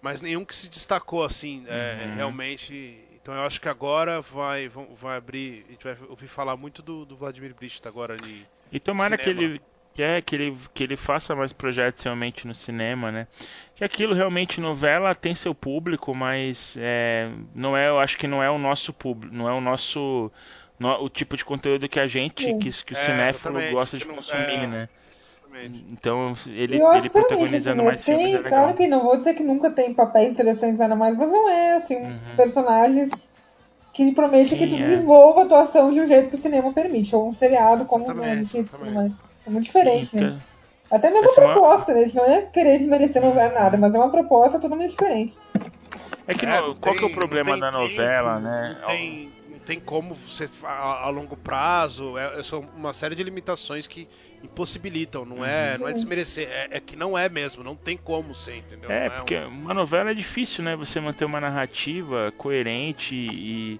mas 0.00 0.20
nenhum 0.20 0.44
que 0.44 0.54
se 0.54 0.68
destacou 0.68 1.24
assim, 1.24 1.64
é, 1.66 2.06
Uhum. 2.10 2.14
realmente. 2.14 3.04
Então 3.20 3.34
eu 3.34 3.42
acho 3.42 3.60
que 3.60 3.68
agora 3.68 4.20
vai, 4.20 4.68
vai 4.68 5.16
abrir. 5.16 5.64
A 5.68 5.72
gente 5.72 5.84
vai 5.84 5.96
ouvir 6.08 6.28
falar 6.28 6.56
muito 6.56 6.80
do, 6.80 7.04
do 7.04 7.16
Vladimir 7.16 7.52
Brist 7.54 7.84
agora 7.86 8.14
ali. 8.14 8.46
E 8.72 8.78
tomara 8.80 9.16
que 9.16 9.30
Cinema. 9.30 9.42
ele 9.42 9.62
quer 9.94 10.22
que 10.22 10.36
ele, 10.36 10.56
que 10.72 10.82
ele 10.84 10.96
faça 10.96 11.34
mais 11.34 11.52
projetos 11.52 12.02
realmente 12.04 12.46
no 12.46 12.54
cinema, 12.54 13.10
né? 13.10 13.26
Que 13.74 13.82
aquilo 13.84 14.14
realmente 14.14 14.60
novela 14.60 15.14
tem 15.14 15.34
seu 15.34 15.54
público, 15.54 16.14
mas 16.14 16.76
é, 16.78 17.30
não 17.54 17.76
é, 17.76 17.88
eu 17.88 17.98
acho 17.98 18.16
que 18.18 18.26
não 18.26 18.42
é 18.42 18.50
o 18.50 18.58
nosso 18.58 18.92
público, 18.92 19.34
não 19.34 19.48
é 19.48 19.52
o 19.52 19.60
nosso 19.60 20.30
no- 20.78 21.02
o 21.02 21.08
tipo 21.08 21.36
de 21.36 21.44
conteúdo 21.44 21.88
que 21.88 21.98
a 21.98 22.06
gente, 22.06 22.44
Sim. 22.44 22.58
que, 22.58 22.70
que 22.84 22.92
o 22.92 22.96
É, 22.96 23.06
cinéfilo 23.06 23.54
gosta 23.72 23.98
de 23.98 24.04
que 24.04 24.08
não- 24.08 24.16
consumir, 24.16 24.44
é. 24.62 24.66
né? 24.66 24.88
Exatamente. 25.40 25.84
Então 25.90 26.32
ele, 26.46 26.76
eu 26.76 26.86
acho 26.86 26.98
ele 26.98 27.08
sinceramente, 27.08 27.28
protagonizando 27.28 27.82
assim, 27.82 27.86
mais 27.90 28.04
filmes 28.04 28.22
tem, 28.22 28.34
é 28.34 28.38
legal. 28.38 28.50
claro 28.62 28.76
que 28.76 28.86
não 28.86 29.02
vou 29.02 29.16
dizer 29.16 29.34
que 29.34 29.42
nunca 29.42 29.70
tem 29.70 29.94
papéis 29.94 30.34
interessantes 30.34 30.78
nada 30.78 30.94
mais, 30.94 31.16
mas 31.16 31.30
não 31.30 31.48
é 31.48 31.74
assim, 31.76 31.96
Uhum. 31.96 32.36
personagens 32.36 33.27
que 33.98 34.12
promete 34.12 34.54
que 34.54 34.62
Sim, 34.64 34.68
tu 34.70 34.76
é. 34.76 34.78
desenvolva 34.78 35.40
a 35.40 35.44
atuação 35.44 35.90
de 35.90 36.00
um 36.00 36.06
jeito 36.06 36.28
que 36.28 36.36
o 36.36 36.38
cinema 36.38 36.72
permite, 36.72 37.16
ou 37.16 37.28
um 37.28 37.32
seriado 37.32 37.84
como 37.84 38.04
né, 38.06 38.12
Exatamente, 38.12 38.50
tudo 38.50 38.58
exatamente. 38.60 38.94
mais. 38.94 39.12
É 39.44 39.50
muito 39.50 39.64
diferente, 39.64 40.06
Sim, 40.06 40.20
né? 40.20 40.40
Até 40.88 41.10
mesmo 41.10 41.28
a 41.30 41.34
é 41.34 41.44
uma- 41.44 41.52
proposta, 41.54 41.92
né? 41.92 42.04
Isso 42.04 42.16
não 42.16 42.24
é 42.24 42.42
querer 42.42 42.78
desmerecer 42.78 43.20
novela 43.20 43.52
nada, 43.52 43.76
mas 43.76 43.92
é 43.96 43.98
uma 43.98 44.08
proposta 44.10 44.60
totalmente 44.60 44.90
diferente. 44.90 45.36
É 46.28 46.34
que 46.34 46.46
É, 46.46 46.60
no- 46.60 46.76
qual 46.76 46.94
que 46.94 47.04
é 47.04 47.06
tem- 47.08 47.12
o 47.12 47.14
problema 47.14 47.50
tem 47.50 47.60
da 47.60 47.72
novela, 47.72 48.34
tempo, 48.36 48.46
né? 48.46 48.76
Tem, 48.86 49.32
tem 49.68 49.78
como 49.78 50.14
você 50.14 50.48
a, 50.62 51.04
a 51.04 51.10
longo 51.10 51.36
prazo, 51.36 52.16
é, 52.16 52.40
é 52.40 52.42
só 52.42 52.58
uma 52.58 52.94
série 52.94 53.14
de 53.14 53.22
limitações 53.22 53.86
que 53.86 54.08
impossibilitam, 54.42 55.26
não 55.26 55.44
é, 55.44 55.74
Uhum. 55.74 55.80
não 55.80 55.88
é 55.88 55.92
desmerecer, 55.92 56.48
é, 56.48 56.68
é 56.70 56.80
que 56.80 56.96
não 56.96 57.18
é 57.18 57.28
mesmo, 57.28 57.62
não 57.62 57.76
tem 57.76 57.94
como 57.94 58.34
ser, 58.34 58.56
entendeu? 58.56 58.90
É, 58.90 59.10
Não 59.10 59.16
porque 59.16 59.36
uma 59.36 59.74
novela 59.74 60.10
é 60.10 60.14
difícil, 60.14 60.64
né? 60.64 60.74
Você 60.74 60.98
manter 61.00 61.26
uma 61.26 61.38
narrativa 61.38 62.32
coerente 62.38 63.14
e, 63.14 63.78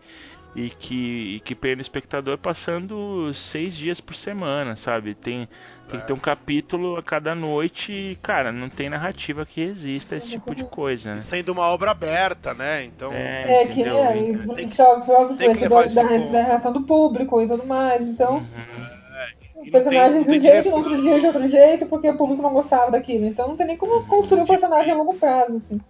e 0.54 0.70
que, 0.70 1.36
e 1.36 1.40
que 1.40 1.54
prenda 1.54 1.78
o 1.78 1.82
espectador 1.82 2.38
passando 2.38 3.32
seis 3.34 3.74
dias 3.76 4.00
por 4.00 4.14
semana, 4.14 4.76
sabe? 4.76 5.14
Tem, 5.14 5.48
tem 5.88 6.00
que 6.00 6.06
ter 6.06 6.12
um 6.12 6.18
capítulo 6.18 6.96
a 6.96 7.02
cada 7.02 7.34
noite 7.34 7.92
e, 7.92 8.16
cara, 8.16 8.50
não 8.50 8.68
tem 8.68 8.88
narrativa 8.88 9.46
que 9.46 9.64
resista 9.64 10.14
a 10.14 10.18
esse 10.18 10.28
tipo 10.28 10.54
de 10.54 10.64
coisa, 10.64 11.14
né? 11.14 11.20
sendo 11.20 11.52
uma 11.52 11.62
obra 11.62 11.90
aberta, 11.90 12.54
né? 12.54 12.84
Então, 12.84 13.12
É, 13.12 13.62
É, 13.62 13.66
que 13.66 13.82
é, 13.82 14.16
E- 14.18 14.30
e 14.30 14.36
tem 14.54 14.68
que- 14.68 14.76
tem 14.76 15.28
que 15.28 15.34
influência 15.34 15.68
levar 15.68 15.88
da, 16.32 16.42
reação 16.42 16.72
do 16.72 16.82
público 16.82 17.40
e 17.40 17.48
tudo 17.48 17.66
mais. 17.66 18.06
Então, 18.08 18.38
Uhum. 18.38 19.64
e 19.64 19.68
o 19.68 19.72
personagem 19.72 20.22
de 20.22 20.28
não 20.28 20.36
um 20.36 20.40
tem 20.40 20.40
jeito, 20.40 20.70
no 20.70 20.76
outro 20.76 20.96
dia 20.96 21.20
de 21.20 21.26
outro 21.26 21.48
jeito, 21.48 21.86
porque 21.86 22.08
o 22.10 22.16
público 22.16 22.42
não 22.42 22.52
gostava 22.52 22.90
daquilo. 22.90 23.26
Então 23.26 23.48
não 23.48 23.56
tem 23.56 23.66
nem 23.66 23.76
como 23.76 24.04
construir 24.06 24.42
um 24.42 24.46
personagem 24.46 24.92
a 24.92 24.96
longo 24.96 25.14
prazo, 25.14 25.56
assim. 25.56 25.80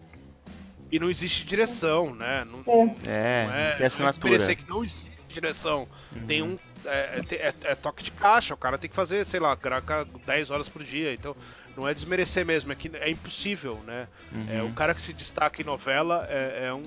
E 0.90 0.98
não 0.98 1.10
existe 1.10 1.44
direção, 1.44 2.14
né? 2.14 2.44
Não, 2.44 2.62
É. 3.06 3.46
É, 3.46 3.74
não 4.02 4.08
é, 4.08 4.12
tem 4.12 4.30
não 4.30 4.36
é 4.50 4.54
que 4.56 4.68
não 4.68 4.84
existe 4.84 5.10
direção. 5.28 5.86
Tem 6.26 6.42
um. 6.42 6.58
É, 6.84 7.20
é- 7.30 7.34
é- 7.48 7.54
é 7.72 7.74
toque 7.74 8.02
de 8.04 8.10
caixa, 8.12 8.54
o 8.54 8.56
cara 8.56 8.78
tem 8.78 8.88
que 8.88 8.96
fazer, 8.96 9.26
sei 9.26 9.40
lá, 9.40 9.54
gravar 9.54 10.06
10 10.24 10.50
horas 10.50 10.68
por 10.68 10.82
dia. 10.82 11.12
Então, 11.12 11.36
não 11.76 11.86
é 11.86 11.92
desmerecer 11.92 12.46
mesmo, 12.46 12.72
é 12.72 12.74
que 12.76 12.90
é 12.94 13.10
impossível, 13.10 13.80
né? 13.86 14.08
É, 14.48 14.62
o 14.62 14.72
cara 14.72 14.94
que 14.94 15.02
se 15.02 15.12
destaca 15.12 15.60
em 15.60 15.64
novela 15.64 16.26
é, 16.30 16.66
é 16.68 16.74
um. 16.74 16.82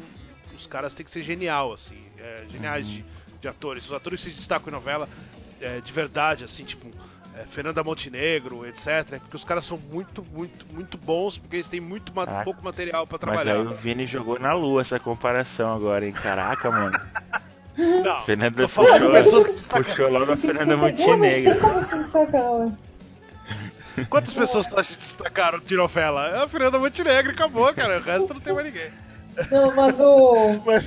Os 0.56 0.66
caras 0.66 0.94
têm 0.94 1.04
que 1.06 1.12
ser 1.12 1.22
genial, 1.24 1.74
assim. 1.74 2.02
é, 2.18 2.46
geniais 2.50 2.88
de, 2.88 3.04
de 3.42 3.48
atores. 3.48 3.86
Os 3.86 3.92
atores 3.94 4.24
que 4.24 4.30
se 4.30 4.36
destacam 4.36 4.70
em 4.70 4.72
novela 4.72 5.08
é, 5.60 5.80
de 5.82 5.92
verdade, 5.92 6.44
assim, 6.44 6.64
tipo. 6.64 6.90
É, 7.38 7.44
Fernanda 7.50 7.84
Montenegro, 7.84 8.66
etc. 8.66 8.88
É 8.88 9.20
porque 9.20 9.36
os 9.36 9.44
caras 9.44 9.66
são 9.66 9.78
muito, 9.78 10.24
muito, 10.34 10.66
muito 10.74 10.98
bons, 10.98 11.38
porque 11.38 11.58
eles 11.58 11.70
têm 11.70 11.80
muito 11.82 12.14
ma- 12.14 12.26
Caraca. 12.26 12.44
pouco 12.46 12.64
material 12.64 13.06
pra 13.08 13.18
Mas 13.22 13.44
trabalhar. 13.44 13.54
aí 13.54 13.68
o 13.68 13.76
Vini 13.76 14.06
jogou 14.06 14.40
na 14.40 14.54
lua 14.54 14.82
essa 14.82 15.00
comparação 15.00 15.74
agora, 15.74 16.06
hein? 16.06 16.12
Caraca, 16.14 16.70
mano. 16.72 17.00
Não, 17.78 18.24
Fernanda 18.26 18.64
tô 18.64 18.68
falando 18.68 18.94
de 18.94 19.00
puxou, 19.00 19.12
pessoas 19.14 19.44
que 19.46 19.52
destacam. 19.54 19.84
puxou 19.84 20.10
logo 20.12 20.32
a 20.34 20.38
Fernanda 20.38 20.78
Montenegro. 20.78 21.52
Tem 21.54 21.60
como 21.62 21.86
se 21.86 21.98
destacar, 21.98 22.52
ué. 22.52 22.72
Quantas 24.10 24.34
pessoas 24.34 24.68
tu 24.68 24.78
acha 24.80 24.90
que 24.98 25.04
se 25.04 25.16
destacaram 25.16 25.60
de 25.60 25.76
novela? 25.76 26.28
É 26.28 26.44
a 26.44 26.48
Fernanda 26.48 26.78
Montenegro 26.80 27.32
e 27.32 27.34
acabou, 27.36 27.74
cara. 27.74 28.00
O 28.00 28.04
resto 28.04 28.34
não 28.34 28.42
tem 28.42 28.54
mais 28.54 28.68
ninguém. 28.68 28.90
Não, 29.50 29.74
mas 29.76 30.00
o. 30.00 30.62
Mas 30.66 30.84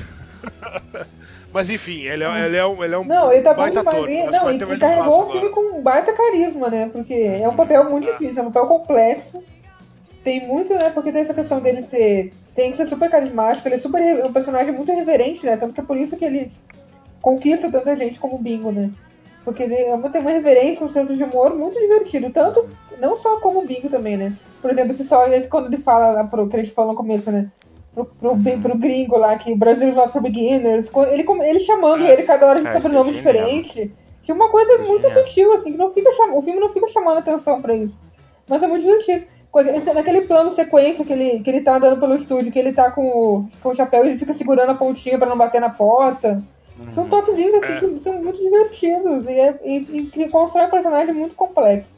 enfim, 1.71 2.03
ele 2.03 2.25
é, 2.25 2.47
ele 2.47 2.57
é 2.57 2.67
um, 2.67 2.83
ele 2.83 2.95
é 2.95 2.99
um 2.99 3.05
Não, 3.05 3.33
ele 3.33 3.43
tá 3.43 3.55
bom 3.55 3.63
baita 3.63 3.79
demais. 3.79 3.97
ator. 3.97 4.09
Não, 4.09 4.51
e, 4.51 4.57
e 4.57 4.67
mais 4.67 4.79
carregou 4.81 5.23
o 5.23 5.31
filme 5.31 5.51
com 5.51 5.79
um 5.79 5.83
baita 5.83 6.13
carisma, 6.13 6.69
né? 6.69 6.91
Porque 6.93 7.15
é 7.15 7.49
um 7.49 7.55
papel 7.55 7.89
muito 7.89 8.11
difícil, 8.11 8.39
é 8.39 8.43
um 8.43 8.51
papel 8.51 8.67
complexo. 8.67 9.41
Tem 10.25 10.45
muito, 10.49 10.75
né? 10.75 10.91
Porque 10.91 11.13
tem 11.13 11.23
essa 11.23 11.33
questão 11.33 11.61
dele 11.61 11.81
ser. 11.81 12.33
Tem 12.57 12.73
que 12.73 12.77
ser 12.77 12.87
super 12.87 13.09
carismático, 13.09 13.69
ele 13.69 13.77
é 13.77 13.79
super 13.79 14.25
um 14.25 14.33
personagem 14.33 14.73
muito 14.73 14.93
reverente, 14.93 15.47
né? 15.47 15.57
Tanto 15.57 15.75
que 15.75 15.81
é 15.81 15.85
por 15.85 15.97
isso 15.97 16.17
que 16.17 16.25
ele 16.25 16.51
conquista 17.23 17.71
tanta 17.71 17.95
gente 17.95 18.19
como 18.19 18.35
o 18.35 18.43
Bingo, 18.43 18.73
né? 18.73 18.91
Porque 19.45 19.63
ele 19.63 19.75
é 19.75 19.97
tem 20.09 20.21
uma 20.23 20.31
reverência, 20.31 20.85
um 20.85 20.91
senso 20.91 21.15
de 21.15 21.23
humor 21.23 21.55
muito 21.55 21.79
divertido. 21.79 22.31
Tanto, 22.31 22.69
não 22.99 23.17
só 23.17 23.39
como 23.39 23.61
o 23.61 23.67
Bingo 23.67 23.89
também, 23.89 24.17
né? 24.17 24.33
Por 24.61 24.71
exemplo, 24.71 24.91
esse 24.91 25.05
só 25.05 25.27
esse 25.29 25.47
quando 25.47 25.67
ele 25.67 25.81
fala 25.81 26.29
que 26.29 26.57
a 26.57 26.59
gente 26.59 26.73
falou 26.73 26.93
no 26.93 26.97
começo, 26.97 27.31
né? 27.31 27.51
Pro, 27.95 28.07
pro, 28.07 28.37
pro 28.37 28.79
gringo 28.79 29.17
lá, 29.17 29.39
que 29.39 29.53
o 29.53 29.57
Brasil 29.57 29.89
is 29.89 29.95
not 29.95 30.13
for 30.13 30.21
beginners. 30.21 30.91
Ele, 31.13 31.25
ele 31.45 31.61
chamando 31.61 32.05
É. 32.05 32.13
ele 32.13 32.25
cada 32.25 32.47
hora 32.47 32.63
de 32.63 32.73
sobrenome 32.73 33.11
é 33.11 33.13
diferente. 33.13 33.95
Tinha 34.23 34.35
uma 34.35 34.51
coisa 34.51 34.79
muito 34.79 35.03
Genial. 35.03 35.27
sutil, 35.27 35.53
assim, 35.53 35.73
que 35.73 35.79
não 35.79 35.93
fica 35.93 36.11
o 36.11 36.43
filme 36.43 36.59
não 36.59 36.73
fica 36.73 36.89
chamando 36.89 37.19
atenção 37.19 37.63
pra 37.63 37.77
isso. 37.77 38.01
Mas 38.49 38.63
é 38.63 38.67
muito 38.67 38.83
divertido. 38.83 39.27
Naquele 39.95 40.23
plano 40.23 40.51
sequência 40.51 41.05
que 41.05 41.13
ele, 41.13 41.41
que 41.41 41.49
ele 41.49 41.61
tá 41.61 41.77
andando 41.77 42.01
pelo 42.01 42.17
estúdio, 42.17 42.51
que 42.51 42.59
ele 42.59 42.73
tá 42.73 42.91
com 42.91 43.07
o, 43.07 43.49
com 43.63 43.69
o 43.69 43.75
chapéu 43.75 44.05
e 44.05 44.09
ele 44.09 44.19
fica 44.19 44.33
segurando 44.33 44.71
a 44.71 44.75
pontinha 44.75 45.17
para 45.17 45.29
não 45.29 45.37
bater 45.37 45.61
na 45.61 45.71
porta. 45.71 46.43
Uhum. 46.79 46.91
São 46.91 47.09
toquezinhos 47.09 47.55
assim 47.63 47.73
é. 47.75 47.79
que 47.79 48.01
são 48.01 48.15
muito 48.15 48.41
divertidos 48.41 49.27
e, 49.27 49.39
é, 49.39 49.61
e, 49.63 49.77
e 49.77 50.07
que 50.07 50.29
constrói 50.29 50.67
um 50.67 50.71
personagem 50.71 51.15
muito 51.15 51.37
complexo. 51.37 51.97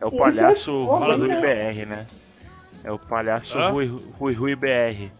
É 0.00 0.06
o 0.06 0.16
palhaço 0.16 0.82
Rui 0.82 1.16
Rui 1.16 1.28
BR, 1.28 1.86
né? 1.86 2.06
É 2.84 2.90
o 2.90 2.98
palhaço 2.98 3.58
Rui, 3.70 3.86
Rui 4.18 4.34
Rui 4.34 4.56
BR. 4.56 5.10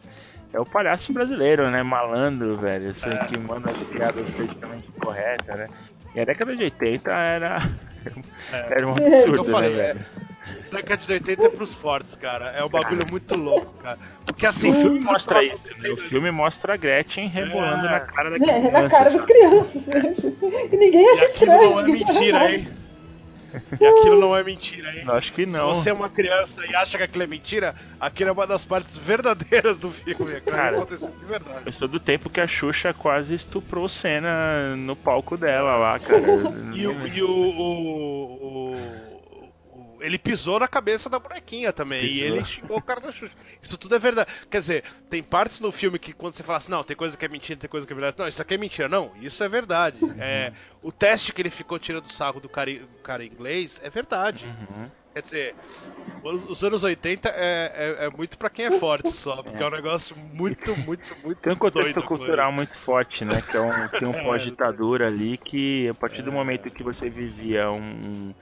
É 0.53 0.59
o 0.59 0.65
palhaço 0.65 1.13
brasileiro, 1.13 1.71
né? 1.71 1.83
Malandro, 1.83 2.57
velho. 2.57 2.91
Assim, 2.91 3.11
é. 3.11 3.25
que 3.27 3.39
manda 3.39 3.71
as 3.71 3.83
piadas 3.83 4.29
perfeitamente 4.29 4.89
corretas, 5.01 5.57
né? 5.57 5.69
E 6.15 6.21
a 6.21 6.25
década 6.25 6.57
de 6.57 6.65
80 6.65 7.11
era. 7.11 7.63
É. 8.51 8.79
era 8.79 8.89
um 8.89 8.93
absurdo, 8.93 9.45
né, 9.45 9.51
falei, 9.51 9.71
né, 9.77 9.77
velho? 9.77 10.01
É. 10.01 10.75
Década 10.75 10.97
de 10.97 11.13
80 11.13 11.45
é 11.45 11.49
pros 11.51 11.75
fortes, 11.75 12.17
cara. 12.17 12.51
É 12.53 12.65
um 12.65 12.69
bagulho 12.69 13.05
muito 13.11 13.37
louco, 13.37 13.75
cara. 13.83 13.99
Porque 14.25 14.47
assim. 14.47 14.71
O 14.71 14.75
filme 14.75 15.01
mostra 15.01 15.45
isso. 15.45 15.61
Né? 15.79 15.91
O 15.91 15.97
filme 15.97 16.31
mostra 16.31 16.75
a 16.75 16.77
Gretchen 16.77 17.29
rebolando 17.29 17.87
é. 17.87 17.91
na 17.91 18.01
cara 18.01 18.31
da 18.31 18.39
criança. 18.39 18.69
É, 18.69 18.71
na 18.71 18.89
cara 18.89 19.11
das 19.11 19.25
crianças. 19.25 19.89
e 20.73 20.77
ninguém 20.77 21.11
acha 21.11 21.25
estranho. 21.27 21.71
Não 21.71 21.81
é 21.81 21.83
mentira, 21.85 22.53
hein? 22.53 22.69
E 23.81 23.87
aquilo 23.87 24.21
não 24.21 24.37
é 24.37 24.43
mentira, 24.43 24.93
hein? 24.95 25.05
Acho 25.09 25.33
que 25.33 25.47
não. 25.47 25.75
Se 25.75 25.83
você 25.83 25.91
é 25.91 25.93
uma 25.93 26.09
criança 26.09 26.65
e 26.67 26.75
acha 26.75 26.97
que 26.97 27.05
aquilo 27.05 27.25
é 27.25 27.27
mentira, 27.27 27.75
aquilo 27.99 28.31
é 28.31 28.33
uma 28.33 28.47
das 28.47 28.65
partes 28.65 28.97
verdadeiras 28.97 29.79
do 29.79 29.91
filme. 29.91 30.41
Cara, 30.41 30.77
aconteceu 30.77 31.11
de 31.11 31.25
verdade. 31.25 31.63
Eu 31.67 31.73
sou 31.73 31.89
do 31.89 32.01
tempo 32.01 32.31
que 32.31 32.41
a 32.41 32.47
Xuxa 32.47 32.93
quase 32.93 33.35
estuprou 33.35 33.89
cena 33.89 34.77
no 34.77 34.95
palco 34.95 35.37
dela 35.37 35.77
lá, 35.77 35.99
cara. 35.99 36.23
e, 36.75 36.87
o, 36.87 37.07
e 37.07 37.23
o, 37.23 37.31
o, 37.31 39.07
o 39.07 39.10
ele 40.01 40.19
pisou 40.19 40.59
na 40.59 40.69
cabeça 40.69 41.09
da 41.09 41.19
bonequinha 41.19 41.73
também. 41.73 42.01
Pisou. 42.01 42.17
E 42.17 42.23
ele 42.23 42.45
xingou 42.45 42.79
o 42.79 42.83
cara 42.83 43.01
da 43.01 43.13
Xuxa. 43.13 43.35
Isso 43.63 43.79
tudo 43.79 43.95
é 43.95 43.99
verdade. 43.99 44.31
Quer 44.51 44.61
dizer, 44.61 44.85
tem 45.09 45.23
partes 45.23 45.61
no 45.61 45.71
filme 45.71 45.99
que 45.99 46.13
quando 46.13 46.35
você 46.35 46.43
fala 46.43 46.59
assim, 46.59 46.71
não, 46.71 46.83
tem 46.83 46.97
coisa 46.97 47.17
que 47.17 47.25
é 47.25 47.29
mentira, 47.29 47.59
tem 47.59 47.71
coisa 47.71 47.87
que 47.87 47.93
é 47.93 47.97
verdade. 47.97 48.17
Não, 48.19 48.29
isso 48.29 48.43
aqui 48.43 48.55
é 48.55 48.59
mentira. 48.59 48.89
Não, 48.89 49.13
isso 49.21 49.43
é 49.43 49.49
verdade. 49.49 49.99
É, 50.19 50.53
o 50.83 50.91
teste 50.91 51.33
que 51.33 51.43
ele 51.43 51.51
ficou 51.51 51.79
tirando 51.79 52.11
sarro 52.11 52.41
do 52.41 52.49
cara, 52.49 52.73
do 52.73 53.03
cara 53.03 53.25
inglês 53.25 53.81
é 53.83 53.91
verdade. 53.91 54.47
Uhum. 54.47 54.91
Quer 55.13 55.23
dizer, 55.23 55.55
os 56.23 56.63
anos 56.63 56.85
80 56.85 57.29
é, 57.31 57.33
é, 58.01 58.05
é 58.07 58.11
muito 58.11 58.39
para 58.39 58.49
quem 58.49 58.67
é 58.67 58.79
forte 58.79 59.11
só, 59.11 59.43
porque 59.43 59.59
é. 59.59 59.63
é. 59.63 59.67
um 59.67 59.71
negócio 59.71 60.17
muito, 60.17 60.77
muito, 60.79 61.17
muito 61.25 61.39
Tem 61.39 61.53
um 61.53 61.57
contexto 61.57 62.01
cultural 62.03 62.53
muito 62.53 62.73
forte, 62.77 63.25
né? 63.25 63.43
Que 63.43 63.57
é 63.57 63.61
um, 63.61 63.89
tem 63.89 64.07
um 64.07 64.15
é. 64.15 64.23
pós-ditadura 64.23 65.09
ali 65.09 65.37
que, 65.37 65.89
a 65.89 65.95
partir 65.95 66.23
do 66.23 66.31
momento 66.31 66.71
que 66.71 66.85
você 66.85 67.11
vivia 67.11 67.69
um, 67.73 68.33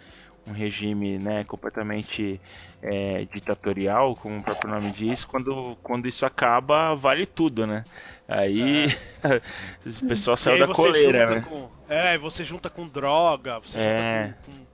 um 0.48 0.52
regime 0.52 1.18
né, 1.18 1.44
completamente 1.44 2.40
é, 2.82 3.26
ditatorial, 3.32 4.14
como 4.14 4.38
o 4.38 4.42
próprio 4.42 4.70
nome 4.70 4.90
diz, 4.92 5.24
quando, 5.24 5.76
quando 5.82 6.08
isso 6.08 6.24
acaba, 6.24 6.94
vale 6.94 7.26
tudo, 7.26 7.66
né? 7.66 7.84
Aí 8.26 8.86
é. 9.22 9.40
o 10.02 10.06
pessoal 10.06 10.36
saiu 10.36 10.66
da 10.66 10.74
coleira, 10.74 11.26
né? 11.26 11.46
Com, 11.48 11.70
é, 11.88 12.18
você 12.18 12.44
junta 12.44 12.68
com 12.68 12.86
droga, 12.88 13.58
você 13.60 13.78
é. 13.78 14.24
junta 14.26 14.38
com, 14.44 14.52
com, 14.52 14.66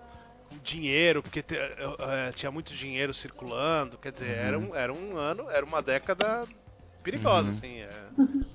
com 0.51 0.63
dinheiro, 0.63 1.23
porque 1.23 1.43
te, 1.43 1.57
é, 1.57 2.33
tinha 2.35 2.51
muito 2.51 2.75
dinheiro 2.75 3.15
circulando, 3.15 3.99
quer 3.99 4.13
dizer, 4.13 4.39
uhum. 4.39 4.47
era, 4.47 4.59
um, 4.59 4.75
era 4.75 4.93
um 4.93 5.17
ano, 5.17 5.51
era 5.51 5.65
uma 5.65 5.81
década 5.81 6.45
perigosa, 7.05 7.51
uhum. 7.51 7.55
assim. 7.55 7.81
É, 7.81 7.89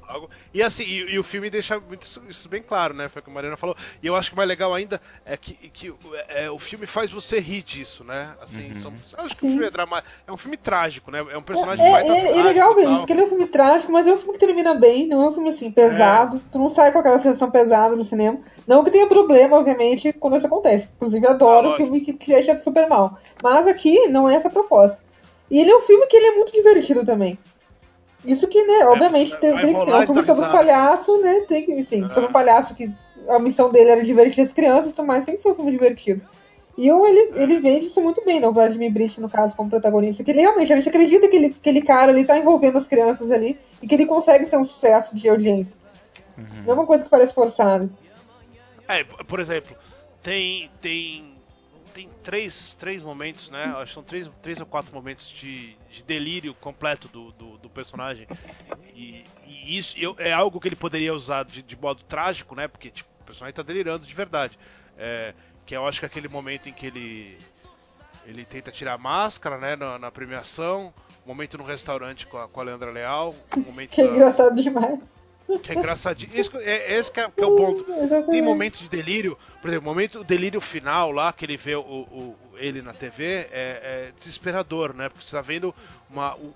algo... 0.08 0.30
E 0.54 0.64
assim, 0.64 0.84
e, 0.84 1.14
e, 1.14 1.20
o 1.20 1.24
filme 1.24 1.50
deixa 1.50 1.80
muito 1.80 2.02
isso, 2.02 2.22
isso, 2.28 2.50
bem 2.50 2.64
claro, 2.64 2.96
né? 2.96 3.08
Foi 3.08 3.22
o 3.22 3.24
que 3.24 3.30
a 3.30 3.34
Mariana 3.34 3.56
falou. 3.56 3.76
E 4.02 4.08
eu 4.08 4.16
acho 4.16 4.32
que 4.32 4.34
o 4.34 4.38
mais 4.38 4.50
legal 4.50 4.74
ainda 4.74 5.00
é 5.24 5.38
que, 5.38 5.54
que 5.54 5.94
é, 6.30 6.50
o 6.50 6.58
filme 6.58 6.88
faz 6.88 7.12
você 7.12 7.40
rir 7.40 7.62
disso, 7.62 8.04
né? 8.04 8.34
Assim, 8.42 8.72
uhum. 8.72 8.80
são, 8.80 8.94
acho 9.24 9.38
que 9.38 9.46
o 9.46 9.50
filme 9.50 9.66
é 9.66 9.70
dramático. 9.70 10.12
É 10.28 10.32
um 10.32 10.38
filme 10.38 10.58
trágico, 10.58 11.12
né? 11.12 11.24
É 11.30 11.38
um 11.38 11.44
personagem 11.44 11.86
é, 11.86 12.08
é, 12.08 12.40
é 12.40 12.44
legal 12.44 12.74
ver 12.74 12.90
isso, 12.90 13.06
que 13.06 13.14
ele 13.14 13.22
é 13.22 13.26
um 13.26 13.30
filme 13.30 13.46
trágico, 13.46 13.92
mas 13.92 14.08
é 14.08 14.12
um 14.12 14.18
filme 14.18 14.34
que 14.34 14.46
termina 14.46 14.74
bem, 14.74 15.08
não 15.08 15.22
é 15.22 15.30
um 15.30 15.34
filme 15.34 15.50
assim, 15.50 15.70
pesado. 15.70 16.38
É. 16.38 16.40
Tu 16.52 16.58
não 16.58 16.72
sai 16.72 16.92
com 16.92 17.00
aquela 17.00 17.20
sensação 17.20 17.52
pesada 17.52 17.96
no 17.96 18.04
cinema. 18.04 18.40
Não 18.68 18.84
que 18.84 18.92
tenha 18.92 19.08
problema, 19.08 19.58
obviamente, 19.58 20.12
quando 20.12 20.38
isso 20.38 20.48
acontece. 20.48 20.90
Inclusive, 20.96 21.28
adoro 21.28 21.74
ah, 21.74 21.78
filme 21.78 22.02
que 22.02 22.14
te 22.14 22.28
deixa 22.28 22.56
super 22.56 22.90
mal. 22.90 23.20
Mas 23.44 23.68
aqui 23.68 24.08
não 24.08 24.28
é 24.28 24.34
essa 24.34 24.48
a 24.48 24.52
proposta. 24.52 25.00
E 25.52 25.60
ele 25.60 25.72
é 25.72 25.78
um 25.78 25.82
filme 25.82 26.08
que 26.08 26.18
ele 26.18 26.28
é 26.28 26.36
muito 26.36 26.52
divertido 26.52 27.06
também. 27.06 27.38
Isso 28.26 28.48
que, 28.48 28.62
né, 28.64 28.86
obviamente, 28.86 29.38
tem, 29.38 29.56
tem 29.58 29.74
que 29.74 29.86
ser 29.86 29.94
um 29.94 30.06
filme 30.06 30.24
sobre 30.24 30.46
um 30.46 30.52
palhaço, 30.52 31.22
né? 31.22 31.46
Tem 31.48 31.66
que, 31.66 31.84
sim, 31.84 32.06
é. 32.06 32.10
sobre 32.10 32.30
um 32.30 32.34
palhaço 32.34 32.76
que 32.76 32.92
a 33.28 33.40
missão 33.40 33.72
dele 33.72 33.92
era 33.92 34.04
divertir 34.04 34.44
as 34.44 34.52
crianças, 34.52 34.94
mas 35.06 35.26
tem 35.26 35.36
que 35.36 35.42
ser 35.42 35.50
um 35.50 35.56
filme 35.56 35.72
divertido. 35.72 36.22
E 36.78 36.88
eu, 36.88 37.06
ele, 37.06 37.32
ele 37.36 37.60
vende 37.60 37.88
isso 37.88 38.02
muito 38.02 38.24
bem, 38.24 38.40
né? 38.40 38.48
O 38.48 38.54
Vladimir 38.54 38.92
Brist, 38.92 39.18
no 39.18 39.30
caso, 39.30 39.56
como 39.56 39.70
protagonista, 39.70 40.24
que 40.24 40.32
ele 40.32 40.42
realmente, 40.42 40.72
a 40.72 40.76
gente 40.78 40.88
acredita 40.88 41.28
que 41.28 41.36
ele, 41.36 41.48
aquele 41.48 41.82
cara 41.82 42.12
ali 42.12 42.24
tá 42.24 42.38
envolvendo 42.38 42.78
as 42.78 42.88
crianças 42.88 43.32
ali 43.32 43.60
e 43.82 43.88
que 43.88 43.94
ele 43.94 44.06
consegue 44.06 44.46
ser 44.46 44.58
um 44.58 44.66
sucesso 44.66 45.14
de 45.16 45.28
audiência. 45.28 45.78
Uhum. 46.38 46.64
Não 46.66 46.72
é 46.72 46.74
uma 46.74 46.86
coisa 46.86 47.04
que 47.04 47.10
parece 47.10 47.34
forçada. 47.34 47.90
É, 48.88 49.04
por 49.04 49.42
exemplo, 49.42 49.76
tem, 50.24 50.70
tem 50.82 51.29
tem 51.90 52.10
três, 52.24 52.76
três 52.76 53.02
momentos, 53.02 53.50
né? 53.50 53.66
Acho 53.78 53.86
que 53.86 53.94
são 53.94 54.04
três, 54.04 54.30
três 54.42 54.60
ou 54.60 54.66
quatro 54.66 54.94
momentos 54.94 55.30
de, 55.30 55.76
de 55.90 56.04
delírio 56.04 56.54
completo 56.54 57.08
do, 57.08 57.32
do, 57.34 57.58
do 57.58 57.70
personagem. 57.70 58.28
E, 58.96 59.26
e 59.46 59.78
isso 59.78 59.96
eu, 59.98 60.16
é 60.20 60.32
algo 60.32 60.60
que 60.60 60.68
ele 60.68 60.76
poderia 60.76 61.14
usar 61.14 61.44
de, 61.44 61.62
de, 61.62 61.78
modo 61.78 62.04
trágico, 62.04 62.56
né? 62.56 62.68
Porque 62.68 62.90
tipo, 62.90 63.10
o 63.20 63.24
personagem 63.24 63.52
está 63.52 63.64
delirando 63.64 64.06
de 64.06 64.14
verdade. 64.14 64.58
É, 64.98 65.34
que 65.66 65.76
eu 65.76 65.86
acho 65.86 66.00
que 66.00 66.06
é 66.06 66.08
aquele 66.08 66.28
momento 66.28 66.70
em 66.70 66.74
que 66.74 66.88
ele 66.88 67.38
ele 68.26 68.46
tenta 68.46 68.72
tirar 68.72 68.94
a 68.94 68.98
máscara, 68.98 69.58
né? 69.58 69.76
Na, 69.76 69.98
na 69.98 70.12
premiação. 70.12 70.94
Momento 71.26 71.58
no 71.58 71.64
restaurante 71.64 72.26
com 72.28 72.38
a, 72.38 72.48
com 72.48 72.60
a 72.60 72.64
Leandra 72.64 72.92
Leal. 72.92 73.36
Momento 73.56 73.92
que 73.92 74.02
é 74.02 74.06
engraçado 74.06 74.62
demais. 74.62 75.20
Que 75.58 75.72
é 75.72 75.76
engraçadinho. 75.76 76.32
Esse, 76.34 76.56
é, 76.58 76.98
esse 76.98 77.12
que 77.12 77.20
é, 77.20 77.30
que 77.30 77.42
é, 77.42 77.46
o 77.46 77.56
ponto. 77.56 77.84
Tem 78.30 78.42
momentos 78.42 78.82
de 78.82 78.90
delírio, 78.90 79.38
por 79.62 79.70
exemplo, 79.70 79.90
o 79.90 79.94
momento, 79.94 80.20
o 80.20 80.24
delírio 80.24 80.62
final 80.62 81.12
lá, 81.12 81.34
que 81.34 81.46
ele 81.46 81.58
vê 81.58 81.76
o, 81.76 81.82
o 81.82 82.36
ele 82.58 82.82
na 82.82 82.94
TV, 82.94 83.24
é, 83.24 83.48
é, 83.52 84.10
desesperador, 84.16 84.94
né? 84.94 85.10
Porque 85.10 85.26
você 85.26 85.36
tá 85.36 85.42
vendo 85.42 85.74
uma, 86.12 86.36
o, 86.36 86.54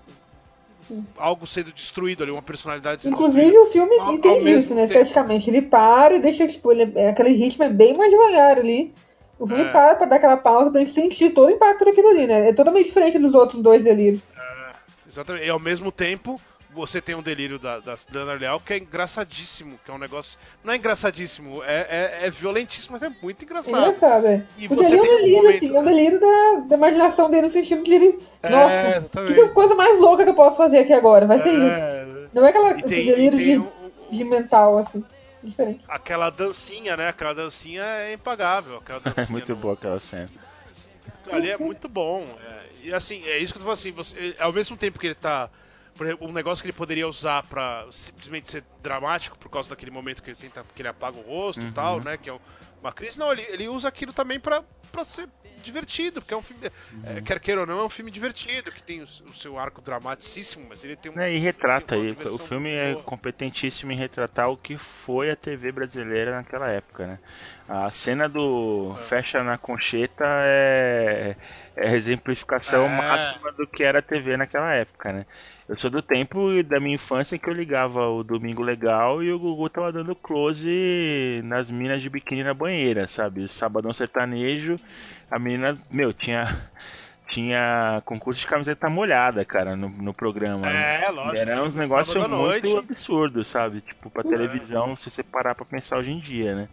algo 1.16 1.46
sendo 1.46 1.72
destruído 1.72 2.22
ali, 2.22 2.30
uma 2.30 2.42
personalidade 2.42 3.02
sendo 3.02 3.14
Inclusive 3.14 3.56
o 3.58 3.66
filme 3.66 3.98
ao, 3.98 4.14
entende 4.14 4.50
isso, 4.50 4.74
né? 4.74 4.84
Esteticamente. 4.84 5.50
Ele 5.50 5.62
para 5.62 6.14
e 6.14 6.20
deixa, 6.20 6.46
tipo, 6.46 6.70
ele, 6.70 6.92
é, 6.94 7.08
aquele 7.08 7.30
ritmo 7.30 7.64
é 7.64 7.68
bem 7.68 7.96
mais 7.96 8.10
devagar 8.10 8.58
ali. 8.58 8.92
O 9.38 9.46
filme 9.46 9.64
é. 9.64 9.68
para 9.70 9.96
pra 9.96 10.06
dar 10.06 10.16
aquela 10.16 10.36
pausa 10.36 10.70
pra 10.70 10.80
gente 10.80 10.92
sentir 10.92 11.30
todo 11.30 11.48
o 11.48 11.50
impacto 11.50 11.84
daquilo 11.84 12.08
ali, 12.08 12.26
né? 12.26 12.50
É 12.50 12.52
totalmente 12.52 12.86
diferente 12.86 13.18
dos 13.18 13.34
outros 13.34 13.62
dois 13.62 13.82
delírios. 13.82 14.30
É, 14.36 14.72
exatamente. 15.08 15.46
E 15.46 15.50
ao 15.50 15.58
mesmo 15.58 15.90
tempo, 15.90 16.40
você 16.74 17.00
tem 17.00 17.14
um 17.14 17.22
delírio 17.22 17.58
da, 17.58 17.78
da 17.78 17.96
Leonard 18.12 18.40
Leal 18.40 18.60
que 18.60 18.72
é 18.72 18.78
engraçadíssimo, 18.78 19.78
que 19.84 19.90
é 19.90 19.94
um 19.94 19.98
negócio. 19.98 20.38
Não 20.62 20.72
é 20.72 20.76
engraçadíssimo, 20.76 21.62
é, 21.62 22.20
é, 22.22 22.26
é 22.26 22.30
violentíssimo, 22.30 22.92
mas 22.92 23.02
é 23.02 23.12
muito 23.22 23.44
engraçado. 23.44 23.78
Engraçado, 23.78 24.26
é. 24.26 24.42
E 24.58 24.64
ele 24.64 24.74
é 24.74 24.76
um 24.76 24.90
delírio, 24.90 25.14
um 25.14 25.36
momento, 25.36 25.56
assim, 25.56 25.76
é 25.76 25.80
um 25.80 25.84
delírio 25.84 26.20
da, 26.20 26.60
da 26.68 26.76
imaginação 26.76 27.30
dele 27.30 27.42
no 27.42 27.50
sentido 27.50 27.82
que 27.82 27.94
ele. 27.94 28.18
É, 28.42 28.50
nossa, 28.50 29.10
que 29.26 29.48
coisa 29.50 29.74
mais 29.74 30.00
louca 30.00 30.24
que 30.24 30.30
eu 30.30 30.34
posso 30.34 30.56
fazer 30.56 30.80
aqui 30.80 30.92
agora? 30.92 31.26
Vai 31.26 31.40
ser 31.40 31.50
é, 31.50 31.52
isso. 31.52 32.28
Não 32.34 32.44
é 32.44 32.50
aquela, 32.50 32.74
tem, 32.74 33.06
delírio 33.06 33.38
de, 33.38 33.58
um, 33.58 33.70
de 34.10 34.24
mental, 34.24 34.78
assim. 34.78 35.04
Diferente. 35.42 35.84
Aquela 35.86 36.30
dancinha, 36.30 36.96
né? 36.96 37.08
Aquela 37.08 37.34
dancinha 37.34 37.82
é 37.82 38.14
impagável. 38.14 38.78
Aquela 38.78 38.98
dancinha 39.00 39.26
é 39.28 39.30
muito 39.30 39.50
no... 39.50 39.56
boa 39.56 39.74
aquela 39.74 40.00
cena. 40.00 40.28
Ali 41.30 41.50
é 41.50 41.56
muito 41.56 41.88
bom. 41.88 42.24
É, 42.44 42.86
e 42.88 42.94
assim, 42.94 43.22
é 43.26 43.38
isso 43.38 43.52
que 43.52 43.58
eu 43.58 43.64
tô 43.64 43.66
falando 43.66 43.78
assim, 43.78 43.92
você, 43.92 44.34
ao 44.38 44.52
mesmo 44.52 44.76
tempo 44.76 44.98
que 44.98 45.06
ele 45.06 45.14
tá 45.14 45.48
um 46.20 46.32
negócio 46.32 46.62
que 46.62 46.68
ele 46.68 46.76
poderia 46.76 47.06
usar 47.08 47.42
para 47.44 47.86
simplesmente 47.90 48.50
ser 48.50 48.64
dramático 48.82 49.38
por 49.38 49.48
causa 49.48 49.70
daquele 49.70 49.90
momento 49.90 50.22
que 50.22 50.30
ele 50.30 50.36
tenta 50.36 50.64
que 50.74 50.82
ele 50.82 50.88
apaga 50.88 51.18
o 51.18 51.22
rosto 51.22 51.62
e 51.62 51.66
uhum. 51.66 51.72
tal, 51.72 52.00
né, 52.00 52.16
que 52.16 52.28
é 52.28 52.38
uma 52.80 52.92
crise. 52.92 53.18
Não, 53.18 53.32
ele, 53.32 53.42
ele 53.48 53.68
usa 53.68 53.88
aquilo 53.88 54.12
também 54.12 54.40
para 54.40 54.64
ser 55.02 55.28
divertido, 55.64 56.20
porque 56.20 56.34
é 56.34 56.36
um 56.36 56.42
filme, 56.42 56.66
é, 56.66 56.70
uhum. 57.10 57.16
é, 57.16 57.20
quer 57.22 57.40
queira 57.40 57.62
ou 57.62 57.66
não, 57.66 57.80
é 57.80 57.84
um 57.84 57.88
filme 57.88 58.10
divertido, 58.10 58.70
que 58.70 58.82
tem 58.82 59.00
o, 59.00 59.04
o 59.04 59.34
seu 59.34 59.58
arco 59.58 59.80
dramaticíssimo, 59.80 60.66
mas 60.68 60.84
ele 60.84 60.94
tem 60.94 61.10
um. 61.10 61.18
É, 61.18 61.32
e 61.32 61.38
retrata 61.38 61.94
aí. 61.94 62.16
O 62.30 62.38
filme 62.38 62.70
é 62.70 62.94
competentíssimo 63.02 63.90
em 63.90 63.96
retratar 63.96 64.50
o 64.50 64.56
que 64.56 64.76
foi 64.76 65.30
a 65.30 65.36
TV 65.36 65.72
brasileira 65.72 66.36
naquela 66.36 66.68
época, 66.68 67.06
né? 67.06 67.18
A 67.66 67.90
cena 67.90 68.28
do 68.28 68.94
é. 68.98 69.02
fecha 69.04 69.42
na 69.42 69.56
concheta 69.56 70.24
é, 70.26 71.34
é 71.74 71.88
a 71.88 71.94
exemplificação 71.94 72.84
é. 72.84 72.88
máxima 72.88 73.50
do 73.52 73.66
que 73.66 73.82
era 73.82 74.00
a 74.00 74.02
TV 74.02 74.36
naquela 74.36 74.72
época, 74.74 75.12
né? 75.12 75.26
Eu 75.66 75.78
sou 75.78 75.90
do 75.90 76.02
tempo 76.02 76.62
da 76.62 76.78
minha 76.78 76.96
infância 76.96 77.38
que 77.38 77.48
eu 77.48 77.54
ligava 77.54 78.06
o 78.06 78.22
Domingo 78.22 78.62
Legal 78.62 79.22
e 79.22 79.32
o 79.32 79.38
Gugu 79.38 79.70
tava 79.70 79.90
dando 79.90 80.14
close 80.14 81.40
nas 81.42 81.70
minas 81.70 82.02
de 82.02 82.10
biquíni 82.10 82.44
na 82.44 82.52
banheira, 82.52 83.06
sabe? 83.08 83.44
O 83.44 83.48
Sabadão 83.48 83.90
Sertanejo, 83.90 84.76
a 85.30 85.38
menina, 85.38 85.78
meu, 85.90 86.12
tinha 86.12 86.70
tinha 87.28 88.02
concurso 88.04 88.40
de 88.40 88.46
camiseta 88.46 88.88
molhada, 88.88 89.44
cara, 89.44 89.74
no, 89.74 89.88
no 89.88 90.14
programa. 90.14 90.66
Né? 90.70 91.04
É, 91.04 91.10
lógico. 91.10 91.36
Era 91.36 91.62
uns 91.62 91.74
negócios 91.74 92.28
muito 92.28 92.78
absurdos, 92.78 93.48
sabe? 93.48 93.80
Tipo, 93.80 94.10
pra 94.10 94.22
televisão, 94.22 94.92
é. 94.92 94.96
se 94.96 95.10
você 95.10 95.22
parar 95.22 95.54
pra 95.54 95.64
pensar 95.64 95.98
hoje 95.98 96.12
em 96.12 96.18
dia, 96.18 96.54
né? 96.54 96.68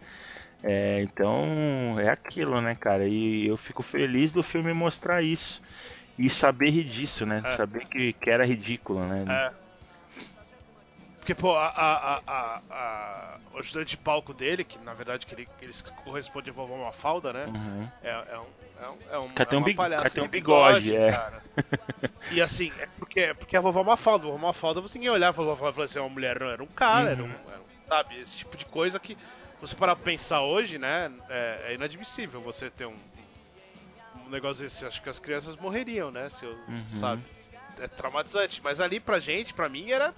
É, 0.62 1.02
então, 1.02 1.98
é 1.98 2.08
aquilo, 2.08 2.60
né, 2.60 2.76
cara? 2.78 3.06
E 3.06 3.46
eu 3.46 3.56
fico 3.56 3.82
feliz 3.82 4.30
do 4.30 4.44
filme 4.44 4.72
mostrar 4.72 5.20
isso 5.20 5.60
E 6.16 6.30
saber 6.30 6.84
disso, 6.84 7.26
né? 7.26 7.42
É. 7.44 7.50
Saber 7.52 7.86
que, 7.86 8.12
que 8.12 8.30
era 8.30 8.46
ridículo, 8.46 9.04
né? 9.04 9.52
É. 11.22 11.24
Porque, 11.24 11.34
pô, 11.34 11.54
a, 11.54 11.68
a, 11.68 12.22
a, 12.26 12.60
a, 12.70 13.36
o 13.54 13.58
ajudante 13.58 13.90
de 13.90 13.96
palco 13.96 14.34
dele, 14.34 14.64
que 14.64 14.78
na 14.80 14.92
verdade 14.92 15.24
que 15.24 15.34
ele, 15.34 15.48
corresponde 16.04 16.50
a 16.50 16.52
vovó 16.52 16.76
Mafalda, 16.76 17.32
né? 17.32 17.46
Uhum. 17.46 17.88
É, 18.02 18.10
é, 18.10 18.38
um. 18.38 18.62
É 18.82 18.88
um, 18.88 18.98
é 19.10 19.18
um, 19.18 19.30
é 19.36 19.56
um, 19.56 19.62
big, 19.62 19.78
tem 20.12 20.24
um 20.24 20.28
bigode, 20.28 20.90
bigode 20.90 20.96
é. 20.96 21.12
Cara. 21.12 21.42
E 22.32 22.42
assim, 22.42 22.72
é 22.80 22.88
porque, 22.98 23.20
é 23.20 23.34
porque 23.34 23.56
a 23.56 23.60
vovó 23.60 23.84
Mafalda, 23.84 24.26
a 24.26 24.30
vovó 24.30 24.46
Mafalda, 24.46 24.80
você 24.80 24.98
ninguém 24.98 25.12
olhava 25.12 25.40
a 25.40 25.44
vovó 25.44 25.50
Mafalda 25.52 25.70
e 25.70 25.74
falava 25.74 25.90
assim, 25.90 25.98
uma 26.00 26.08
mulher, 26.08 26.40
não, 26.40 26.48
era 26.48 26.62
um 26.62 26.66
cara, 26.66 27.04
uhum. 27.04 27.12
era, 27.12 27.22
um, 27.22 27.50
era 27.50 27.60
um, 27.60 27.88
sabe? 27.88 28.20
Esse 28.20 28.38
tipo 28.38 28.56
de 28.56 28.66
coisa 28.66 28.98
que 28.98 29.16
você 29.60 29.76
parar 29.76 29.94
pra 29.94 30.04
pensar 30.04 30.42
hoje, 30.42 30.76
né? 30.76 31.12
É, 31.28 31.66
é 31.68 31.74
inadmissível 31.74 32.40
você 32.40 32.68
ter 32.68 32.86
um, 32.86 32.96
um 34.26 34.28
negócio 34.28 34.64
desse. 34.64 34.84
Acho 34.84 35.00
que 35.00 35.08
as 35.08 35.20
crianças 35.20 35.54
morreriam, 35.54 36.10
né? 36.10 36.28
Se 36.28 36.44
eu, 36.44 36.58
uhum. 36.66 36.96
sabe? 36.96 37.22
É 37.78 37.86
traumatizante. 37.86 38.60
Mas 38.64 38.80
ali 38.80 38.98
pra 38.98 39.20
gente, 39.20 39.54
pra 39.54 39.68
mim, 39.68 39.92
era 39.92 40.12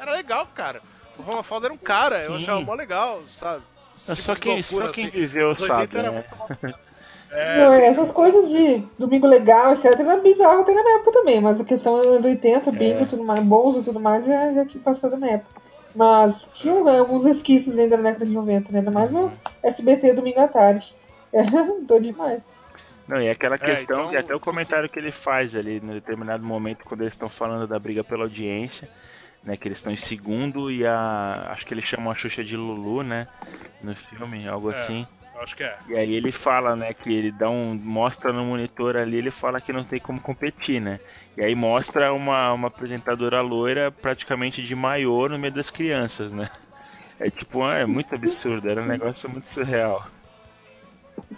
era 0.00 0.12
legal, 0.12 0.46
cara. 0.54 0.80
O 1.18 1.22
Roma 1.22 1.42
Falda 1.42 1.66
era 1.66 1.74
um 1.74 1.78
cara, 1.78 2.20
Sim. 2.20 2.26
eu 2.26 2.34
achava 2.36 2.60
mó 2.60 2.74
legal, 2.74 3.22
sabe? 3.28 3.62
Tipo 3.98 4.16
só, 4.16 4.34
quem, 4.34 4.54
loucura, 4.54 4.86
só 4.86 4.92
quem 4.92 5.06
assim. 5.06 5.18
viveu 5.18 5.58
sabe, 5.58 5.96
né? 5.96 6.24
É, 7.32 7.58
não, 7.58 7.74
essas 7.74 8.10
coisas 8.10 8.50
de 8.50 8.84
domingo 8.98 9.24
legal, 9.24 9.70
etc, 9.72 10.00
era 10.00 10.16
bizarro 10.16 10.62
até 10.62 10.74
na 10.74 10.82
minha 10.82 10.96
época 10.96 11.12
também, 11.12 11.40
mas 11.40 11.60
a 11.60 11.64
questão 11.64 11.96
dos 11.96 12.08
anos 12.08 12.24
80, 12.24 12.72
bingo, 12.72 13.02
é. 13.02 13.06
tudo 13.06 13.22
mais, 13.22 13.40
Bonzo 13.40 13.78
e 13.78 13.82
tudo 13.84 14.00
mais, 14.00 14.26
já, 14.26 14.52
já 14.52 14.66
passou 14.82 15.08
da 15.08 15.16
minha 15.16 15.34
época. 15.34 15.60
Mas 15.94 16.50
tinha 16.52 16.82
né, 16.82 16.98
alguns 16.98 17.24
esquistos 17.24 17.78
ainda 17.78 17.96
na 17.96 18.02
década 18.02 18.26
de 18.26 18.32
90, 18.32 18.72
né? 18.72 18.78
Ainda 18.80 18.90
mais 18.90 19.12
no 19.12 19.32
SBT 19.62 20.12
domingo 20.12 20.40
à 20.40 20.48
tarde. 20.48 20.92
Era 21.32 21.72
doido 21.82 22.02
demais. 22.02 22.48
Não, 23.06 23.20
e 23.20 23.28
aquela 23.28 23.54
é, 23.56 23.58
questão, 23.58 23.96
é, 23.96 24.00
então, 24.02 24.12
e 24.12 24.16
até 24.16 24.34
o 24.34 24.40
comentário 24.40 24.88
que 24.88 24.98
ele 24.98 25.12
faz 25.12 25.54
ali, 25.54 25.80
no 25.80 25.92
determinado 25.92 26.44
momento, 26.44 26.84
quando 26.84 27.02
eles 27.02 27.14
estão 27.14 27.28
falando 27.28 27.66
da 27.66 27.78
briga 27.78 28.02
pela 28.02 28.24
audiência, 28.24 28.88
né? 29.42 29.56
Que 29.56 29.68
eles 29.68 29.78
estão 29.78 29.92
em 29.92 29.96
segundo 29.96 30.70
e 30.70 30.86
a. 30.86 31.48
Acho 31.50 31.66
que 31.66 31.74
eles 31.74 31.84
chamam 31.84 32.10
a 32.10 32.14
Xuxa 32.14 32.44
de 32.44 32.56
Lulu, 32.56 33.02
né? 33.02 33.26
No 33.82 33.94
filme, 33.94 34.46
algo 34.48 34.70
é, 34.70 34.74
assim. 34.74 35.06
Acho 35.40 35.56
que 35.56 35.62
é. 35.62 35.78
E 35.88 35.96
aí 35.96 36.14
ele 36.14 36.30
fala, 36.30 36.76
né, 36.76 36.92
que 36.92 37.12
ele 37.12 37.32
dá 37.32 37.48
um. 37.48 37.74
mostra 37.74 38.32
no 38.32 38.44
monitor 38.44 38.96
ali, 38.96 39.16
ele 39.16 39.30
fala 39.30 39.60
que 39.60 39.72
não 39.72 39.82
tem 39.82 39.98
como 39.98 40.20
competir, 40.20 40.80
né? 40.80 41.00
E 41.36 41.42
aí 41.42 41.54
mostra 41.54 42.12
uma, 42.12 42.52
uma 42.52 42.68
apresentadora 42.68 43.40
loira 43.40 43.90
praticamente 43.90 44.62
de 44.62 44.74
maiô 44.74 45.28
no 45.28 45.38
meio 45.38 45.52
das 45.52 45.70
crianças, 45.70 46.30
né? 46.30 46.50
É 47.18 47.30
tipo, 47.30 47.66
é 47.68 47.86
muito 47.86 48.14
absurdo, 48.14 48.68
era 48.68 48.82
um 48.82 48.86
negócio 48.86 49.28
muito 49.28 49.50
surreal. 49.50 50.06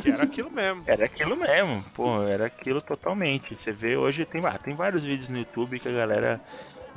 Que 0.01 0.11
era 0.11 0.25
aquilo 0.25 0.51
mesmo. 0.51 0.85
Era 0.87 1.05
aquilo 1.05 1.37
mesmo, 1.37 1.85
pô, 1.95 2.23
era 2.23 2.47
aquilo 2.47 2.81
totalmente. 2.81 3.55
Você 3.55 3.73
vê 3.73 3.97
hoje, 3.97 4.25
tem, 4.25 4.45
ah, 4.47 4.59
tem 4.59 4.75
vários 4.75 5.05
vídeos 5.05 5.29
no 5.29 5.39
YouTube 5.39 5.81
que 5.81 5.89
a 5.89 5.93
galera 5.93 6.41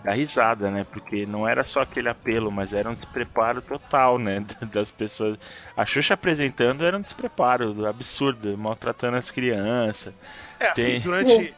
dá 0.06 0.14
risada, 0.14 0.70
né? 0.70 0.86
Porque 0.92 1.26
não 1.26 1.48
era 1.48 1.64
só 1.64 1.82
aquele 1.82 2.08
apelo, 2.08 2.52
mas 2.52 2.74
era 2.74 2.90
um 2.90 2.94
despreparo 2.94 3.62
total, 3.62 4.20
né? 4.20 4.46
Das 4.72 4.92
pessoas. 4.92 5.38
A 5.76 5.86
Xuxa 5.86 6.14
apresentando 6.14 6.86
era 6.86 6.96
um 6.96 7.02
despreparo 7.02 7.86
absurdo, 7.88 8.56
maltratando 8.56 9.18
as 9.18 9.32
crianças. 9.32 10.14
É, 10.60 10.68
assim, 10.68 10.76
Tem... 10.76 10.98
assim, 10.98 11.00
durante. 11.00 11.56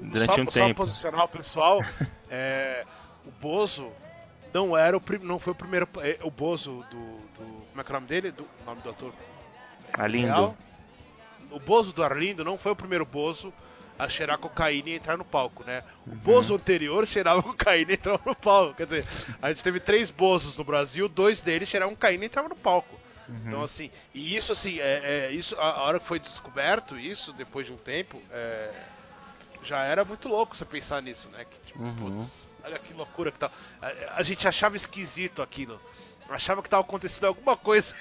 durante 0.00 0.34
só, 0.34 0.40
um 0.40 0.44
só 0.44 0.50
tempo. 0.50 0.74
posicionar 0.76 1.24
o 1.24 1.28
pessoal, 1.28 1.82
é, 2.30 2.86
o 3.26 3.30
Bozo 3.32 3.90
não 4.54 4.76
era 4.76 4.96
o 4.96 5.02
não 5.22 5.38
foi 5.38 5.52
o 5.52 5.56
primeiro 5.56 5.88
é, 5.98 6.18
o 6.22 6.30
Bozo 6.30 6.84
do, 6.90 6.98
do 7.38 7.66
como 7.70 7.80
é 7.80 7.84
que 7.84 7.90
é 7.90 7.92
o 7.92 7.94
nome 7.94 8.06
dele 8.06 8.32
do 8.32 8.42
o 8.42 8.64
nome 8.66 8.82
do 8.82 8.90
ator 8.90 9.12
Arlindo 9.92 10.56
o 11.52 11.60
Bozo 11.60 11.92
do 11.92 12.02
Arlindo 12.02 12.44
não 12.44 12.58
foi 12.58 12.72
o 12.72 12.76
primeiro 12.76 13.06
Bozo 13.06 13.52
a 14.00 14.08
cheirar 14.08 14.38
cocaína 14.38 14.88
e 14.88 14.94
entrar 14.94 15.18
no 15.18 15.24
palco, 15.24 15.62
né? 15.62 15.84
O 16.06 16.10
uhum. 16.10 16.16
Bozo 16.16 16.54
anterior 16.54 17.06
cheirava 17.06 17.42
cocaína 17.42 17.92
e 17.92 17.94
entrava 17.94 18.20
no 18.24 18.34
palco. 18.34 18.74
Quer 18.74 18.86
dizer, 18.86 19.06
a 19.42 19.48
gente 19.48 19.62
teve 19.62 19.78
três 19.78 20.10
Bozos 20.10 20.56
no 20.56 20.64
Brasil, 20.64 21.08
dois 21.08 21.42
deles 21.42 21.68
cheiravam 21.68 21.94
cocaína 21.94 22.24
e 22.24 22.26
entravam 22.26 22.48
no 22.48 22.56
palco. 22.56 22.98
Uhum. 23.28 23.42
Então, 23.46 23.62
assim, 23.62 23.90
e 24.14 24.34
isso, 24.34 24.52
assim, 24.52 24.80
é, 24.80 25.28
é, 25.28 25.30
isso, 25.32 25.54
a, 25.56 25.70
a, 25.70 25.82
hora 25.82 26.00
que 26.00 26.06
foi 26.06 26.18
descoberto 26.18 26.98
isso, 26.98 27.32
depois 27.34 27.66
de 27.66 27.72
um 27.72 27.76
tempo, 27.76 28.20
é, 28.32 28.72
já 29.62 29.84
era 29.84 30.04
muito 30.04 30.28
louco 30.28 30.56
você 30.56 30.64
pensar 30.64 31.02
nisso, 31.02 31.28
né? 31.28 31.44
Que, 31.44 31.58
tipo, 31.66 31.82
uhum. 31.82 32.16
putz, 32.16 32.54
olha 32.64 32.78
que 32.78 32.94
loucura 32.94 33.30
que 33.30 33.38
tá. 33.38 33.50
A, 33.82 34.16
a, 34.16 34.22
gente 34.22 34.48
achava 34.48 34.76
esquisito 34.76 35.42
aquilo. 35.42 35.80
Achava 36.28 36.62
que 36.62 36.68
tava 36.70 36.82
acontecendo 36.82 37.24
alguma 37.26 37.56
coisa 37.56 37.94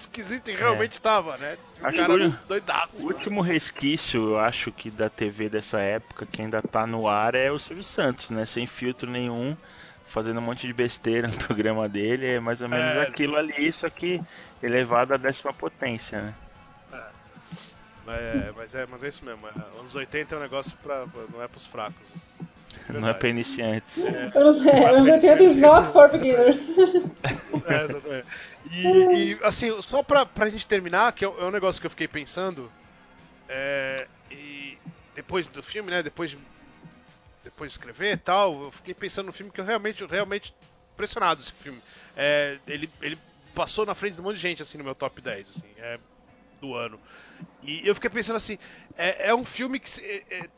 esquisito 0.00 0.50
e 0.50 0.54
realmente 0.54 0.92
estava, 0.92 1.34
é. 1.36 1.38
né? 1.38 1.58
O 1.80 1.86
acho 1.86 1.96
cara 1.96 2.30
que 2.30 2.36
doidaço. 2.48 3.02
O 3.02 3.06
último 3.06 3.40
resquício, 3.40 4.30
eu 4.30 4.38
acho 4.38 4.72
que 4.72 4.90
da 4.90 5.08
TV 5.08 5.48
dessa 5.48 5.80
época, 5.80 6.26
que 6.26 6.42
ainda 6.42 6.62
tá 6.62 6.86
no 6.86 7.08
ar, 7.08 7.34
é 7.34 7.50
o 7.50 7.58
Silvio 7.58 7.84
Santos, 7.84 8.30
né? 8.30 8.46
Sem 8.46 8.66
filtro 8.66 9.10
nenhum, 9.10 9.56
fazendo 10.06 10.38
um 10.38 10.42
monte 10.42 10.66
de 10.66 10.72
besteira 10.72 11.28
no 11.28 11.36
programa 11.44 11.88
dele. 11.88 12.26
É 12.26 12.40
mais 12.40 12.60
ou 12.60 12.68
menos 12.68 12.96
é... 12.96 13.02
aquilo 13.02 13.36
ali, 13.36 13.72
só 13.72 13.88
que 13.88 14.20
elevado 14.62 15.14
à 15.14 15.16
décima 15.16 15.52
potência, 15.52 16.20
né? 16.20 16.34
É, 18.06 18.52
mas 18.54 18.74
é, 18.74 18.86
mas 18.86 19.02
é 19.02 19.08
isso 19.08 19.24
mesmo. 19.24 19.46
É, 19.46 19.80
anos 19.80 19.94
80 19.94 20.34
é 20.34 20.38
um 20.38 20.40
negócio 20.40 20.76
pra. 20.82 21.06
não 21.32 21.42
é 21.42 21.48
pros 21.48 21.66
fracos. 21.66 22.06
Não 22.88 23.08
é 23.08 23.14
pra 23.14 23.28
iniciantes. 23.30 24.04
É, 24.04 24.30
anos 24.34 24.60
80 24.60 25.42
is 25.42 25.56
not 25.56 25.90
for 25.90 26.10
beginners. 26.10 26.76
É, 27.66 27.84
exatamente. 27.84 28.26
E, 28.70 29.32
e, 29.32 29.38
assim, 29.42 29.70
só 29.82 30.02
pra, 30.02 30.24
pra 30.24 30.48
gente 30.48 30.66
terminar, 30.66 31.12
que 31.12 31.24
é, 31.24 31.28
é 31.28 31.44
um 31.44 31.50
negócio 31.50 31.80
que 31.80 31.86
eu 31.86 31.90
fiquei 31.90 32.08
pensando, 32.08 32.70
é, 33.48 34.08
e 34.30 34.78
depois 35.14 35.46
do 35.46 35.62
filme, 35.62 35.90
né, 35.90 36.02
depois 36.02 36.30
de, 36.30 36.38
depois 37.42 37.72
de 37.72 37.78
escrever 37.78 38.14
e 38.14 38.16
tal, 38.16 38.64
eu 38.64 38.72
fiquei 38.72 38.94
pensando 38.94 39.26
no 39.26 39.32
filme 39.32 39.52
que 39.52 39.60
eu 39.60 39.64
realmente, 39.64 40.04
realmente 40.06 40.54
impressionado 40.94 41.42
esse 41.42 41.52
filme. 41.52 41.80
É, 42.16 42.58
ele, 42.66 42.88
ele 43.02 43.18
passou 43.54 43.84
na 43.84 43.94
frente 43.94 44.14
de 44.14 44.20
um 44.20 44.24
monte 44.24 44.36
de 44.36 44.42
gente, 44.42 44.62
assim, 44.62 44.78
no 44.78 44.84
meu 44.84 44.94
top 44.94 45.20
10, 45.20 45.50
assim, 45.50 45.68
é, 45.78 45.98
do 46.60 46.74
ano. 46.74 46.98
E 47.62 47.86
eu 47.86 47.94
fiquei 47.94 48.10
pensando 48.10 48.36
assim, 48.36 48.58
é, 48.96 49.28
é 49.28 49.34
um 49.34 49.44
filme 49.44 49.78
que... 49.78 50.00
É, 50.00 50.38
é 50.38 50.48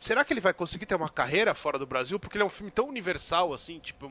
será 0.00 0.24
que 0.24 0.32
ele 0.32 0.40
vai 0.40 0.54
conseguir 0.54 0.86
ter 0.86 0.94
uma 0.94 1.08
carreira 1.08 1.54
fora 1.54 1.78
do 1.78 1.86
Brasil? 1.86 2.18
Porque 2.18 2.36
ele 2.36 2.42
é 2.42 2.46
um 2.46 2.50
filme 2.50 2.70
tão 2.70 2.88
universal, 2.88 3.52
assim, 3.52 3.78
tipo 3.78 4.10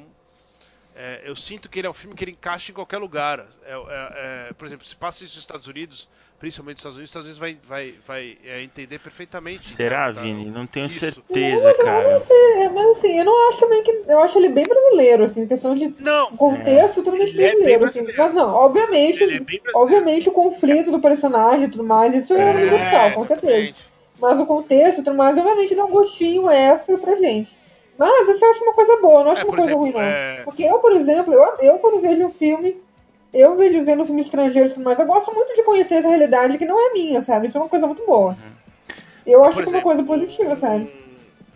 é, 0.96 1.22
eu 1.26 1.36
sinto 1.36 1.68
que 1.68 1.80
ele 1.80 1.88
é 1.88 1.90
um 1.90 1.94
filme 1.94 2.16
que 2.16 2.24
ele 2.24 2.32
encaixa 2.32 2.72
em 2.72 2.76
qualquer 2.76 2.98
lugar. 2.98 3.46
É, 3.66 3.74
é, 3.74 4.50
é 4.50 4.54
por 4.54 4.66
exemplo, 4.66 4.86
se 4.86 4.96
passa 4.96 5.26
isso 5.26 5.36
nos 5.36 5.44
Estados 5.44 5.68
Unidos, 5.68 6.08
principalmente 6.40 6.76
nos 6.76 6.80
Estados 6.80 6.98
Unidos, 6.98 7.10
os 7.10 7.22
Estados 7.28 7.38
Unidos 7.38 7.60
vai, 7.68 7.94
vai, 7.94 7.96
vai 8.08 8.38
é, 8.46 8.64
entender 8.64 9.00
perfeitamente. 9.00 9.76
Será, 9.76 10.14
tá, 10.14 10.22
Vini? 10.22 10.46
Não 10.46 10.66
tenho 10.66 10.86
isso. 10.86 11.00
certeza, 11.00 11.64
mas, 11.66 11.78
cara. 11.78 12.14
Mas, 12.14 12.74
mas 12.74 12.98
assim, 12.98 13.20
eu 13.20 13.26
não 13.26 13.50
acho 13.50 13.60
também 13.60 13.84
que. 13.84 14.04
Eu 14.08 14.20
acho 14.20 14.38
ele 14.38 14.50
bem 14.50 14.64
brasileiro, 14.66 15.24
assim, 15.24 15.46
questão 15.46 15.76
de 15.76 15.94
não, 16.00 16.32
contexto, 16.38 17.04
totalmente 17.04 17.36
brasileiro, 17.36 17.84
assim. 17.84 18.08
Mas 18.18 18.34
não, 18.34 18.54
obviamente, 18.54 19.22
obviamente 19.76 20.30
o 20.30 20.32
conflito 20.32 20.92
do 20.92 21.02
personagem 21.02 21.66
e 21.66 21.72
tudo 21.72 21.84
mais, 21.84 22.16
isso 22.16 22.34
é, 22.34 22.52
universal, 22.52 23.12
com 23.12 23.26
certeza. 23.26 23.74
Mas 24.18 24.40
o 24.40 24.46
contexto 24.46 25.02
e 25.02 25.04
tudo 25.04 25.18
mais, 25.18 25.38
obviamente, 25.38 25.76
dá 25.76 25.84
um 25.84 25.92
gostinho 25.92 26.50
extra 26.50 26.98
pra 26.98 27.18
gente. 27.18 27.65
Mas 27.98 28.28
isso 28.30 28.44
eu 28.44 28.52
acho 28.52 28.64
uma 28.64 28.74
coisa 28.74 28.98
boa, 29.02 29.24
não 29.24 29.32
acho 29.32 29.42
é, 29.42 29.44
uma 29.46 29.54
coisa 29.54 29.70
exemplo, 29.70 29.82
ruim, 29.82 29.94
não. 29.94 30.02
É... 30.02 30.42
Porque 30.44 30.64
eu, 30.64 30.80
por 30.80 30.92
exemplo, 30.92 31.34
eu, 31.34 31.58
eu 31.60 31.80
quando 31.80 32.02
vejo 32.02 32.26
um 32.26 32.32
filme, 32.32 32.78
eu 33.34 33.56
vejo 33.56 33.86
vendo 33.86 34.04
um 34.04 34.06
filme 34.06 34.22
estrangeiro 34.22 34.70
e 34.70 34.74
tudo 34.74 34.84
mais, 34.84 35.00
eu 35.00 35.06
gosto 35.06 35.34
muito 35.34 35.56
de 35.56 35.64
conhecer 35.64 35.96
essa 35.96 36.10
realidade 36.10 36.58
que 36.58 36.66
não 36.66 36.80
é 36.80 36.94
minha, 36.94 37.22
sabe? 37.22 37.48
Isso 37.48 37.58
é 37.58 37.62
uma 37.62 37.70
coisa 37.70 37.88
muito 37.88 38.06
boa. 38.06 38.32
Uhum. 38.32 38.56
Eu 39.26 39.44
acho 39.44 39.58
que 39.58 39.70
é 39.70 39.72
uma 39.72 39.82
coisa 39.82 40.04
positiva, 40.04 40.56
sabe? 40.56 40.92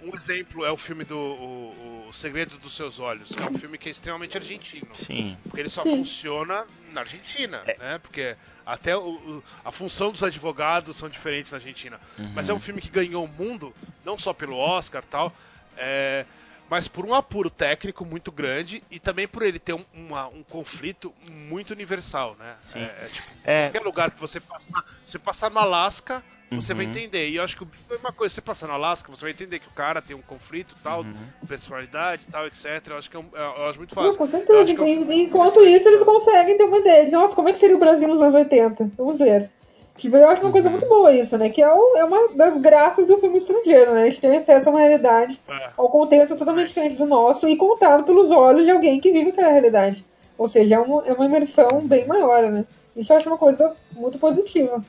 Um, 0.01 0.09
um 0.09 0.15
exemplo 0.15 0.65
é 0.65 0.71
o 0.71 0.77
filme 0.77 1.03
do 1.03 1.17
o, 1.17 2.07
o 2.09 2.13
Segredo 2.13 2.57
dos 2.57 2.75
Seus 2.75 2.99
Olhos, 2.99 3.29
que 3.29 3.41
é 3.41 3.49
um 3.49 3.53
filme 3.53 3.77
que 3.77 3.89
é 3.89 3.91
extremamente 3.91 4.37
argentino. 4.37 4.87
Sim. 4.95 5.37
Porque 5.43 5.59
ele 5.59 5.69
só 5.69 5.83
Sim. 5.83 5.97
funciona 5.97 6.65
na 6.91 7.01
Argentina, 7.01 7.61
é. 7.67 7.77
né? 7.77 7.99
Porque 7.99 8.35
até 8.65 8.97
o, 8.97 9.09
o, 9.09 9.43
a 9.63 9.71
função 9.71 10.11
dos 10.11 10.23
advogados 10.23 10.95
são 10.95 11.09
diferentes 11.09 11.51
na 11.51 11.59
Argentina. 11.59 11.99
Uhum. 12.17 12.31
Mas 12.33 12.49
é 12.49 12.53
um 12.53 12.59
filme 12.59 12.81
que 12.81 12.89
ganhou 12.89 13.25
o 13.25 13.27
mundo, 13.27 13.73
não 14.03 14.17
só 14.17 14.33
pelo 14.33 14.57
Oscar 14.57 15.03
tal, 15.03 15.33
é, 15.79 16.25
mas 16.69 16.87
por 16.87 17.05
um 17.05 17.13
apuro 17.13 17.49
técnico 17.49 18.05
muito 18.05 18.31
grande 18.31 18.83
e 18.91 18.99
também 18.99 19.27
por 19.27 19.41
ele 19.41 19.57
ter 19.57 19.73
um, 19.73 19.83
uma, 19.93 20.27
um 20.27 20.43
conflito 20.43 21.13
muito 21.27 21.71
universal, 21.71 22.35
né? 22.37 22.55
Sim. 22.61 22.79
É, 22.79 22.83
é, 22.83 23.07
tipo, 23.11 23.27
é... 23.43 23.63
qualquer 23.69 23.85
lugar 23.85 24.11
que 24.11 24.19
você 24.19 24.39
passar, 24.39 24.85
você 25.05 25.17
passar 25.17 25.49
no 25.49 25.59
Alasca, 25.59 26.23
você 26.51 26.73
uhum. 26.73 26.77
vai 26.77 26.85
entender. 26.85 27.29
E 27.29 27.35
eu 27.35 27.43
acho 27.43 27.57
que 27.57 27.63
a 27.63 27.93
mesma 27.93 28.11
coisa, 28.11 28.33
você 28.33 28.41
passar 28.41 28.67
no 28.67 28.73
Alasca, 28.73 29.09
você 29.09 29.21
vai 29.21 29.31
entender 29.31 29.59
que 29.59 29.67
o 29.67 29.71
cara 29.71 30.01
tem 30.01 30.15
um 30.15 30.21
conflito 30.21 30.75
tal, 30.83 31.01
uhum. 31.01 31.15
personalidade 31.47 32.27
tal, 32.31 32.45
etc. 32.47 32.65
Eu 32.87 32.97
acho 32.97 33.09
que 33.09 33.17
é, 33.17 33.19
um, 33.19 33.29
eu 33.33 33.69
acho 33.69 33.77
muito 33.77 33.93
fácil. 33.93 34.11
Não, 34.11 34.17
com 34.17 34.27
certeza. 34.27 34.71
É 34.71 34.81
um... 34.81 35.11
Enquanto 35.11 35.61
isso, 35.61 35.87
eles 35.87 36.03
conseguem 36.03 36.57
ter 36.57 36.63
uma 36.63 36.77
ideia 36.77 37.05
de, 37.05 37.11
nossa, 37.11 37.35
como 37.35 37.49
é 37.49 37.51
que 37.51 37.57
seria 37.57 37.75
o 37.75 37.79
Brasil 37.79 38.07
nos 38.07 38.21
anos 38.21 38.35
80? 38.35 38.91
Vamos 38.97 39.19
ver. 39.19 39.51
Tipo, 39.99 40.15
eu 40.15 40.29
acho 40.29 40.41
uma 40.41 40.51
coisa 40.53 40.69
muito 40.69 40.87
boa 40.87 41.11
isso, 41.11 41.37
né? 41.37 41.49
Que 41.49 41.61
é, 41.61 41.69
o, 41.69 41.97
é 41.97 42.05
uma 42.05 42.29
das 42.29 42.57
graças 42.57 43.05
do 43.05 43.17
filme 43.17 43.37
estrangeiro, 43.37 43.93
né? 43.93 44.03
A 44.03 44.05
gente 44.05 44.21
tem 44.21 44.37
acesso 44.37 44.69
a 44.69 44.71
uma 44.71 44.79
realidade, 44.79 45.37
é. 45.49 45.69
ao 45.75 45.89
contexto 45.89 46.37
totalmente 46.37 46.67
diferente 46.67 46.95
do 46.95 47.05
nosso 47.05 47.49
e 47.49 47.57
contado 47.57 48.05
pelos 48.05 48.31
olhos 48.31 48.63
de 48.63 48.71
alguém 48.71 49.01
que 49.01 49.11
vive 49.11 49.31
aquela 49.31 49.51
realidade. 49.51 50.05
Ou 50.37 50.47
seja, 50.47 50.75
é 50.75 50.79
uma, 50.79 51.05
é 51.05 51.11
uma 51.11 51.25
imersão 51.25 51.81
bem 51.81 52.07
maior, 52.07 52.49
né? 52.49 52.65
Isso 52.95 53.11
eu 53.11 53.17
acho 53.17 53.27
uma 53.27 53.37
coisa 53.37 53.75
muito 53.91 54.17
positiva. 54.17 54.81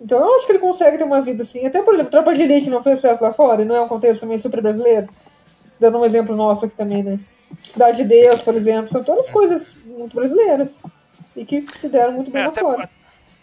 Então 0.00 0.18
eu 0.18 0.34
acho 0.34 0.46
que 0.46 0.52
ele 0.52 0.58
consegue 0.58 0.98
ter 0.98 1.04
uma 1.04 1.22
vida 1.22 1.44
assim. 1.44 1.64
Até, 1.64 1.80
por 1.80 1.94
exemplo, 1.94 2.10
Tropa 2.10 2.34
de 2.34 2.42
Elite 2.42 2.68
não 2.68 2.82
fez 2.82 2.96
sucesso 2.96 3.22
lá 3.22 3.32
fora, 3.32 3.62
e 3.62 3.64
não 3.64 3.76
é 3.76 3.80
um 3.80 3.88
contexto 3.88 4.22
também 4.22 4.40
super 4.40 4.60
brasileiro. 4.60 5.08
Dando 5.78 5.98
um 5.98 6.04
exemplo 6.04 6.34
nosso 6.34 6.64
aqui 6.66 6.74
também, 6.74 7.04
né? 7.04 7.20
Cidade 7.62 7.98
de 7.98 8.04
Deus, 8.04 8.42
por 8.42 8.56
exemplo, 8.56 8.90
são 8.90 9.04
todas 9.04 9.30
coisas 9.30 9.76
muito 9.84 10.16
brasileiras. 10.16 10.82
E 11.36 11.44
que 11.44 11.64
se 11.76 11.88
deram 11.88 12.14
muito 12.14 12.32
bem 12.32 12.42
é, 12.42 12.46
lá 12.46 12.52
fora. 12.52 12.90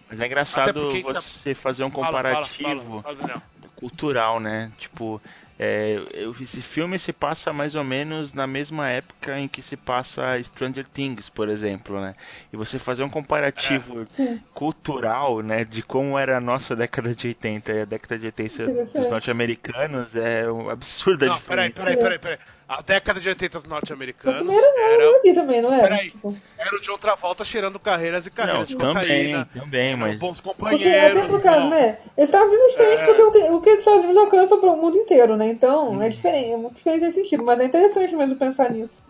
Mas 0.10 0.20
é 0.20 0.26
engraçado 0.26 0.92
você 1.04 1.56
fazer 1.56 1.84
um 1.84 1.92
comparativo 1.92 3.02
fala, 3.02 3.16
fala, 3.16 3.28
fala, 3.28 3.44
cultural, 3.76 4.40
né? 4.40 4.72
Tipo, 4.78 5.22
é, 5.60 5.98
esse 6.42 6.62
filme 6.62 6.98
se 6.98 7.14
passa 7.14 7.54
mais 7.54 7.76
ou 7.76 7.84
menos 7.84 8.34
na 8.34 8.48
mesma 8.48 8.90
época 8.90 9.40
em 9.40 9.48
que 9.48 9.62
se 9.62 9.78
passa 9.78 10.42
Stranger 10.42 10.86
Things, 10.88 11.30
por 11.30 11.48
exemplo, 11.48 12.02
né? 12.02 12.16
E 12.52 12.58
você 12.58 12.80
fazer 12.80 13.04
um 13.04 13.10
comparativo 13.10 14.02
é. 14.20 14.38
cultural, 14.54 15.42
né, 15.42 15.64
de 15.64 15.84
como 15.84 16.18
era 16.18 16.38
a 16.38 16.42
nossa 16.42 16.76
década 16.76 17.14
de 17.14 17.28
80 17.28 17.72
e 17.72 17.82
a 17.82 17.86
década 17.86 18.18
de 18.18 18.26
80 18.26 18.66
dos 18.66 18.94
norte-americanos 19.10 20.16
é 20.16 20.52
um 20.52 20.70
absurdo 20.70 21.26
Não, 21.26 21.40
peraí, 21.42 21.70
peraí, 21.70 21.98
peraí, 21.98 22.20
peraí. 22.20 22.40
A 22.68 22.82
década 22.82 23.20
de 23.20 23.28
80 23.28 23.60
dos 23.60 23.68
norte-americanos. 23.68 24.50
Era, 24.50 24.94
era 24.94 25.18
aqui 25.18 25.34
também, 25.34 25.62
não 25.62 25.74
era? 25.74 25.90
Peraí, 25.90 26.12
tipo... 26.12 26.36
Era 26.58 26.76
o 26.76 26.82
John 26.82 26.98
Travolta 26.98 27.44
cheirando 27.44 27.78
carreiras 27.78 28.26
e 28.26 28.32
carreiras 28.32 28.70
não, 28.70 28.78
de 28.78 28.78
também, 28.78 28.94
cocaína. 28.94 29.50
Também, 29.54 29.96
mas. 29.98 30.18
Bons 30.18 30.40
companheiros. 30.40 31.22
Porque, 31.30 31.48
até 31.48 31.60
por 31.60 31.70
né? 31.70 32.00
Estados 32.18 32.48
Unidos 32.48 32.66
é 32.66 32.70
diferente 32.70 33.02
é... 33.02 33.06
porque 33.06 33.22
o 33.22 33.32
que, 33.32 33.40
o 33.52 33.62
que 33.62 33.70
os 33.72 33.80
Estados 33.80 34.04
Unidos 34.04 34.18
alcançam 34.18 34.60
para 34.60 34.72
o 34.72 34.78
mundo 34.78 34.98
inteiro, 34.98 35.36
né? 35.36 35.48
Então, 35.48 35.92
hum. 35.92 36.02
é 36.02 36.08
diferente, 36.10 36.52
é 36.52 36.58
muito 36.58 36.76
diferente 36.76 37.02
nesse 37.02 37.22
sentido. 37.22 37.44
Mas 37.44 37.60
é 37.60 37.66
interessante 37.66 38.16
mesmo 38.16 38.36
pensar 38.38 38.72
nisso. 38.72 39.04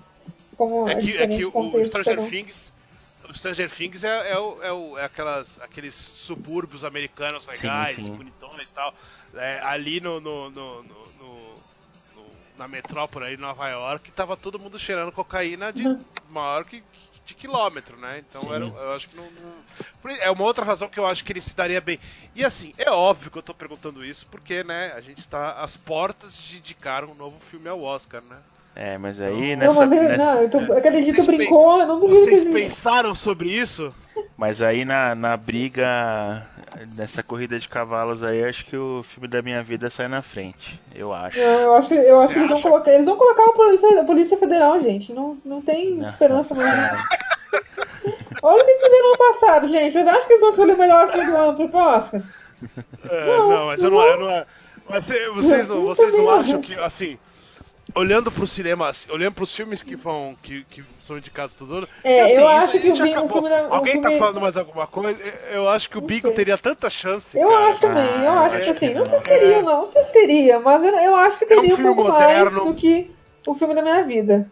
Como 0.58 0.90
é, 0.90 0.96
que, 0.96 1.18
é 1.18 1.28
que 1.28 1.46
o, 1.46 1.52
o 1.54 1.86
Stranger 1.86 2.30
Things. 2.30 2.74
O 3.30 3.34
Stranger 3.34 3.70
Things 3.70 4.04
é, 4.04 4.32
é, 4.32 4.38
o, 4.38 4.64
é, 4.64 4.72
o, 4.72 4.98
é 4.98 5.06
aquelas, 5.06 5.60
aqueles 5.62 5.96
subúrbios 5.96 6.84
americanos 6.84 7.48
legais, 7.48 7.96
sim, 7.96 8.04
sim. 8.04 8.12
bonitões 8.14 8.70
e 8.70 8.74
tal. 8.74 8.94
É, 9.36 9.60
ali 9.64 10.00
no, 10.00 10.20
no, 10.20 10.50
no, 10.52 10.84
no 10.84 11.53
na 12.58 12.68
metrópole 12.68 13.26
aí, 13.26 13.38
Nova 13.38 13.68
York, 13.70 14.12
tava 14.12 14.38
todo 14.38 14.60
mundo 14.60 14.78
cheirando 14.78 15.12
cocaína 15.12 15.72
de 15.72 15.88
uhum. 15.88 16.00
maior 16.30 16.64
que 16.66 16.84
de 17.26 17.34
quilômetro, 17.34 17.98
né? 17.98 18.20
Então 18.20 18.54
era, 18.54 18.66
eu 18.66 18.94
acho 18.94 19.10
que 19.10 19.16
não, 19.16 19.30
não, 19.32 20.12
É 20.18 20.30
uma 20.30 20.44
outra 20.44 20.66
razão 20.66 20.90
que 20.90 21.00
eu 21.00 21.06
acho 21.06 21.24
que 21.24 21.32
ele 21.32 21.42
se 21.42 21.56
daria 21.56 21.80
bem. 21.80 22.00
E 22.36 22.44
assim, 22.44 22.74
é 22.78 22.90
óbvio 22.92 23.32
que 23.32 23.38
eu 23.38 23.44
tô 23.44 23.54
perguntando 23.54 24.04
isso, 24.04 24.28
porque, 24.28 24.64
né, 24.64 24.92
a 24.94 25.02
gente 25.02 25.20
está 25.20 25.54
às 25.54 25.78
portas 25.78 26.38
de 26.38 26.58
indicar 26.58 27.06
um 27.06 27.16
novo 27.16 27.40
filme 27.40 27.70
ao 27.70 27.82
Oscar, 27.82 28.22
né? 28.24 28.38
É, 28.76 28.98
mas 28.98 29.22
aí 29.22 29.56
nessa. 29.56 29.72
Não, 29.72 29.80
mas 29.80 29.92
ele, 29.92 30.18
nessa, 30.18 30.36
não, 30.36 30.50
tô, 30.50 30.74
é, 30.74 30.78
aquele 30.78 31.04
dito 31.04 31.24
brincou, 31.26 31.80
eu 31.80 31.86
não 31.86 32.00
duvido 32.00 32.22
Vocês 32.22 32.44
pensaram 32.44 33.14
sobre 33.14 33.50
isso? 33.50 33.94
Mas 34.36 34.64
aí 34.64 34.84
na, 34.84 35.14
na 35.14 35.38
briga, 35.38 36.44
nessa 36.98 37.22
corrida 37.22 37.60
de 37.60 37.70
cavalos 37.70 38.24
aí, 38.24 38.44
acho 38.44 38.66
que 38.66 38.76
o 38.76 39.04
filme 39.04 39.28
da 39.28 39.44
minha 39.44 39.62
vida 39.62 39.92
sai 39.92 40.08
na 40.08 40.24
frente. 40.24 40.80
Eu 40.94 41.14
acho. 41.14 41.38
Não, 41.38 41.46
eu 41.46 41.76
acho, 41.76 41.94
eu 41.94 42.20
acho 42.20 42.34
que 42.34 42.40
eles 42.40 42.50
vão 42.50 42.62
colocar. 42.62 42.92
Eles 42.92 43.06
vão 43.06 43.16
colocar 43.16 43.44
a 43.44 43.54
Polícia, 43.54 44.02
a 44.02 44.06
polícia 44.06 44.38
Federal, 44.40 44.82
gente. 44.82 45.14
Não, 45.14 45.38
não 45.46 45.62
tem 45.62 45.94
não, 45.94 46.04
esperança 46.04 46.56
mais. 46.56 46.74
Olha 48.42 48.62
o 48.62 48.66
que 48.66 48.72
eles 48.72 48.82
fizeram 48.82 49.12
no 49.12 49.18
passado, 49.18 49.68
gente. 49.68 49.92
Vocês 49.92 50.08
acham 50.08 50.26
que 50.26 50.34
eles 50.34 50.42
vão 50.42 50.50
escolher 50.50 50.74
o 50.74 50.78
melhor 50.80 51.12
filme 51.12 51.30
do 51.30 51.38
ano 51.38 51.70
pro 51.70 51.78
Oscar? 51.80 52.22
É, 53.08 53.26
não, 53.28 53.50
não, 53.50 53.66
mas 53.68 53.84
eu 53.84 53.92
não, 53.92 54.02
eu 54.02 54.20
não. 54.20 54.46
Mas 54.90 55.08
vocês 55.36 55.68
não, 55.68 55.84
vocês 55.84 56.14
não 56.14 56.30
acham 56.30 56.60
que, 56.60 56.74
assim 56.76 57.20
olhando 57.96 58.32
pro 58.32 58.48
cinema, 58.48 58.92
olhando 59.10 59.34
pros 59.34 59.56
filmes 59.56 59.84
que 59.84 59.96
vão 59.96 60.36
que, 60.42 60.64
que 60.66 60.84
são 61.02 61.18
indicados 61.18 61.56
todo 61.56 61.76
ano. 61.76 61.90
É, 62.04 62.22
assim, 62.22 62.34
eu 62.34 62.48
acho 62.48 62.80
que 62.80 62.90
o, 62.90 63.04
Bingo, 63.04 63.42
da, 63.42 63.68
Alguém 63.68 63.98
o 63.98 64.02
tá 64.02 64.10
filme... 64.10 64.20
tá 64.20 64.26
falando 64.26 64.42
mais 64.42 64.58
alguma 64.58 64.88
coisa? 64.88 65.20
Eu 65.52 65.70
acho 65.70 65.90
que 65.90 65.98
o 65.98 66.02
Bingo 66.02 66.32
teria 66.32 66.58
tanta 66.58 66.90
chance. 66.90 67.38
Eu 67.38 67.50
cara. 67.50 67.68
acho 67.70 67.82
também, 67.82 68.24
eu 68.24 68.32
acho 68.32 68.62
que 68.62 68.70
assim, 68.70 68.94
não 68.94 69.06
sei 69.06 69.20
se 69.20 69.26
teria, 69.26 69.62
não, 69.62 69.80
não 69.80 69.88
sei 69.88 70.04
se 70.04 70.14
teria, 70.14 70.60
mas 70.60 70.84
eu, 70.84 70.96
eu 70.96 71.16
acho 71.16 71.40
que 71.40 71.46
teria 71.46 71.72
é 71.72 71.76
um, 71.76 71.80
um 71.80 71.84
pouco 71.84 72.04
moderno. 72.04 72.52
mais 72.52 72.68
do 72.68 72.74
que 72.74 73.12
o 73.46 73.56
filme 73.56 73.76
da 73.76 73.82
minha 73.82 74.04
vida. 74.04 74.50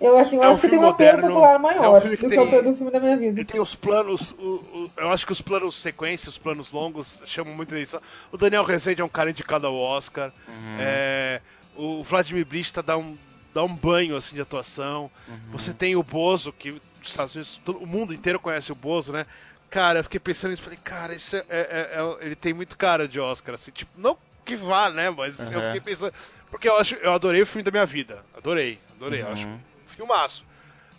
Eu 0.00 0.18
acho, 0.18 0.34
eu 0.34 0.42
é 0.42 0.48
um 0.48 0.52
acho 0.52 0.60
que 0.60 0.68
tem 0.68 0.78
um 0.78 0.88
apelo 0.88 1.22
popular 1.22 1.58
maior 1.58 2.02
é 2.02 2.06
um 2.06 2.10
do 2.10 2.16
que, 2.16 2.26
o 2.26 2.62
do 2.62 2.76
filme 2.76 2.90
da 2.90 3.00
minha 3.00 3.16
vida. 3.16 3.40
E 3.40 3.44
tem 3.44 3.60
os 3.60 3.74
planos, 3.74 4.32
o, 4.32 4.44
o, 4.44 4.90
eu 4.96 5.08
acho 5.10 5.24
que 5.24 5.32
os 5.32 5.40
planos 5.40 5.80
sequência, 5.80 6.28
os 6.28 6.36
planos 6.36 6.72
longos 6.72 7.22
chamam 7.24 7.54
muito 7.54 7.72
atenção. 7.72 8.00
O 8.32 8.36
Daniel 8.36 8.64
Rezende 8.64 9.00
é 9.00 9.04
um 9.04 9.08
cara 9.08 9.30
indicado 9.30 9.66
ao 9.66 9.74
Oscar. 9.74 10.32
Uhum. 10.48 10.76
É, 10.80 11.40
o 11.76 12.02
Vladimir 12.02 12.44
Brista 12.44 12.82
dá 12.82 12.96
um 12.96 13.16
dá 13.54 13.62
um 13.62 13.74
banho 13.74 14.16
assim 14.16 14.34
de 14.34 14.42
atuação. 14.42 15.10
Uhum. 15.28 15.52
Você 15.52 15.72
tem 15.72 15.94
o 15.94 16.02
Bozo, 16.02 16.52
que 16.52 16.70
os 16.70 16.80
Estados 17.02 17.34
Unidos, 17.36 17.60
todo, 17.64 17.78
o 17.78 17.86
mundo 17.86 18.12
inteiro 18.12 18.40
conhece 18.40 18.72
o 18.72 18.74
Bozo, 18.74 19.12
né? 19.12 19.24
Cara, 19.70 20.00
eu 20.00 20.02
fiquei 20.04 20.20
pensando 20.20 20.50
nisso, 20.50 20.62
falei, 20.62 20.78
cara, 20.82 21.14
isso 21.14 21.36
é, 21.36 21.44
é, 21.48 21.90
é, 21.92 22.26
ele 22.26 22.34
tem 22.34 22.52
muito 22.52 22.76
cara 22.76 23.06
de 23.06 23.20
Oscar, 23.20 23.54
assim, 23.54 23.70
tipo, 23.70 23.92
não 23.96 24.18
que 24.44 24.56
vá, 24.56 24.90
né? 24.90 25.08
Mas 25.10 25.38
uhum. 25.38 25.52
eu 25.52 25.62
fiquei 25.62 25.80
pensando, 25.80 26.12
porque 26.50 26.68
eu 26.68 26.76
acho, 26.76 26.96
eu 26.96 27.12
adorei 27.12 27.42
o 27.42 27.46
filme 27.46 27.62
da 27.62 27.70
minha 27.70 27.86
vida, 27.86 28.24
adorei, 28.36 28.78
adorei, 28.96 29.22
uhum. 29.22 29.28
eu 29.28 29.32
acho 29.32 29.46
um 29.46 29.60
filmaço, 29.86 30.44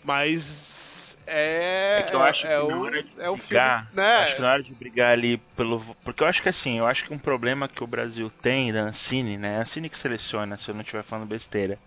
mas 0.05 1.17
é, 1.27 1.99
é 1.99 2.03
que 2.03 2.15
eu 2.15 2.21
acho 2.21 2.45
é, 2.45 2.59
que 2.61 2.67
na 2.67 2.79
hora 2.79 3.03
de 3.03 3.09
é 3.17 3.29
o 3.29 3.35
brigar, 3.35 3.87
filme, 3.87 3.95
né? 3.95 4.15
acho 4.17 4.35
que 4.35 4.41
na 4.41 4.51
hora 4.51 4.63
de 4.63 4.73
brigar 4.73 5.11
ali 5.11 5.37
pelo, 5.55 5.79
porque 6.03 6.23
eu 6.23 6.27
acho 6.27 6.41
que 6.41 6.49
assim, 6.49 6.77
eu 6.77 6.85
acho 6.85 7.05
que 7.05 7.13
um 7.13 7.17
problema 7.17 7.67
que 7.67 7.83
o 7.83 7.87
Brasil 7.87 8.31
tem 8.41 8.71
da 8.71 8.81
Ancine, 8.81 9.37
né? 9.37 9.57
A 9.57 9.61
Ancine 9.61 9.89
que 9.89 9.97
seleciona, 9.97 10.57
se 10.57 10.69
eu 10.69 10.75
não 10.75 10.81
estiver 10.81 11.03
falando 11.03 11.27
besteira 11.27 11.79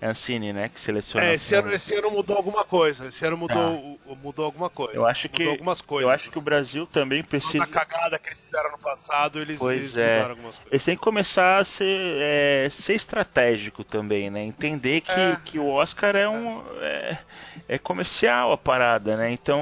é 0.00 0.06
a 0.06 0.14
Cine, 0.14 0.52
né? 0.52 0.68
Que 0.68 0.80
seleciona. 0.80 1.26
É, 1.26 1.34
esse 1.34 1.54
ano, 1.54 1.70
esse 1.72 1.94
ano 1.94 2.10
mudou 2.10 2.36
alguma 2.36 2.64
coisa. 2.64 3.08
Esse 3.08 3.24
ano 3.26 3.36
mudou, 3.36 3.98
tá. 4.06 4.14
mudou 4.22 4.44
alguma 4.46 4.70
coisa. 4.70 4.94
Eu 4.94 5.06
acho 5.06 5.28
que 5.28 5.46
algumas 5.46 5.82
coisas. 5.82 6.08
Eu 6.08 6.14
acho 6.14 6.30
que 6.30 6.38
o 6.38 6.40
Brasil 6.40 6.86
também 6.86 7.22
precisa. 7.22 7.58
Na 7.58 7.66
cagada 7.66 8.18
que 8.18 8.28
eles 8.28 8.40
fizeram 8.40 8.70
no 8.70 8.78
passado, 8.78 9.40
eles, 9.40 9.58
pois 9.58 9.78
eles 9.78 9.96
é. 9.96 10.14
mudaram 10.14 10.30
algumas 10.30 10.56
coisas. 10.56 10.72
Eles 10.72 10.84
têm 10.84 10.96
que 10.96 11.02
começar 11.02 11.58
a 11.58 11.64
ser, 11.64 12.16
é, 12.18 12.68
ser 12.70 12.94
estratégico 12.94 13.84
também, 13.84 14.30
né? 14.30 14.42
Entender 14.42 15.02
que, 15.02 15.10
é. 15.10 15.36
que 15.44 15.58
o 15.58 15.68
Oscar 15.68 16.16
é 16.16 16.28
um 16.28 16.62
é, 16.80 17.18
é 17.68 17.78
comercial 17.78 18.52
a 18.52 18.56
parada, 18.56 19.18
né? 19.18 19.30
Então 19.30 19.60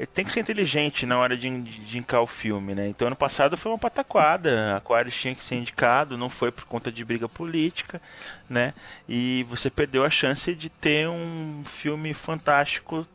é 0.00 0.06
tem 0.06 0.24
que 0.24 0.32
ser 0.32 0.40
inteligente 0.40 1.04
na 1.04 1.18
hora 1.18 1.36
de, 1.36 1.50
de 1.60 1.98
indicar 1.98 2.22
o 2.22 2.26
filme, 2.26 2.74
né? 2.74 2.88
Então 2.88 3.06
ano 3.06 3.16
passado 3.16 3.54
foi 3.58 3.70
uma 3.70 3.76
pataquada, 3.76 4.74
Aquarius 4.74 5.14
tinha 5.14 5.34
que 5.34 5.44
ser 5.44 5.56
indicado, 5.56 6.16
não 6.16 6.30
foi 6.30 6.50
por 6.50 6.64
conta 6.64 6.90
de 6.90 7.04
briga 7.04 7.28
política, 7.28 8.00
né? 8.48 8.72
E 9.06 9.44
você 9.50 9.68
perdeu 9.68 10.02
a 10.02 10.08
chance 10.08 10.54
de 10.54 10.70
ter 10.70 11.06
um 11.06 11.62
filme 11.66 12.14
fantástico 12.14 13.06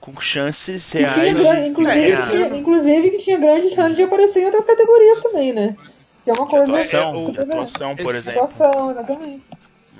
com 0.00 0.20
chances 0.20 0.92
reais. 0.92 1.14
Tinha, 1.14 1.66
inclusive, 1.66 2.16
que 2.16 2.30
tinha, 2.30 2.56
inclusive 2.58 3.10
que 3.10 3.18
tinha 3.18 3.36
grande 3.36 3.74
chance 3.74 3.96
de 3.96 4.02
aparecer 4.04 4.42
em 4.42 4.46
outras 4.46 4.64
categorias 4.64 5.20
também, 5.24 5.52
né? 5.52 5.76
Que 6.22 6.30
é 6.30 6.32
uma 6.32 6.46
coisa. 6.46 6.72
Atuação, 6.72 7.14
é, 7.14 7.16
o, 7.16 7.42
atuação 7.42 7.96
por 7.96 8.14
esse, 8.14 8.16
exemplo. 8.18 8.44
Atuação, 8.44 8.90
exatamente. 8.92 9.42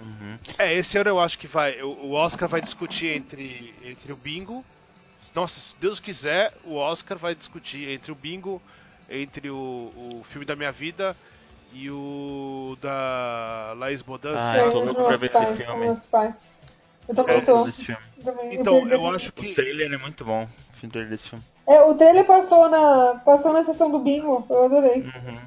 Uhum. 0.01 0.39
É, 0.59 0.75
esse 0.75 0.97
ano 0.97 1.11
eu 1.11 1.19
acho 1.19 1.37
que 1.37 1.49
vai. 1.49 1.83
O 1.83 2.13
Oscar 2.13 2.49
vai 2.49 2.61
discutir 2.61 3.09
entre, 3.09 3.75
entre 3.85 4.13
o 4.13 4.17
bingo 4.17 4.65
nossa, 5.35 5.61
se 5.61 5.77
Deus 5.79 6.01
quiser, 6.01 6.53
o 6.65 6.75
Oscar 6.75 7.17
vai 7.19 7.35
discutir 7.35 7.89
entre 7.89 8.11
o 8.11 8.15
Bingo, 8.15 8.61
entre 9.09 9.51
o, 9.51 9.93
o 9.97 10.23
filme 10.25 10.45
da 10.45 10.57
minha 10.57 10.73
vida 10.73 11.17
e 11.73 11.91
o 11.91 12.77
da 12.81 13.75
Laís 13.77 14.03
Bodansky. 14.03 14.59
Ah, 14.59 14.63
eu 14.63 14.73
tô 14.73 14.81
louco 14.81 15.05
pra 15.05 15.17
ver 15.17 15.31
esse 15.31 15.57
filme. 15.57 15.97
Eu 17.09 17.15
também 17.15 17.41
tô. 17.43 17.67
Então, 18.53 18.89
eu 18.89 19.07
acho 19.11 19.33
que. 19.33 19.53
O 19.53 19.55
trailer 19.55 19.93
é 19.93 19.97
muito 19.97 20.25
bom. 20.25 20.49
O 20.83 20.89
trailer 20.89 21.11
desse 21.11 21.29
filme. 21.29 21.45
É, 21.67 21.81
o 21.83 21.95
trailer 21.95 22.25
passou 22.25 22.69
na, 22.69 23.21
passou 23.25 23.53
na 23.53 23.63
sessão 23.63 23.91
do 23.91 23.99
Bingo, 24.01 24.47
eu 24.51 24.65
adorei. 24.65 25.03
Uhum. 25.03 25.39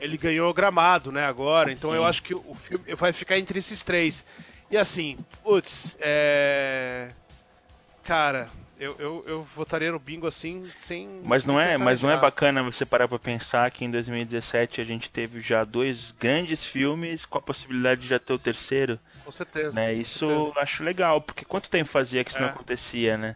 Ele 0.00 0.16
ganhou 0.16 0.52
gramado, 0.54 1.10
né, 1.12 1.24
agora, 1.24 1.72
então 1.72 1.90
Sim. 1.90 1.96
eu 1.96 2.04
acho 2.04 2.22
que 2.22 2.34
o 2.34 2.54
filme 2.54 2.94
vai 2.94 3.12
ficar 3.12 3.38
entre 3.38 3.58
esses 3.58 3.82
três. 3.82 4.24
E 4.70 4.76
assim, 4.76 5.18
putz, 5.42 5.96
é. 6.00 7.10
Cara, 8.04 8.48
eu, 8.78 8.94
eu, 8.98 9.24
eu 9.26 9.42
votaria 9.56 9.90
no 9.90 9.98
bingo 9.98 10.26
assim, 10.26 10.70
sem. 10.76 11.20
Mas 11.24 11.44
não 11.44 11.60
é, 11.60 11.76
mas 11.76 12.00
não 12.00 12.10
é 12.10 12.16
bacana 12.16 12.62
você 12.62 12.86
parar 12.86 13.08
para 13.08 13.18
pensar 13.18 13.70
que 13.70 13.84
em 13.84 13.90
2017 13.90 14.80
a 14.80 14.84
gente 14.84 15.10
teve 15.10 15.40
já 15.40 15.64
dois 15.64 16.14
grandes 16.18 16.64
filmes 16.64 17.26
com 17.26 17.38
a 17.38 17.42
possibilidade 17.42 18.02
de 18.02 18.08
já 18.08 18.18
ter 18.18 18.32
o 18.32 18.38
terceiro. 18.38 18.98
Com 19.24 19.32
certeza. 19.32 19.72
Né? 19.72 19.94
Isso 19.94 20.26
certeza. 20.26 20.52
eu 20.54 20.62
acho 20.62 20.84
legal, 20.84 21.20
porque 21.20 21.44
quanto 21.44 21.68
tempo 21.68 21.90
fazia 21.90 22.22
que 22.22 22.30
isso 22.30 22.38
é. 22.38 22.42
não 22.42 22.48
acontecia, 22.50 23.16
né? 23.16 23.34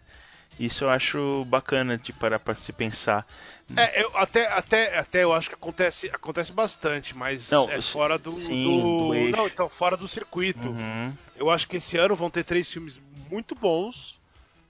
Isso 0.60 0.84
eu 0.84 0.90
acho 0.90 1.44
bacana 1.46 1.98
de 1.98 2.12
parar 2.12 2.38
para 2.38 2.54
se 2.54 2.72
pensar. 2.72 3.26
É, 3.74 4.02
eu 4.02 4.16
até, 4.16 4.46
até, 4.46 4.98
até 4.98 5.24
eu 5.24 5.32
acho 5.32 5.48
que 5.48 5.54
acontece, 5.54 6.08
acontece 6.12 6.52
bastante, 6.52 7.16
mas 7.16 7.50
não, 7.50 7.70
é 7.70 7.80
fora 7.80 8.18
do, 8.18 8.32
sim, 8.32 8.64
do, 8.64 9.14
do 9.14 9.36
não, 9.36 9.46
então 9.46 9.68
fora 9.68 9.96
do 9.96 10.06
circuito. 10.06 10.68
Uhum. 10.68 11.12
Eu 11.34 11.50
acho 11.50 11.66
que 11.66 11.78
esse 11.78 11.96
ano 11.96 12.14
vão 12.14 12.30
ter 12.30 12.44
três 12.44 12.70
filmes 12.70 13.00
muito 13.30 13.54
bons 13.54 14.20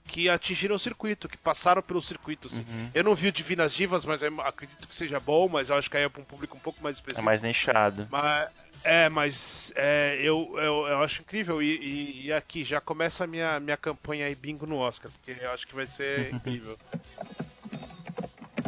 que 0.05 0.29
atingiram 0.29 0.75
o 0.75 0.79
circuito, 0.79 1.29
que 1.29 1.37
passaram 1.37 1.81
pelo 1.81 2.01
circuito. 2.01 2.47
Assim. 2.47 2.59
Uhum. 2.59 2.89
Eu 2.93 3.03
não 3.03 3.15
vi 3.15 3.29
o 3.29 3.31
Divinas 3.31 3.73
Divas, 3.73 4.05
mas 4.05 4.21
acredito 4.23 4.87
que 4.87 4.95
seja 4.95 5.19
bom, 5.19 5.47
mas 5.47 5.69
eu 5.69 5.75
acho 5.75 5.89
que 5.89 5.97
aí 5.97 6.03
é 6.03 6.09
para 6.09 6.21
um 6.21 6.25
público 6.25 6.57
um 6.57 6.59
pouco 6.59 6.81
mais 6.83 6.97
específico. 6.97 7.21
É 7.21 7.25
mais 7.25 7.41
nichado. 7.41 8.07
Mas, 8.11 8.49
é, 8.83 9.09
mas 9.09 9.73
é, 9.75 10.17
eu, 10.19 10.49
eu, 10.55 10.87
eu, 10.87 11.03
acho 11.03 11.21
incrível. 11.21 11.61
E, 11.61 11.75
e, 11.75 12.25
e, 12.27 12.33
aqui 12.33 12.63
já 12.63 12.81
começa 12.81 13.23
a 13.23 13.27
minha, 13.27 13.59
minha 13.59 13.77
campanha 13.77 14.25
aí 14.25 14.35
bingo 14.35 14.65
no 14.65 14.77
Oscar, 14.77 15.11
porque 15.11 15.41
eu 15.41 15.51
acho 15.51 15.65
que 15.65 15.75
vai 15.75 15.85
ser 15.85 16.33
incrível. 16.35 16.77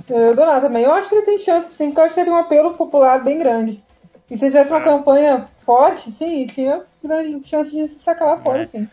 Eu 0.09 0.25
ia 0.25 0.31
adorar 0.31 0.61
também. 0.61 0.83
Eu 0.83 0.93
acho 0.93 1.09
que 1.09 1.15
ele 1.15 1.25
tem 1.25 1.39
chance, 1.39 1.73
sim, 1.73 1.87
porque 1.87 1.99
eu 1.99 2.05
acho 2.05 2.13
que 2.13 2.19
ele 2.21 2.29
tem 2.29 2.35
um 2.35 2.41
apelo 2.41 2.73
popular 2.75 3.23
bem 3.23 3.37
grande. 3.37 3.83
E 4.29 4.37
se 4.37 4.47
tivesse 4.47 4.71
uma 4.71 4.79
é. 4.79 4.83
campanha 4.83 5.47
forte, 5.59 6.11
sim, 6.11 6.45
tinha 6.47 6.83
grande 7.03 7.47
chance 7.47 7.71
de 7.71 7.87
se 7.87 7.99
sacar 7.99 8.27
lá 8.27 8.37
fora, 8.39 8.63
é. 8.63 8.65
sim. 8.65 8.89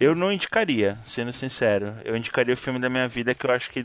Eu 0.00 0.14
não 0.14 0.32
indicaria, 0.32 0.96
sendo 1.04 1.32
sincero. 1.32 1.96
Eu 2.04 2.16
indicaria 2.16 2.54
o 2.54 2.56
filme 2.56 2.78
da 2.78 2.88
minha 2.88 3.08
vida 3.08 3.34
que 3.34 3.44
eu 3.44 3.50
acho 3.50 3.70
que 3.70 3.84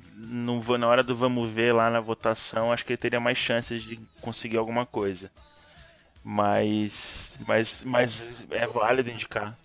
vou 0.62 0.78
na 0.78 0.88
hora 0.88 1.02
do 1.02 1.16
vamos 1.16 1.50
ver 1.50 1.74
lá 1.74 1.90
na 1.90 2.00
votação, 2.00 2.72
acho 2.72 2.86
que 2.86 2.92
ele 2.94 2.98
teria 2.98 3.20
mais 3.20 3.38
chances 3.38 3.82
de 3.84 4.00
conseguir 4.22 4.58
alguma 4.58 4.86
coisa. 4.86 5.32
Mas 6.24 7.36
mas 7.48 7.84
mas 7.84 8.30
é 8.52 8.68
válido 8.68 9.10
indicar. 9.10 9.58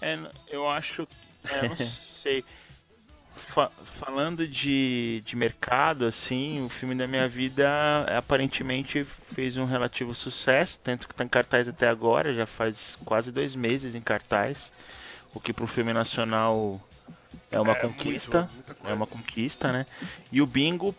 É, 0.00 0.16
eu 0.48 0.68
acho, 0.68 1.06
é, 1.44 1.68
não 1.68 1.76
sei. 2.22 2.44
Fa 3.48 3.70
falando 3.84 4.46
de, 4.46 5.22
de 5.24 5.34
mercado, 5.34 6.06
assim, 6.06 6.64
o 6.64 6.68
filme 6.68 6.94
da 6.94 7.06
minha 7.06 7.26
vida 7.28 7.66
aparentemente 8.16 9.04
fez 9.32 9.56
um 9.56 9.64
relativo 9.64 10.14
sucesso, 10.14 10.78
tanto 10.84 11.08
que 11.08 11.14
está 11.14 11.24
em 11.24 11.28
cartaz 11.28 11.66
até 11.66 11.88
agora, 11.88 12.34
já 12.34 12.46
faz 12.46 12.96
quase 13.04 13.32
dois 13.32 13.54
meses 13.54 13.94
em 13.94 14.00
cartaz, 14.00 14.70
o 15.34 15.40
que 15.40 15.52
para 15.52 15.64
o 15.64 15.68
filme 15.68 15.92
nacional 15.92 16.80
é 17.50 17.58
uma 17.58 17.72
é, 17.72 17.76
conquista, 17.76 18.48
muito, 18.52 18.76
é 18.84 18.92
uma 18.92 19.06
conquista, 19.06 19.72
né? 19.72 19.86
E 20.30 20.42
o 20.42 20.46
Bingo, 20.46 20.94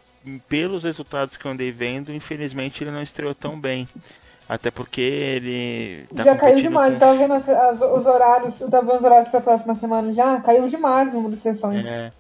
pelos 0.47 0.84
resultados 0.84 1.38
que 1.38 1.45
eu 1.45 1.51
andei 1.51 1.71
vendo, 1.71 2.11
infelizmente 2.11 2.84
ele 2.84 2.91
não 2.91 3.03
estreou 3.03 3.35
tão 3.35 3.59
bem. 3.59 3.88
Até 4.49 4.71
porque 4.71 4.99
ele. 4.99 6.07
Tá 6.15 6.23
já 6.23 6.35
caiu 6.35 6.59
demais, 6.59 6.95
com... 6.95 6.99
tava 6.99 7.15
vendo 7.15 7.35
as, 7.35 7.47
as, 7.47 7.81
os 7.81 8.05
horários, 8.07 8.59
eu 8.59 8.67
tava 8.67 8.88
vendo 8.88 8.97
os 8.97 9.05
horários 9.05 9.30
pra 9.30 9.39
próxima 9.39 9.76
semana 9.76 10.11
já, 10.11 10.41
caiu 10.41 10.67
demais 10.67 11.09
o 11.13 11.17
número 11.17 11.35
de 11.35 11.41
sessões. 11.43 11.85
É. 11.85 12.11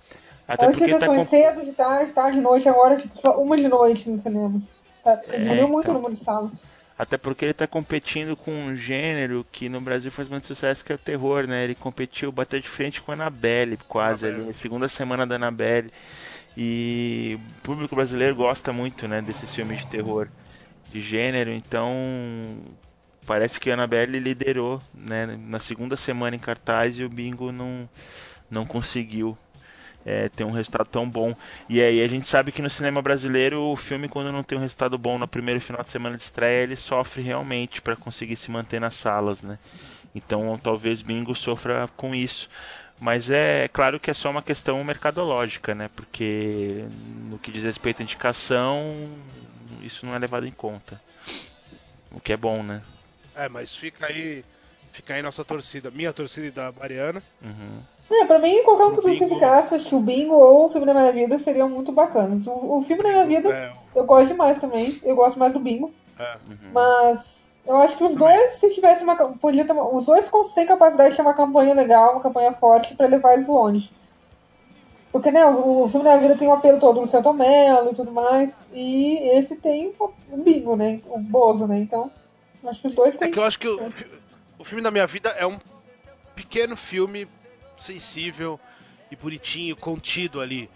Até 0.49 0.65
Antes 0.65 0.79
porque 0.79 0.93
sessões 0.93 1.19
tá 1.19 1.25
cedo, 1.25 1.63
de 1.63 1.71
tarde, 1.73 2.11
tarde, 2.11 2.37
de 2.37 2.41
noite, 2.41 2.67
agora 2.67 2.97
tipo, 2.97 3.15
só 3.15 3.39
uma 3.39 3.55
de 3.55 3.67
noite 3.67 4.09
nos 4.09 4.21
cinemas. 4.21 4.75
Tá, 5.03 5.21
é, 5.27 5.37
diminuiu 5.37 5.67
muito 5.67 5.85
então. 5.85 5.93
o 5.93 5.97
número 5.99 6.15
de 6.15 6.19
salas. 6.23 6.51
Até 6.97 7.17
porque 7.17 7.45
ele 7.45 7.51
está 7.51 7.67
competindo 7.67 8.35
com 8.35 8.51
um 8.51 8.75
gênero 8.75 9.45
que 9.51 9.69
no 9.69 9.79
Brasil 9.79 10.11
faz 10.11 10.27
muito 10.27 10.47
sucesso, 10.47 10.83
que 10.83 10.91
é 10.91 10.95
o 10.95 10.97
terror, 10.97 11.45
né? 11.47 11.63
Ele 11.63 11.75
competiu, 11.75 12.31
bateu 12.31 12.59
de 12.59 12.67
frente 12.67 12.99
com 12.99 13.11
a 13.11 13.13
Annabelle, 13.13 13.77
quase 13.87 14.25
Annabelle. 14.25 14.49
ali, 14.49 14.53
segunda 14.55 14.89
semana 14.89 15.25
da 15.25 15.35
Annabelle. 15.35 15.93
E 16.57 17.39
o 17.39 17.61
público 17.61 17.95
brasileiro 17.95 18.35
gosta 18.35 18.73
muito, 18.73 19.07
né, 19.07 19.21
desses 19.21 19.53
filmes 19.53 19.79
de 19.79 19.87
terror 19.87 20.27
de 20.91 20.99
gênero, 20.99 21.51
então 21.51 21.93
parece 23.25 23.59
que 23.59 23.69
a 23.69 23.75
Annabelle 23.75 24.19
liderou, 24.19 24.81
né, 24.93 25.37
na 25.47 25.59
segunda 25.59 25.95
semana 25.95 26.35
em 26.35 26.39
cartaz 26.39 26.97
e 26.97 27.03
o 27.03 27.09
Bingo 27.09 27.51
não 27.51 27.87
não 28.49 28.65
conseguiu 28.65 29.37
é, 30.05 30.29
ter 30.29 30.43
um 30.43 30.51
resultado 30.51 30.87
tão 30.87 31.09
bom. 31.09 31.35
E 31.67 31.81
aí 31.81 32.03
a 32.03 32.07
gente 32.07 32.27
sabe 32.27 32.51
que 32.51 32.61
no 32.61 32.69
cinema 32.69 33.01
brasileiro 33.01 33.61
o 33.61 33.75
filme 33.75 34.07
quando 34.07 34.31
não 34.31 34.43
tem 34.43 34.57
um 34.57 34.61
resultado 34.61 34.97
bom 34.97 35.17
no 35.17 35.27
primeiro 35.27 35.61
final 35.61 35.83
de 35.83 35.89
semana 35.89 36.15
de 36.15 36.23
estreia 36.23 36.63
ele 36.63 36.75
sofre 36.75 37.21
realmente 37.21 37.81
para 37.81 37.95
conseguir 37.95 38.35
se 38.35 38.51
manter 38.51 38.79
nas 38.79 38.95
salas, 38.95 39.41
né? 39.41 39.57
Então 40.13 40.57
talvez 40.61 41.01
Bingo 41.01 41.35
sofra 41.35 41.87
com 41.95 42.15
isso. 42.15 42.49
Mas 42.99 43.29
é 43.29 43.69
claro 43.69 43.99
que 43.99 44.11
é 44.11 44.13
só 44.13 44.29
uma 44.29 44.41
questão 44.41 44.83
mercadológica, 44.83 45.73
né? 45.73 45.89
Porque 45.95 46.83
no 47.29 47.39
que 47.39 47.51
diz 47.51 47.63
respeito 47.63 48.01
à 48.01 48.03
indicação, 48.03 49.09
isso 49.81 50.05
não 50.05 50.13
é 50.13 50.19
levado 50.19 50.45
em 50.45 50.51
conta. 50.51 51.01
O 52.11 52.19
que 52.19 52.33
é 52.33 52.37
bom, 52.37 52.61
né? 52.61 52.81
É, 53.35 53.47
mas 53.47 53.73
fica 53.73 54.07
aí, 54.07 54.43
fica 54.99 55.13
aí 55.13 55.21
nossa 55.21 55.45
torcida, 55.45 55.89
minha 55.89 56.11
torcida 56.11 56.47
e 56.47 56.51
da 56.51 56.71
Mariana. 56.71 57.23
Uhum. 57.41 57.79
É, 58.11 58.25
pra 58.25 58.39
mim, 58.39 58.63
qualquer 58.63 58.85
um 58.85 58.95
que 58.95 59.01
você 59.01 59.29
ficasse, 59.29 59.75
acho 59.75 59.87
que 59.87 59.95
o 59.95 59.99
Bingo 59.99 60.33
ou 60.33 60.65
o 60.65 60.69
filme 60.69 60.85
da 60.85 60.93
minha 60.93 61.11
vida 61.11 61.39
seriam 61.39 61.69
muito 61.69 61.91
bacanas. 61.91 62.45
O, 62.45 62.79
o 62.79 62.81
filme 62.81 63.03
da 63.03 63.09
minha 63.09 63.25
vida, 63.25 63.49
é, 63.49 63.71
eu 63.95 64.03
gosto 64.03 64.29
demais 64.29 64.59
também. 64.59 64.99
Eu 65.03 65.15
gosto 65.15 65.39
mais 65.39 65.53
do 65.53 65.59
Bingo. 65.59 65.93
É. 66.17 66.33
Uhum. 66.33 66.71
Mas 66.73 67.57
eu 67.65 67.77
acho 67.77 67.97
que 67.97 68.03
os 68.03 68.15
dois, 68.15 68.53
se 68.53 68.69
tivesse 68.71 69.03
uma. 69.03 69.15
Podia 69.15 69.65
ter, 69.65 69.73
os 69.73 70.05
dois 70.05 70.29
têm 70.53 70.65
capacidade 70.65 71.11
de 71.11 71.15
ter 71.15 71.21
uma 71.21 71.33
campanha 71.33 71.73
legal, 71.73 72.13
uma 72.13 72.21
campanha 72.21 72.51
forte 72.53 72.95
para 72.95 73.07
levar 73.07 73.33
eles 73.33 73.47
longe. 73.47 73.91
Porque, 75.11 75.31
né, 75.31 75.45
o, 75.45 75.83
o 75.83 75.89
filme 75.89 76.03
da 76.03 76.17
minha 76.17 76.29
vida 76.29 76.39
tem 76.39 76.47
o 76.47 76.51
um 76.51 76.53
apelo 76.55 76.79
todo 76.79 76.99
do 76.99 77.07
Celto 77.07 77.33
Mello 77.33 77.91
e 77.91 77.95
tudo 77.95 78.11
mais. 78.11 78.65
E 78.73 79.37
esse 79.37 79.55
tem 79.55 79.93
o, 79.99 80.11
o 80.31 80.37
Bingo, 80.37 80.75
né? 80.75 80.99
O 81.07 81.19
Bozo, 81.19 81.67
né? 81.67 81.79
Então, 81.79 82.11
acho 82.65 82.81
que 82.81 82.87
os 82.87 82.95
dois 82.95 83.17
têm. 83.17 83.29
É 83.29 83.31
que 83.31 83.39
eu 83.39 83.43
acho 83.43 83.59
que 83.59 83.67
o, 83.67 83.79
o 84.59 84.63
filme 84.63 84.83
da 84.83 84.91
minha 84.91 85.07
vida 85.07 85.29
é 85.29 85.45
um 85.45 85.57
pequeno 86.35 86.75
filme 86.75 87.27
sensível 87.79 88.59
e 89.09 89.15
bonitinho, 89.15 89.75
contido 89.75 90.41
ali. 90.41 90.69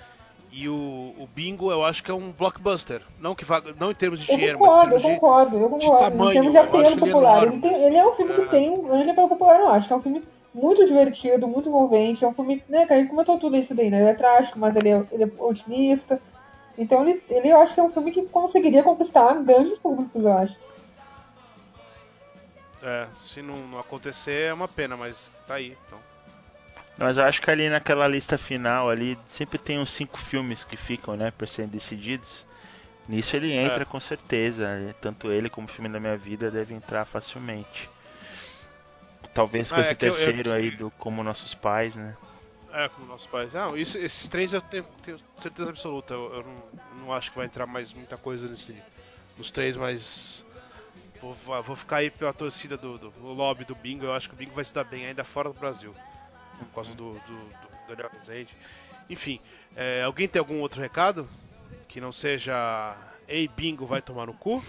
E 0.52 0.70
o, 0.70 1.16
o 1.18 1.28
Bingo 1.34 1.72
eu 1.72 1.84
acho 1.84 2.04
que 2.04 2.12
é 2.12 2.14
um 2.14 2.32
blockbuster. 2.32 3.02
Não 3.20 3.36
que 3.36 3.46
não 3.78 3.92
em 3.92 3.96
termos 3.96 4.22
de 4.22 4.32
eu 4.32 4.38
dinheiro, 4.38 4.58
concordo, 4.58 4.94
mas 4.94 5.04
em 5.04 5.08
termos 5.08 5.16
eu 5.16 5.20
concordo, 5.20 5.58
eu 5.58 5.70
concordo. 5.70 6.00
Tamanho, 6.00 6.30
em 6.30 6.34
termos 6.34 6.52
de 6.52 6.58
apelo 6.58 6.98
popular. 6.98 7.44
Ele, 7.44 7.60
tem, 7.60 7.84
ele, 7.84 7.98
é 7.98 8.08
um 8.08 8.14
filme 8.14 8.34
é. 8.34 8.36
que 8.36 8.50
tem 8.50 8.70
um 8.70 8.84
grande 8.84 9.10
apelo 9.10 9.30
popular, 9.30 9.60
eu 9.60 9.70
acho. 9.70 9.88
Que 9.88 9.94
é 9.94 9.96
um 9.96 10.02
filme 10.02 10.24
muito 10.54 10.86
divertido, 10.86 11.48
muito 11.48 11.70
envolvente. 11.70 12.24
É 12.24 12.28
um 12.28 12.34
filme, 12.34 12.64
né, 12.70 12.86
que 12.86 12.94
a 12.94 12.98
gente 12.98 13.10
comentou 13.10 13.40
tudo 13.40 13.58
isso 13.58 13.74
daí, 13.74 13.90
né? 13.90 14.00
Ele 14.00 14.10
é 14.10 14.14
trágico, 14.14 14.60
mas 14.60 14.76
ele 14.76 14.90
é, 14.90 15.04
ele 15.12 15.24
é 15.24 15.32
otimista. 15.40 16.22
Então 16.78 17.02
ele, 17.02 17.22
ele 17.30 17.50
eu 17.50 17.58
acho 17.58 17.74
que 17.74 17.80
é 17.80 17.84
um 17.84 17.90
filme 17.90 18.12
que 18.12 18.22
conseguiria 18.24 18.84
conquistar 18.84 19.34
grandes 19.34 19.78
públicos, 19.80 20.24
eu 20.24 20.34
acho. 20.34 20.56
É, 22.84 23.08
se 23.16 23.42
não, 23.42 23.56
não 23.68 23.80
acontecer 23.80 24.50
é 24.50 24.54
uma 24.54 24.68
pena, 24.68 24.98
mas 24.98 25.32
tá 25.48 25.56
aí, 25.56 25.78
então. 25.88 26.00
Mas 27.00 27.18
eu 27.18 27.24
acho 27.24 27.42
que 27.42 27.50
ali 27.50 27.70
naquela 27.70 28.08
lista 28.08 28.38
final 28.38 28.90
ali 28.90 29.18
sempre 29.32 29.58
tem 29.58 29.80
uns 29.80 29.90
cinco 29.92 30.20
filmes 30.20 30.64
que 30.64 30.76
ficam, 30.76 31.16
né, 31.16 31.32
para 31.32 31.48
serem 31.48 31.72
decididos. 31.72 32.46
Nisso 33.08 33.36
ele 33.36 33.52
entra 33.52 33.82
é. 33.82 33.86
com 33.86 34.00
certeza. 34.00 34.68
Né? 34.80 34.96
Tanto 35.02 35.32
ele 35.32 35.50
como 35.50 35.68
o 35.68 35.70
filme 35.70 35.90
da 35.90 36.00
minha 36.00 36.18
vida 36.18 36.52
deve 36.52 36.74
entrar 36.74 37.06
facilmente. 37.06 37.90
Talvez 39.34 39.70
com 39.70 39.76
ah, 39.76 39.82
esse 39.82 39.92
é 39.92 39.96
terceiro 39.96 40.50
eu, 40.50 40.54
eu, 40.54 40.54
aí 40.54 40.72
do 40.72 40.92
Como 40.92 41.24
Nossos 41.24 41.56
Pais, 41.56 41.96
né? 41.96 42.16
É, 42.74 42.90
como 42.90 43.06
nossos 43.06 43.28
pais. 43.28 43.54
Não, 43.54 43.78
isso, 43.78 44.00
esses 44.00 44.28
três 44.28 44.52
eu 44.52 44.60
tenho, 44.60 44.84
tenho 45.04 45.20
certeza 45.38 45.70
absoluta. 45.70 46.16
Eu, 46.16 46.34
eu 46.34 46.44
não, 46.44 47.06
não, 47.06 47.14
acho 47.14 47.30
que 47.30 47.38
vai 47.38 47.46
entrar 47.46 47.68
mais 47.68 47.94
muita 47.94 48.18
coisa 48.18 48.48
nesse, 48.48 48.76
nos 49.38 49.52
três, 49.52 49.76
mas 49.76 50.44
vou, 51.32 51.64
vou 51.64 51.76
ficar 51.76 51.98
aí 51.98 52.10
pela 52.10 52.34
torcida 52.34 52.76
do, 52.76 52.98
do, 52.98 53.12
do 53.12 53.34
lobby 53.34 53.64
do 53.64 53.76
Bingo. 53.76 54.06
Eu 54.06 54.14
acho 54.14 54.28
que 54.28 54.36
o 54.36 54.38
Bingo 54.38 54.54
vai 54.54 54.66
se 54.66 54.74
dar 54.74 54.84
bem 54.84 55.06
ainda 55.06 55.24
fora 55.24 55.50
do 55.50 55.60
Brasil 55.60 55.94
por 56.60 56.76
causa 56.76 56.92
do, 56.92 57.14
do, 57.14 57.20
do 57.20 57.88
Daniel 57.88 58.10
Rezende. 58.18 58.56
Enfim, 59.10 59.40
é, 59.76 60.04
alguém 60.04 60.28
tem 60.28 60.40
algum 60.40 60.62
outro 60.62 60.82
recado? 60.82 61.28
Que 61.88 62.02
não 62.02 62.12
seja 62.12 62.96
Ei 63.28 63.48
Bingo 63.48 63.86
vai 63.86 64.02
tomar 64.02 64.28
no 64.28 64.34
cu? 64.34 64.64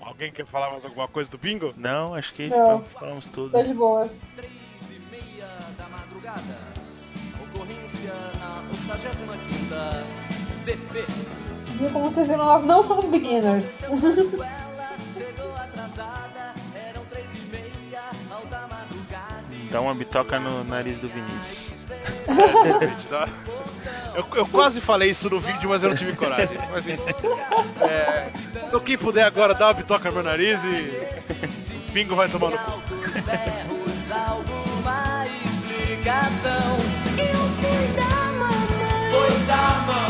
alguém 0.00 0.30
quer 0.30 0.46
falar 0.46 0.70
mais 0.70 0.84
alguma 0.84 1.08
coisa 1.08 1.30
do 1.30 1.38
Bingo? 1.38 1.74
Não, 1.76 2.14
acho 2.14 2.32
que 2.34 2.48
não. 2.48 2.82
falamos 2.82 3.26
tudo. 3.28 3.52
Tá 3.52 3.62
de 3.62 3.74
boas. 3.74 4.20
da 5.76 5.88
madrugada. 5.88 6.74
Ocorrência 7.42 8.14
na 8.38 8.62
85 10.66 11.43
e 11.80 11.90
como 11.92 12.10
vocês 12.10 12.28
viram, 12.28 12.44
nós 12.44 12.64
não 12.64 12.82
somos 12.82 13.06
beginners. 13.06 13.88
Dá 19.70 19.80
uma 19.80 19.94
bitoca 19.94 20.38
no 20.38 20.62
nariz 20.64 21.00
do 21.00 21.08
Vinícius. 21.08 21.74
eu, 24.14 24.24
eu, 24.36 24.46
quase 24.46 24.80
falei 24.80 25.10
isso 25.10 25.28
no 25.28 25.40
vídeo, 25.40 25.68
mas 25.68 25.82
eu 25.82 25.90
não 25.90 25.96
tive 25.96 26.14
coragem. 26.14 26.56
Mas, 26.70 26.86
assim, 26.86 26.96
é, 27.82 28.30
então, 28.68 28.78
quem 28.80 28.96
puder 28.96 29.24
agora, 29.24 29.52
dá 29.52 29.66
uma 29.66 29.74
bitoca 29.74 30.08
no 30.10 30.14
meu 30.14 30.22
nariz 30.22 30.62
e 30.64 30.68
o 31.88 31.92
bingo 31.92 32.14
vai 32.14 32.28
tomar 32.28 32.50
no 32.50 32.58
cu. 32.58 32.80
Foi 39.10 39.30
da 39.46 39.84
mão. 39.86 40.03